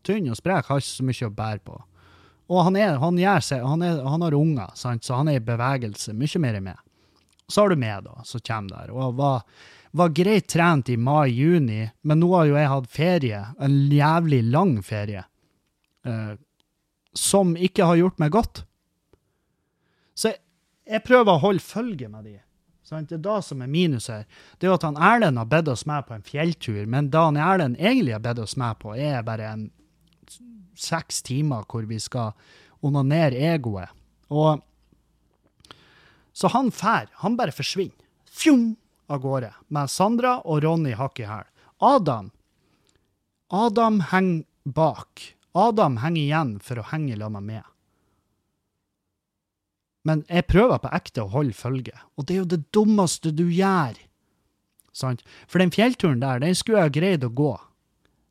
tynn 0.07 0.31
og 0.33 0.39
sprek, 0.41 0.71
har 0.71 0.83
ikke 0.83 0.91
så 0.91 1.07
mye 1.07 1.29
å 1.29 1.35
bære 1.43 1.65
på. 1.67 1.81
Og 2.51 2.65
han, 2.67 2.79
er, 2.81 2.97
han, 2.99 3.19
seg, 3.47 3.62
han, 3.62 3.83
er, 3.87 4.01
han 4.03 4.25
har 4.27 4.35
unger, 4.35 4.73
sant? 4.75 5.05
så 5.07 5.21
han 5.21 5.31
er 5.31 5.39
i 5.39 5.45
bevegelse. 5.45 6.17
Mye 6.19 6.41
mer 6.43 6.59
er 6.59 6.65
med. 6.65 6.81
Så 7.51 7.62
har 7.62 7.71
du 7.71 7.79
meg, 7.79 8.07
da, 8.07 8.25
som 8.27 8.43
kommer 8.47 8.81
der. 8.81 8.91
og 8.95 9.15
var, 9.19 9.45
var 9.91 10.12
greit 10.15 10.47
trent 10.53 10.89
i 10.89 10.97
mai-juni, 10.97 11.89
men 12.07 12.21
nå 12.23 12.29
har 12.35 12.47
jo 12.47 12.59
jeg 12.59 12.71
hatt 12.73 12.93
ferie, 12.95 13.41
en 13.59 13.79
jævlig 13.91 14.43
lang 14.51 14.77
ferie, 14.87 15.25
eh, 16.07 16.35
som 17.17 17.57
ikke 17.59 17.89
har 17.89 17.99
gjort 17.99 18.21
meg 18.23 18.31
godt. 18.37 18.62
Så 20.15 20.31
jeg, 20.31 20.41
jeg 20.87 21.05
prøver 21.07 21.35
å 21.35 21.43
holde 21.43 21.65
følge 21.65 22.11
med 22.12 22.29
de. 22.29 22.37
Sant? 22.87 23.11
Det 23.11 23.19
er 23.21 23.27
da 23.27 23.37
som 23.45 23.61
er 23.62 23.71
minus 23.71 24.09
her. 24.11 24.25
Det 24.59 24.67
er 24.67 24.73
jo 24.73 24.79
at 24.79 24.87
han 24.87 24.99
Erlend 24.99 25.39
har 25.39 25.51
bedt 25.51 25.71
oss 25.71 25.87
med 25.87 26.07
på 26.07 26.17
en 26.17 26.27
fjelltur, 26.27 26.83
men 26.91 27.11
da 27.15 27.29
han 27.29 27.39
Erlend 27.39 27.79
egentlig 27.79 28.17
har 28.17 28.25
bedt 28.25 28.43
oss 28.43 28.57
med 28.59 28.79
på, 28.83 28.97
er 28.99 29.23
bare 29.27 29.47
en 29.47 29.69
seks 30.81 31.21
timer 31.27 31.67
hvor 31.71 31.87
vi 31.87 31.99
skal 32.03 32.33
onanere 32.87 33.39
egoet. 33.55 33.91
Og 34.31 34.62
Så 36.33 36.49
han 36.55 36.71
fær. 36.71 37.09
Han 37.21 37.35
bare 37.37 37.53
forsvinner. 37.53 38.07
Fjong! 38.25 38.77
Av 39.11 39.19
gårde. 39.23 39.51
Med 39.74 39.91
Sandra 39.91 40.39
og 40.47 40.62
Ronny 40.65 40.95
hakk 40.95 41.19
i 41.19 41.27
hæl. 41.27 41.49
Adam 41.82 42.31
Adam 43.51 44.01
henger 44.01 44.45
bak. 44.65 45.35
Adam 45.53 45.97
henger 45.99 46.23
igjen 46.23 46.53
for 46.62 46.78
å 46.78 46.87
henge 46.93 47.16
sammen 47.19 47.49
med. 47.49 47.65
Men 50.07 50.23
jeg 50.31 50.47
prøver 50.49 50.78
på 50.81 50.93
ekte 50.97 51.24
å 51.24 51.32
holde 51.35 51.57
følge, 51.57 51.97
og 52.16 52.24
det 52.24 52.35
er 52.35 52.39
jo 52.41 52.51
det 52.55 52.62
dummeste 52.73 53.32
du 53.37 53.49
gjør. 53.51 53.99
Sant? 54.97 55.24
For 55.51 55.61
den 55.61 55.74
fjellturen 55.74 56.23
der, 56.23 56.41
den 56.41 56.55
skulle 56.57 56.87
jeg 56.87 56.95
greid 56.97 57.27
å 57.27 57.32
gå. 57.35 57.53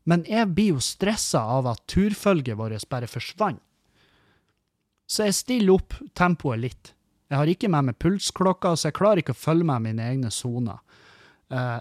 Men 0.09 0.23
jeg 0.25 0.49
blir 0.55 0.77
jo 0.77 0.83
stressa 0.83 1.43
av 1.59 1.67
at 1.69 1.83
turfølget 1.91 2.57
vårt 2.57 2.87
bare 2.89 3.09
forsvant. 3.11 3.61
Så 5.09 5.25
jeg 5.25 5.37
stiller 5.37 5.75
opp 5.75 5.95
tempoet 6.17 6.61
litt. 6.61 6.91
Jeg 7.29 7.37
har 7.37 7.51
ikke 7.51 7.69
med 7.69 7.91
meg 7.91 7.97
pulsklokka, 8.01 8.73
så 8.73 8.89
jeg 8.89 8.97
klarer 8.97 9.21
ikke 9.21 9.35
å 9.35 9.37
følge 9.37 9.67
med 9.69 9.85
mine 9.85 10.05
egne 10.09 10.31
soner. 10.33 10.79
Eh, 11.53 11.79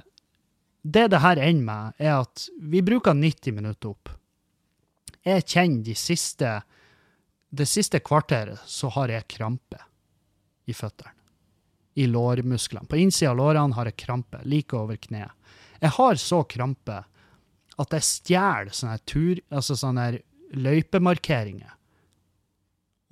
det 0.84 1.06
det 1.12 1.20
her 1.24 1.40
ender 1.40 1.64
med, 1.64 1.92
er 1.98 2.18
at 2.20 2.48
vi 2.60 2.82
bruker 2.84 3.16
90 3.16 3.56
minutter 3.56 3.94
opp. 3.94 4.12
Jeg 5.24 5.46
kjenner 5.46 5.84
de 5.84 5.94
siste 5.98 6.60
Det 7.48 7.64
siste 7.64 8.02
kvarteret 8.04 8.60
så 8.68 8.90
har 8.92 9.08
jeg 9.08 9.24
krampe 9.24 9.78
i 10.68 10.74
føttene. 10.76 11.14
I 11.96 12.04
lårmusklene. 12.06 12.84
På 12.86 12.98
innsida 13.00 13.30
av 13.30 13.38
lårene 13.38 13.74
har 13.74 13.88
jeg 13.88 13.96
krampe, 14.04 14.42
like 14.44 14.76
over 14.76 14.96
kneet. 15.00 15.32
Jeg 15.80 15.94
har 15.96 16.20
så 16.20 16.42
krampe 16.44 16.98
at 17.78 17.96
jeg 17.96 18.04
stjeler 18.04 18.68
sånne 18.68 18.98
tur, 19.08 19.40
altså 19.48 19.78
sånne 19.80 20.20
løypemarkeringer 20.60 21.72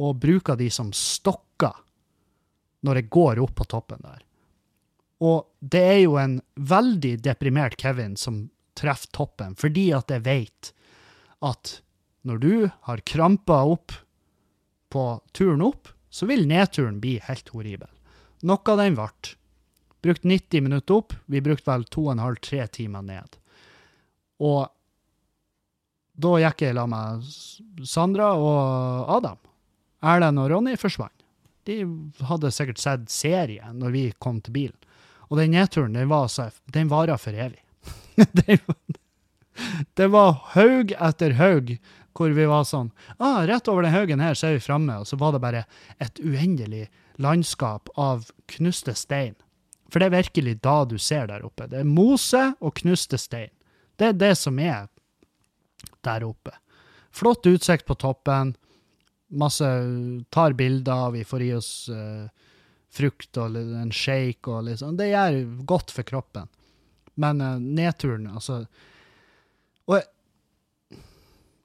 og 0.04 0.20
bruker 0.20 0.60
de 0.60 0.68
som 0.70 0.92
stokker 0.92 1.85
når 2.86 3.02
jeg 3.02 3.12
går 3.16 3.42
opp 3.42 3.56
på 3.58 3.66
toppen 3.74 4.02
der. 4.04 4.22
Og 5.26 5.46
det 5.60 5.82
er 5.82 6.00
jo 6.04 6.16
en 6.20 6.38
veldig 6.54 7.16
deprimert 7.24 7.78
Kevin 7.80 8.16
som 8.20 8.46
treffer 8.76 9.12
toppen, 9.16 9.56
fordi 9.56 9.88
at 9.96 10.12
jeg 10.12 10.24
vet 10.26 10.72
at 11.44 11.78
når 12.26 12.42
du 12.42 12.54
har 12.88 13.04
krampa 13.08 13.62
opp 13.64 13.94
på 14.92 15.04
turen 15.36 15.64
opp, 15.64 15.88
så 16.10 16.28
vil 16.28 16.46
nedturen 16.48 17.00
bli 17.00 17.16
helt 17.24 17.50
horribel. 17.54 17.90
Noe 18.46 18.72
av 18.72 18.80
den 18.80 18.96
ble. 18.98 19.08
Brukt 20.04 20.24
90 20.28 20.62
minutter 20.62 21.00
opp, 21.00 21.14
vi 21.26 21.42
brukte 21.42 21.70
vel 21.70 21.86
2,5-3 21.90 22.66
timer 22.78 23.04
ned. 23.06 23.38
Og 24.44 24.68
da 26.16 26.32
gikk 26.40 26.64
jeg 26.64 26.76
la 26.76 26.86
med 26.88 27.24
Sandra 27.84 28.32
og 28.40 29.10
Adam. 29.18 29.40
Erlend 30.06 30.40
og 30.40 30.50
Ronny 30.52 30.76
forsvant. 30.80 31.15
De 31.66 31.80
hadde 32.28 32.52
sikkert 32.54 32.80
sett 32.82 33.10
serie 33.10 33.72
når 33.74 33.94
vi 33.94 34.04
kom 34.22 34.40
til 34.40 34.54
bilen. 34.54 34.78
Og 35.26 35.40
den 35.40 35.54
nedturen, 35.56 35.96
den 35.96 36.10
var 36.10 36.30
den 36.72 36.90
varer 36.90 37.18
for 37.18 37.34
evig. 37.34 37.62
det, 38.38 38.60
det 39.98 40.10
var 40.12 40.36
haug 40.54 40.94
etter 40.94 41.34
haug 41.40 41.76
hvor 42.16 42.32
vi 42.32 42.46
var 42.48 42.64
sånn 42.64 42.88
ah, 43.18 43.42
Rett 43.44 43.68
over 43.68 43.84
den 43.84 43.92
haugen 43.92 44.22
her 44.24 44.36
så 44.38 44.48
er 44.48 44.56
vi 44.56 44.64
framme, 44.64 44.94
og 45.02 45.08
så 45.08 45.18
var 45.20 45.34
det 45.34 45.42
bare 45.42 45.64
et 46.00 46.20
uendelig 46.22 46.86
landskap 47.20 47.90
av 47.96 48.30
knuste 48.56 48.94
stein. 48.96 49.34
For 49.90 50.00
det 50.00 50.08
er 50.08 50.16
virkelig 50.16 50.56
da 50.64 50.78
du 50.88 50.96
ser 50.98 51.28
der 51.30 51.44
oppe. 51.46 51.68
Det 51.70 51.82
er 51.82 51.88
mose 51.88 52.42
og 52.60 52.74
knuste 52.80 53.18
stein. 53.20 53.52
Det 53.96 54.10
er 54.10 54.16
det 54.18 54.34
som 54.38 54.58
er 54.60 54.88
der 56.04 56.24
oppe. 56.26 56.52
Flott 57.14 57.46
utsikt 57.48 57.86
på 57.88 57.96
toppen. 57.96 58.54
Masse 59.28 59.68
tar 60.30 60.54
bilder, 60.58 61.10
vi 61.10 61.24
får 61.26 61.42
i 61.42 61.52
oss 61.56 61.70
uh, 61.90 62.28
frukt 62.94 63.40
og 63.42 63.56
en 63.58 63.90
shake 63.94 64.50
og 64.52 64.70
sånn. 64.78 64.98
Det 64.98 65.10
gjør 65.10 65.40
godt 65.66 65.94
for 65.94 66.06
kroppen. 66.06 66.46
Men 67.18 67.42
uh, 67.42 67.56
nedturen, 67.58 68.28
altså 68.30 68.66
Og 69.86 69.98
jeg, 69.98 70.06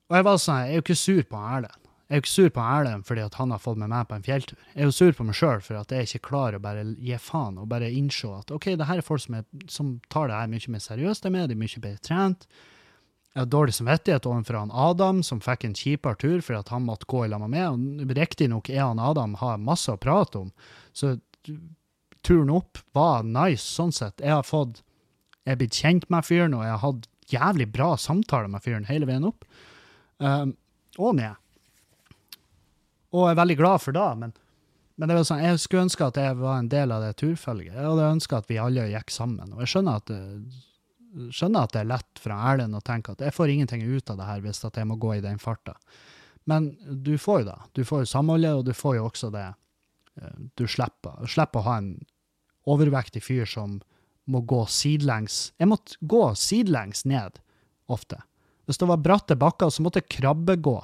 og 0.09 0.17
jeg 0.17 0.27
var 0.27 0.41
sånn, 0.41 0.65
jeg 0.65 0.71
er 0.71 0.79
jo 0.79 0.85
ikke 0.85 0.99
sur 0.99 1.21
på 1.29 1.39
Erlend. 1.39 1.77
Jeg 2.11 2.17
er 2.17 2.19
jo 2.19 2.23
ikke 2.25 2.33
sur 2.33 2.49
på 2.51 2.63
Erlend 2.67 3.05
fordi 3.07 3.23
han 3.37 3.53
har 3.55 3.61
fått 3.63 3.77
med 3.79 3.89
meg 3.93 4.07
på 4.09 4.17
en 4.17 4.25
fjelltur. 4.25 4.57
Jeg 4.73 4.81
er 4.83 4.89
jo 4.89 4.95
sur 4.97 5.13
på 5.15 5.23
meg 5.23 5.37
sjøl 5.39 5.61
for 5.63 5.79
at 5.79 5.93
jeg 5.95 6.09
ikke 6.09 6.27
klarer 6.27 6.57
å 6.59 6.63
bare 6.65 6.83
gi 6.99 7.19
faen 7.23 7.61
og 7.61 7.69
bare 7.71 7.87
innse 7.87 8.27
at 8.35 8.51
OK, 8.51 8.73
det 8.75 8.89
her 8.89 8.99
er 8.99 9.07
folk 9.07 9.23
som, 9.23 9.37
er, 9.39 9.45
som 9.71 9.93
tar 10.11 10.27
det 10.27 10.35
her 10.35 10.51
mye 10.51 10.73
mer 10.73 10.83
seriøst 10.83 11.23
de 11.23 11.31
er 11.31 11.55
mye 11.55 11.83
bedre 11.85 12.03
trent. 12.03 12.43
Jeg 13.31 13.45
har 13.45 13.51
dårlig 13.51 13.73
samvittighet 13.77 14.25
overfor 14.27 14.57
han 14.59 14.73
Adam, 14.75 15.21
som 15.23 15.39
fikk 15.43 15.63
en 15.63 15.75
kjipere 15.77 16.19
tur 16.19 16.41
fordi 16.43 16.59
at 16.59 16.71
han 16.73 16.83
måtte 16.83 17.07
gå 17.07 17.23
i 17.23 17.29
lag 17.31 17.39
med 17.45 17.53
meg. 17.53 18.15
Riktignok 18.17 18.69
er 18.69 18.83
han 18.83 18.99
Adam 18.99 19.37
har 19.39 19.61
masse 19.61 19.91
å 19.93 19.99
prate 20.01 20.41
om, 20.41 20.49
så 20.91 21.15
turen 22.27 22.51
opp 22.53 22.81
var 22.95 23.23
nice 23.23 23.63
sånn 23.63 23.93
sett. 23.95 24.19
Jeg 24.19 24.35
har 24.35 24.47
fått 24.47 24.83
Jeg 25.41 25.55
er 25.55 25.57
blitt 25.57 25.73
kjent 25.73 26.03
med 26.13 26.21
fyren, 26.21 26.53
og 26.53 26.61
jeg 26.61 26.69
har 26.69 26.81
hatt 26.83 27.07
jævlig 27.31 27.65
bra 27.73 27.95
samtaler 27.97 28.51
med 28.51 28.61
fyren 28.61 28.83
hele 28.85 29.07
veien 29.09 29.23
opp. 29.25 29.47
Um, 30.21 30.51
og 31.01 31.15
ned. 31.17 31.39
Og 33.09 33.25
jeg 33.25 33.33
er 33.33 33.39
veldig 33.39 33.55
glad 33.57 33.81
for 33.81 33.97
det, 33.97 34.05
men, 34.21 34.35
men 35.01 35.09
det 35.09 35.23
sånn, 35.25 35.41
jeg 35.41 35.63
skulle 35.63 35.87
ønske 35.87 36.11
at 36.11 36.19
jeg 36.21 36.37
var 36.37 36.59
en 36.59 36.69
del 36.69 36.93
av 36.93 37.01
det 37.01 37.15
turfølget. 37.23 37.73
Jeg 37.73 37.87
hadde 37.87 38.11
ønska 38.19 38.43
at 38.43 38.51
vi 38.51 38.59
alle 38.61 38.85
gikk 38.91 39.15
sammen. 39.15 39.55
Og 39.55 39.63
jeg 39.63 39.73
skjønner 39.73 39.97
at 40.03 40.11
det, 40.11 40.21
skjønner 41.11 41.65
at 41.65 41.75
det 41.75 41.81
er 41.83 41.91
lett 41.91 42.21
fra 42.21 42.37
Erlend 42.51 42.77
å 42.77 42.83
tenke 42.85 43.13
at 43.13 43.21
jeg 43.23 43.35
får 43.35 43.53
ingenting 43.53 43.83
ut 43.83 44.09
av 44.11 44.19
det 44.19 44.27
her 44.29 44.43
hvis 44.43 44.63
jeg 44.63 44.87
må 44.87 44.97
gå 45.01 45.15
i 45.17 45.23
den 45.23 45.41
farta. 45.41 45.75
Men 46.49 46.71
du 46.87 47.17
får 47.21 47.43
jo 47.43 47.49
det. 47.51 47.59
Du 47.77 47.83
får 47.85 48.03
jo 48.03 48.11
samholdet, 48.13 48.55
og 48.57 48.65
du 48.65 48.73
får 48.73 48.97
jo 48.97 49.05
også 49.05 49.29
det 49.33 49.45
eh, 49.45 50.39
Du 50.57 50.65
slipper, 50.67 51.21
slipper 51.29 51.61
å 51.61 51.67
ha 51.67 51.77
en 51.81 51.93
overvektig 52.69 53.23
fyr 53.25 53.45
som 53.49 53.79
må 54.31 54.41
gå 54.45 54.63
sidelengs. 54.69 55.51
Jeg 55.59 55.69
måtte 55.69 55.97
gå 56.01 56.23
sidelengs 56.37 57.05
ned 57.09 57.39
ofte. 57.91 58.21
Hvis 58.69 58.79
det 58.81 58.89
var 58.89 59.01
bratte 59.03 59.37
bakker, 59.37 59.69
så 59.73 59.83
måtte 59.83 60.01
jeg 60.01 60.11
krabbegå. 60.21 60.77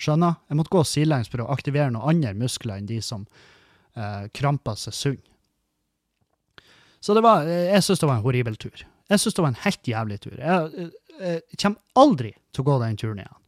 Skjønner? 0.00 0.40
Jeg 0.50 0.58
måtte 0.58 0.74
gå 0.74 0.82
sidelengs 0.86 1.30
for 1.32 1.44
å 1.44 1.50
aktivere 1.54 1.92
noen 1.92 2.14
andre 2.14 2.34
muskler 2.38 2.78
enn 2.78 2.88
de 2.88 3.00
som 3.04 3.24
eh, 3.96 4.26
krampa 4.36 4.76
seg 4.78 4.96
sunn. 4.96 5.22
Så 7.04 7.16
det 7.16 7.24
var, 7.24 7.48
eh, 7.48 7.70
jeg 7.72 7.84
syns 7.84 8.00
det 8.00 8.08
var 8.08 8.20
en 8.20 8.26
horribel 8.26 8.56
tur. 8.60 8.84
Jeg 9.12 9.20
syns 9.20 9.36
det 9.36 9.44
var 9.44 9.52
en 9.52 9.62
helt 9.64 9.88
jævlig 9.88 10.20
tur. 10.22 10.36
Jeg, 10.38 10.90
jeg, 11.20 11.40
jeg 11.52 11.60
kommer 11.60 12.04
aldri 12.04 12.34
til 12.52 12.64
å 12.64 12.68
gå 12.68 12.76
den 12.82 13.00
turen 13.00 13.22
igjen. 13.24 13.40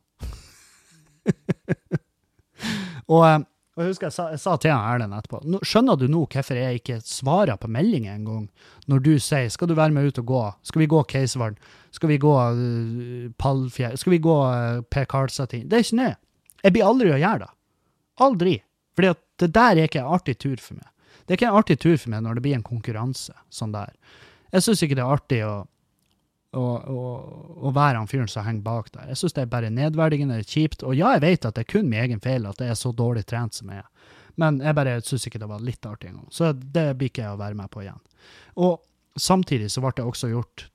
og, 3.13 3.23
eh, 3.27 3.39
Og 3.77 3.83
jeg 3.85 3.91
husker 3.93 4.07
jeg 4.07 4.15
sa, 4.17 4.25
jeg 4.33 4.41
sa 4.41 4.55
til 4.57 4.73
Erlend 4.73 5.13
etterpå 5.13 5.43
nå, 5.45 5.59
Skjønner 5.67 5.99
du 6.01 6.07
nå 6.09 6.23
hvorfor 6.25 6.57
jeg 6.57 6.79
ikke 6.81 6.97
svarer 7.05 7.59
på 7.61 7.69
meldinger 7.69 8.15
engang? 8.15 8.47
Når 8.89 9.03
du 9.05 9.11
sier 9.21 9.51
'skal 9.53 9.69
du 9.69 9.75
være 9.77 9.93
med 9.93 10.07
ut 10.09 10.19
og 10.19 10.27
gå', 10.27 10.55
'skal 10.65 10.81
vi 10.81 10.87
gå 10.87 11.03
Keisvaren', 11.13 11.59
'skal 11.93 12.09
vi 12.09 12.19
gå 12.19 12.33
uh, 12.33 13.29
Pallfjell', 13.37 13.97
'skal 13.97 14.11
vi 14.13 14.19
gå 14.19 14.37
uh, 14.49 14.81
Per 14.91 15.47
ting, 15.47 15.69
Det 15.69 15.73
er 15.77 15.85
ikke 15.85 15.97
nøye. 15.97 16.17
Jeg 16.65 16.73
blir 16.73 16.85
aldri 16.85 17.11
å 17.13 17.21
gjøre 17.21 17.39
det. 17.39 17.53
Aldri. 18.21 18.63
At 18.99 19.19
det 19.39 19.53
der 19.53 19.77
er 19.77 19.85
ikke 19.85 20.01
en 20.01 20.15
artig 20.15 20.39
tur 20.39 20.57
for 20.57 20.75
meg. 20.75 20.89
Det 21.27 21.35
er 21.35 21.37
ikke 21.37 21.53
en 21.53 21.61
artig 21.61 21.79
tur 21.79 21.97
for 21.99 22.11
meg 22.11 22.23
når 22.23 22.35
det 22.35 22.43
blir 22.43 22.55
en 22.55 22.63
konkurranse 22.63 23.35
sånn 23.51 23.73
der. 23.73 23.93
Jeg 24.55 24.67
syns 24.67 24.83
ikke 24.85 24.99
det 24.99 25.05
er 25.05 25.15
artig 25.17 25.41
å, 25.47 25.55
å, 26.57 26.65
å, 26.65 27.07
å 27.69 27.73
være 27.75 27.99
han 28.01 28.11
fyren 28.11 28.31
som 28.31 28.47
henger 28.47 28.65
bak 28.67 28.93
der. 28.95 29.11
Jeg 29.13 29.21
syns 29.23 29.37
det 29.37 29.45
er 29.45 29.53
bare 29.53 29.73
nedverdigende, 29.75 30.39
kjipt. 30.45 30.85
Og 30.87 30.97
ja, 30.99 31.15
jeg 31.17 31.25
vet 31.27 31.49
at 31.49 31.59
det 31.59 31.67
er 31.67 31.73
kun 31.75 31.91
min 31.91 32.03
egen 32.05 32.23
feil 32.23 32.47
at 32.49 32.63
jeg 32.63 32.73
er 32.73 32.79
så 32.79 32.95
dårlig 32.97 33.27
trent 33.29 33.59
som 33.59 33.73
jeg 33.73 33.83
er. 33.83 33.91
Men 34.41 34.61
jeg 34.61 34.77
bare 34.77 34.99
syns 35.05 35.27
ikke 35.29 35.41
det 35.41 35.49
var 35.49 35.65
litt 35.65 35.89
artig 35.89 36.13
engang. 36.13 36.29
Så 36.31 36.53
det 36.53 36.91
blir 36.99 37.11
ikke 37.11 37.25
jeg 37.25 37.37
å 37.37 37.41
være 37.41 37.59
med 37.59 37.73
på 37.73 37.85
igjen. 37.85 38.01
Og 38.61 38.81
samtidig 39.17 39.71
så 39.73 39.83
ble 39.85 39.95
jeg 39.97 40.11
også 40.11 40.33
gjort 40.33 40.67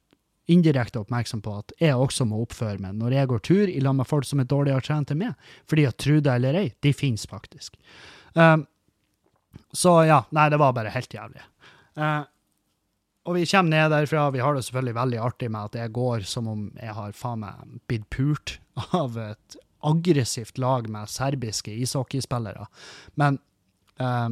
indirekte 0.52 1.00
oppmerksom 1.00 1.44
på 1.46 1.54
at 1.62 1.74
jeg 1.80 1.96
også 1.96 2.26
må 2.28 2.42
oppføre 2.44 2.82
meg 2.82 2.98
når 2.98 3.16
jeg 3.16 3.30
går 3.32 3.44
tur 3.46 3.70
i 3.70 3.80
lag 3.84 3.96
med 3.96 4.10
folk 4.10 4.28
som 4.28 4.42
er 4.42 4.50
dårligere 4.50 4.84
trent 4.84 5.14
enn 5.14 5.22
meg. 5.22 5.54
Fordi 5.70 5.86
at 5.88 6.00
tro 6.02 6.18
det 6.20 6.34
eller 6.34 6.58
ei, 6.64 6.68
de 6.84 6.94
finnes 6.98 7.24
faktisk. 7.30 7.78
Um, 8.34 8.66
så 9.76 10.02
ja, 10.08 10.22
nei, 10.36 10.50
det 10.52 10.60
var 10.60 10.76
bare 10.76 10.92
helt 10.94 11.14
jævlig. 11.14 11.44
Uh, 12.00 12.24
og 13.22 13.38
vi 13.38 13.46
kommer 13.46 13.70
ned 13.70 13.92
derfra. 13.94 14.30
Vi 14.34 14.42
har 14.42 14.56
det 14.56 14.64
selvfølgelig 14.66 14.98
veldig 14.98 15.20
artig 15.22 15.50
med 15.54 15.70
at 15.70 15.78
jeg 15.78 15.94
går 15.94 16.24
som 16.26 16.48
om 16.50 16.64
jeg 16.80 16.96
har 16.98 17.14
faen 17.18 17.44
meg 17.44 17.76
blitt 17.90 18.08
pult 18.14 18.56
av 18.98 19.18
et 19.22 19.58
aggressivt 19.86 20.58
lag 20.62 20.90
med 20.90 21.10
serbiske 21.10 21.74
ishockeyspillere. 21.84 22.66
Men 23.22 23.38
eh, 24.02 24.30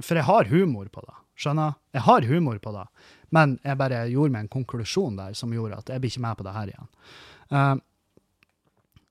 For 0.00 0.16
jeg 0.16 0.28
har 0.30 0.48
humor 0.48 0.88
på 0.92 1.04
det. 1.04 1.16
Skjønner? 1.36 1.76
Jeg 1.92 2.06
har 2.06 2.28
humor 2.30 2.60
på 2.62 2.72
det, 2.76 2.84
men 3.34 3.56
jeg 3.66 3.76
bare 3.80 4.04
gjorde 4.06 4.32
meg 4.36 4.44
en 4.44 4.52
konklusjon 4.52 5.16
der 5.18 5.34
som 5.34 5.52
gjorde 5.52 5.80
at 5.82 5.90
jeg 5.90 6.00
blir 6.00 6.12
ikke 6.12 6.22
med 6.24 6.38
på 6.38 6.46
det 6.46 6.52
her 6.54 6.70
igjen. 6.70 6.92
Eh, 7.50 7.74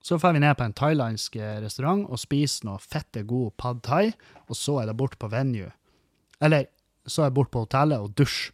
så 0.04 0.18
drar 0.20 0.34
vi 0.36 0.42
ned 0.44 0.58
på 0.60 0.66
en 0.66 0.76
thailandsk 0.76 1.36
restaurant 1.64 2.08
og 2.12 2.20
spiser 2.20 2.66
noe 2.68 2.82
fette 2.84 3.22
god 3.28 3.54
pad 3.60 3.84
thai, 3.86 4.10
og 4.50 4.58
så 4.60 4.82
er 4.82 4.90
det 4.90 4.98
bort 5.00 5.16
på 5.20 5.30
venue. 5.32 5.70
Eller 6.44 6.68
så 7.06 7.24
er 7.24 7.32
jeg 7.32 7.38
bort 7.40 7.52
på 7.54 7.66
hotellet 7.66 8.04
og 8.04 8.14
dusj. 8.18 8.52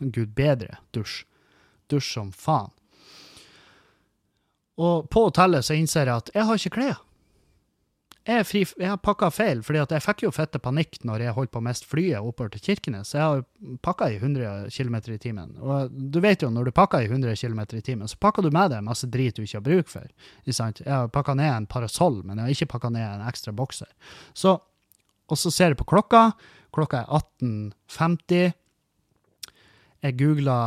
Gud 0.14 0.34
bedre 0.36 0.80
dusj. 0.94 1.22
Dusj 1.90 2.14
som 2.16 2.32
faen. 2.32 2.72
Og 4.80 5.06
på 5.10 5.28
hotellet 5.28 5.66
så 5.66 5.76
innser 5.78 6.08
jeg 6.08 6.22
at 6.22 6.30
jeg 6.34 6.48
har 6.48 6.58
ikke 6.58 6.78
klær. 6.78 7.02
Jeg, 8.24 8.46
fri, 8.48 8.62
jeg 8.80 8.88
har 8.88 9.00
pakka 9.04 9.28
feil, 9.28 9.58
fordi 9.60 9.82
jeg 9.82 10.00
fikk 10.00 10.22
jo 10.24 10.30
fette 10.32 10.56
panikk 10.62 10.96
når 11.04 11.26
jeg 11.26 11.34
holdt 11.36 11.50
på 11.52 11.60
å 11.60 11.64
miste 11.66 11.88
flyet 11.90 12.24
oppover 12.24 12.54
til 12.54 12.62
Kirkenes. 12.64 13.10
Jeg 13.12 13.20
har 13.20 13.42
pakka 13.84 14.08
i 14.14 14.16
100 14.16 14.70
km 14.72 14.96
i 15.12 15.18
timen. 15.20 15.52
Og 15.60 15.92
du 15.92 16.22
vet 16.24 16.40
jo, 16.40 16.48
når 16.48 16.70
du 16.70 16.72
pakker 16.72 17.04
i 17.04 17.10
100 17.10 17.36
km 17.36 17.60
i 17.76 17.82
timen, 17.84 18.08
så 18.08 18.16
pakker 18.16 18.46
du 18.46 18.48
med 18.48 18.72
deg 18.72 18.86
masse 18.86 19.04
drit 19.12 19.36
du 19.36 19.44
ikke 19.44 19.60
har 19.60 19.66
bruk 19.66 19.92
for. 19.92 20.08
Jeg 20.48 20.56
har 20.88 21.12
pakka 21.12 21.36
ned 21.36 21.52
en 21.52 21.68
parasoll, 21.68 22.22
men 22.24 22.40
jeg 22.40 22.46
har 22.46 22.56
ikke 22.56 22.72
pakka 22.78 22.94
ned 22.96 23.04
en 23.04 23.28
ekstra 23.28 23.52
bokser. 23.52 23.92
Så, 24.32 24.56
og 25.28 25.42
så 25.42 25.52
ser 25.52 25.74
jeg 25.74 25.82
på 25.82 25.90
klokka. 25.92 26.30
Klokka 26.74 27.04
er 27.04 27.22
18.50. 27.22 28.52
Jeg 30.04 30.18
googla 30.20 30.58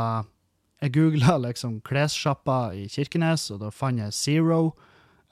jeg 0.78 0.94
googla 0.94 1.40
liksom 1.42 1.80
klessjappa 1.86 2.72
i 2.78 2.86
Kirkenes, 2.92 3.48
og 3.54 3.64
da 3.64 3.72
fant 3.74 4.02
jeg 4.02 4.14
Zero. 4.14 4.62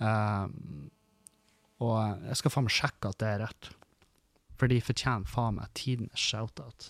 Um, 0.01 0.89
og 1.85 1.99
jeg 2.25 2.39
skal 2.39 2.53
faen 2.53 2.65
meg 2.65 2.73
sjekke 2.73 3.11
at 3.11 3.19
det 3.21 3.29
er 3.29 3.43
rett. 3.45 3.69
For 4.57 4.71
de 4.71 4.79
fortjener 4.81 5.29
faen 5.29 5.59
meg 5.59 5.69
tidenes 5.77 6.21
shout-out. 6.21 6.89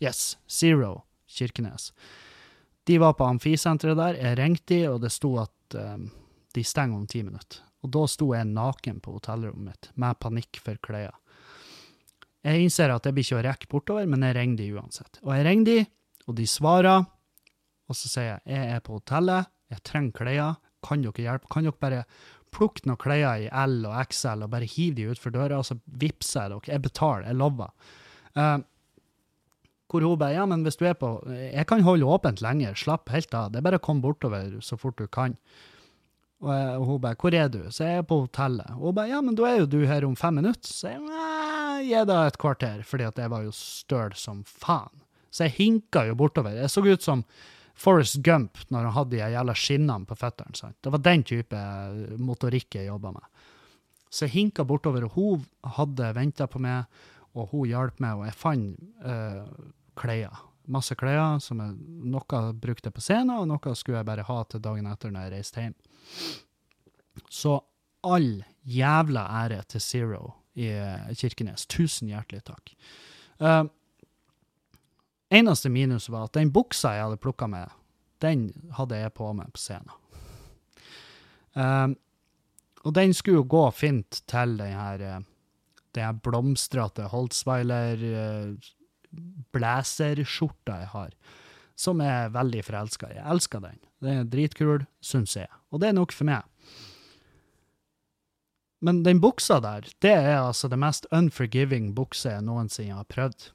Yes, 0.00 0.38
Zero, 0.48 1.02
Kirkenes. 1.28 1.92
De 2.88 2.96
var 3.02 3.18
på 3.18 3.26
amfisenteret 3.28 3.98
der. 3.98 4.16
Jeg 4.16 4.38
ringte 4.40 4.72
de, 4.72 4.82
og 4.88 5.02
det 5.04 5.12
sto 5.12 5.34
at 5.42 5.76
um, 5.76 6.08
de 6.56 6.64
stenger 6.64 6.96
om 6.96 7.06
ti 7.06 7.20
minutter. 7.26 7.60
Og 7.84 7.92
da 7.94 8.04
sto 8.10 8.32
jeg 8.34 8.48
naken 8.50 8.98
på 9.04 9.14
hotellrommet 9.18 9.68
mitt, 9.70 9.90
med 9.94 10.18
panikk 10.22 10.60
for 10.64 10.80
klærne. 10.82 11.14
Jeg 12.46 12.62
innser 12.62 12.92
at 12.94 13.04
jeg 13.04 13.16
blir 13.16 13.26
ikke 13.26 13.38
å 13.40 13.44
rekke 13.44 13.68
bortover, 13.70 14.06
men 14.08 14.22
jeg 14.24 14.36
ringer 14.36 14.60
de 14.60 14.68
uansett. 14.78 15.18
Og 15.24 15.32
jeg 15.34 15.44
ringer 15.44 15.66
de, 15.68 15.78
og 16.30 16.36
de 16.38 16.46
svarer, 16.48 17.06
og 17.88 17.98
så 17.98 18.10
sier 18.10 18.28
jeg 18.30 18.54
jeg 18.54 18.74
er 18.76 18.82
på 18.84 18.98
hotellet, 19.00 19.50
jeg 19.72 19.84
trenger 19.84 20.16
klær, 20.16 20.58
kan 20.86 21.02
dere 21.02 21.24
hjelpe? 21.24 21.50
Kan 21.50 21.66
dere 21.66 21.82
bare 21.82 22.02
plukke 22.54 22.86
noen 22.88 23.00
klær 23.00 23.42
i 23.42 23.48
L 23.50 23.82
og 23.88 23.96
XL 24.08 24.46
og 24.46 24.52
bare 24.52 24.68
hive 24.70 24.96
de 24.96 25.08
utfor 25.12 25.34
døra, 25.34 25.58
og 25.58 25.66
så 25.66 25.76
vippser 26.00 26.46
jeg 26.46 26.54
dere? 26.54 26.74
Jeg 26.76 26.84
betaler, 26.86 27.26
jeg 27.28 27.40
lover. 27.40 27.72
Uh, 28.38 28.60
hvor 29.88 30.04
hun 30.04 30.20
bare 30.20 30.36
ja, 30.36 30.44
men 30.48 30.62
hvis 30.66 30.76
du 30.76 30.84
er 30.84 30.96
på 31.00 31.08
Jeg 31.32 31.64
kan 31.66 31.80
holde 31.80 32.06
åpent 32.06 32.42
lenger, 32.44 32.76
slapp 32.76 33.08
helt 33.08 33.32
av. 33.34 33.50
Det 33.52 33.60
er 33.60 33.66
bare 33.66 33.80
å 33.80 33.84
komme 33.84 34.04
bortover 34.04 34.58
så 34.64 34.76
fort 34.76 35.00
du 35.00 35.06
kan. 35.08 35.36
Og, 36.38 36.50
jeg, 36.54 36.74
og 36.78 36.84
hun 36.86 37.00
bare 37.02 37.16
'Hvor 37.18 37.34
er 37.34 37.48
du?' 37.48 37.70
Så 37.70 37.84
jeg 37.84 37.98
er 37.98 38.02
på 38.02 38.20
hotellet. 38.20 38.70
Og 38.70 38.90
hun 38.90 38.94
bare 38.94 39.08
'Ja, 39.08 39.20
men 39.20 39.34
da 39.34 39.42
er 39.44 39.58
jo 39.58 39.66
du 39.66 39.86
her 39.86 40.04
om 40.04 40.16
fem 40.16 40.38
minutter'. 40.38 40.72
Så 40.72 40.88
jeg 40.88 41.88
gi 41.88 42.04
deg 42.04 42.26
et 42.26 42.38
kvarter, 42.38 42.82
fordi 42.84 43.04
at 43.04 43.18
jeg 43.18 43.30
var 43.30 43.42
jo 43.42 43.50
støl 43.50 44.14
som 44.14 44.44
faen. 44.44 45.02
Så 45.30 45.44
jeg 45.44 45.56
hinka 45.58 46.06
jo 46.06 46.14
bortover. 46.14 46.50
Jeg 46.50 46.70
så 46.70 46.82
ut 46.86 47.02
som 47.02 47.24
Forrest 47.78 48.22
Gump 48.22 48.58
når 48.70 48.88
han 48.88 48.92
hadde 48.96 49.10
de 49.10 49.22
jævla 49.22 49.54
skinnene 49.54 50.06
på 50.06 50.16
føttene. 50.18 50.72
Det 50.82 50.92
var 50.92 50.98
den 50.98 51.22
type 51.22 51.60
motorikk 52.18 52.74
jeg 52.74 52.86
jobba 52.86 53.12
med. 53.12 53.22
Så 54.10 54.26
jeg 54.26 54.34
hinka 54.34 54.64
bortover, 54.64 55.04
og 55.04 55.10
hun 55.10 55.44
hadde 55.76 56.14
venta 56.16 56.46
på 56.46 56.58
meg, 56.58 56.84
og 57.36 57.48
hun 57.52 57.68
hjalp 57.68 58.00
meg, 58.00 58.16
og 58.16 58.24
jeg 58.24 58.34
fant 58.40 58.78
uh, 59.04 59.44
klær. 59.94 60.47
Masse 60.68 60.96
klær, 61.00 61.38
som 61.40 61.62
jeg, 61.62 61.76
noe 62.12 62.40
brukte 62.60 62.92
på 62.92 63.00
scenen, 63.00 63.38
og 63.38 63.48
noe 63.48 63.74
skulle 63.78 64.02
jeg 64.02 64.08
bare 64.08 64.26
ha 64.28 64.42
til 64.44 64.60
dagen 64.60 64.88
etter 64.90 65.12
når 65.14 65.26
jeg 65.26 65.32
reiste 65.32 65.64
hjem. 65.64 65.76
Så 67.32 67.56
all 68.06 68.44
jævla 68.68 69.24
ære 69.42 69.62
til 69.72 69.80
Zero 69.80 70.22
i 70.58 70.68
Kirkenes. 71.16 71.66
Tusen 71.70 72.10
hjertelig 72.12 72.44
takk. 72.46 72.74
Uh, 73.40 73.64
eneste 75.30 75.70
minus 75.72 76.08
var 76.12 76.28
at 76.28 76.36
den 76.36 76.52
buksa 76.52 76.96
jeg 76.96 77.06
hadde 77.06 77.22
plukka 77.22 77.48
med, 77.50 77.72
den 78.22 78.50
hadde 78.76 78.98
jeg 78.98 79.14
på 79.16 79.30
meg 79.38 79.52
på 79.54 79.62
scenen. 79.62 79.94
Uh, 81.58 81.94
og 82.86 82.94
den 82.94 83.14
skulle 83.16 83.40
jo 83.40 83.48
gå 83.50 83.64
fint 83.74 84.20
til 84.30 84.56
den 84.60 84.74
her, 84.76 85.22
her 85.96 86.18
blomstrete 86.22 87.08
Holtzweiler 87.10 88.04
uh, 88.04 88.74
blazerskjorta 89.54 90.80
jeg 90.82 90.90
har, 90.92 91.12
som 91.78 92.02
jeg 92.02 92.24
er 92.26 92.34
veldig 92.34 92.62
forelska 92.66 93.10
i. 93.10 93.18
Jeg 93.18 93.30
elsker 93.34 93.62
den. 93.64 93.80
Den 94.04 94.22
er 94.22 94.30
dritkul, 94.30 94.86
syns 95.04 95.36
jeg. 95.36 95.50
Og 95.72 95.82
det 95.82 95.90
er 95.90 95.98
nok 95.98 96.14
for 96.14 96.28
meg. 96.28 96.46
Men 98.84 99.02
den 99.02 99.20
buksa 99.22 99.58
der, 99.62 99.88
det 100.02 100.14
er 100.14 100.40
altså 100.40 100.68
det 100.70 100.78
mest 100.78 101.08
unforgiving 101.14 101.90
bukse 101.96 102.30
jeg 102.30 102.44
noensinne 102.46 103.00
har 103.00 103.08
prøvd. 103.10 103.50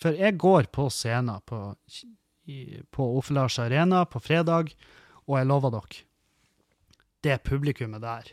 For 0.00 0.16
jeg 0.16 0.36
går 0.40 0.68
på 0.72 0.88
scenen 0.92 1.40
på, 1.48 1.60
på 2.92 3.08
Ofelars 3.18 3.58
Arena 3.60 4.04
på 4.08 4.20
fredag, 4.20 4.72
og 5.26 5.38
jeg 5.38 5.48
lover 5.48 5.72
dere, 5.76 6.04
det 7.20 7.42
publikummet 7.44 8.00
der 8.00 8.30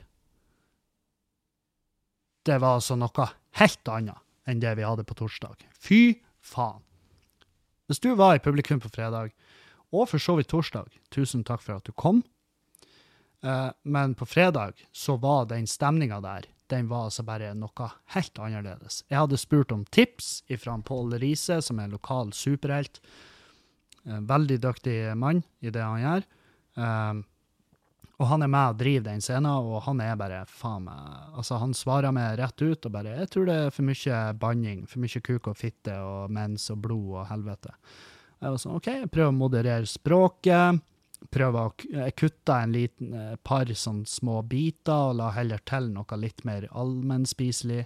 Det 2.47 2.55
var 2.63 2.77
altså 2.79 2.95
noe 2.95 3.25
helt 3.59 3.89
annet 3.91 4.26
enn 4.47 4.63
det 4.63 4.73
vi 4.79 4.85
hadde 4.87 5.05
på 5.07 5.17
torsdag. 5.19 5.67
Fy 5.75 6.19
faen. 6.41 6.83
Hvis 7.87 8.01
du 8.03 8.13
var 8.19 8.35
i 8.35 8.43
publikum 8.43 8.81
på 8.83 8.91
fredag, 8.91 9.31
og 9.95 10.09
for 10.11 10.19
så 10.19 10.35
vidt 10.39 10.49
torsdag, 10.51 10.91
tusen 11.13 11.45
takk 11.47 11.63
for 11.63 11.79
at 11.79 11.87
du 11.87 11.93
kom. 11.95 12.23
Uh, 13.45 13.71
men 13.87 14.15
på 14.17 14.25
fredag 14.27 14.81
så 14.91 15.15
var 15.21 15.47
den 15.51 15.67
stemninga 15.69 16.19
der 16.23 16.49
den 16.67 16.89
var 16.91 17.07
altså 17.07 17.23
bare 17.23 17.53
noe 17.55 17.89
helt 18.13 18.39
annerledes. 18.43 19.01
Jeg 19.07 19.21
hadde 19.21 19.39
spurt 19.39 19.71
om 19.71 19.85
tips 19.95 20.41
fra 20.59 20.75
Pål 20.83 21.15
Riise, 21.21 21.61
som 21.63 21.79
er 21.79 21.87
en 21.87 21.95
lokal 21.95 22.33
superhelt. 22.35 22.99
En 24.07 24.27
veldig 24.27 24.59
dyktig 24.63 24.97
mann 25.19 25.43
i 25.63 25.71
det 25.71 25.83
han 25.83 26.03
gjør. 26.03 26.27
Um, 26.77 27.23
og 28.17 28.25
han 28.31 28.41
er 28.41 28.49
med 28.49 28.73
og 28.73 28.79
driver 28.79 29.05
den 29.11 29.21
scenen, 29.21 29.45
og 29.45 29.83
han 29.85 30.01
er 30.01 30.15
bare 30.17 30.43
faen 30.49 30.87
meg 30.87 31.37
Altså, 31.37 31.59
han 31.61 31.73
svarer 31.77 32.13
meg 32.15 32.39
rett 32.39 32.61
ut 32.61 32.85
og 32.85 32.91
bare 32.91 33.15
'Jeg 33.17 33.29
tror 33.29 33.45
det 33.45 33.55
er 33.55 33.69
for 33.69 33.83
mye 33.83 34.33
banning, 34.33 34.85
for 34.87 34.99
mye 34.99 35.21
kuk 35.21 35.47
og 35.47 35.57
fitte 35.57 35.93
og 35.93 36.31
mens 36.31 36.69
og 36.69 36.81
blod 36.81 37.21
og 37.21 37.27
helvete'. 37.27 37.73
Jeg 38.41 38.51
var 38.51 38.57
sånn 38.57 38.75
OK, 38.75 38.89
prøver 39.11 39.29
å 39.29 39.37
moderere 39.37 39.85
språket 39.85 40.81
prøver 41.33 41.67
å 41.67 42.11
kutte 42.17 42.55
en 42.55 42.75
liten 42.75 43.13
eh, 43.15 43.35
par 43.43 43.69
sånn 43.73 44.03
små 44.07 44.41
biter 44.47 45.11
og 45.11 45.17
la 45.21 45.31
heller 45.35 45.61
til 45.67 45.89
noe 45.93 46.19
litt 46.19 46.43
mer 46.47 46.67
allmennspiselig. 46.71 47.85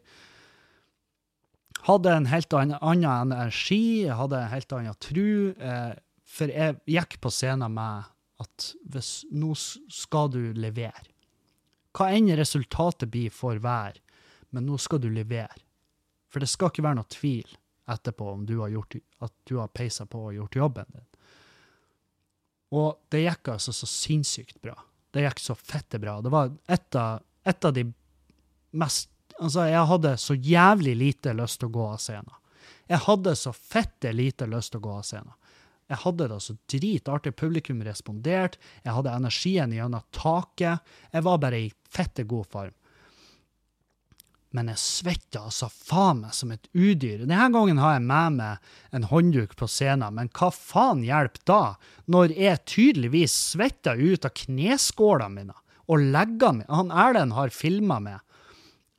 Hadde 1.88 2.14
en 2.14 2.30
helt 2.30 2.54
annen 2.54 3.08
energi, 3.10 4.08
hadde 4.12 4.38
en 4.38 4.52
helt 4.52 4.76
annen 4.78 5.00
tru. 5.02 5.54
Eh, 5.56 5.94
for 6.32 6.52
jeg 6.54 6.78
gikk 6.88 7.18
på 7.24 7.32
scenen 7.34 7.74
med 7.76 8.11
at 8.42 8.72
hvis 8.94 9.12
nå 9.32 9.54
skal 9.56 10.32
du 10.34 10.42
levere 10.58 11.08
Hva 11.96 12.10
enn 12.16 12.30
resultatet 12.40 13.12
blir 13.12 13.34
for 13.36 13.60
hver, 13.60 13.98
men 14.56 14.64
nå 14.66 14.78
skal 14.80 15.02
du 15.04 15.10
levere. 15.12 15.60
For 16.32 16.40
det 16.40 16.48
skal 16.48 16.72
ikke 16.72 16.86
være 16.86 17.02
noe 17.02 17.12
tvil 17.12 17.50
etterpå 17.92 18.30
om 18.32 18.46
du 18.48 18.62
har 18.62 18.72
gjort, 18.72 18.96
at 19.20 19.34
du 19.44 19.58
har 19.60 19.74
peisa 19.76 20.06
på 20.08 20.22
og 20.30 20.38
gjort 20.38 20.56
jobben 20.56 20.94
din. 20.96 21.08
Og 22.72 23.02
det 23.12 23.26
gikk 23.26 23.52
altså 23.52 23.74
så 23.76 23.90
sinnssykt 23.90 24.62
bra. 24.64 24.78
Det 25.12 25.26
gikk 25.26 25.44
så 25.44 25.56
fette 25.60 26.00
bra. 26.00 26.22
Det 26.24 26.32
var 26.32 26.54
et 26.72 26.96
av, 26.96 27.20
et 27.44 27.68
av 27.68 27.76
de 27.76 27.90
mest 28.72 29.10
Altså, 29.42 29.64
jeg 29.66 29.88
hadde 29.90 30.10
så 30.22 30.36
jævlig 30.38 30.92
lite 31.00 31.32
lyst 31.34 31.58
til 31.62 31.72
å 31.72 31.74
gå 31.74 31.86
av 31.96 32.02
scenen. 32.04 32.34
Jeg 32.92 33.02
hadde 33.08 33.32
så 33.40 33.54
fette 33.56 34.12
lite 34.14 34.46
lyst 34.52 34.74
til 34.74 34.82
å 34.82 34.84
gå 34.84 34.92
av 35.00 35.06
scenen. 35.08 35.32
Jeg 35.92 36.00
hadde 36.06 36.30
det 36.32 36.42
så 36.44 36.56
dritartig. 36.72 37.34
Publikum 37.36 37.82
responderte. 37.84 38.62
Jeg 38.86 38.96
hadde 38.96 39.16
energien 39.20 39.74
gjennom 39.76 40.06
taket. 40.16 40.94
Jeg 41.12 41.26
var 41.28 41.42
bare 41.44 41.66
i 41.68 41.74
fette 41.92 42.24
god 42.28 42.48
form. 42.52 42.78
Men 44.52 44.68
jeg 44.68 44.82
svetta 44.84 45.46
altså 45.48 45.70
faen 45.72 46.26
meg 46.26 46.36
som 46.36 46.52
et 46.52 46.68
udyr. 46.76 47.24
Denne 47.24 47.48
gangen 47.54 47.80
har 47.80 47.96
jeg 47.96 48.08
med 48.08 48.40
meg 48.40 48.72
en 48.96 49.08
håndduk 49.08 49.56
på 49.60 49.68
scenen, 49.72 50.18
men 50.18 50.32
hva 50.36 50.50
faen 50.52 51.06
hjelper 51.08 51.46
da, 51.48 51.62
når 52.12 52.36
jeg 52.36 52.64
tydeligvis 52.68 53.36
svetter 53.54 54.00
ut 54.00 54.28
av 54.28 54.36
kneskålene 54.44 55.38
mine 55.38 55.56
og 55.88 56.04
leggene 56.04 56.66
mine? 56.66 56.72
Han 56.72 56.92
Erlend 56.92 57.38
har 57.38 57.56
filma 57.56 58.02
meg 58.04 58.20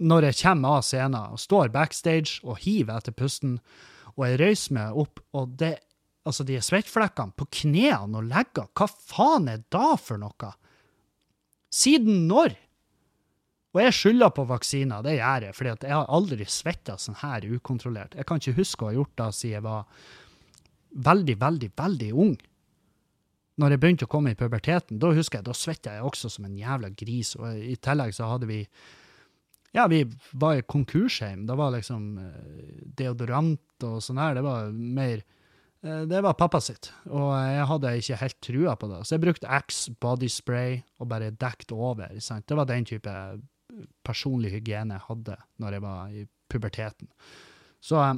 når 0.02 0.30
jeg 0.30 0.40
kommer 0.40 0.80
av 0.80 0.86
scenen 0.88 1.36
og 1.36 1.40
står 1.40 1.68
backstage 1.74 2.40
og 2.42 2.56
hiver 2.64 2.96
etter 2.98 3.14
pusten, 3.14 3.58
og 4.16 4.24
jeg 4.26 4.40
røyser 4.40 4.76
meg 4.76 4.96
opp, 5.04 5.20
og 5.36 5.52
det, 5.60 5.76
altså 6.28 6.46
de 6.46 6.58
svettflekkene 6.62 7.34
på 7.36 7.48
knærne 7.62 8.20
og 8.20 8.28
leggene, 8.30 8.68
hva 8.78 8.88
faen 8.90 9.48
er 9.50 9.64
da 9.72 9.94
for 10.00 10.20
noe? 10.22 10.52
Siden 11.72 12.26
når? 12.28 12.54
Og 13.72 13.80
jeg 13.80 13.96
skylder 13.96 14.32
på 14.36 14.44
vaksiner, 14.50 15.04
det 15.04 15.16
gjør 15.16 15.46
jeg, 15.46 15.56
fordi 15.56 15.74
jeg 15.88 15.96
har 15.96 16.10
aldri 16.12 16.46
svetta 16.48 16.98
sånn 17.00 17.16
her 17.22 17.46
ukontrollert. 17.48 18.16
Jeg 18.18 18.28
kan 18.28 18.40
ikke 18.40 18.58
huske 18.60 18.84
å 18.84 18.90
ha 18.90 18.96
gjort 18.98 19.14
det 19.16 19.28
siden 19.38 19.54
jeg 19.56 19.64
var 19.64 20.08
veldig, 21.08 21.36
veldig, 21.40 21.70
veldig 21.80 22.10
ung. 22.24 22.34
Når 23.62 23.74
jeg 23.74 23.80
begynte 23.80 24.08
å 24.08 24.12
komme 24.12 24.32
i 24.32 24.36
puberteten, 24.36 25.00
da 25.00 25.12
husker 25.16 25.40
jeg, 25.40 25.48
da 25.48 25.56
svetta 25.56 25.96
jeg 25.96 26.04
også 26.08 26.30
som 26.34 26.48
en 26.48 26.58
jævla 26.58 26.92
gris, 26.96 27.32
og 27.40 27.64
i 27.64 27.76
tillegg 27.80 28.12
så 28.16 28.28
hadde 28.34 28.48
vi 28.50 28.60
ja, 29.72 29.86
vi 29.88 30.02
var 30.36 30.58
i 30.58 30.64
konkursheim. 30.68 31.46
Det 31.48 31.54
var 31.56 31.72
liksom 31.72 32.18
eh, 32.20 32.72
deodorant 32.98 33.86
og 33.88 34.02
sånn 34.04 34.20
her. 34.20 34.36
Det 34.36 34.42
var 34.44 34.68
mer 34.68 35.22
Det 35.82 36.20
var 36.22 36.36
pappa 36.38 36.60
sitt, 36.62 36.92
og 37.10 37.32
jeg 37.34 37.64
hadde 37.66 37.90
ikke 37.98 38.18
helt 38.20 38.36
trua 38.46 38.74
på 38.78 38.86
det. 38.86 39.00
Så 39.02 39.16
jeg 39.16 39.22
brukte 39.24 39.48
Axe 39.50 39.90
body 39.98 40.28
spray 40.30 40.76
og 41.02 41.08
bare 41.10 41.32
dekket 41.34 41.74
over. 41.74 42.12
Sant? 42.22 42.46
Det 42.46 42.54
var 42.54 42.68
den 42.70 42.86
type 42.86 43.14
personlig 44.06 44.52
hygiene 44.54 44.98
jeg 44.98 45.06
hadde 45.08 45.38
når 45.62 45.76
jeg 45.76 45.84
var 45.84 46.12
i 46.12 46.26
puberteten. 46.52 47.10
Så 47.82 47.98
eh, 48.02 48.14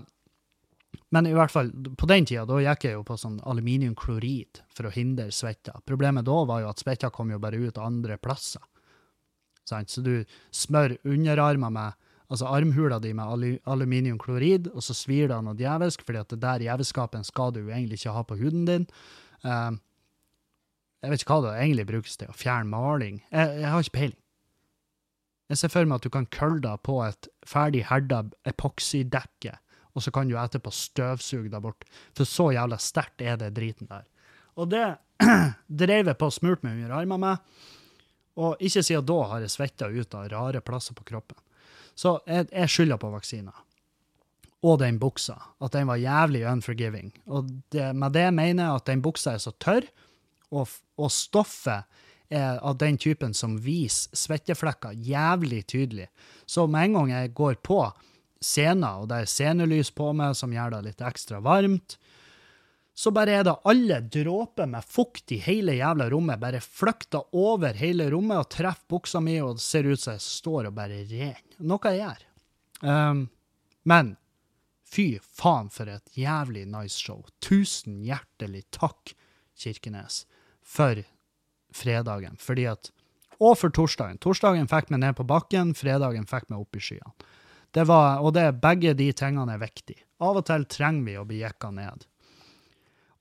Men 1.15 1.27
i 1.27 1.35
hvert 1.35 1.51
fall, 1.51 1.70
på 1.99 2.07
den 2.11 2.27
tida 2.27 2.45
da 2.47 2.61
gikk 2.62 2.86
jeg 2.86 2.97
jo 2.97 3.05
på 3.07 3.16
sånn 3.19 3.41
aluminiumklorid 3.47 4.61
for 4.74 4.89
å 4.89 4.95
hindre 4.95 5.31
svetta. 5.35 5.81
Problemet 5.86 6.27
da 6.27 6.36
var 6.47 6.62
jo 6.62 6.70
at 6.70 6.82
svetta 6.82 7.11
kom 7.15 7.32
jo 7.32 7.41
bare 7.43 7.59
ut 7.59 7.78
andre 7.82 8.16
plasser. 8.19 8.62
Sant? 9.66 9.91
Så 9.91 10.05
du 10.05 10.24
smør 10.55 10.97
underarmer 11.03 11.73
med 11.74 12.01
altså 12.33 12.49
armhula 12.49 12.99
di 13.03 13.13
med 13.17 13.61
aluminiumklorid, 13.69 14.71
og 14.73 14.85
så 14.85 14.97
svir 14.97 15.29
det 15.31 15.41
noe 15.45 15.57
djevelsk, 15.59 16.05
fordi 16.07 16.23
at 16.23 16.33
det 16.33 16.41
der 16.43 16.65
jævelskapen 16.67 17.27
skal 17.27 17.53
du 17.55 17.65
jo 17.65 17.73
egentlig 17.73 18.01
ikke 18.01 18.15
ha 18.17 18.23
på 18.27 18.39
huden 18.41 18.65
din. 18.69 18.87
Um, 19.45 19.81
jeg 21.05 21.13
vet 21.13 21.25
ikke 21.25 21.37
hva 21.37 21.45
det 21.45 21.57
egentlig 21.61 21.87
brukes 21.91 22.17
til, 22.17 22.31
å 22.33 22.39
fjerne 22.39 22.71
maling. 22.73 23.21
Jeg, 23.29 23.59
jeg 23.61 23.71
har 23.71 23.85
ikke 23.85 23.99
peiling. 23.99 24.21
Jeg 25.53 25.61
ser 25.61 25.73
for 25.75 25.85
meg 25.85 26.01
at 26.01 26.07
du 26.07 26.13
kan 26.15 26.27
kølle 26.33 26.63
det 26.65 26.73
på 26.89 26.97
et 27.05 27.29
ferdig 27.47 27.85
herda 27.91 28.23
epoksydekke, 28.49 29.59
og 29.95 30.03
så 30.03 30.11
kan 30.15 30.31
du 30.31 30.39
etterpå 30.41 30.73
støvsuge 30.75 31.53
det 31.53 31.61
bort. 31.63 31.85
For 32.17 32.27
så 32.27 32.49
jævla 32.57 32.81
sterkt 32.81 33.23
er 33.23 33.37
det 33.39 33.53
driten 33.55 33.91
der. 33.91 34.09
Og 34.57 34.73
det 34.73 34.87
dreiv 35.85 36.09
jeg 36.09 36.19
på 36.19 36.31
og 36.31 36.35
smurte 36.35 36.67
meg 36.67 36.81
under 36.81 36.97
armene 36.97 37.21
med. 37.21 37.65
Og 38.41 38.65
ikke 38.65 38.83
siden 38.83 39.07
da 39.07 39.21
har 39.31 39.45
jeg 39.45 39.53
svetta 39.53 39.93
ut 39.93 40.17
av 40.19 40.31
rare 40.33 40.65
plasser 40.65 40.97
på 40.97 41.07
kroppen. 41.13 41.39
Så 41.95 42.19
jeg, 42.27 42.49
jeg 42.51 42.71
skylder 42.71 43.01
på 43.01 43.11
vaksiner. 43.12 43.61
Og 44.65 44.79
den 44.81 44.99
buksa. 44.99 45.37
At 45.61 45.75
den 45.77 45.89
var 45.91 46.01
jævlig 46.01 46.45
unforgiving. 46.49 47.12
Og 47.27 47.51
det, 47.73 47.91
med 47.97 48.16
det 48.16 48.29
mener 48.35 48.65
jeg 48.65 48.81
at 48.81 48.89
den 48.89 49.03
buksa 49.05 49.35
er 49.35 49.43
så 49.45 49.53
tørr, 49.61 49.87
og, 50.55 50.71
og 51.01 51.11
stoffet 51.12 51.85
er 52.33 52.59
av 52.65 52.79
den 52.81 52.97
typen 53.01 53.35
som 53.37 53.59
viser 53.62 54.15
svetteflekker 54.16 54.97
jævlig 55.05 55.65
tydelig. 55.71 56.09
Så 56.47 56.66
med 56.66 56.89
en 56.89 56.99
gang 56.99 57.12
jeg 57.12 57.35
går 57.37 57.59
på 57.62 57.81
scenen, 58.45 58.87
og 59.03 59.09
det 59.11 59.23
er 59.23 59.31
scenelys 59.31 59.93
på 59.95 60.11
meg 60.16 60.37
som 60.39 60.53
gjør 60.53 60.77
det 60.77 60.83
litt 60.89 61.05
ekstra 61.05 61.41
varmt, 61.45 61.99
så 62.95 63.11
bare 63.11 63.33
er 63.41 63.47
det 63.47 63.57
alle 63.66 63.99
dråper 64.07 64.69
med 64.71 64.87
fukt 64.87 65.33
i 65.35 65.41
hele 65.43 65.75
jævla 65.75 66.07
rommet, 66.12 66.39
bare 66.39 66.61
flykter 66.62 67.27
over 67.35 67.75
hele 67.75 68.07
rommet 68.12 68.39
og 68.39 68.51
treffer 68.55 68.87
buksa 68.95 69.23
mi, 69.23 69.41
og 69.43 69.59
det 69.59 69.65
ser 69.65 69.89
ut 69.89 70.01
som 70.01 70.15
jeg 70.15 70.23
står 70.23 70.69
og 70.71 70.77
bare 70.77 71.01
renner. 71.11 71.41
Noe 71.59 71.91
jeg 71.91 72.05
gjør. 72.05 72.23
Um, 72.85 73.25
men 73.91 74.15
fy 74.87 75.09
faen 75.19 75.73
for 75.75 75.91
et 75.91 76.15
jævlig 76.19 76.69
nice 76.71 77.01
show. 77.01 77.25
Tusen 77.43 77.99
hjertelig 78.07 78.62
takk, 78.75 79.16
Kirkenes, 79.59 80.23
for 80.62 81.03
fredagen. 81.75 82.39
Fordi 82.39 82.69
at 82.71 82.93
Og 83.43 83.59
for 83.59 83.75
torsdagen. 83.75 84.21
Torsdagen 84.23 84.69
fikk 84.71 84.93
meg 84.95 85.01
ned 85.03 85.16
på 85.19 85.25
bakken, 85.27 85.75
fredagen 85.75 86.27
fikk 86.31 86.47
meg 86.53 86.61
opp 86.62 86.77
i 86.79 86.81
skyene. 86.81 87.11
Det 87.75 87.83
var, 87.91 88.21
og 88.23 88.37
det, 88.37 88.45
begge 88.62 88.93
de 88.95 89.09
tingene 89.12 89.57
er 89.57 89.59
viktige. 89.59 90.05
Av 90.23 90.39
og 90.39 90.45
til 90.47 90.62
trenger 90.71 91.03
vi 91.09 91.16
å 91.19 91.25
bli 91.27 91.41
jekka 91.41 91.73
ned. 91.75 92.07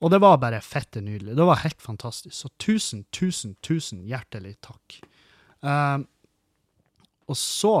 Og 0.04 0.10
det 0.12 0.20
var 0.20 0.36
bare 0.36 0.60
fette 0.60 1.00
nydelig. 1.00 1.32
Det 1.36 1.44
var 1.48 1.62
helt 1.62 1.82
fantastisk. 1.82 2.36
Så 2.36 2.50
tusen, 2.60 3.06
tusen, 3.08 3.54
tusen 3.64 4.02
hjertelig 4.04 4.58
takk. 4.60 4.98
Uh, 5.64 6.04
og 7.24 7.38
så 7.40 7.76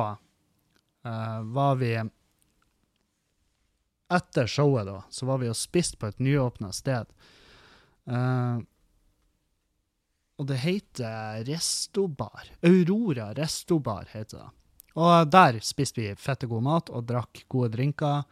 uh, 1.04 1.40
var 1.52 1.80
vi 1.82 1.98
Etter 4.14 4.46
showet, 4.48 4.86
da, 4.86 5.02
så 5.10 5.26
var 5.26 5.40
vi 5.42 5.48
og 5.50 5.56
spiste 5.58 5.98
på 6.00 6.08
et 6.08 6.20
nyåpna 6.22 6.70
sted. 6.72 7.12
Uh, 8.08 8.62
og 10.40 10.48
det 10.48 10.62
heter 10.64 11.44
Restobar. 11.44 12.48
Aurora 12.64 13.32
Restobar 13.36 14.08
heter 14.12 14.46
det. 14.46 14.50
Og 14.94 15.28
der 15.28 15.60
spiste 15.66 16.00
vi 16.00 16.16
fette 16.16 16.48
god 16.48 16.64
mat 16.64 16.92
og 16.94 17.04
drakk 17.08 17.44
gode 17.50 17.72
drinker. 17.74 18.24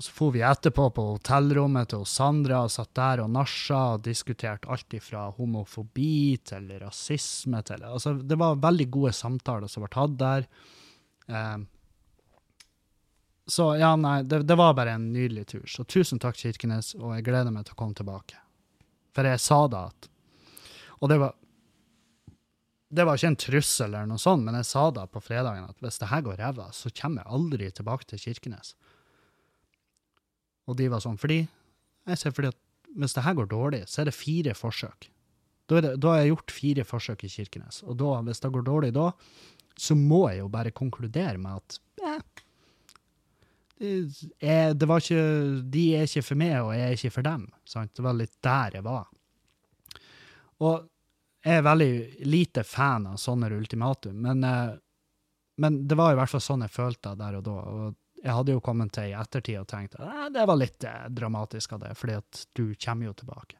Og 0.00 0.04
så 0.06 0.12
for 0.16 0.32
vi 0.32 0.40
etterpå 0.40 0.86
på 0.96 1.02
hotellrommet 1.10 1.90
til 1.92 2.06
Sandra 2.08 2.62
og 2.64 2.70
satt 2.72 2.94
der 2.96 3.20
og 3.20 3.26
nasja 3.34 3.80
og 3.98 4.06
diskuterte 4.06 4.70
alt 4.72 4.94
fra 5.04 5.26
homofobi 5.36 6.38
til 6.40 6.70
rasisme 6.80 7.60
til 7.68 7.84
Altså, 7.84 8.14
det 8.14 8.38
var 8.40 8.56
veldig 8.62 8.86
gode 8.88 9.12
samtaler 9.12 9.68
som 9.68 9.84
ble 9.84 9.90
hatt 9.98 10.14
der. 10.22 10.46
Eh, 11.28 11.58
så 13.44 13.66
ja, 13.76 13.90
nei, 14.00 14.22
det, 14.24 14.46
det 14.48 14.56
var 14.56 14.72
bare 14.78 14.94
en 14.96 15.10
nydelig 15.12 15.44
tur. 15.52 15.66
Så 15.68 15.84
tusen 15.84 16.22
takk, 16.22 16.40
Kirkenes, 16.40 16.94
og 16.96 17.12
jeg 17.18 17.26
gleder 17.28 17.52
meg 17.52 17.68
til 17.68 17.76
å 17.76 17.80
komme 17.82 17.98
tilbake. 17.98 18.40
For 19.12 19.28
jeg 19.28 19.42
sa 19.44 19.66
da 19.68 19.82
at 19.90 20.08
Og 21.00 21.12
det 21.12 21.20
var 21.20 21.36
det 22.90 23.04
var 23.04 23.20
ikke 23.20 23.28
en 23.34 23.36
trussel, 23.38 23.92
eller 23.92 24.08
noe 24.08 24.18
sånt, 24.18 24.42
men 24.48 24.56
jeg 24.58 24.66
sa 24.66 24.88
da 24.90 25.04
på 25.06 25.20
fredagen 25.22 25.68
at 25.68 25.76
hvis 25.84 26.00
det 26.00 26.08
her 26.10 26.24
går 26.26 26.40
ræva, 26.40 26.72
så 26.74 26.88
kommer 26.90 27.20
jeg 27.20 27.36
aldri 27.36 27.68
tilbake 27.70 28.08
til 28.08 28.18
Kirkenes. 28.24 28.72
Og 30.68 30.76
de 30.78 30.88
var 30.92 31.02
sånn, 31.02 31.18
fordi 31.20 31.40
jeg 32.10 32.20
ser 32.20 32.34
fordi 32.34 32.50
at 32.52 32.58
hvis 32.98 33.14
det 33.14 33.24
her 33.24 33.36
går 33.38 33.48
dårlig, 33.50 33.84
så 33.88 34.02
er 34.02 34.10
det 34.10 34.16
fire 34.16 34.54
forsøk. 34.58 35.08
Da, 35.70 35.80
det, 35.84 35.94
da 36.02 36.14
har 36.14 36.24
jeg 36.24 36.32
gjort 36.32 36.54
fire 36.54 36.84
forsøk 36.86 37.24
i 37.26 37.30
Kirkenes. 37.30 37.84
Og 37.86 37.98
da, 38.00 38.16
hvis 38.26 38.42
det 38.42 38.50
går 38.54 38.66
dårlig 38.66 38.90
da, 38.96 39.10
så 39.78 39.96
må 39.96 40.24
jeg 40.28 40.42
jo 40.42 40.50
bare 40.52 40.74
konkludere 40.74 41.38
med 41.40 41.60
at 41.60 41.78
eh, 42.02 42.22
det, 43.80 44.30
er, 44.42 44.74
det 44.74 44.88
var 44.90 45.00
ikke, 45.00 45.22
de 45.72 45.84
er 45.96 46.08
ikke 46.08 46.26
for 46.26 46.40
meg, 46.42 46.56
og 46.58 46.74
jeg 46.74 46.86
er 46.88 46.98
ikke 46.98 47.14
for 47.14 47.28
dem. 47.30 47.46
Sant? 47.64 47.94
Det 47.96 48.04
var 48.04 48.18
litt 48.18 48.36
der 48.44 48.76
jeg 48.80 48.86
var. 48.86 49.06
Og 50.60 50.90
jeg 51.46 51.56
er 51.56 51.64
veldig 51.64 51.92
lite 52.28 52.66
fan 52.66 53.06
av 53.08 53.20
sånne 53.20 53.48
ultimatum, 53.56 54.18
men, 54.26 54.44
eh, 54.44 54.74
men 55.62 55.82
det 55.88 55.96
var 55.96 56.12
i 56.12 56.18
hvert 56.18 56.32
fall 56.34 56.44
sånn 56.44 56.66
jeg 56.66 56.74
følte 56.74 57.14
der 57.16 57.38
og 57.38 57.46
da. 57.46 57.56
og 57.56 57.96
jeg 58.20 58.36
hadde 58.36 58.52
jo 58.52 58.60
kommet 58.64 58.92
til 58.94 59.10
i 59.10 59.16
ettertid 59.16 59.62
og 59.62 59.68
tenkt 59.70 59.96
at 59.96 60.34
det 60.34 60.44
var 60.48 60.58
litt 60.60 60.84
eh, 60.84 61.08
dramatisk 61.08 61.76
av 61.76 61.84
det, 61.86 61.94
fordi 61.96 62.18
at 62.20 62.44
du 62.58 62.64
kommer 62.76 63.08
jo 63.08 63.16
tilbake. 63.16 63.56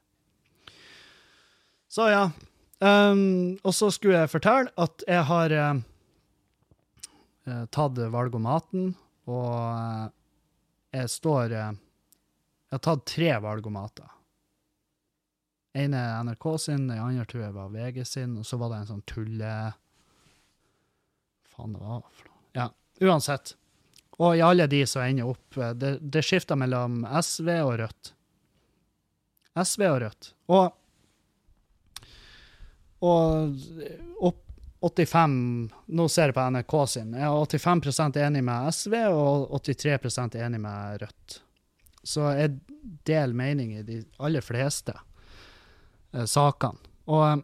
Så 1.91 2.07
ja. 2.11 2.31
Um, 2.81 3.59
og 3.61 3.75
så 3.77 3.91
skulle 3.93 4.23
jeg 4.23 4.33
fortelle 4.33 4.71
at 4.81 5.03
jeg 5.05 5.25
har 5.29 5.53
eh, 5.53 5.81
tatt 7.75 7.99
valgomaten, 8.15 8.95
og 9.29 9.51
eh, 9.67 10.07
jeg 11.01 11.13
står 11.13 11.53
eh, 11.53 11.77
Jeg 12.71 12.79
har 12.79 12.83
tatt 12.87 13.05
tre 13.11 13.31
valgomater. 13.43 14.09
ene 15.75 15.99
er 15.99 16.25
NRK 16.25 16.47
sin, 16.59 16.89
den 16.89 16.99
andre 16.99 17.25
tror 17.27 17.43
jeg 17.43 17.55
var 17.55 17.73
VG 17.75 18.05
sin, 18.07 18.37
og 18.39 18.47
så 18.47 18.57
var 18.57 18.71
det 18.71 18.81
en 18.81 18.91
sånn 18.95 19.07
tulle... 19.07 19.55
Faen, 21.51 21.73
det 21.75 21.83
var. 21.83 22.05
Ja, 22.55 22.69
uansett. 23.03 23.57
Og 24.21 24.37
i 24.37 24.43
alle 24.45 24.67
de 24.69 24.83
som 24.87 25.03
ender 25.03 25.31
opp 25.31 25.57
eh, 25.57 25.73
Det, 25.73 25.95
det 26.01 26.23
skifter 26.27 26.59
mellom 26.61 27.03
SV 27.09 27.49
og 27.63 27.73
Rødt. 27.81 28.13
SV 29.57 29.87
og 29.89 29.99
Rødt. 30.05 30.35
Og 30.53 30.77
og 33.01 33.57
opp 34.21 34.47
85 34.81 35.71
Nå 35.87 36.09
ser 36.09 36.31
jeg 36.31 36.37
på 36.37 36.47
NRK 36.55 36.75
sin. 36.89 37.13
Jeg 37.17 37.29
er 37.29 37.59
85 37.59 38.17
enig 38.17 38.43
med 38.45 38.73
SV 38.73 38.95
og 39.13 39.61
83% 39.61 40.39
enig 40.41 40.61
med 40.61 41.03
Rødt. 41.03 41.41
Så 42.03 42.31
jeg 42.33 42.57
deler 43.05 43.37
mening 43.37 43.75
i 43.77 43.85
de 43.85 43.99
aller 44.17 44.45
fleste 44.45 44.95
eh, 46.15 46.25
sakene. 46.25 46.81
Og, 47.11 47.43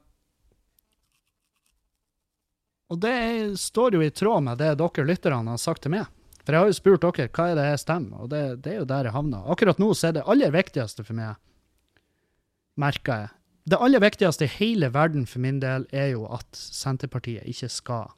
og 2.89 3.01
det 3.03 3.19
står 3.61 3.99
jo 3.99 4.05
i 4.05 4.13
tråd 4.15 4.47
med 4.47 4.63
det 4.63 4.73
dere 4.81 5.05
lytterne 5.05 5.53
har 5.53 5.61
sagt 5.61 5.85
til 5.85 5.93
meg. 5.93 6.09
For 6.47 6.55
jeg 6.55 6.63
har 6.63 6.71
jo 6.71 6.79
spurt 6.79 7.03
dere 7.03 7.31
hva 7.35 7.49
er 7.51 7.59
det 7.59 7.65
jeg 7.73 7.83
stemmer, 7.83 8.23
og 8.23 8.31
det, 8.31 8.43
det 8.63 8.73
er 8.73 8.79
jo 8.79 8.87
der 8.89 9.09
jeg 9.09 9.17
havner. 9.17 9.49
Akkurat 9.51 9.81
nå 9.83 9.91
så 9.99 10.11
er 10.11 10.21
det 10.21 10.29
aller 10.31 10.55
viktigste 10.55 11.03
for 11.03 11.19
meg, 11.19 11.41
merker 12.79 13.25
jeg, 13.25 13.33
det 13.67 13.81
aller 13.83 14.03
viktigste 14.03 14.47
i 14.47 14.53
hele 14.61 14.93
verden 14.95 15.25
for 15.27 15.43
min 15.43 15.59
del 15.63 15.89
er 15.91 16.13
jo 16.13 16.29
at 16.31 16.47
Senterpartiet 16.55 17.49
ikke 17.51 17.69
skal 17.73 18.13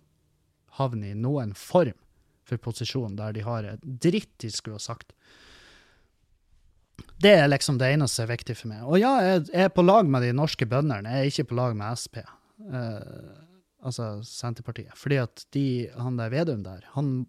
havne 0.76 1.14
i 1.14 1.16
noen 1.16 1.54
form 1.56 1.96
for 2.48 2.60
posisjon 2.60 3.16
der 3.16 3.32
de 3.36 3.44
har 3.46 3.68
dritt 3.80 4.34
de 4.44 4.50
skulle 4.52 4.76
ha 4.76 4.84
sagt. 4.84 5.14
Det 7.18 7.32
er 7.32 7.48
liksom 7.48 7.80
det 7.80 7.94
eneste 7.94 8.20
som 8.20 8.26
er 8.26 8.34
viktig 8.34 8.58
for 8.60 8.72
meg. 8.74 8.84
Og 8.84 9.00
ja, 9.00 9.14
jeg 9.24 9.48
er 9.64 9.72
på 9.72 9.84
lag 9.86 10.08
med 10.10 10.26
de 10.26 10.34
norske 10.36 10.68
bøndene, 10.68 11.08
jeg 11.16 11.24
er 11.24 11.32
ikke 11.32 11.48
på 11.50 11.58
lag 11.58 11.76
med 11.80 11.96
Sp. 11.96 12.20
Uh, 12.68 13.32
altså 13.80 14.18
Senterpartiet. 14.26 14.92
Fordi 15.00 15.22
at 15.22 15.46
de, 15.56 15.66
han 15.96 16.20
der 16.20 16.32
Vedum 16.34 16.60
der, 16.66 16.84
han 16.92 17.24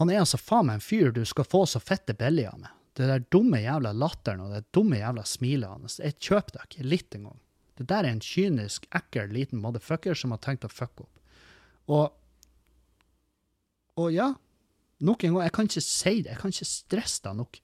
Han 0.00 0.10
er 0.10 0.22
altså 0.22 0.40
faen 0.40 0.68
meg 0.68 0.80
en 0.80 0.84
fyr 0.84 1.12
du 1.14 1.24
skal 1.28 1.46
få 1.48 1.64
så 1.68 1.80
fette 1.82 2.14
billig 2.16 2.46
av 2.48 2.60
med. 2.62 2.70
Det 2.96 3.08
der 3.08 3.24
dumme 3.32 3.60
jævla 3.62 3.92
latteren 3.96 4.42
og 4.44 4.52
det 4.52 4.66
dumme 4.74 4.98
jævla 5.00 5.24
smilet 5.28 5.68
hans. 5.68 5.98
Jeg 6.00 6.18
kjøper 6.20 6.56
det 6.56 6.64
ikke 6.68 6.88
litt 6.88 7.16
engang. 7.16 7.38
Det 7.80 7.86
der 7.88 8.04
er 8.04 8.12
en 8.12 8.24
kynisk, 8.24 8.86
ekkel 8.94 9.32
liten 9.32 9.60
motherfucker 9.62 10.16
som 10.18 10.34
har 10.34 10.42
tenkt 10.44 10.66
å 10.68 10.72
fucke 10.72 11.06
opp. 11.06 11.22
Og 11.92 12.18
Og 14.00 14.08
ja, 14.08 14.30
nok 15.04 15.24
en 15.24 15.34
gang, 15.34 15.42
jeg 15.44 15.52
kan 15.52 15.66
ikke 15.68 15.84
si 15.84 16.12
det, 16.22 16.30
jeg 16.30 16.40
kan 16.40 16.52
ikke 16.54 16.64
stresse 16.64 17.20
deg 17.26 17.36
nok. 17.36 17.58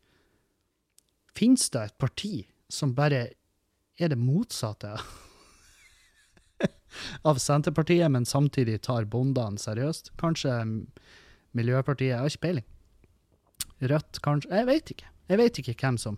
Fins 1.33 1.71
det 1.73 1.85
et 1.87 1.97
parti 1.97 2.33
som 2.69 2.93
bare 2.95 3.31
er 3.99 4.13
det 4.13 4.19
motsatte 4.21 4.91
av 7.25 7.41
Senterpartiet, 7.47 8.11
men 8.13 8.29
samtidig 8.29 8.83
tar 8.85 9.09
bondene 9.09 9.57
seriøst? 9.61 10.13
Kanskje 10.21 10.53
Miljøpartiet? 11.59 12.13
Jeg 12.13 12.23
har 12.23 12.33
ikke 12.33 12.47
peiling. 12.47 12.69
Rødt, 13.93 14.21
kanskje? 14.25 14.53
Jeg 14.55 14.69
vet 14.69 14.93
ikke. 14.95 15.11
Jeg 15.29 15.39
vet 15.41 15.59
ikke 15.61 15.75
hvem 15.83 15.99
som 16.01 16.17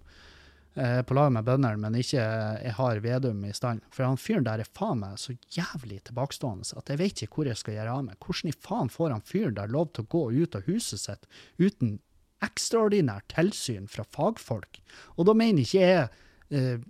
er 0.78 1.02
på 1.02 1.14
lag 1.14 1.32
med 1.34 1.44
bøndene, 1.44 1.78
men 1.82 1.96
ikke 1.98 2.20
jeg 2.20 2.74
har 2.76 3.00
Vedum 3.02 3.42
i 3.44 3.52
stand. 3.56 3.82
For 3.90 4.06
han 4.06 4.20
fyren 4.20 4.46
der 4.46 4.62
er 4.62 4.70
faen 4.76 5.02
meg 5.02 5.18
så 5.18 5.34
jævlig 5.50 6.00
tilbakestående 6.06 6.78
at 6.78 6.92
jeg 6.92 7.00
vet 7.00 7.24
ikke 7.24 7.40
hvor 7.40 7.50
jeg 7.50 7.58
skal 7.58 7.76
gjøre 7.76 7.96
av 7.96 8.06
meg. 8.06 8.20
Hvordan 8.22 8.52
i 8.52 8.56
faen 8.66 8.92
får 8.92 9.16
han 9.16 9.26
fyren 9.26 9.58
der 9.58 9.72
lov 9.72 9.90
til 9.90 10.06
å 10.06 10.12
gå 10.14 10.22
ut 10.44 10.56
av 10.56 10.70
huset 10.70 11.02
sitt 11.02 11.26
uten 11.58 11.98
ekstraordinært 12.44 13.28
tilsyn 13.34 13.90
fra 13.90 14.06
fagfolk? 14.06 14.80
Og 15.18 15.28
da 15.28 15.34
mener 15.36 15.66
ikke 15.66 15.82
jeg 15.82 16.06
eh, 16.54 16.86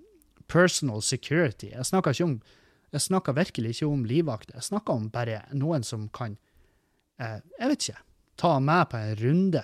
personal 0.51 1.03
security. 1.03 1.73
Jeg 1.73 1.89
snakker, 1.89 2.15
ikke 2.15 2.29
om, 2.29 2.37
jeg 2.93 3.07
snakker 3.07 3.39
virkelig 3.39 3.75
ikke 3.75 3.91
om 3.91 4.05
livvakter. 4.07 4.59
Jeg 4.59 4.69
snakker 4.71 5.01
om 5.01 5.09
bare 5.11 5.43
noen 5.57 5.87
som 5.87 6.09
kan, 6.13 6.37
eh, 7.19 7.41
jeg 7.59 7.73
vet 7.73 7.89
ikke, 7.89 8.05
ta 8.41 8.57
meg 8.65 8.89
på 8.91 9.01
en 9.01 9.15
runde 9.21 9.63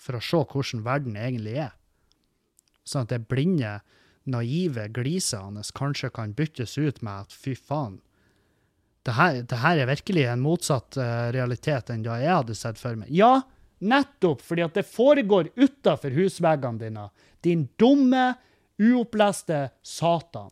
for 0.00 0.18
å 0.18 0.24
se 0.24 0.42
hvordan 0.50 0.84
verden 0.86 1.16
egentlig 1.20 1.56
er. 1.66 1.72
Sånn 2.84 3.06
at 3.06 3.14
det 3.14 3.26
blinde, 3.30 3.78
naive 4.30 4.88
gliset 4.94 5.40
hans 5.40 5.72
kanskje 5.74 6.10
kan 6.14 6.34
byttes 6.36 6.76
ut 6.78 7.00
med 7.06 7.26
at 7.26 7.34
fy 7.34 7.54
faen, 7.56 8.00
det 9.08 9.14
her, 9.16 9.38
det 9.48 9.58
her 9.62 9.80
er 9.80 9.88
virkelig 9.88 10.26
en 10.28 10.42
motsatt 10.44 10.98
uh, 11.00 11.30
realitet 11.32 11.88
enn 11.92 12.04
da 12.04 12.18
jeg 12.20 12.34
hadde 12.34 12.56
sett 12.58 12.80
for 12.80 12.98
meg. 13.00 13.08
Ja, 13.14 13.40
nettopp 13.80 14.42
fordi 14.44 14.66
at 14.66 14.76
det 14.76 14.84
foregår 14.88 15.48
utafor 15.56 16.12
husveggene 16.18 16.82
dine. 16.82 17.06
Din 17.40 17.64
dumme, 17.80 18.34
uoppleste 18.80 19.70
satan. 19.80 20.50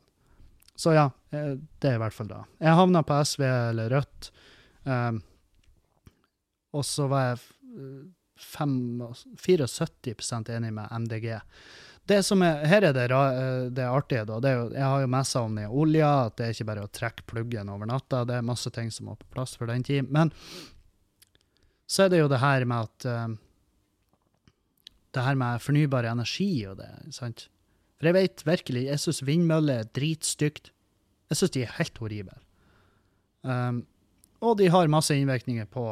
Så 0.79 0.95
ja, 0.95 1.11
eh, 1.35 1.57
det 1.81 1.91
er 1.91 1.99
i 1.99 2.01
hvert 2.01 2.15
fall 2.15 2.31
det. 2.31 2.41
Jeg 2.63 2.79
havna 2.79 3.03
på 3.05 3.19
SV 3.27 3.45
eller 3.45 3.93
Rødt. 3.93 4.31
Um, 4.89 5.21
og 6.77 6.85
så 6.87 7.09
var 7.11 7.29
jeg 7.31 7.39
5, 8.39 9.03
74% 9.37 10.51
enig 10.57 10.73
med 10.73 10.93
MDG. 11.05 11.41
Det 12.09 12.23
som 12.25 12.41
er, 12.43 12.63
her 12.71 12.87
er 12.89 12.95
det, 12.97 13.09
det 13.77 13.85
artige, 13.85 14.25
da. 14.25 14.39
Det 14.41 14.49
er 14.49 14.57
jo, 14.57 14.69
jeg 14.73 14.85
har 14.87 15.03
jo 15.03 15.11
messa 15.13 15.43
om 15.45 15.59
den 15.59 15.69
olja, 15.69 16.13
at 16.29 16.39
det 16.39 16.47
er 16.47 16.55
ikke 16.55 16.69
bare 16.71 16.87
å 16.87 16.93
trekke 16.95 17.27
pluggen 17.29 17.69
over 17.73 17.91
natta. 17.91 18.23
Det 18.29 18.39
er 18.39 18.47
masse 18.49 18.73
ting 18.73 18.89
som 18.95 19.11
må 19.11 19.17
på 19.19 19.29
plass 19.35 19.59
for 19.59 19.69
den 19.69 19.85
tid. 19.85 20.09
Men 20.09 20.33
så 21.89 22.07
er 22.07 22.15
det 22.15 22.23
jo 22.23 22.31
det 22.33 22.41
her 22.41 22.65
med 22.69 22.89
at 22.89 23.09
uh, 23.09 23.29
Det 25.17 25.25
her 25.25 25.37
med 25.41 25.63
fornybar 25.65 26.05
energi 26.09 26.67
og 26.69 26.79
det, 26.81 26.89
sant. 27.17 27.49
For 27.99 28.09
jeg 28.09 28.17
vet 28.17 28.45
virkelig, 28.47 28.83
jeg 28.87 29.03
syns 29.03 29.25
vindmøller 29.27 29.83
er 29.83 29.93
dritstygt. 29.97 30.71
Jeg 31.29 31.41
syns 31.41 31.55
de 31.57 31.65
er 31.65 31.77
helt 31.77 31.99
horrible. 31.99 32.37
Um, 33.43 33.83
og 34.45 34.57
de 34.61 34.69
har 34.71 34.91
masse 34.93 35.13
innvirkninger 35.17 35.67
på 35.73 35.85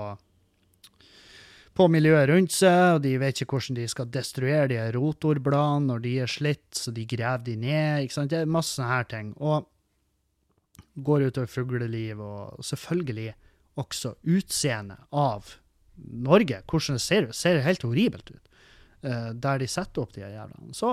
på 1.77 1.87
miljøet 1.93 2.31
rundt 2.31 2.55
seg, 2.57 2.97
og 2.97 3.03
de 3.05 3.13
vet 3.21 3.43
ikke 3.43 3.59
hvordan 3.59 3.77
de 3.79 3.87
skal 3.91 4.09
destruere 4.13 4.69
de 4.73 4.81
rotorbladene 4.97 5.91
når 5.91 6.05
de 6.07 6.15
er 6.25 6.31
slitt, 6.31 6.69
så 6.77 6.93
de 6.95 7.05
graver 7.09 7.45
de 7.51 7.57
ned. 7.61 8.07
ikke 8.07 8.17
sant? 8.17 8.33
Det 8.33 8.43
er 8.43 8.55
masse 8.57 8.77
sånne 8.77 8.93
her 8.95 9.09
ting. 9.11 9.33
Og 9.37 9.69
går 10.97 11.29
utover 11.29 11.51
fugleliv, 11.53 12.23
og 12.25 12.65
selvfølgelig 12.65 13.35
også 13.77 14.15
utseendet 14.33 15.05
av 15.13 15.53
Norge. 15.97 16.63
Hvordan 16.65 16.97
det 16.97 17.05
ser 17.05 17.29
ut. 17.29 17.37
ser 17.37 17.61
helt 17.65 17.85
horribelt 17.85 18.33
ut. 18.33 18.43
Uh, 19.05 19.31
der 19.37 19.61
de 19.61 19.69
setter 19.69 20.03
opp 20.03 20.15
de 20.17 20.25
jævlene. 20.25 20.73
Så, 20.75 20.93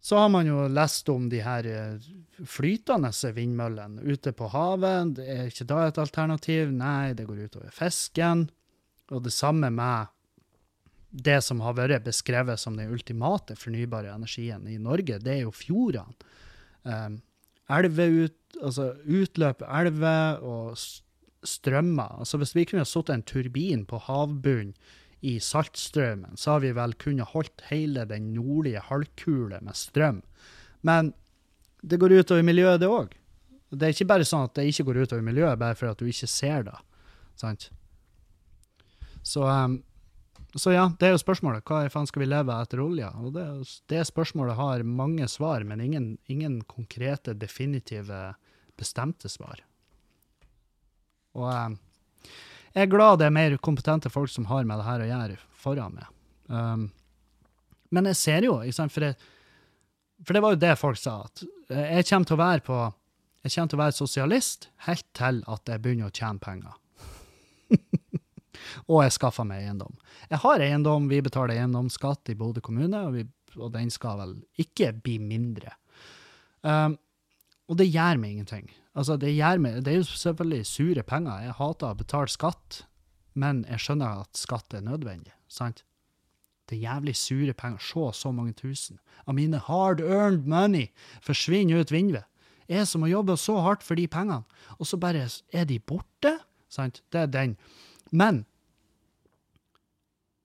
så 0.00 0.22
har 0.22 0.30
man 0.30 0.46
jo 0.46 0.68
lest 0.70 1.08
om 1.10 1.26
de 1.32 1.40
her 1.42 1.66
eh, 1.66 2.10
flytende 2.46 3.10
vindmøllene 3.34 4.04
ute 4.04 4.34
på 4.36 4.50
havet. 4.52 5.16
Det 5.18 5.26
er 5.26 5.46
ikke 5.50 5.66
da 5.70 5.86
et 5.88 5.98
alternativ? 5.98 6.70
Nei, 6.70 7.14
det 7.16 7.26
går 7.26 7.46
utover 7.48 7.74
fisken. 7.74 8.46
Og 9.12 9.24
det 9.26 9.34
samme 9.34 9.70
med 9.74 10.12
det 11.14 11.38
som 11.46 11.60
har 11.62 11.76
vært 11.78 12.06
beskrevet 12.06 12.58
som 12.58 12.78
den 12.78 12.90
ultimate 12.90 13.54
fornybare 13.58 14.14
energien 14.14 14.66
i 14.66 14.80
Norge, 14.82 15.20
det 15.22 15.36
er 15.36 15.44
jo 15.44 15.54
fjordene. 15.54 16.16
Um, 16.84 17.20
elveut, 17.72 18.36
altså 18.60 18.90
utløp 19.06 19.62
elver 19.64 20.42
og 20.44 20.78
strømmer. 21.44 22.18
Altså 22.20 22.40
hvis 22.40 22.54
vi 22.56 22.66
kunne 22.68 22.84
ha 22.84 22.88
satt 22.88 23.12
en 23.12 23.24
turbin 23.24 23.84
på 23.88 24.00
havbunnen 24.08 24.74
i 25.24 25.38
Saltstraumen, 25.40 26.36
så 26.36 26.56
har 26.56 26.64
vi 26.64 26.74
vel 26.76 26.92
kunnet 27.00 27.32
holdt 27.32 27.64
hele 27.70 28.04
den 28.08 28.32
nordlige 28.34 28.82
halvkule 28.90 29.60
med 29.64 29.78
strøm. 29.78 30.20
Men 30.84 31.14
det 31.80 32.00
går 32.00 32.18
utover 32.20 32.44
miljøet, 32.44 32.82
det 32.82 32.90
òg. 32.90 33.14
Det 33.72 33.86
er 33.86 33.94
ikke 33.94 34.10
bare 34.10 34.26
sånn 34.28 34.44
at 34.46 34.54
det 34.58 34.66
ikke 34.68 34.84
går 34.90 35.00
utover 35.04 35.24
miljøet 35.24 35.60
bare 35.60 35.78
for 35.78 35.90
at 35.90 36.00
du 36.00 36.10
ikke 36.10 36.28
ser 36.28 36.66
det. 36.68 36.76
sant? 37.40 37.70
Så, 39.24 39.44
um, 39.48 39.78
så, 40.54 40.74
ja, 40.74 40.84
det 41.00 41.08
er 41.08 41.14
jo 41.14 41.22
spørsmålet. 41.22 41.64
Hva 41.66 41.84
i 41.86 41.92
faen 41.92 42.08
skal 42.08 42.24
vi 42.24 42.30
leve 42.30 42.56
etter 42.60 42.82
olja? 42.84 43.10
Og 43.24 43.34
det, 43.34 43.46
det 43.90 44.04
spørsmålet 44.06 44.58
har 44.58 44.84
mange 44.86 45.28
svar, 45.32 45.64
men 45.66 45.82
ingen, 45.82 46.10
ingen, 46.30 46.60
konkrete, 46.68 47.34
definitive, 47.34 48.34
bestemte 48.78 49.30
svar. 49.32 49.64
Og 51.34 51.48
um, 51.48 51.78
jeg 52.74 52.84
er 52.84 52.90
glad 52.90 53.22
det 53.22 53.30
er 53.30 53.34
mer 53.34 53.56
kompetente 53.62 54.12
folk 54.12 54.30
som 54.30 54.50
har 54.50 54.66
med 54.68 54.80
det 54.80 54.88
her 54.88 55.02
å 55.02 55.08
gjøre, 55.08 55.38
foran 55.64 55.96
meg. 55.96 56.12
Um, 56.52 56.90
men 57.94 58.10
jeg 58.10 58.18
ser 58.18 58.46
jo, 58.46 58.58
for, 58.90 59.00
det, 59.06 59.14
for 60.26 60.36
det 60.36 60.42
var 60.44 60.54
jo 60.54 60.62
det 60.62 60.76
folk 60.80 60.98
sa, 60.98 61.20
at 61.24 61.44
jeg 61.70 62.06
kommer 62.10 62.28
til 62.28 62.36
å 62.36 62.42
være 62.44 62.64
på 62.66 62.78
jeg 63.44 63.52
kommer 63.52 63.68
til 63.68 63.76
å 63.76 63.82
være 63.82 63.92
sosialist 63.92 64.70
helt 64.86 65.04
til 65.12 65.42
at 65.52 65.68
jeg 65.68 65.82
begynner 65.84 66.08
å 66.08 66.14
tjene 66.16 66.40
penger. 66.40 66.78
og 68.90 69.04
jeg 69.04 69.14
skaffa 69.16 69.46
meg 69.48 69.64
eiendom. 69.64 69.94
Jeg 70.30 70.42
har 70.42 70.64
eiendom, 70.64 71.08
vi 71.08 71.22
betaler 71.24 71.56
eiendomsskatt 71.56 72.32
i 72.32 72.36
Bodø 72.38 72.62
kommune, 72.64 73.00
og, 73.06 73.16
vi, 73.16 73.24
og, 73.56 73.70
den 73.76 73.92
skal 73.92 74.20
vel 74.20 74.34
ikke 74.60 74.92
bli 75.04 75.18
mindre. 75.22 75.72
Um, 76.64 76.98
og 77.68 77.80
det 77.80 77.88
gjør 77.88 78.20
meg 78.20 78.34
ingenting. 78.34 78.68
Altså, 78.94 79.16
det, 79.20 79.32
meg, 79.60 79.80
det 79.84 79.94
er 79.94 80.02
jo 80.02 80.10
selvfølgelig 80.10 80.66
sure 80.68 81.06
penger. 81.06 81.46
Jeg 81.46 81.56
hater 81.58 81.90
å 81.90 81.98
betale 81.98 82.32
skatt, 82.32 82.84
men 83.34 83.64
jeg 83.70 83.82
skjønner 83.82 84.22
at 84.22 84.38
skatt 84.38 84.76
er 84.76 84.84
nødvendig, 84.84 85.32
sant? 85.50 85.82
Det 86.68 86.78
er 86.78 86.86
jævlig 86.86 87.16
sure 87.16 87.52
penger. 87.52 87.82
Se 87.84 88.04
så 88.20 88.32
mange 88.32 88.54
tusen 88.56 89.00
av 89.28 89.36
mine 89.36 89.60
hard 89.66 90.00
earned 90.00 90.46
money 90.48 90.88
forsvinner 91.24 91.82
ut 91.82 91.92
vinduet. 91.92 92.24
Jeg 92.68 92.88
som 92.88 93.04
har 93.04 93.12
jobba 93.12 93.36
så 93.36 93.58
hardt 93.60 93.84
for 93.84 94.00
de 94.00 94.06
pengene, 94.08 94.44
og 94.78 94.88
så 94.88 94.96
bare 94.96 95.26
er 95.52 95.66
de 95.68 95.76
borte. 95.80 96.38
Sant? 96.72 97.02
Det 97.12 97.20
er 97.20 97.32
den. 97.32 97.56
Men 98.10 98.44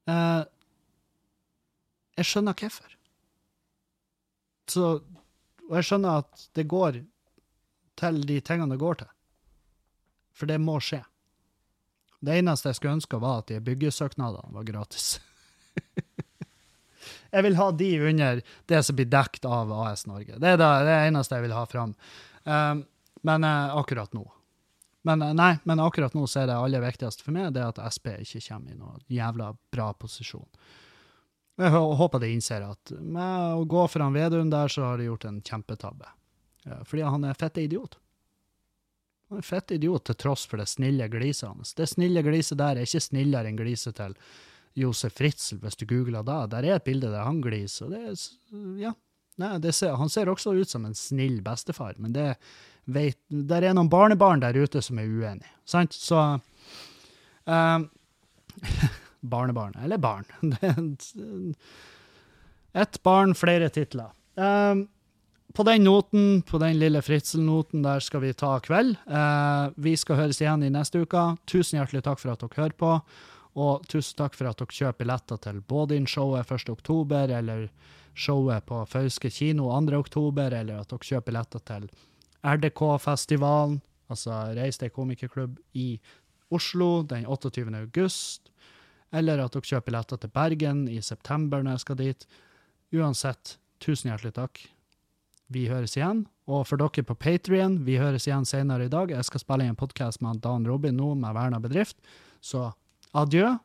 eh, 0.09 0.41
jeg 2.19 2.27
skjønner 2.27 2.57
hvorfor. 2.57 2.97
Så, 4.69 4.89
og 5.69 5.77
jeg 5.79 5.87
skjønner 5.87 6.23
at 6.23 6.49
det 6.57 6.67
går 6.69 6.99
til 7.99 8.19
de 8.27 8.39
tingene 8.45 8.75
det 8.75 8.81
går 8.81 9.01
til. 9.01 9.11
For 10.35 10.49
det 10.49 10.59
må 10.61 10.77
skje. 10.83 11.01
Det 12.19 12.35
eneste 12.39 12.71
jeg 12.71 12.79
skulle 12.79 12.97
ønske, 12.99 13.19
var 13.19 13.41
at 13.41 13.51
de 13.51 13.59
byggesøknadene 13.63 14.55
var 14.55 14.67
gratis. 14.67 15.19
jeg 17.33 17.45
vil 17.45 17.59
ha 17.59 17.69
de 17.71 17.91
under 18.11 18.41
det 18.71 18.81
som 18.85 18.97
blir 18.99 19.07
dekt 19.11 19.47
av 19.47 19.71
AS 19.85 20.05
Norge. 20.09 20.35
Det 20.35 20.55
er 20.55 20.59
det, 20.59 20.71
det 20.87 20.97
eneste 21.07 21.39
jeg 21.39 21.47
vil 21.47 21.55
ha 21.55 21.63
fram. 21.69 21.95
Um, 22.43 22.83
men 23.27 23.47
uh, 23.47 23.77
akkurat 23.79 24.11
nå. 24.15 24.25
Men 25.07 25.23
uh, 25.23 25.33
nei, 25.35 25.53
men 25.63 25.81
akkurat 25.83 26.15
nå 26.17 26.25
så 26.27 26.43
er 26.43 26.51
det 26.51 26.59
aller 26.59 26.83
viktigste 26.83 27.25
for 27.25 27.35
meg 27.35 27.53
det 27.55 27.65
at 27.65 27.81
SP 27.93 28.11
ikke 28.17 28.43
kommer 28.49 28.73
i 28.73 28.79
noen 28.79 29.03
jævla 29.07 29.53
bra 29.71 29.91
posisjon. 29.93 30.47
Jeg 31.59 31.75
håper 31.75 32.21
de 32.23 32.29
innser 32.31 32.63
at 32.63 32.93
med 32.99 33.55
å 33.59 33.65
gå 33.67 33.81
for 33.91 34.03
han 34.03 34.15
Vedum 34.15 34.51
der, 34.51 34.71
så 34.71 34.85
har 34.85 34.99
de 34.99 35.09
gjort 35.09 35.25
en 35.27 35.41
kjempetabbe. 35.43 36.07
Fordi 36.87 37.03
han 37.03 37.25
er 37.27 37.35
fette 37.35 37.65
idiot. 37.65 37.97
Han 39.29 39.41
er 39.41 39.45
fette 39.45 39.75
idiot 39.75 40.05
til 40.07 40.17
tross 40.23 40.45
for 40.47 40.61
det 40.61 40.69
snille 40.71 41.09
gliset 41.11 41.49
hans. 41.49 41.73
Det 41.75 41.89
snille 41.91 42.23
gliset 42.25 42.57
der 42.61 42.79
er 42.79 42.87
ikke 42.87 43.03
snillere 43.03 43.51
enn 43.51 43.59
gliset 43.59 43.97
til 43.99 44.15
Josef 44.79 45.17
Fritzel, 45.19 45.59
hvis 45.59 45.77
du 45.77 45.85
googler 45.89 46.23
det. 46.25 46.39
Der 46.53 46.65
er 46.65 46.79
et 46.79 46.87
bilde 46.87 47.11
der 47.11 47.27
han 47.27 47.41
gliser. 47.43 47.91
Det 47.91 48.01
er, 48.09 48.23
ja, 48.79 48.93
Nei, 49.39 49.71
ser, 49.71 49.95
han 49.95 50.11
ser 50.11 50.29
også 50.31 50.53
ut 50.57 50.69
som 50.69 50.85
en 50.85 50.97
snill 50.97 51.39
bestefar, 51.45 51.95
men 51.97 52.13
det 52.15 52.33
vet, 52.91 53.19
der 53.29 53.63
er 53.63 53.75
noen 53.77 53.91
barnebarn 53.91 54.43
der 54.43 54.57
ute 54.57 54.81
som 54.83 54.99
er 54.99 55.07
uenige. 55.07 55.51
Sant? 55.69 55.95
Så 55.95 56.19
um, 57.45 57.89
Barnebarn, 59.19 59.75
eller 59.83 59.97
barn. 59.97 60.25
Ett 62.73 63.03
barn, 63.03 63.35
flere 63.35 63.69
titler. 63.73 64.11
Um, 64.35 64.87
på 65.53 65.65
den 65.65 65.83
noten, 65.83 66.41
på 66.45 66.59
den 66.61 66.77
lille 66.79 67.01
Fritzel-noten, 67.01 67.81
der 67.83 68.03
skal 68.05 68.21
vi 68.23 68.35
ta 68.37 68.53
kveld. 68.63 68.95
Uh, 69.09 69.73
vi 69.81 69.95
skal 69.97 70.19
høres 70.21 70.39
igjen 70.43 70.63
i 70.63 70.71
neste 70.71 71.01
uke. 71.03 71.23
Tusen 71.49 71.79
hjertelig 71.79 72.03
takk 72.05 72.21
for 72.21 72.35
at 72.35 72.43
dere 72.43 72.61
hører 72.61 72.77
på. 72.79 72.91
Og 73.59 73.87
tusen 73.89 74.19
takk 74.21 74.37
for 74.37 74.51
at 74.51 74.59
dere 74.61 74.75
kjøper 74.77 75.01
billetter 75.01 75.41
til 75.41 75.63
Bådin-showet 75.65 76.53
1.10, 76.53 77.33
eller 77.39 77.65
showet 78.15 78.65
på 78.65 78.83
Fauske 78.85 79.29
kino 79.29 79.69
2.10, 79.69 80.39
eller 80.59 80.79
at 80.79 80.89
dere 80.89 81.09
kjøper 81.11 81.27
billetter 81.31 81.63
til 81.65 81.89
RDK-festivalen, 82.43 83.81
altså 84.09 84.41
Reis 84.57 84.79
deg 84.79 84.93
komikerklubb, 84.95 85.59
i 85.73 85.99
Oslo 86.49 87.03
den 87.03 87.27
28. 87.29 87.67
august 87.77 88.49
eller 89.15 89.41
at 89.41 89.53
dere 89.53 89.65
kjøper 89.65 89.89
billetter 89.89 90.21
til 90.21 90.33
Bergen 90.33 90.83
i 90.89 90.99
september 91.01 91.63
når 91.63 91.77
jeg 91.77 91.85
skal 91.85 91.99
dit. 91.99 92.27
Uansett, 92.95 93.55
tusen 93.81 94.11
hjertelig 94.11 94.35
takk. 94.37 94.61
Vi 95.49 95.65
høres 95.69 95.95
igjen. 95.97 96.27
Og 96.49 96.65
for 96.69 96.81
dere 96.81 97.05
på 97.05 97.17
Patrion, 97.17 97.79
vi 97.85 97.97
høres 98.01 98.27
igjen 98.27 98.45
senere 98.45 98.85
i 98.85 98.93
dag. 98.93 99.13
Jeg 99.13 99.25
skal 99.25 99.41
spille 99.41 99.65
inn 99.65 99.73
en 99.73 99.79
podkast 99.79 100.21
med 100.25 100.41
Dan 100.45 100.67
Robin 100.69 100.97
nå 100.97 101.15
med 101.17 101.33
Verna 101.37 101.61
bedrift. 101.61 101.97
Så 102.41 102.69
adjø, 103.17 103.55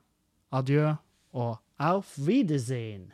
adjø 0.52 0.94
og 1.36 1.60
auf 1.80 2.16
Wiedersehen. 2.18 3.10